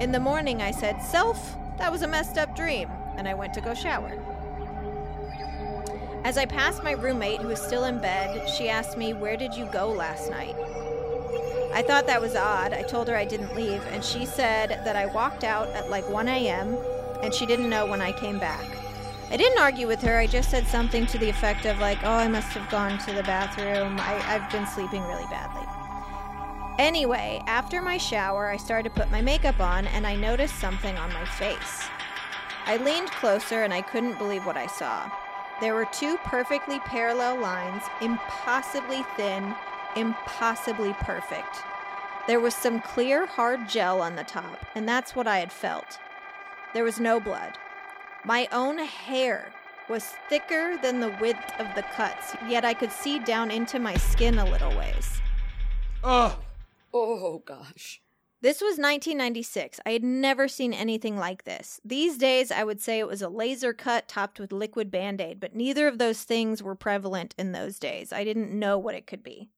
In 0.00 0.12
the 0.12 0.20
morning, 0.20 0.60
I 0.60 0.70
said, 0.70 1.00
Self, 1.00 1.56
that 1.78 1.90
was 1.90 2.02
a 2.02 2.06
messed 2.06 2.36
up 2.36 2.54
dream, 2.54 2.90
and 3.16 3.26
I 3.26 3.32
went 3.32 3.54
to 3.54 3.62
go 3.62 3.72
shower. 3.72 4.12
As 6.24 6.36
I 6.36 6.44
passed 6.44 6.84
my 6.84 6.92
roommate, 6.92 7.40
who 7.40 7.48
was 7.48 7.58
still 7.58 7.84
in 7.84 8.02
bed, 8.02 8.50
she 8.50 8.68
asked 8.68 8.98
me, 8.98 9.14
Where 9.14 9.38
did 9.38 9.54
you 9.54 9.64
go 9.72 9.88
last 9.88 10.30
night? 10.30 10.56
I 11.72 11.82
thought 11.82 12.06
that 12.06 12.20
was 12.20 12.34
odd. 12.34 12.72
I 12.72 12.82
told 12.82 13.06
her 13.08 13.16
I 13.16 13.24
didn't 13.24 13.54
leave, 13.54 13.82
and 13.92 14.04
she 14.04 14.26
said 14.26 14.82
that 14.84 14.96
I 14.96 15.06
walked 15.06 15.44
out 15.44 15.68
at 15.68 15.88
like 15.88 16.08
1 16.08 16.28
a.m., 16.28 16.76
and 17.22 17.32
she 17.32 17.46
didn't 17.46 17.70
know 17.70 17.86
when 17.86 18.00
I 18.00 18.12
came 18.12 18.38
back. 18.38 18.64
I 19.30 19.36
didn't 19.36 19.60
argue 19.60 19.86
with 19.86 20.00
her. 20.02 20.18
I 20.18 20.26
just 20.26 20.50
said 20.50 20.66
something 20.66 21.06
to 21.06 21.18
the 21.18 21.28
effect 21.28 21.66
of, 21.66 21.78
like, 21.78 21.98
oh, 22.02 22.10
I 22.10 22.26
must 22.26 22.48
have 22.48 22.68
gone 22.68 22.98
to 22.98 23.12
the 23.12 23.22
bathroom. 23.22 24.00
I, 24.00 24.20
I've 24.26 24.50
been 24.50 24.66
sleeping 24.66 25.02
really 25.02 25.26
badly. 25.30 25.66
Anyway, 26.78 27.40
after 27.46 27.80
my 27.80 27.98
shower, 27.98 28.48
I 28.48 28.56
started 28.56 28.88
to 28.88 29.00
put 29.00 29.10
my 29.12 29.20
makeup 29.20 29.60
on, 29.60 29.86
and 29.86 30.06
I 30.06 30.16
noticed 30.16 30.58
something 30.58 30.96
on 30.96 31.12
my 31.12 31.24
face. 31.24 31.86
I 32.66 32.78
leaned 32.78 33.12
closer, 33.12 33.62
and 33.62 33.72
I 33.72 33.82
couldn't 33.82 34.18
believe 34.18 34.44
what 34.44 34.56
I 34.56 34.66
saw. 34.66 35.08
There 35.60 35.74
were 35.74 35.86
two 35.92 36.16
perfectly 36.24 36.80
parallel 36.80 37.38
lines, 37.38 37.82
impossibly 38.00 39.04
thin, 39.16 39.54
impossibly 39.96 40.92
perfect. 40.94 41.58
There 42.26 42.40
was 42.40 42.54
some 42.54 42.80
clear, 42.80 43.26
hard 43.26 43.68
gel 43.68 44.00
on 44.00 44.16
the 44.16 44.24
top, 44.24 44.64
and 44.74 44.88
that's 44.88 45.14
what 45.16 45.26
I 45.26 45.38
had 45.38 45.52
felt. 45.52 45.98
There 46.74 46.84
was 46.84 47.00
no 47.00 47.20
blood. 47.20 47.58
My 48.24 48.48
own 48.52 48.78
hair 48.78 49.52
was 49.88 50.04
thicker 50.28 50.78
than 50.82 51.00
the 51.00 51.16
width 51.20 51.52
of 51.58 51.66
the 51.74 51.82
cuts, 51.82 52.36
yet 52.48 52.64
I 52.64 52.74
could 52.74 52.92
see 52.92 53.18
down 53.18 53.50
into 53.50 53.78
my 53.78 53.96
skin 53.96 54.38
a 54.38 54.44
little 54.44 54.76
ways. 54.76 55.20
Oh, 56.04 56.38
Oh 56.92 57.42
gosh. 57.44 58.02
This 58.42 58.60
was 58.60 58.78
1996. 58.78 59.80
I 59.84 59.90
had 59.90 60.02
never 60.02 60.48
seen 60.48 60.72
anything 60.72 61.16
like 61.16 61.44
this. 61.44 61.78
These 61.84 62.16
days, 62.16 62.50
I 62.50 62.64
would 62.64 62.80
say 62.80 62.98
it 62.98 63.06
was 63.06 63.20
a 63.20 63.28
laser 63.28 63.74
cut 63.74 64.08
topped 64.08 64.40
with 64.40 64.50
liquid 64.50 64.90
band 64.90 65.20
aid, 65.20 65.40
but 65.40 65.54
neither 65.54 65.86
of 65.86 65.98
those 65.98 66.22
things 66.22 66.62
were 66.62 66.74
prevalent 66.74 67.34
in 67.38 67.52
those 67.52 67.78
days. 67.78 68.12
I 68.12 68.24
didn't 68.24 68.58
know 68.58 68.78
what 68.78 68.94
it 68.94 69.06
could 69.06 69.22
be. 69.22 69.50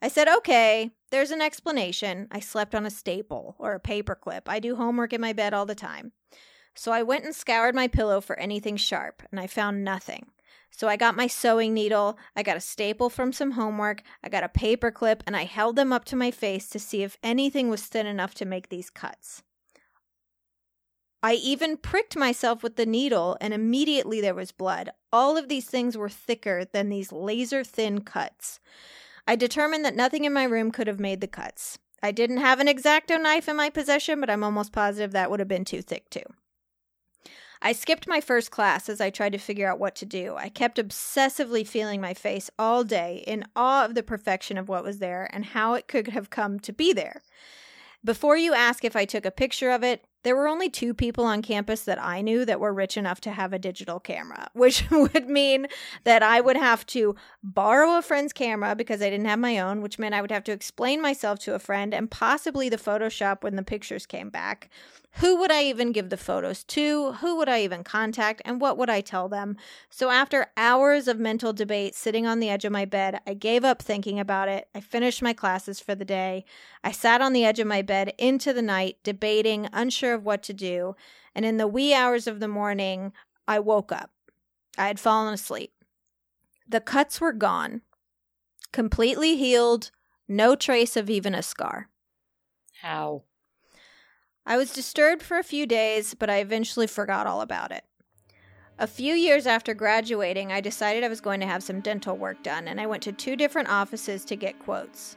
I 0.00 0.08
said, 0.08 0.28
okay, 0.28 0.92
there's 1.10 1.30
an 1.30 1.40
explanation. 1.40 2.28
I 2.30 2.40
slept 2.40 2.74
on 2.74 2.86
a 2.86 2.90
staple 2.90 3.56
or 3.58 3.74
a 3.74 3.80
paperclip. 3.80 4.42
I 4.46 4.60
do 4.60 4.76
homework 4.76 5.12
in 5.12 5.20
my 5.20 5.32
bed 5.32 5.52
all 5.52 5.66
the 5.66 5.74
time. 5.74 6.12
So 6.74 6.92
I 6.92 7.02
went 7.02 7.24
and 7.24 7.34
scoured 7.34 7.74
my 7.74 7.88
pillow 7.88 8.20
for 8.20 8.38
anything 8.38 8.76
sharp, 8.76 9.22
and 9.30 9.40
I 9.40 9.48
found 9.48 9.82
nothing. 9.82 10.26
So 10.70 10.86
I 10.86 10.96
got 10.96 11.16
my 11.16 11.26
sewing 11.26 11.74
needle, 11.74 12.16
I 12.36 12.44
got 12.44 12.56
a 12.56 12.60
staple 12.60 13.10
from 13.10 13.32
some 13.32 13.52
homework, 13.52 14.02
I 14.22 14.28
got 14.28 14.44
a 14.44 14.48
paperclip, 14.48 15.22
and 15.26 15.36
I 15.36 15.44
held 15.44 15.74
them 15.74 15.92
up 15.92 16.04
to 16.06 16.16
my 16.16 16.30
face 16.30 16.68
to 16.68 16.78
see 16.78 17.02
if 17.02 17.18
anything 17.22 17.68
was 17.68 17.82
thin 17.82 18.06
enough 18.06 18.34
to 18.34 18.44
make 18.44 18.68
these 18.68 18.90
cuts. 18.90 19.42
I 21.20 21.34
even 21.34 21.78
pricked 21.78 22.16
myself 22.16 22.62
with 22.62 22.76
the 22.76 22.86
needle, 22.86 23.36
and 23.40 23.52
immediately 23.52 24.20
there 24.20 24.36
was 24.36 24.52
blood. 24.52 24.90
All 25.12 25.36
of 25.36 25.48
these 25.48 25.66
things 25.66 25.96
were 25.96 26.08
thicker 26.08 26.64
than 26.64 26.90
these 26.90 27.10
laser 27.10 27.64
thin 27.64 28.02
cuts. 28.02 28.60
I 29.28 29.36
determined 29.36 29.84
that 29.84 29.94
nothing 29.94 30.24
in 30.24 30.32
my 30.32 30.44
room 30.44 30.70
could 30.70 30.86
have 30.86 30.98
made 30.98 31.20
the 31.20 31.26
cuts. 31.26 31.78
I 32.02 32.12
didn't 32.12 32.38
have 32.38 32.60
an 32.60 32.68
X-Acto 32.68 33.20
knife 33.20 33.46
in 33.46 33.56
my 33.56 33.68
possession, 33.68 34.20
but 34.20 34.30
I'm 34.30 34.42
almost 34.42 34.72
positive 34.72 35.12
that 35.12 35.30
would 35.30 35.38
have 35.38 35.48
been 35.48 35.66
too 35.66 35.82
thick 35.82 36.08
too. 36.08 36.22
I 37.60 37.72
skipped 37.72 38.08
my 38.08 38.22
first 38.22 38.50
class 38.50 38.88
as 38.88 39.02
I 39.02 39.10
tried 39.10 39.32
to 39.32 39.38
figure 39.38 39.68
out 39.68 39.78
what 39.78 39.94
to 39.96 40.06
do. 40.06 40.36
I 40.38 40.48
kept 40.48 40.78
obsessively 40.78 41.66
feeling 41.66 42.00
my 42.00 42.14
face 42.14 42.48
all 42.58 42.84
day 42.84 43.22
in 43.26 43.44
awe 43.54 43.84
of 43.84 43.94
the 43.94 44.02
perfection 44.02 44.56
of 44.56 44.70
what 44.70 44.82
was 44.82 44.98
there 44.98 45.28
and 45.30 45.44
how 45.44 45.74
it 45.74 45.88
could 45.88 46.08
have 46.08 46.30
come 46.30 46.58
to 46.60 46.72
be 46.72 46.94
there. 46.94 47.20
Before 48.02 48.38
you 48.38 48.54
ask 48.54 48.82
if 48.82 48.96
I 48.96 49.04
took 49.04 49.26
a 49.26 49.30
picture 49.30 49.70
of 49.70 49.84
it, 49.84 50.06
there 50.22 50.36
were 50.36 50.48
only 50.48 50.68
two 50.68 50.94
people 50.94 51.24
on 51.24 51.42
campus 51.42 51.82
that 51.82 52.02
I 52.02 52.20
knew 52.20 52.44
that 52.44 52.60
were 52.60 52.72
rich 52.72 52.96
enough 52.96 53.20
to 53.22 53.30
have 53.30 53.52
a 53.52 53.58
digital 53.58 54.00
camera, 54.00 54.48
which 54.54 54.90
would 54.90 55.28
mean 55.28 55.66
that 56.04 56.22
I 56.22 56.40
would 56.40 56.56
have 56.56 56.84
to 56.86 57.14
borrow 57.42 57.96
a 57.96 58.02
friend's 58.02 58.32
camera 58.32 58.74
because 58.74 59.00
I 59.00 59.10
didn't 59.10 59.26
have 59.26 59.38
my 59.38 59.58
own, 59.58 59.82
which 59.82 59.98
meant 59.98 60.14
I 60.14 60.20
would 60.20 60.32
have 60.32 60.44
to 60.44 60.52
explain 60.52 61.00
myself 61.00 61.38
to 61.40 61.54
a 61.54 61.58
friend 61.58 61.94
and 61.94 62.10
possibly 62.10 62.68
the 62.68 62.78
photo 62.78 63.08
shop 63.08 63.44
when 63.44 63.56
the 63.56 63.62
pictures 63.62 64.06
came 64.06 64.30
back. 64.30 64.70
Who 65.12 65.36
would 65.38 65.50
I 65.50 65.64
even 65.64 65.90
give 65.90 66.10
the 66.10 66.16
photos 66.16 66.62
to? 66.64 67.12
Who 67.14 67.36
would 67.38 67.48
I 67.48 67.62
even 67.62 67.82
contact? 67.82 68.42
And 68.44 68.60
what 68.60 68.78
would 68.78 68.90
I 68.90 69.00
tell 69.00 69.28
them? 69.28 69.56
So, 69.90 70.10
after 70.10 70.46
hours 70.56 71.08
of 71.08 71.18
mental 71.18 71.52
debate 71.52 71.96
sitting 71.96 72.26
on 72.26 72.38
the 72.38 72.50
edge 72.50 72.64
of 72.64 72.70
my 72.70 72.84
bed, 72.84 73.20
I 73.26 73.34
gave 73.34 73.64
up 73.64 73.82
thinking 73.82 74.20
about 74.20 74.48
it. 74.48 74.68
I 74.74 74.80
finished 74.80 75.22
my 75.22 75.32
classes 75.32 75.80
for 75.80 75.94
the 75.94 76.04
day. 76.04 76.44
I 76.84 76.92
sat 76.92 77.20
on 77.20 77.32
the 77.32 77.44
edge 77.44 77.58
of 77.58 77.66
my 77.66 77.82
bed 77.82 78.12
into 78.16 78.52
the 78.52 78.62
night, 78.62 78.98
debating, 79.02 79.68
unsure 79.72 80.07
of 80.14 80.24
what 80.24 80.42
to 80.44 80.52
do. 80.52 80.96
And 81.34 81.44
in 81.44 81.56
the 81.56 81.68
wee 81.68 81.94
hours 81.94 82.26
of 82.26 82.40
the 82.40 82.48
morning, 82.48 83.12
I 83.46 83.58
woke 83.58 83.92
up. 83.92 84.10
I 84.76 84.86
had 84.86 85.00
fallen 85.00 85.34
asleep. 85.34 85.72
The 86.68 86.80
cuts 86.80 87.20
were 87.20 87.32
gone, 87.32 87.82
completely 88.72 89.36
healed, 89.36 89.90
no 90.28 90.54
trace 90.54 90.96
of 90.96 91.08
even 91.08 91.34
a 91.34 91.42
scar. 91.42 91.88
How? 92.82 93.22
I 94.44 94.56
was 94.56 94.72
disturbed 94.72 95.22
for 95.22 95.38
a 95.38 95.44
few 95.44 95.66
days, 95.66 96.14
but 96.14 96.30
I 96.30 96.38
eventually 96.38 96.86
forgot 96.86 97.26
all 97.26 97.40
about 97.40 97.72
it. 97.72 97.84
A 98.78 98.86
few 98.86 99.14
years 99.14 99.46
after 99.46 99.74
graduating, 99.74 100.52
I 100.52 100.60
decided 100.60 101.02
I 101.02 101.08
was 101.08 101.20
going 101.20 101.40
to 101.40 101.46
have 101.46 101.64
some 101.64 101.80
dental 101.80 102.16
work 102.16 102.42
done, 102.44 102.68
and 102.68 102.80
I 102.80 102.86
went 102.86 103.02
to 103.04 103.12
two 103.12 103.34
different 103.34 103.68
offices 103.68 104.24
to 104.26 104.36
get 104.36 104.58
quotes. 104.60 105.16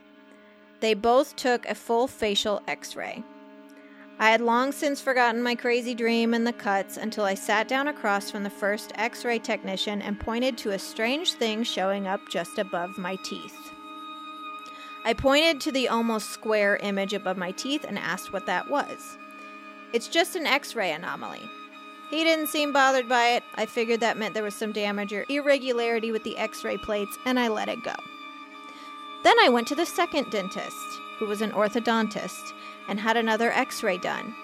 They 0.80 0.96
both 0.96 1.36
took 1.36 1.66
a 1.68 1.76
full 1.76 2.08
facial 2.08 2.62
x 2.68 2.96
ray. 2.96 3.24
I 4.22 4.30
had 4.30 4.40
long 4.40 4.72
since 4.72 5.02
forgotten 5.02 5.42
my 5.42 5.56
crazy 5.56 5.96
dream 5.96 6.36
and 6.36 6.46
the 6.46 6.54
cuts 6.54 6.96
until 6.96 7.24
I 7.24 7.34
sat 7.34 7.68
down 7.68 7.88
across 7.88 8.30
from 8.30 8.44
the 8.44 8.52
first 8.52 8.92
x 8.94 9.26
ray 9.26 9.40
technician 9.40 10.00
and 10.00 10.20
pointed 10.20 10.60
to 10.60 10.74
a 10.74 10.78
strange 10.78 11.34
thing 11.34 11.64
showing 11.64 12.06
up 12.06 12.22
just 12.30 12.60
above 12.60 13.00
my 13.00 13.16
teeth. 13.24 13.74
I 15.04 15.14
pointed 15.14 15.60
to 15.62 15.72
the 15.72 15.88
almost 15.88 16.30
square 16.30 16.78
image 16.84 17.14
above 17.14 17.36
my 17.36 17.50
teeth 17.50 17.84
and 17.84 17.98
asked 17.98 18.32
what 18.32 18.46
that 18.46 18.70
was. 18.70 19.18
It's 19.92 20.08
just 20.08 20.36
an 20.36 20.46
x 20.46 20.76
ray 20.76 20.92
anomaly. 20.92 21.50
He 22.12 22.24
didn't 22.24 22.50
seem 22.50 22.72
bothered 22.72 23.10
by 23.10 23.30
it. 23.30 23.44
I 23.56 23.66
figured 23.66 24.02
that 24.02 24.20
meant 24.20 24.36
there 24.36 24.44
was 24.44 24.54
some 24.54 24.72
damage 24.72 25.14
or 25.14 25.26
irregularity 25.30 26.12
with 26.12 26.24
the 26.24 26.38
x 26.38 26.64
ray 26.64 26.78
plates, 26.78 27.18
and 27.26 27.40
I 27.40 27.48
let 27.48 27.70
it 27.70 27.84
go. 27.84 27.96
Then 29.24 29.40
I 29.40 29.50
went 29.50 29.68
to 29.70 29.76
the 29.76 29.86
second 29.88 30.30
dentist, 30.30 30.78
who 31.18 31.26
was 31.26 31.42
an 31.42 31.54
orthodontist, 31.54 32.54
and 32.88 33.00
had 33.00 33.18
another 33.18 33.52
x 33.52 33.84
ray 33.84 33.98
done. 33.98 34.36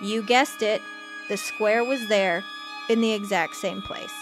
You 0.00 0.22
guessed 0.22 0.62
it, 0.62 0.82
the 1.28 1.36
square 1.36 1.84
was 1.84 2.08
there 2.08 2.44
in 2.88 3.00
the 3.00 3.12
exact 3.12 3.56
same 3.56 3.80
place. 3.82 4.12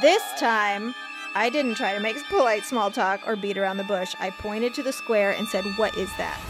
This 0.00 0.22
time, 0.38 0.94
I 1.34 1.50
didn't 1.50 1.74
try 1.74 1.94
to 1.94 2.00
make 2.00 2.16
polite 2.28 2.64
small 2.64 2.90
talk 2.90 3.20
or 3.26 3.36
beat 3.36 3.58
around 3.58 3.76
the 3.76 3.84
bush. 3.84 4.14
I 4.20 4.30
pointed 4.30 4.74
to 4.74 4.82
the 4.82 4.92
square 4.92 5.32
and 5.32 5.46
said, 5.48 5.64
What 5.76 5.96
is 5.96 6.10
that? 6.16 6.40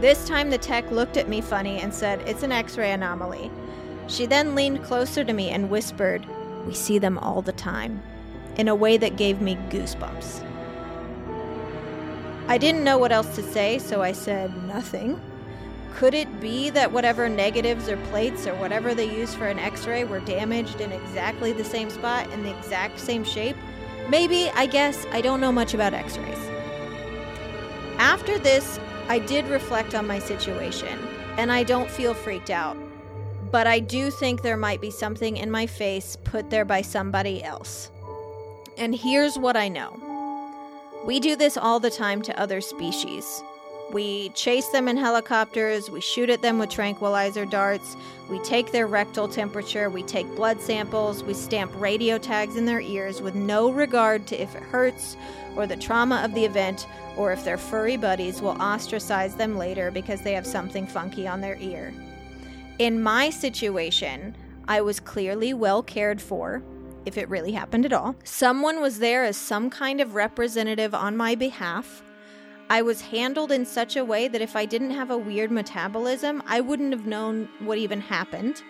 This 0.00 0.26
time 0.26 0.50
the 0.50 0.58
tech 0.58 0.90
looked 0.90 1.16
at 1.16 1.28
me 1.28 1.40
funny 1.40 1.78
and 1.80 1.92
said, 1.92 2.20
It's 2.28 2.42
an 2.42 2.52
x 2.52 2.78
ray 2.78 2.92
anomaly. 2.92 3.50
She 4.06 4.26
then 4.26 4.54
leaned 4.54 4.84
closer 4.84 5.24
to 5.24 5.32
me 5.32 5.50
and 5.50 5.70
whispered, 5.70 6.26
We 6.66 6.74
see 6.74 6.98
them 6.98 7.18
all 7.18 7.42
the 7.42 7.52
time, 7.52 8.02
in 8.56 8.68
a 8.68 8.74
way 8.74 8.96
that 8.96 9.16
gave 9.16 9.40
me 9.40 9.56
goosebumps. 9.70 10.49
I 12.50 12.58
didn't 12.58 12.82
know 12.82 12.98
what 12.98 13.12
else 13.12 13.36
to 13.36 13.44
say, 13.44 13.78
so 13.78 14.02
I 14.02 14.10
said, 14.10 14.66
Nothing. 14.66 15.20
Could 15.94 16.14
it 16.14 16.40
be 16.40 16.68
that 16.70 16.90
whatever 16.90 17.28
negatives 17.28 17.88
or 17.88 17.96
plates 18.08 18.44
or 18.44 18.56
whatever 18.56 18.92
they 18.92 19.08
used 19.08 19.36
for 19.36 19.46
an 19.46 19.60
x 19.60 19.86
ray 19.86 20.02
were 20.02 20.18
damaged 20.18 20.80
in 20.80 20.90
exactly 20.90 21.52
the 21.52 21.62
same 21.62 21.90
spot 21.90 22.28
in 22.32 22.42
the 22.42 22.50
exact 22.58 22.98
same 22.98 23.22
shape? 23.22 23.54
Maybe, 24.08 24.50
I 24.50 24.66
guess, 24.66 25.06
I 25.12 25.20
don't 25.20 25.40
know 25.40 25.52
much 25.52 25.74
about 25.74 25.94
x 25.94 26.18
rays. 26.18 26.50
After 27.98 28.36
this, 28.36 28.80
I 29.06 29.20
did 29.20 29.46
reflect 29.46 29.94
on 29.94 30.08
my 30.08 30.18
situation, 30.18 30.98
and 31.36 31.52
I 31.52 31.62
don't 31.62 31.88
feel 31.88 32.14
freaked 32.14 32.50
out. 32.50 32.76
But 33.52 33.68
I 33.68 33.78
do 33.78 34.10
think 34.10 34.42
there 34.42 34.56
might 34.56 34.80
be 34.80 34.90
something 34.90 35.36
in 35.36 35.52
my 35.52 35.68
face 35.68 36.16
put 36.24 36.50
there 36.50 36.64
by 36.64 36.82
somebody 36.82 37.44
else. 37.44 37.92
And 38.76 38.92
here's 38.92 39.38
what 39.38 39.56
I 39.56 39.68
know 39.68 40.09
we 41.04 41.20
do 41.20 41.36
this 41.36 41.56
all 41.56 41.80
the 41.80 41.90
time 41.90 42.22
to 42.22 42.40
other 42.40 42.60
species. 42.60 43.42
We 43.92 44.28
chase 44.30 44.68
them 44.68 44.86
in 44.86 44.96
helicopters, 44.96 45.90
we 45.90 46.00
shoot 46.00 46.30
at 46.30 46.42
them 46.42 46.60
with 46.60 46.70
tranquilizer 46.70 47.44
darts, 47.44 47.96
we 48.28 48.38
take 48.40 48.70
their 48.70 48.86
rectal 48.86 49.26
temperature, 49.26 49.90
we 49.90 50.04
take 50.04 50.28
blood 50.36 50.60
samples, 50.60 51.24
we 51.24 51.34
stamp 51.34 51.72
radio 51.74 52.16
tags 52.16 52.54
in 52.54 52.66
their 52.66 52.80
ears 52.80 53.20
with 53.20 53.34
no 53.34 53.72
regard 53.72 54.28
to 54.28 54.40
if 54.40 54.54
it 54.54 54.62
hurts 54.62 55.16
or 55.56 55.66
the 55.66 55.76
trauma 55.76 56.22
of 56.22 56.34
the 56.34 56.44
event 56.44 56.86
or 57.16 57.32
if 57.32 57.44
their 57.44 57.58
furry 57.58 57.96
buddies 57.96 58.40
will 58.40 58.56
ostracize 58.60 59.34
them 59.34 59.58
later 59.58 59.90
because 59.90 60.20
they 60.20 60.34
have 60.34 60.46
something 60.46 60.86
funky 60.86 61.26
on 61.26 61.40
their 61.40 61.56
ear. 61.56 61.92
In 62.78 63.02
my 63.02 63.28
situation, 63.28 64.36
I 64.68 64.82
was 64.82 65.00
clearly 65.00 65.52
well 65.52 65.82
cared 65.82 66.22
for, 66.22 66.62
if 67.06 67.18
it 67.18 67.28
really 67.28 67.52
happened 67.52 67.84
at 67.84 67.92
all. 67.92 68.14
Someone 68.24 68.80
was 68.80 68.98
there 68.98 69.24
as 69.24 69.36
some 69.36 69.70
kind 69.70 70.00
of 70.00 70.14
representative 70.14 70.94
on 70.94 71.16
my 71.16 71.34
behalf. 71.34 72.02
I 72.68 72.82
was 72.82 73.00
handled 73.00 73.50
in 73.50 73.66
such 73.66 73.96
a 73.96 74.04
way 74.04 74.28
that 74.28 74.40
if 74.40 74.54
I 74.54 74.64
didn't 74.64 74.92
have 74.92 75.10
a 75.10 75.18
weird 75.18 75.50
metabolism, 75.50 76.42
I 76.46 76.60
wouldn't 76.60 76.92
have 76.92 77.06
known 77.06 77.48
what 77.60 77.78
even 77.78 78.00
happened. 78.00 78.62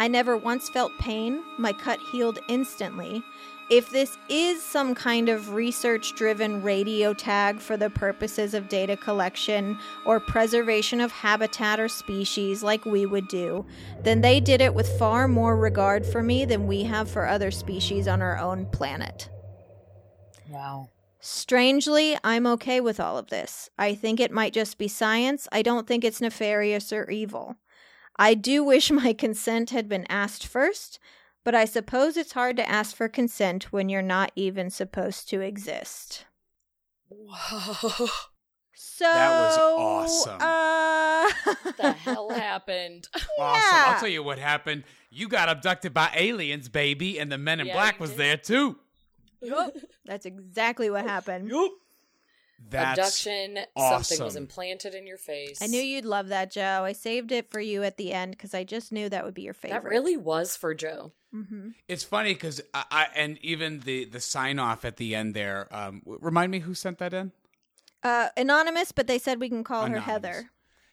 I 0.00 0.08
never 0.08 0.36
once 0.36 0.68
felt 0.70 0.90
pain. 0.98 1.42
My 1.58 1.72
cut 1.72 2.00
healed 2.10 2.38
instantly. 2.48 3.22
If 3.70 3.88
this 3.90 4.18
is 4.28 4.60
some 4.60 4.96
kind 4.96 5.28
of 5.28 5.54
research 5.54 6.16
driven 6.16 6.60
radio 6.60 7.14
tag 7.14 7.60
for 7.60 7.76
the 7.76 7.88
purposes 7.88 8.52
of 8.52 8.68
data 8.68 8.96
collection 8.96 9.78
or 10.04 10.18
preservation 10.18 11.00
of 11.00 11.12
habitat 11.12 11.78
or 11.78 11.86
species 11.86 12.64
like 12.64 12.84
we 12.84 13.06
would 13.06 13.28
do, 13.28 13.64
then 14.02 14.22
they 14.22 14.40
did 14.40 14.60
it 14.60 14.74
with 14.74 14.98
far 14.98 15.28
more 15.28 15.56
regard 15.56 16.04
for 16.04 16.20
me 16.20 16.44
than 16.44 16.66
we 16.66 16.82
have 16.82 17.08
for 17.08 17.28
other 17.28 17.52
species 17.52 18.08
on 18.08 18.20
our 18.20 18.38
own 18.38 18.66
planet. 18.66 19.30
Wow. 20.48 20.88
Strangely, 21.20 22.18
I'm 22.24 22.48
okay 22.48 22.80
with 22.80 22.98
all 22.98 23.18
of 23.18 23.28
this. 23.28 23.70
I 23.78 23.94
think 23.94 24.18
it 24.18 24.32
might 24.32 24.52
just 24.52 24.78
be 24.78 24.88
science. 24.88 25.46
I 25.52 25.62
don't 25.62 25.86
think 25.86 26.02
it's 26.02 26.20
nefarious 26.20 26.92
or 26.92 27.08
evil. 27.08 27.54
I 28.16 28.34
do 28.34 28.64
wish 28.64 28.90
my 28.90 29.12
consent 29.12 29.70
had 29.70 29.88
been 29.88 30.06
asked 30.08 30.44
first, 30.44 30.98
but 31.44 31.54
I 31.54 31.64
suppose 31.64 32.16
it's 32.16 32.32
hard 32.32 32.56
to 32.56 32.68
ask 32.68 32.94
for 32.94 33.08
consent 33.08 33.72
when 33.72 33.88
you're 33.88 34.02
not 34.02 34.32
even 34.36 34.70
supposed 34.70 35.28
to 35.30 35.40
exist. 35.40 36.24
Whoa. 37.08 38.06
So 38.74 39.04
That 39.04 39.40
was 39.40 39.58
awesome. 39.58 40.38
Uh, 40.40 41.54
What 41.62 41.76
the 41.76 41.92
hell 41.92 42.30
happened? 42.30 43.08
Awesome. 43.38 43.60
Yeah. 43.62 43.84
I'll 43.94 44.00
tell 44.00 44.08
you 44.08 44.22
what 44.22 44.38
happened. 44.38 44.84
You 45.10 45.28
got 45.28 45.48
abducted 45.48 45.94
by 45.94 46.10
aliens, 46.14 46.68
baby, 46.68 47.18
and 47.18 47.32
the 47.32 47.38
Men 47.38 47.60
in 47.60 47.66
Yeah, 47.66 47.72
Black 47.74 47.98
was 48.00 48.10
did. 48.10 48.18
there 48.18 48.36
too. 48.36 48.76
That's 50.04 50.26
exactly 50.26 50.90
what 50.90 51.04
happened. 51.06 51.50
That's 52.68 52.98
Abduction. 52.98 53.58
Awesome. 53.74 54.04
Something 54.04 54.24
was 54.24 54.36
implanted 54.36 54.94
in 54.94 55.06
your 55.06 55.16
face. 55.16 55.62
I 55.62 55.66
knew 55.66 55.80
you'd 55.80 56.04
love 56.04 56.28
that, 56.28 56.50
Joe. 56.50 56.82
I 56.84 56.92
saved 56.92 57.32
it 57.32 57.50
for 57.50 57.60
you 57.60 57.82
at 57.82 57.96
the 57.96 58.12
end 58.12 58.32
because 58.32 58.52
I 58.52 58.64
just 58.64 58.92
knew 58.92 59.08
that 59.08 59.24
would 59.24 59.32
be 59.34 59.42
your 59.42 59.54
favorite. 59.54 59.82
that 59.82 59.88
really 59.88 60.18
was 60.18 60.56
for 60.56 60.74
Joe. 60.74 61.12
Hmm 61.32 61.70
It's 61.88 62.04
funny 62.04 62.34
because 62.34 62.60
I, 62.74 62.84
I 62.90 63.06
and 63.14 63.38
even 63.42 63.80
the 63.80 64.04
the 64.04 64.20
sign 64.20 64.58
off 64.58 64.84
at 64.84 64.96
the 64.96 65.14
end 65.14 65.34
there. 65.34 65.68
Um, 65.70 66.02
remind 66.04 66.50
me 66.50 66.60
who 66.60 66.74
sent 66.74 66.98
that 66.98 67.14
in. 67.14 67.32
Uh, 68.02 68.28
anonymous, 68.36 68.92
but 68.92 69.06
they 69.06 69.18
said 69.18 69.40
we 69.40 69.48
can 69.48 69.62
call 69.62 69.86
her 69.86 70.00
Heather. 70.00 70.50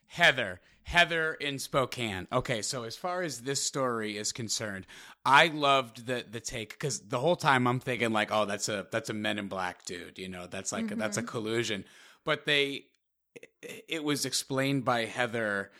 Heather. 0.08 0.60
Heather 0.84 1.34
in 1.34 1.60
Spokane. 1.60 2.28
Okay, 2.32 2.62
so 2.62 2.84
as 2.84 2.96
far 2.96 3.22
as 3.22 3.42
this 3.42 3.62
story 3.62 4.18
is 4.18 4.32
concerned, 4.32 4.88
I 5.26 5.48
loved 5.48 6.06
the 6.06 6.24
the 6.30 6.40
take 6.40 6.70
because 6.70 7.02
the 7.02 7.20
whole 7.20 7.36
time 7.36 7.68
I'm 7.68 7.82
thinking 7.82 8.14
like, 8.14 8.30
oh, 8.32 8.46
that's 8.46 8.70
a 8.70 8.88
that's 8.90 9.10
a 9.10 9.14
Men 9.14 9.38
in 9.38 9.50
Black 9.50 9.84
dude, 9.84 10.18
you 10.18 10.30
know, 10.30 10.48
that's 10.48 10.72
like 10.72 10.88
that's 10.96 11.18
a 11.18 11.24
collusion. 11.24 11.84
But 12.24 12.46
they, 12.46 12.86
it 13.62 14.04
was 14.04 14.26
explained 14.26 14.86
by 14.86 15.06
Heather 15.06 15.72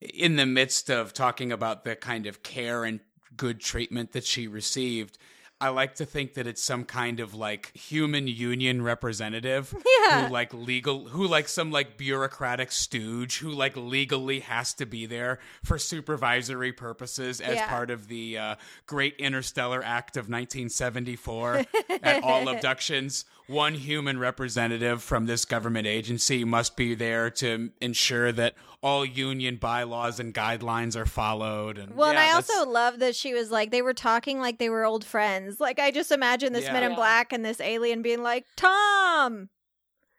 in 0.00 0.36
the 0.36 0.46
midst 0.46 0.90
of 0.90 1.12
talking 1.12 1.50
about 1.50 1.84
the 1.84 1.96
kind 1.96 2.26
of 2.26 2.44
care 2.44 2.84
and 2.84 3.00
good 3.36 3.60
treatment 3.60 4.12
that 4.12 4.24
she 4.24 4.46
received. 4.48 5.18
I 5.62 5.68
like 5.68 5.96
to 5.96 6.06
think 6.06 6.34
that 6.34 6.46
it's 6.46 6.62
some 6.64 6.84
kind 6.86 7.20
of 7.20 7.34
like 7.34 7.76
human 7.76 8.26
union 8.26 8.80
representative 8.80 9.74
Yeah. 10.08 10.26
who 10.26 10.32
like 10.32 10.54
legal 10.54 11.06
who 11.08 11.26
like 11.26 11.48
some 11.48 11.70
like 11.70 11.98
bureaucratic 11.98 12.72
stooge 12.72 13.40
who 13.40 13.50
like 13.50 13.76
legally 13.76 14.40
has 14.40 14.72
to 14.74 14.86
be 14.86 15.04
there 15.04 15.38
for 15.62 15.76
supervisory 15.78 16.72
purposes 16.72 17.42
as 17.42 17.56
Yeah. 17.56 17.68
part 17.68 17.90
of 17.90 18.08
the 18.08 18.38
uh, 18.38 18.54
Great 18.86 19.16
Interstellar 19.18 19.82
Act 19.84 20.16
of 20.16 20.30
1974 20.30 21.64
at 22.02 22.22
all 22.22 22.48
abductions. 22.54 23.26
One 23.46 23.74
human 23.74 24.18
representative 24.18 25.02
from 25.02 25.26
this 25.26 25.44
government 25.44 25.86
agency 25.86 26.44
must 26.44 26.76
be 26.76 26.94
there 26.94 27.30
to 27.30 27.70
ensure 27.80 28.30
that 28.32 28.54
all 28.82 29.04
union 29.04 29.56
bylaws 29.56 30.20
and 30.20 30.32
guidelines 30.32 30.94
are 30.96 31.04
followed. 31.06 31.76
And 31.76 31.96
Well, 31.96 32.10
and 32.10 32.18
I 32.18 32.26
that's- 32.26 32.48
also 32.50 32.70
love 32.70 33.00
that 33.00 33.16
she 33.16 33.34
was 33.34 33.50
like, 33.50 33.70
they 33.70 33.82
were 33.82 33.92
talking 33.94 34.40
like 34.40 34.58
they 34.58 34.70
were 34.70 34.84
old 34.84 35.04
friends. 35.04 35.58
Like, 35.60 35.78
I 35.78 35.90
just 35.90 36.12
imagine 36.12 36.52
this 36.52 36.64
Yeah. 36.64 36.72
Men 36.74 36.84
in 36.84 36.94
Black 36.94 37.32
and 37.32 37.44
this 37.44 37.60
alien 37.60 38.02
being 38.02 38.22
like, 38.22 38.46
Tom! 38.56 39.48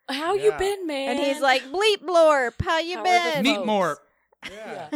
How 0.09 0.33
you 0.33 0.51
been, 0.59 0.85
man? 0.85 1.11
And 1.15 1.19
he's 1.25 1.41
like, 1.41 1.63
Bleep 1.71 2.03
Blorp, 2.03 2.61
how 2.61 2.79
you 2.79 2.97
How 2.97 3.03
been? 3.03 3.43
Meet 3.43 3.55
folks. 3.55 3.67
Morp. 4.45 4.51
Yeah. 4.51 4.89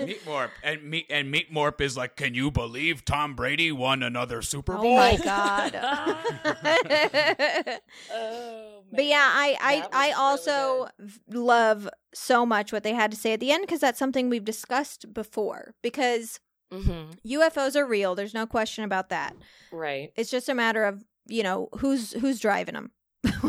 Meet 0.06 0.24
Morp. 0.26 0.50
And 0.62 0.82
Meet 0.82 1.06
and 1.10 1.30
Meet 1.30 1.52
Morp 1.52 1.80
is 1.80 1.96
like, 1.96 2.16
can 2.16 2.34
you 2.34 2.50
believe 2.50 3.04
Tom 3.04 3.34
Brady 3.34 3.72
won 3.72 4.02
another 4.02 4.42
Super 4.42 4.76
Bowl? 4.76 4.86
Oh 4.86 4.96
my 4.96 5.16
god. 5.24 5.74
oh, 8.12 8.82
But 8.92 9.04
yeah, 9.04 9.30
I 9.32 9.56
I, 9.60 9.86
I 9.92 10.02
really 10.08 10.12
also 10.14 10.88
v- 10.98 11.20
love 11.28 11.88
so 12.14 12.44
much 12.44 12.72
what 12.72 12.82
they 12.82 12.92
had 12.94 13.10
to 13.12 13.16
say 13.16 13.32
at 13.32 13.40
the 13.40 13.52
end 13.52 13.62
because 13.62 13.80
that's 13.80 13.98
something 13.98 14.28
we've 14.28 14.44
discussed 14.44 15.12
before. 15.12 15.74
Because 15.82 16.40
hmm 16.72 17.10
UFOs 17.26 17.76
are 17.76 17.86
real, 17.86 18.14
there's 18.14 18.34
no 18.34 18.46
question 18.46 18.84
about 18.84 19.08
that. 19.10 19.34
Right. 19.72 20.12
It's 20.16 20.30
just 20.30 20.48
a 20.48 20.54
matter 20.54 20.84
of 20.84 21.04
you 21.26 21.42
know 21.42 21.68
who's 21.78 22.12
who's 22.12 22.40
driving 22.40 22.74
them. 22.74 22.90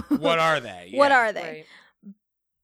What 0.10 0.40
are 0.40 0.60
they? 0.60 0.92
What 0.94 1.12
are 1.12 1.32
they? 1.32 1.42
Right. 1.42 1.66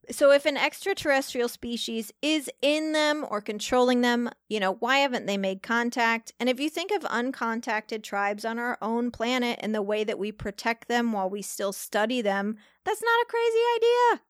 So 0.09 0.31
if 0.31 0.45
an 0.45 0.55
extraterrestrial 0.55 1.49
species 1.49 2.13
is 2.21 2.49
in 2.61 2.93
them 2.93 3.25
or 3.29 3.41
controlling 3.41 4.01
them, 4.01 4.29
you 4.47 4.59
know, 4.59 4.73
why 4.73 4.99
haven't 4.99 5.25
they 5.25 5.37
made 5.37 5.61
contact? 5.61 6.31
And 6.39 6.47
if 6.47 6.59
you 6.59 6.69
think 6.69 6.91
of 6.91 7.01
uncontacted 7.03 8.03
tribes 8.03 8.45
on 8.45 8.57
our 8.57 8.77
own 8.81 9.11
planet 9.11 9.59
and 9.61 9.75
the 9.75 9.81
way 9.81 10.05
that 10.05 10.17
we 10.17 10.31
protect 10.31 10.87
them 10.87 11.11
while 11.11 11.29
we 11.29 11.41
still 11.41 11.73
study 11.73 12.21
them, 12.21 12.55
that's 12.85 13.03
not 13.03 13.21
a 13.21 13.29
crazy 13.29 13.59
idea. 13.75 14.21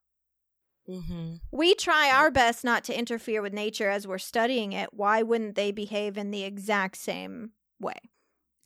Mm-hmm. 0.90 1.36
We 1.52 1.76
try 1.76 2.12
our 2.12 2.32
best 2.32 2.64
not 2.64 2.84
to 2.86 2.98
interfere 2.98 3.42
with 3.42 3.54
nature 3.54 3.90
as 3.90 4.08
we're 4.08 4.18
studying 4.18 4.74
it. 4.74 4.94
Why 4.94 5.22
wouldn't 5.22 5.56
they 5.56 5.72
behave 5.72 6.18
in 6.18 6.32
the 6.32 6.44
exact 6.44 6.98
same 6.98 7.52
way? 7.80 7.98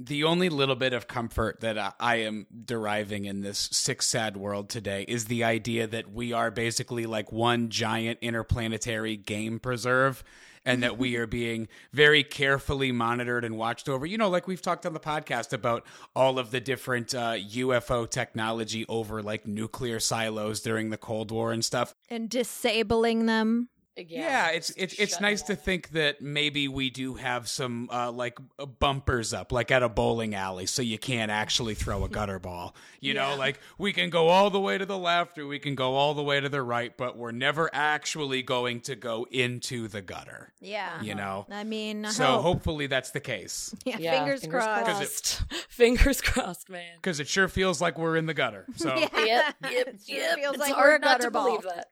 The 0.03 0.23
only 0.23 0.49
little 0.49 0.76
bit 0.76 0.94
of 0.94 1.07
comfort 1.07 1.60
that 1.60 1.95
I, 1.99 2.15
am 2.15 2.48
deriving 2.65 3.26
in 3.26 3.41
this 3.41 3.69
sick, 3.72 4.02
sad 4.02 4.36
world 4.36 4.68
today 4.68 5.06
is 5.07 5.26
the 5.26 5.44
idea 5.44 5.86
that 5.86 6.11
we 6.11 6.34
are 6.34 6.49
basically 6.49 7.06
like 7.06 7.32
one 7.32 7.69
giant 7.69 8.18
interplanetary 8.22 9.15
game 9.15 9.60
preserve 9.60 10.23
and 10.65 10.82
that 10.82 10.98
we 10.98 11.18
are 11.18 11.28
being 11.28 11.68
very 11.94 12.23
carefully 12.23 12.91
monitored 12.91 13.45
and 13.45 13.57
watched 13.57 13.88
over. 13.88 14.06
You 14.07 14.18
know, 14.18 14.30
like 14.30 14.48
we've 14.48 14.61
talked 14.61 14.88
on 14.88 14.94
the 14.94 14.99
podcast 14.99 15.53
about 15.53 15.86
all 16.15 16.40
of 16.40 16.49
the 16.49 16.60
different 16.60 17.14
uh, 17.14 17.34
UFO 17.34 18.10
technology 18.10 18.86
over 18.90 19.22
like 19.22 19.45
nuclear 19.45 19.99
silos 19.99 20.61
during 20.61 20.90
the 20.90 20.98
Cold 20.98 21.30
War 21.30 21.52
and 21.52 21.64
stuff. 21.64 21.94
And 22.10 22.28
disabling 22.28 23.28
them. 23.28 23.69
Yeah, 23.97 24.49
it's 24.51 24.69
it's 24.77 24.93
it's 24.93 25.19
nice 25.19 25.41
it 25.41 25.47
to 25.47 25.55
think 25.55 25.89
that 25.89 26.22
maybe 26.22 26.68
we 26.69 26.89
do 26.89 27.15
have 27.15 27.47
some 27.49 27.89
uh, 27.91 28.11
like 28.11 28.39
uh, 28.57 28.65
bumpers 28.65 29.34
up, 29.34 29.51
like 29.51 29.69
at 29.69 29.84
a 29.84 29.89
bowling 29.89 30.34
alley, 30.34 30.65
so 30.65 30.81
you 30.81 30.97
can't 30.97 31.30
actually 31.30 31.76
throw 31.76 32.05
a 32.05 32.09
gutter 32.18 32.39
ball. 32.39 32.73
You 33.01 33.13
know, 33.13 33.35
like 33.35 33.59
we 33.77 33.91
can 33.91 34.09
go 34.09 34.30
all 34.30 34.49
the 34.49 34.61
way 34.61 34.77
to 34.77 34.85
the 34.85 34.97
left 34.97 35.38
or 35.38 35.45
we 35.45 35.59
can 35.59 35.76
go 35.76 35.95
all 35.95 36.13
the 36.13 36.23
way 36.23 36.39
to 36.39 36.47
the 36.47 36.61
right, 36.61 36.95
but 36.95 37.18
we're 37.18 37.31
never 37.34 37.69
actually 37.73 38.41
going 38.43 38.80
to 38.81 38.95
go 38.95 39.27
into 39.30 39.88
the 39.89 40.01
gutter. 40.01 40.53
Yeah. 40.61 41.01
You 41.01 41.15
know, 41.15 41.45
I 41.51 41.63
mean, 41.65 42.05
I 42.05 42.09
so 42.11 42.26
hope. 42.26 42.41
hopefully 42.43 42.88
that's 42.88 43.11
the 43.11 43.19
case 43.19 43.76
yeah, 43.85 43.97
Yeah, 43.99 44.19
fingers, 44.19 44.47
crossed. 44.47 44.85
crossed. 44.85 45.41
fingers 45.69 46.22
crossed, 46.22 46.69
man. 46.69 46.95
because 46.95 47.19
it 47.19 47.27
sure 47.27 47.47
feels 47.49 47.81
like 47.81 47.97
we're 47.99 48.15
in 48.15 48.26
the 48.26 48.34
gutter. 48.34 48.65
So 48.77 48.95
Yeah. 48.95 49.07
Yep, 49.13 49.26
yep, 49.26 49.55
It 49.63 50.01
sure 50.07 50.15
yep. 50.18 50.35
feels 50.38 50.55
it's 50.55 50.61
like 50.61 50.73
hard 50.73 50.89
we're 50.91 50.95
a 50.95 50.99
not 50.99 51.07
gutter 51.19 51.23
to 51.26 51.31
ball. 51.31 51.45
believe 51.47 51.63
that. 51.63 51.88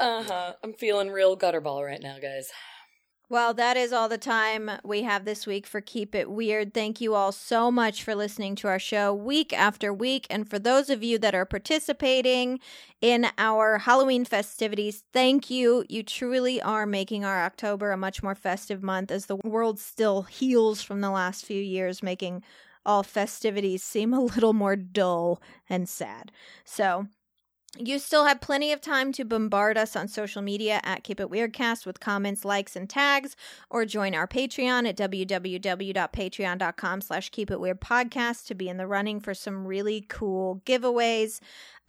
Uh 0.00 0.22
huh. 0.22 0.54
I'm 0.64 0.72
feeling 0.72 1.10
real 1.10 1.36
gutterball 1.36 1.84
right 1.84 2.02
now, 2.02 2.18
guys. 2.18 2.50
Well, 3.28 3.54
that 3.54 3.76
is 3.76 3.92
all 3.92 4.08
the 4.08 4.18
time 4.18 4.68
we 4.82 5.02
have 5.02 5.24
this 5.24 5.46
week 5.46 5.64
for 5.64 5.80
Keep 5.80 6.16
It 6.16 6.28
Weird. 6.28 6.74
Thank 6.74 7.00
you 7.00 7.14
all 7.14 7.30
so 7.30 7.70
much 7.70 8.02
for 8.02 8.16
listening 8.16 8.56
to 8.56 8.66
our 8.66 8.80
show 8.80 9.14
week 9.14 9.52
after 9.52 9.92
week. 9.92 10.26
And 10.28 10.50
for 10.50 10.58
those 10.58 10.90
of 10.90 11.04
you 11.04 11.16
that 11.18 11.34
are 11.34 11.44
participating 11.44 12.58
in 13.00 13.28
our 13.38 13.78
Halloween 13.78 14.24
festivities, 14.24 15.04
thank 15.12 15.48
you. 15.48 15.84
You 15.88 16.02
truly 16.02 16.60
are 16.60 16.86
making 16.86 17.24
our 17.24 17.44
October 17.44 17.92
a 17.92 17.96
much 17.96 18.20
more 18.20 18.34
festive 18.34 18.82
month 18.82 19.12
as 19.12 19.26
the 19.26 19.36
world 19.36 19.78
still 19.78 20.22
heals 20.22 20.82
from 20.82 21.00
the 21.00 21.10
last 21.10 21.44
few 21.44 21.62
years, 21.62 22.02
making 22.02 22.42
all 22.84 23.04
festivities 23.04 23.84
seem 23.84 24.12
a 24.12 24.20
little 24.20 24.54
more 24.54 24.74
dull 24.74 25.40
and 25.68 25.88
sad. 25.88 26.32
So, 26.64 27.06
you 27.78 28.00
still 28.00 28.24
have 28.24 28.40
plenty 28.40 28.72
of 28.72 28.80
time 28.80 29.12
to 29.12 29.24
bombard 29.24 29.78
us 29.78 29.94
on 29.94 30.08
social 30.08 30.42
media 30.42 30.80
at 30.82 31.04
Keep 31.04 31.20
It 31.20 31.30
Weirdcast 31.30 31.86
with 31.86 32.00
comments, 32.00 32.44
likes, 32.44 32.74
and 32.74 32.90
tags, 32.90 33.36
or 33.70 33.84
join 33.84 34.12
our 34.12 34.26
Patreon 34.26 34.88
at 34.88 34.96
www.patreon.com 34.96 37.00
slash 37.00 37.30
Keep 37.30 37.52
It 37.52 37.60
Weird 37.60 37.80
Podcast 37.80 38.46
to 38.46 38.56
be 38.56 38.68
in 38.68 38.76
the 38.76 38.88
running 38.88 39.20
for 39.20 39.34
some 39.34 39.66
really 39.66 40.04
cool 40.08 40.60
giveaways. 40.66 41.38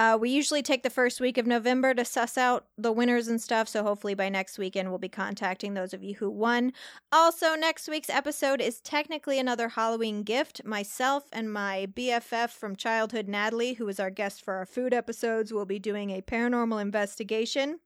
Uh, 0.01 0.17
we 0.17 0.31
usually 0.31 0.63
take 0.63 0.81
the 0.81 0.89
first 0.89 1.21
week 1.21 1.37
of 1.37 1.45
November 1.45 1.93
to 1.93 2.03
suss 2.03 2.35
out 2.35 2.65
the 2.75 2.91
winners 2.91 3.27
and 3.27 3.39
stuff, 3.39 3.67
so 3.67 3.83
hopefully 3.83 4.15
by 4.15 4.29
next 4.29 4.57
weekend 4.57 4.89
we'll 4.89 4.97
be 4.97 5.07
contacting 5.07 5.75
those 5.75 5.93
of 5.93 6.01
you 6.01 6.15
who 6.15 6.27
won. 6.27 6.73
Also, 7.11 7.53
next 7.53 7.87
week's 7.87 8.09
episode 8.09 8.59
is 8.61 8.81
technically 8.81 9.37
another 9.37 9.69
Halloween 9.69 10.23
gift. 10.23 10.65
Myself 10.65 11.25
and 11.31 11.53
my 11.53 11.87
BFF 11.93 12.49
from 12.49 12.75
childhood, 12.75 13.27
Natalie, 13.27 13.73
who 13.73 13.87
is 13.89 13.99
our 13.99 14.09
guest 14.09 14.43
for 14.43 14.55
our 14.55 14.65
food 14.65 14.91
episodes, 14.91 15.53
will 15.53 15.67
be 15.67 15.77
doing 15.77 16.09
a 16.09 16.23
paranormal 16.23 16.81
investigation 16.81 17.77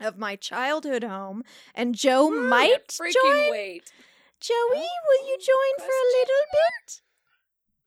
of 0.00 0.16
my 0.16 0.36
childhood 0.36 1.04
home. 1.04 1.44
And 1.74 1.94
Joe 1.94 2.30
might 2.30 2.88
freaking 2.88 3.12
join. 3.12 3.50
wait. 3.50 3.92
Joey, 4.40 4.56
will 4.70 5.28
you 5.28 5.36
join 5.38 5.86
for 5.86 5.92
a 5.92 6.08
little 6.16 6.46
bit? 6.52 7.02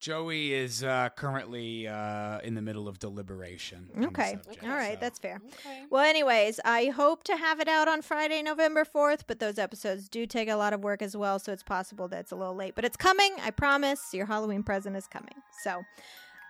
Joey 0.04 0.54
is 0.54 0.84
uh, 0.84 1.08
currently 1.16 1.88
uh, 1.88 2.40
in 2.40 2.56
the 2.56 2.62
middle 2.62 2.90
of 2.90 3.00
deliberation. 3.00 3.88
Okay. 4.04 4.32
subject, 4.32 4.62
All 4.62 4.72
right, 4.72 4.96
so. 4.96 5.00
that's 5.00 5.18
fair. 5.18 5.40
Okay. 5.46 5.84
Well, 5.90 6.04
anyways, 6.04 6.60
I 6.66 6.88
hope 6.88 7.24
to 7.24 7.38
have 7.38 7.62
it 7.62 7.70
out 7.70 7.88
on 7.88 8.02
Friday, 8.02 8.42
November 8.42 8.84
4th, 8.84 9.22
but 9.28 9.40
those 9.40 9.58
episodes 9.58 10.10
do 10.10 10.26
take 10.26 10.50
a 10.50 10.58
lot 10.58 10.74
of 10.74 10.84
work 10.84 11.02
as 11.02 11.16
well, 11.16 11.40
so 11.40 11.54
it's 11.54 11.64
possible 11.64 12.10
that 12.10 12.20
it's 12.20 12.32
a 12.34 12.36
little 12.36 12.54
late. 12.54 12.76
But 12.76 12.84
it's 12.84 12.98
coming, 12.98 13.32
I 13.42 13.52
promise. 13.52 14.14
Your 14.14 14.26
Halloween 14.26 14.62
present 14.62 14.98
is 14.98 15.08
coming. 15.08 15.36
So, 15.62 15.86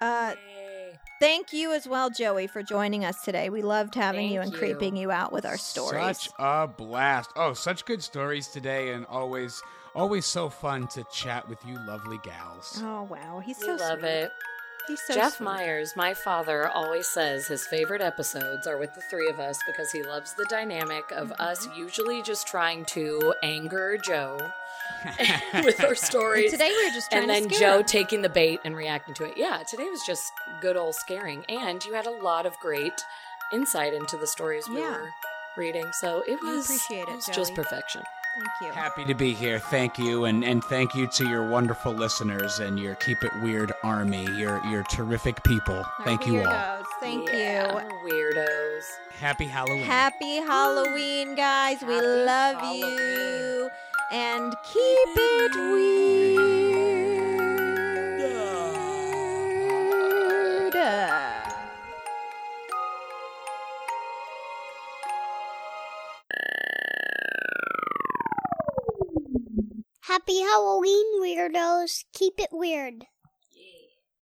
uh, 0.01 0.34
thank 1.19 1.53
you 1.53 1.73
as 1.73 1.88
well, 1.88 2.09
Joey, 2.09 2.47
for 2.47 2.63
joining 2.63 3.05
us 3.05 3.21
today. 3.23 3.51
We 3.51 3.61
loved 3.61 3.93
having 3.93 4.31
you 4.31 4.41
and 4.41 4.51
you. 4.51 4.57
creeping 4.57 4.97
you 4.97 5.11
out 5.11 5.31
with 5.31 5.45
our 5.45 5.59
stories. 5.59 6.17
Such 6.17 6.30
a 6.39 6.67
blast. 6.67 7.30
Oh, 7.35 7.53
such 7.53 7.85
good 7.85 8.01
stories 8.01 8.47
today 8.47 8.93
and 8.93 9.05
always 9.05 9.61
always 9.95 10.26
so 10.26 10.49
fun 10.49 10.88
to 10.90 11.03
chat 11.11 11.48
with 11.48 11.64
you 11.65 11.78
lovely 11.86 12.20
gals. 12.24 12.80
Oh, 12.84 13.03
wow. 13.03 13.40
He's 13.40 13.60
We 13.60 13.65
so 13.65 13.76
love 13.76 13.99
sweet. 13.99 14.07
it. 14.10 14.32
He's 14.88 15.02
so 15.02 15.14
Jeff 15.14 15.36
sweet. 15.38 15.45
Myers, 15.45 15.94
my 15.95 16.14
father, 16.14 16.68
always 16.68 17.07
says 17.07 17.48
his 17.48 17.65
favorite 17.65 18.02
episodes 18.02 18.68
are 18.68 18.78
with 18.78 18.94
the 18.95 19.02
three 19.10 19.30
of 19.30 19.40
us 19.40 19.57
because 19.65 19.91
he 19.91 20.03
loves 20.03 20.34
the 20.34 20.45
dynamic 20.49 21.06
of 21.11 21.30
Mm-hmm. 21.30 21.41
us 21.41 21.68
usually 21.78 22.22
just 22.22 22.48
trying 22.48 22.84
to 22.86 23.34
anger 23.44 23.98
Joe 24.03 24.38
with 25.64 25.82
our 25.84 25.95
stories. 25.95 26.52
Today 26.52 26.70
we 26.70 26.86
were 26.86 26.91
just 26.94 27.10
trying 27.11 27.24
and 27.24 27.30
then 27.30 27.48
to 27.49 27.56
scare 27.56 27.70
Joe 27.74 27.80
him. 27.80 27.86
taking 27.86 28.22
the 28.24 28.30
bait 28.30 28.60
and 28.65 28.76
reacting 28.76 29.14
to 29.15 29.24
it. 29.26 29.38
Yeah, 29.38 29.64
today 29.70 29.86
was 29.90 30.02
just 30.06 30.32
good 30.61 30.76
old 30.76 30.95
scaring. 30.95 31.45
And 31.48 31.84
you 31.86 31.94
had 31.94 32.06
a 32.06 32.11
lot 32.11 32.45
of 32.45 32.57
great 32.60 32.94
insight 33.53 33.94
into 33.94 34.18
the 34.18 34.28
stories 34.28 34.68
we 34.68 34.80
Yeah. 34.80 34.91
were 35.02 35.10
reading. 35.56 35.91
So 35.94 36.24
it 36.28 36.40
We 36.41 36.56
was, 36.57 36.65
appreciate 36.65 37.07
it, 37.07 37.15
was 37.15 37.26
just 37.28 37.56
perfection. 37.56 38.02
Thank 38.35 38.47
you. 38.61 38.72
Happy 38.72 39.05
to 39.05 39.14
be 39.14 39.34
here. 39.34 39.60
Thank 39.60 39.99
you, 39.99 40.26
and 40.26 40.43
and 40.43 40.64
thank 40.64 40.95
you 40.95 41.05
to 41.07 41.27
your 41.27 41.47
wonderful 41.47 41.93
listeners 41.93 42.60
and 42.60 42.80
your 42.80 42.95
Keep 42.95 43.23
It 43.23 43.31
Weird 43.43 43.72
army. 43.84 44.26
You're 44.38 44.60
you're 44.65 44.84
terrific 44.85 45.43
people. 45.43 45.76
Our 45.99 46.05
Thank 46.05 46.26
you 46.26 46.43
all. 46.43 46.84
Thank 46.99 47.30
Yeah, 47.30 47.84
you. 47.84 47.89
Weirdos. 48.10 48.84
Happy 49.19 49.45
Halloween. 49.45 49.84
Happy 49.84 50.38
Halloween, 50.38 51.35
guys. 51.35 51.81
we 51.81 51.99
love 52.01 52.55
Halloween. 52.55 52.84
you. 52.97 53.69
And 54.11 54.53
keep 54.64 55.10
it 55.15 55.55
weird. 55.55 56.62
Happy 70.14 70.41
Halloween, 70.41 71.23
weirdos. 71.23 72.03
Keep 72.14 72.40
it 72.40 72.49
weird. 72.52 73.07